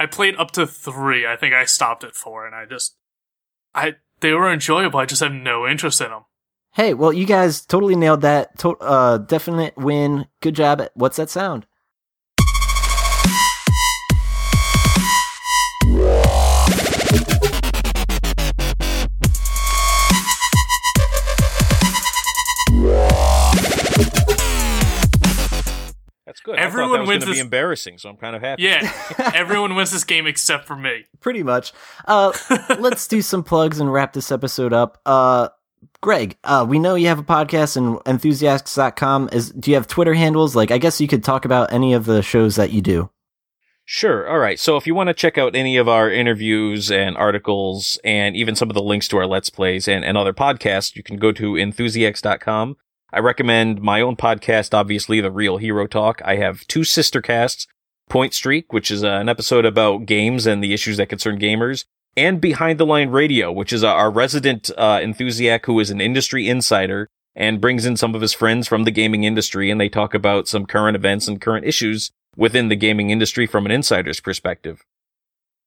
I 0.00 0.06
played 0.10 0.36
up 0.36 0.50
to 0.52 0.66
three. 0.66 1.26
I 1.26 1.36
think 1.36 1.54
I 1.54 1.64
stopped 1.64 2.04
at 2.04 2.14
four, 2.14 2.46
and 2.46 2.54
I 2.54 2.66
just, 2.66 2.96
I 3.74 3.94
they 4.20 4.32
were 4.32 4.52
enjoyable. 4.52 5.00
I 5.00 5.06
just 5.06 5.22
have 5.22 5.32
no 5.32 5.66
interest 5.66 6.00
in 6.00 6.10
them. 6.10 6.22
Hey, 6.74 6.94
well, 6.94 7.12
you 7.12 7.26
guys 7.26 7.64
totally 7.64 7.96
nailed 7.96 8.20
that. 8.22 8.58
To- 8.60 8.76
uh, 8.78 9.18
definite 9.18 9.76
win. 9.76 10.26
Good 10.40 10.54
job. 10.54 10.80
At- 10.80 10.92
What's 10.94 11.16
that 11.16 11.30
sound? 11.30 11.66
That's 26.26 26.40
good. 26.40 26.56
I 26.56 26.58
thought 26.58 26.66
Everyone 26.66 26.92
that 26.92 27.00
was 27.00 27.08
wins 27.08 27.08
going 27.08 27.20
to 27.20 27.26
be 27.26 27.32
this- 27.36 27.40
embarrassing, 27.42 27.96
so 27.98 28.10
I'm 28.10 28.16
kind 28.18 28.36
of 28.36 28.42
happy. 28.42 28.62
Yeah, 28.64 28.92
everyone 29.34 29.74
wins 29.74 29.90
this 29.92 30.04
game 30.04 30.26
except 30.26 30.66
for 30.66 30.76
me. 30.76 31.06
Pretty 31.20 31.42
much. 31.42 31.72
Uh, 32.06 32.32
let's 32.78 33.08
do 33.08 33.22
some 33.22 33.42
plugs 33.42 33.80
and 33.80 33.90
wrap 33.90 34.12
this 34.12 34.30
episode 34.30 34.74
up. 34.74 35.00
Uh, 35.06 35.48
Greg, 36.00 36.36
uh, 36.44 36.64
we 36.68 36.78
know 36.78 36.94
you 36.94 37.08
have 37.08 37.18
a 37.18 37.24
podcast 37.24 37.76
and 37.76 37.98
enthusiasts.com. 38.06 39.30
Is 39.32 39.50
do 39.50 39.70
you 39.70 39.76
have 39.76 39.88
Twitter 39.88 40.14
handles? 40.14 40.54
Like, 40.54 40.70
I 40.70 40.78
guess 40.78 41.00
you 41.00 41.08
could 41.08 41.24
talk 41.24 41.44
about 41.44 41.72
any 41.72 41.92
of 41.92 42.04
the 42.04 42.22
shows 42.22 42.56
that 42.56 42.72
you 42.72 42.80
do. 42.80 43.10
Sure. 43.84 44.28
All 44.28 44.38
right. 44.38 44.60
So 44.60 44.76
if 44.76 44.86
you 44.86 44.94
want 44.94 45.08
to 45.08 45.14
check 45.14 45.38
out 45.38 45.56
any 45.56 45.78
of 45.78 45.88
our 45.88 46.10
interviews 46.10 46.90
and 46.90 47.16
articles 47.16 47.98
and 48.04 48.36
even 48.36 48.54
some 48.54 48.68
of 48.68 48.74
the 48.74 48.82
links 48.82 49.08
to 49.08 49.16
our 49.16 49.26
Let's 49.26 49.48
Plays 49.48 49.88
and, 49.88 50.04
and 50.04 50.14
other 50.14 50.34
podcasts, 50.34 50.94
you 50.94 51.02
can 51.02 51.16
go 51.16 51.32
to 51.32 51.56
enthusiasts.com. 51.56 52.76
I 53.14 53.18
recommend 53.20 53.80
my 53.80 54.02
own 54.02 54.14
podcast, 54.14 54.74
obviously, 54.74 55.22
The 55.22 55.30
Real 55.30 55.56
Hero 55.56 55.86
Talk. 55.86 56.20
I 56.22 56.36
have 56.36 56.66
two 56.66 56.84
sister 56.84 57.22
casts, 57.22 57.66
Point 58.10 58.34
Streak, 58.34 58.74
which 58.74 58.90
is 58.90 59.02
uh, 59.02 59.08
an 59.08 59.30
episode 59.30 59.64
about 59.64 60.04
games 60.04 60.46
and 60.46 60.62
the 60.62 60.74
issues 60.74 60.98
that 60.98 61.08
concern 61.08 61.38
gamers, 61.38 61.86
and 62.18 62.40
Behind 62.40 62.78
the 62.78 62.86
Line 62.86 63.10
Radio, 63.10 63.52
which 63.52 63.72
is 63.72 63.84
uh, 63.84 63.88
our 63.88 64.10
resident 64.10 64.70
uh, 64.76 65.00
enthusiast 65.02 65.66
who 65.66 65.78
is 65.80 65.90
an 65.90 66.00
industry 66.00 66.48
insider 66.48 67.08
and 67.34 67.60
brings 67.60 67.86
in 67.86 67.96
some 67.96 68.14
of 68.14 68.20
his 68.20 68.34
friends 68.34 68.66
from 68.66 68.82
the 68.82 68.90
gaming 68.90 69.22
industry, 69.22 69.70
and 69.70 69.80
they 69.80 69.88
talk 69.88 70.12
about 70.12 70.48
some 70.48 70.66
current 70.66 70.96
events 70.96 71.28
and 71.28 71.40
current 71.40 71.64
issues 71.64 72.10
within 72.36 72.68
the 72.68 72.76
gaming 72.76 73.10
industry 73.10 73.46
from 73.46 73.64
an 73.64 73.70
insider's 73.70 74.20
perspective. 74.20 74.82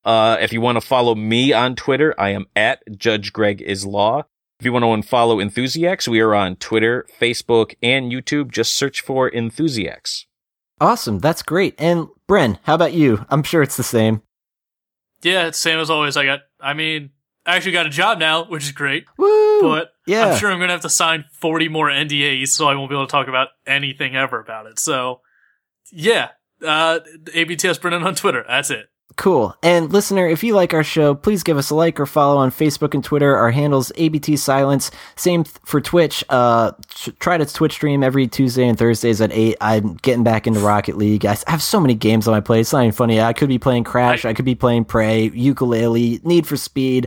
Uh, 0.04 0.38
if 0.42 0.52
you 0.52 0.60
want 0.60 0.76
to 0.76 0.82
follow 0.82 1.16
me 1.16 1.54
on 1.54 1.76
Twitter, 1.76 2.14
I 2.20 2.30
am 2.30 2.48
at 2.56 2.82
Judge 2.98 3.32
Greg 3.32 3.62
is 3.62 3.86
Law. 3.86 4.24
If 4.60 4.66
you 4.66 4.74
want 4.74 4.84
to 4.84 4.88
unfollow 4.88 5.42
Enthusiacs, 5.42 6.08
we 6.08 6.20
are 6.20 6.36
on 6.36 6.56
Twitter, 6.58 7.08
Facebook, 7.20 7.76
and 7.82 8.12
YouTube. 8.12 8.52
Just 8.52 8.74
search 8.74 9.02
for 9.02 9.30
Enthusiacs. 9.34 10.26
Awesome, 10.80 11.20
that's 11.20 11.44
great. 11.44 11.76
And 11.78 12.08
Bren, 12.28 12.60
how 12.64 12.76
about 12.76 12.94
you? 12.94 13.26
I'm 13.30 13.44
sure 13.44 13.62
it's 13.62 13.78
the 13.78 13.84
same. 13.84 14.24
Yeah, 15.24 15.48
it's 15.48 15.58
same 15.58 15.80
as 15.80 15.90
always. 15.90 16.18
I 16.18 16.26
got. 16.26 16.42
I 16.60 16.74
mean, 16.74 17.12
I 17.46 17.56
actually 17.56 17.74
got 17.74 17.86
a 17.86 17.90
job 17.90 18.20
now, 18.20 18.46
which 18.46 18.64
is 18.64 18.72
great. 18.72 19.06
Woo! 19.18 19.62
But 19.62 19.92
yeah. 20.08 20.28
I'm 20.28 20.40
sure 20.40 20.52
I'm 20.52 20.60
gonna 20.60 20.72
have 20.72 20.82
to 20.82 20.90
sign 20.90 21.26
40 21.34 21.70
more 21.70 21.90
NDAs, 21.90 22.50
so 22.50 22.68
I 22.68 22.76
won't 22.76 22.90
be 22.90 22.96
able 22.96 23.08
to 23.08 23.12
talk 23.12 23.28
about 23.28 23.50
anything 23.66 24.16
ever 24.16 24.40
about 24.40 24.66
it. 24.66 24.80
So, 24.80 25.22
yeah, 25.92 26.30
uh, 26.64 27.00
ABTS 27.26 27.82
Brennan 27.82 28.04
on 28.04 28.16
Twitter. 28.16 28.44
That's 28.48 28.70
it. 28.70 28.88
Cool. 29.22 29.56
And 29.62 29.94
listener, 29.94 30.28
if 30.28 30.44
you 30.44 30.56
like 30.56 30.74
our 30.74 30.84
show, 30.84 31.14
please 31.14 31.44
give 31.44 31.56
us 31.56 31.70
a 31.70 31.76
like 31.76 32.00
or 32.00 32.08
follow 32.08 32.38
on 32.38 32.50
Facebook 32.50 32.96
and 32.96 33.04
Twitter. 33.04 33.36
Our 33.36 33.52
handles 33.52 33.92
ABT 33.96 34.36
Silence. 34.36 34.90
Same 35.16 35.44
th- 35.44 35.58
for 35.64 35.80
Twitch. 35.80 36.24
Uh, 36.28 36.72
tr- 36.88 37.12
try 37.20 37.38
to 37.38 37.46
Twitch 37.46 37.74
stream 37.74 38.02
every 38.02 38.26
Tuesday 38.26 38.68
and 38.68 38.80
Thursdays 38.80 39.22
at 39.22 39.32
eight. 39.32 39.58
I'm 39.62 39.94
getting 39.98 40.24
back 40.24 40.48
into 40.48 40.60
Rocket 40.60 40.98
League. 40.98 41.24
I 41.24 41.38
I 41.46 41.52
have 41.52 41.62
so 41.62 41.80
many 41.80 41.94
games 41.94 42.28
on 42.28 42.32
my 42.32 42.40
plate. 42.40 42.62
It's 42.62 42.74
not 42.74 42.80
even 42.80 42.94
funny. 42.94 43.22
I 43.22 43.34
could 43.34 43.48
be 43.48 43.60
playing 43.60 43.84
Crash. 43.84 44.26
I, 44.26 44.34
could 44.34 44.44
be 44.44 44.56
playing 44.56 44.86
Prey, 44.86 45.30
Yooka-Laylee, 45.30 46.26
Need 46.26 46.48
for 46.48 46.58
Speed, 46.58 47.06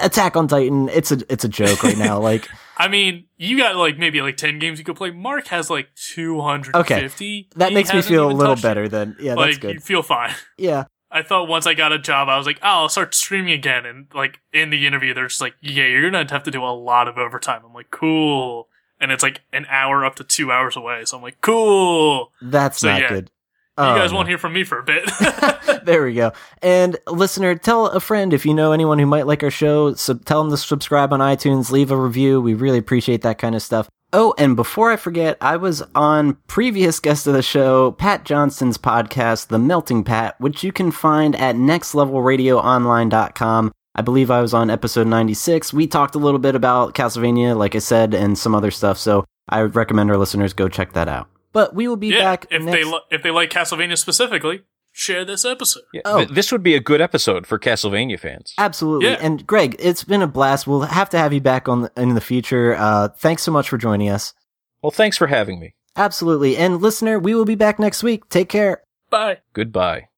Attack 0.00 0.36
on 0.36 0.46
Titan. 0.46 0.88
It's 0.90 1.10
a 1.10 1.18
it's 1.28 1.42
a 1.44 1.48
joke 1.48 1.82
right 1.82 1.98
now. 1.98 2.20
Like 2.20 2.48
I 2.76 2.86
mean, 2.86 3.24
you 3.38 3.58
got 3.58 3.74
like 3.74 3.98
maybe 3.98 4.22
like 4.22 4.36
10 4.36 4.60
games 4.60 4.78
you 4.78 4.84
could 4.84 4.94
play. 4.94 5.10
Mark 5.10 5.48
has 5.48 5.68
like 5.68 5.88
250. 5.96 7.48
that 7.56 7.70
He 7.70 7.74
makes 7.74 7.92
me 7.92 8.02
feel 8.02 8.30
a 8.30 8.32
little 8.32 8.52
it. 8.52 8.62
better. 8.62 8.88
Then 8.88 9.16
yeah, 9.18 9.34
like 9.34 9.46
that's 9.46 9.58
good. 9.58 9.74
you 9.74 9.80
feel 9.80 10.04
fine. 10.04 10.32
Yeah. 10.56 10.84
I 11.16 11.22
thought 11.22 11.48
once 11.48 11.66
I 11.66 11.72
got 11.74 11.92
a 11.92 11.98
job, 11.98 12.28
I 12.28 12.36
was 12.36 12.46
like, 12.46 12.58
oh, 12.62 12.82
I'll 12.82 12.88
start 12.90 13.14
streaming 13.14 13.52
again. 13.52 13.86
And 13.86 14.06
like 14.14 14.40
in 14.52 14.70
the 14.70 14.86
interview, 14.86 15.14
they're 15.14 15.28
just 15.28 15.40
like, 15.40 15.54
yeah, 15.62 15.86
you're 15.86 16.02
gonna 16.10 16.28
have 16.30 16.42
to 16.42 16.50
do 16.50 16.62
a 16.62 16.74
lot 16.76 17.08
of 17.08 17.16
overtime. 17.16 17.62
I'm 17.64 17.72
like, 17.72 17.90
cool. 17.90 18.68
And 19.00 19.10
it's 19.10 19.22
like 19.22 19.40
an 19.52 19.66
hour 19.70 20.04
up 20.04 20.16
to 20.16 20.24
two 20.24 20.52
hours 20.52 20.76
away. 20.76 21.04
So 21.06 21.16
I'm 21.16 21.22
like, 21.22 21.40
cool. 21.40 22.32
That's 22.42 22.78
So, 22.80 22.88
not 22.88 23.00
yeah, 23.00 23.08
good. 23.08 23.24
You 23.78 23.84
Oh, 23.84 23.94
guys 23.96 24.10
no. 24.10 24.16
won't 24.16 24.28
hear 24.28 24.38
from 24.38 24.54
me 24.54 24.64
for 24.64 24.78
a 24.78 24.82
bit. 24.82 25.04
there 25.84 26.02
we 26.04 26.14
go. 26.14 26.32
And 26.62 26.96
listener, 27.06 27.54
tell 27.56 27.86
a 27.88 28.00
friend 28.00 28.32
if 28.32 28.46
you 28.46 28.54
know 28.54 28.72
anyone 28.72 28.98
who 28.98 29.04
might 29.04 29.26
like 29.26 29.42
our 29.42 29.50
show. 29.50 29.92
So 29.94 30.14
tell 30.14 30.42
them 30.42 30.50
to 30.50 30.56
subscribe 30.56 31.12
on 31.12 31.20
iTunes, 31.20 31.70
leave 31.70 31.90
a 31.90 31.96
review. 31.96 32.40
We 32.40 32.54
really 32.54 32.78
appreciate 32.78 33.20
that 33.22 33.36
kind 33.38 33.54
of 33.54 33.60
stuff. 33.62 33.88
Oh, 34.12 34.34
and 34.38 34.54
before 34.54 34.92
I 34.92 34.96
forget, 34.96 35.36
I 35.40 35.56
was 35.56 35.82
on 35.94 36.34
previous 36.46 37.00
guest 37.00 37.26
of 37.26 37.32
the 37.34 37.42
show, 37.42 37.90
Pat 37.92 38.24
Johnston's 38.24 38.76
podcast, 38.78 39.48
The 39.48 39.58
Melting 39.58 40.04
Pat, 40.04 40.40
which 40.40 40.62
you 40.62 40.70
can 40.72 40.92
find 40.92 41.34
at 41.36 41.56
nextlevelradioonline.com. 41.56 43.72
I 43.94 44.02
believe 44.02 44.30
I 44.30 44.42
was 44.42 44.52
on 44.54 44.70
episode 44.70 45.06
96. 45.06 45.72
We 45.72 45.86
talked 45.86 46.14
a 46.14 46.18
little 46.18 46.38
bit 46.38 46.54
about 46.54 46.94
Castlevania, 46.94 47.56
like 47.56 47.74
I 47.74 47.78
said, 47.78 48.12
and 48.14 48.38
some 48.38 48.54
other 48.54 48.70
stuff. 48.70 48.98
So 48.98 49.24
I 49.48 49.62
recommend 49.62 50.10
our 50.10 50.18
listeners 50.18 50.52
go 50.52 50.68
check 50.68 50.92
that 50.92 51.08
out. 51.08 51.28
But 51.52 51.74
we 51.74 51.88
will 51.88 51.96
be 51.96 52.08
yeah, 52.08 52.20
back 52.20 52.46
if 52.50 52.62
next 52.62 52.76
they 52.76 52.84
li- 52.84 53.00
if 53.10 53.22
they 53.22 53.30
like 53.30 53.48
Castlevania 53.48 53.96
specifically, 53.96 54.64
share 54.96 55.24
this 55.26 55.44
episode. 55.44 55.82
Yeah, 55.92 56.00
Oh. 56.06 56.18
th- 56.18 56.30
this 56.30 56.50
would 56.50 56.62
be 56.62 56.74
a 56.74 56.80
good 56.80 57.00
episode 57.02 57.46
for 57.46 57.58
Castlevania 57.58 58.18
fans. 58.18 58.54
Absolutely. 58.56 59.10
Yeah. 59.10 59.18
And 59.20 59.46
Greg, 59.46 59.76
it's 59.78 60.04
been 60.04 60.22
a 60.22 60.26
blast. 60.26 60.66
We'll 60.66 60.80
have 60.82 61.10
to 61.10 61.18
have 61.18 61.32
you 61.34 61.40
back 61.42 61.68
on 61.68 61.90
in 61.96 62.14
the 62.14 62.20
future. 62.20 62.74
Uh, 62.74 63.08
thanks 63.08 63.42
so 63.42 63.52
much 63.52 63.68
for 63.68 63.76
joining 63.76 64.08
us. 64.08 64.32
Well, 64.82 64.90
thanks 64.90 65.18
for 65.18 65.26
having 65.26 65.60
me. 65.60 65.74
Absolutely. 65.96 66.56
And 66.56 66.80
listener, 66.80 67.18
we 67.18 67.34
will 67.34 67.44
be 67.44 67.54
back 67.54 67.78
next 67.78 68.02
week. 68.02 68.28
Take 68.30 68.48
care. 68.48 68.82
Bye. 69.10 69.38
Goodbye. 69.52 70.08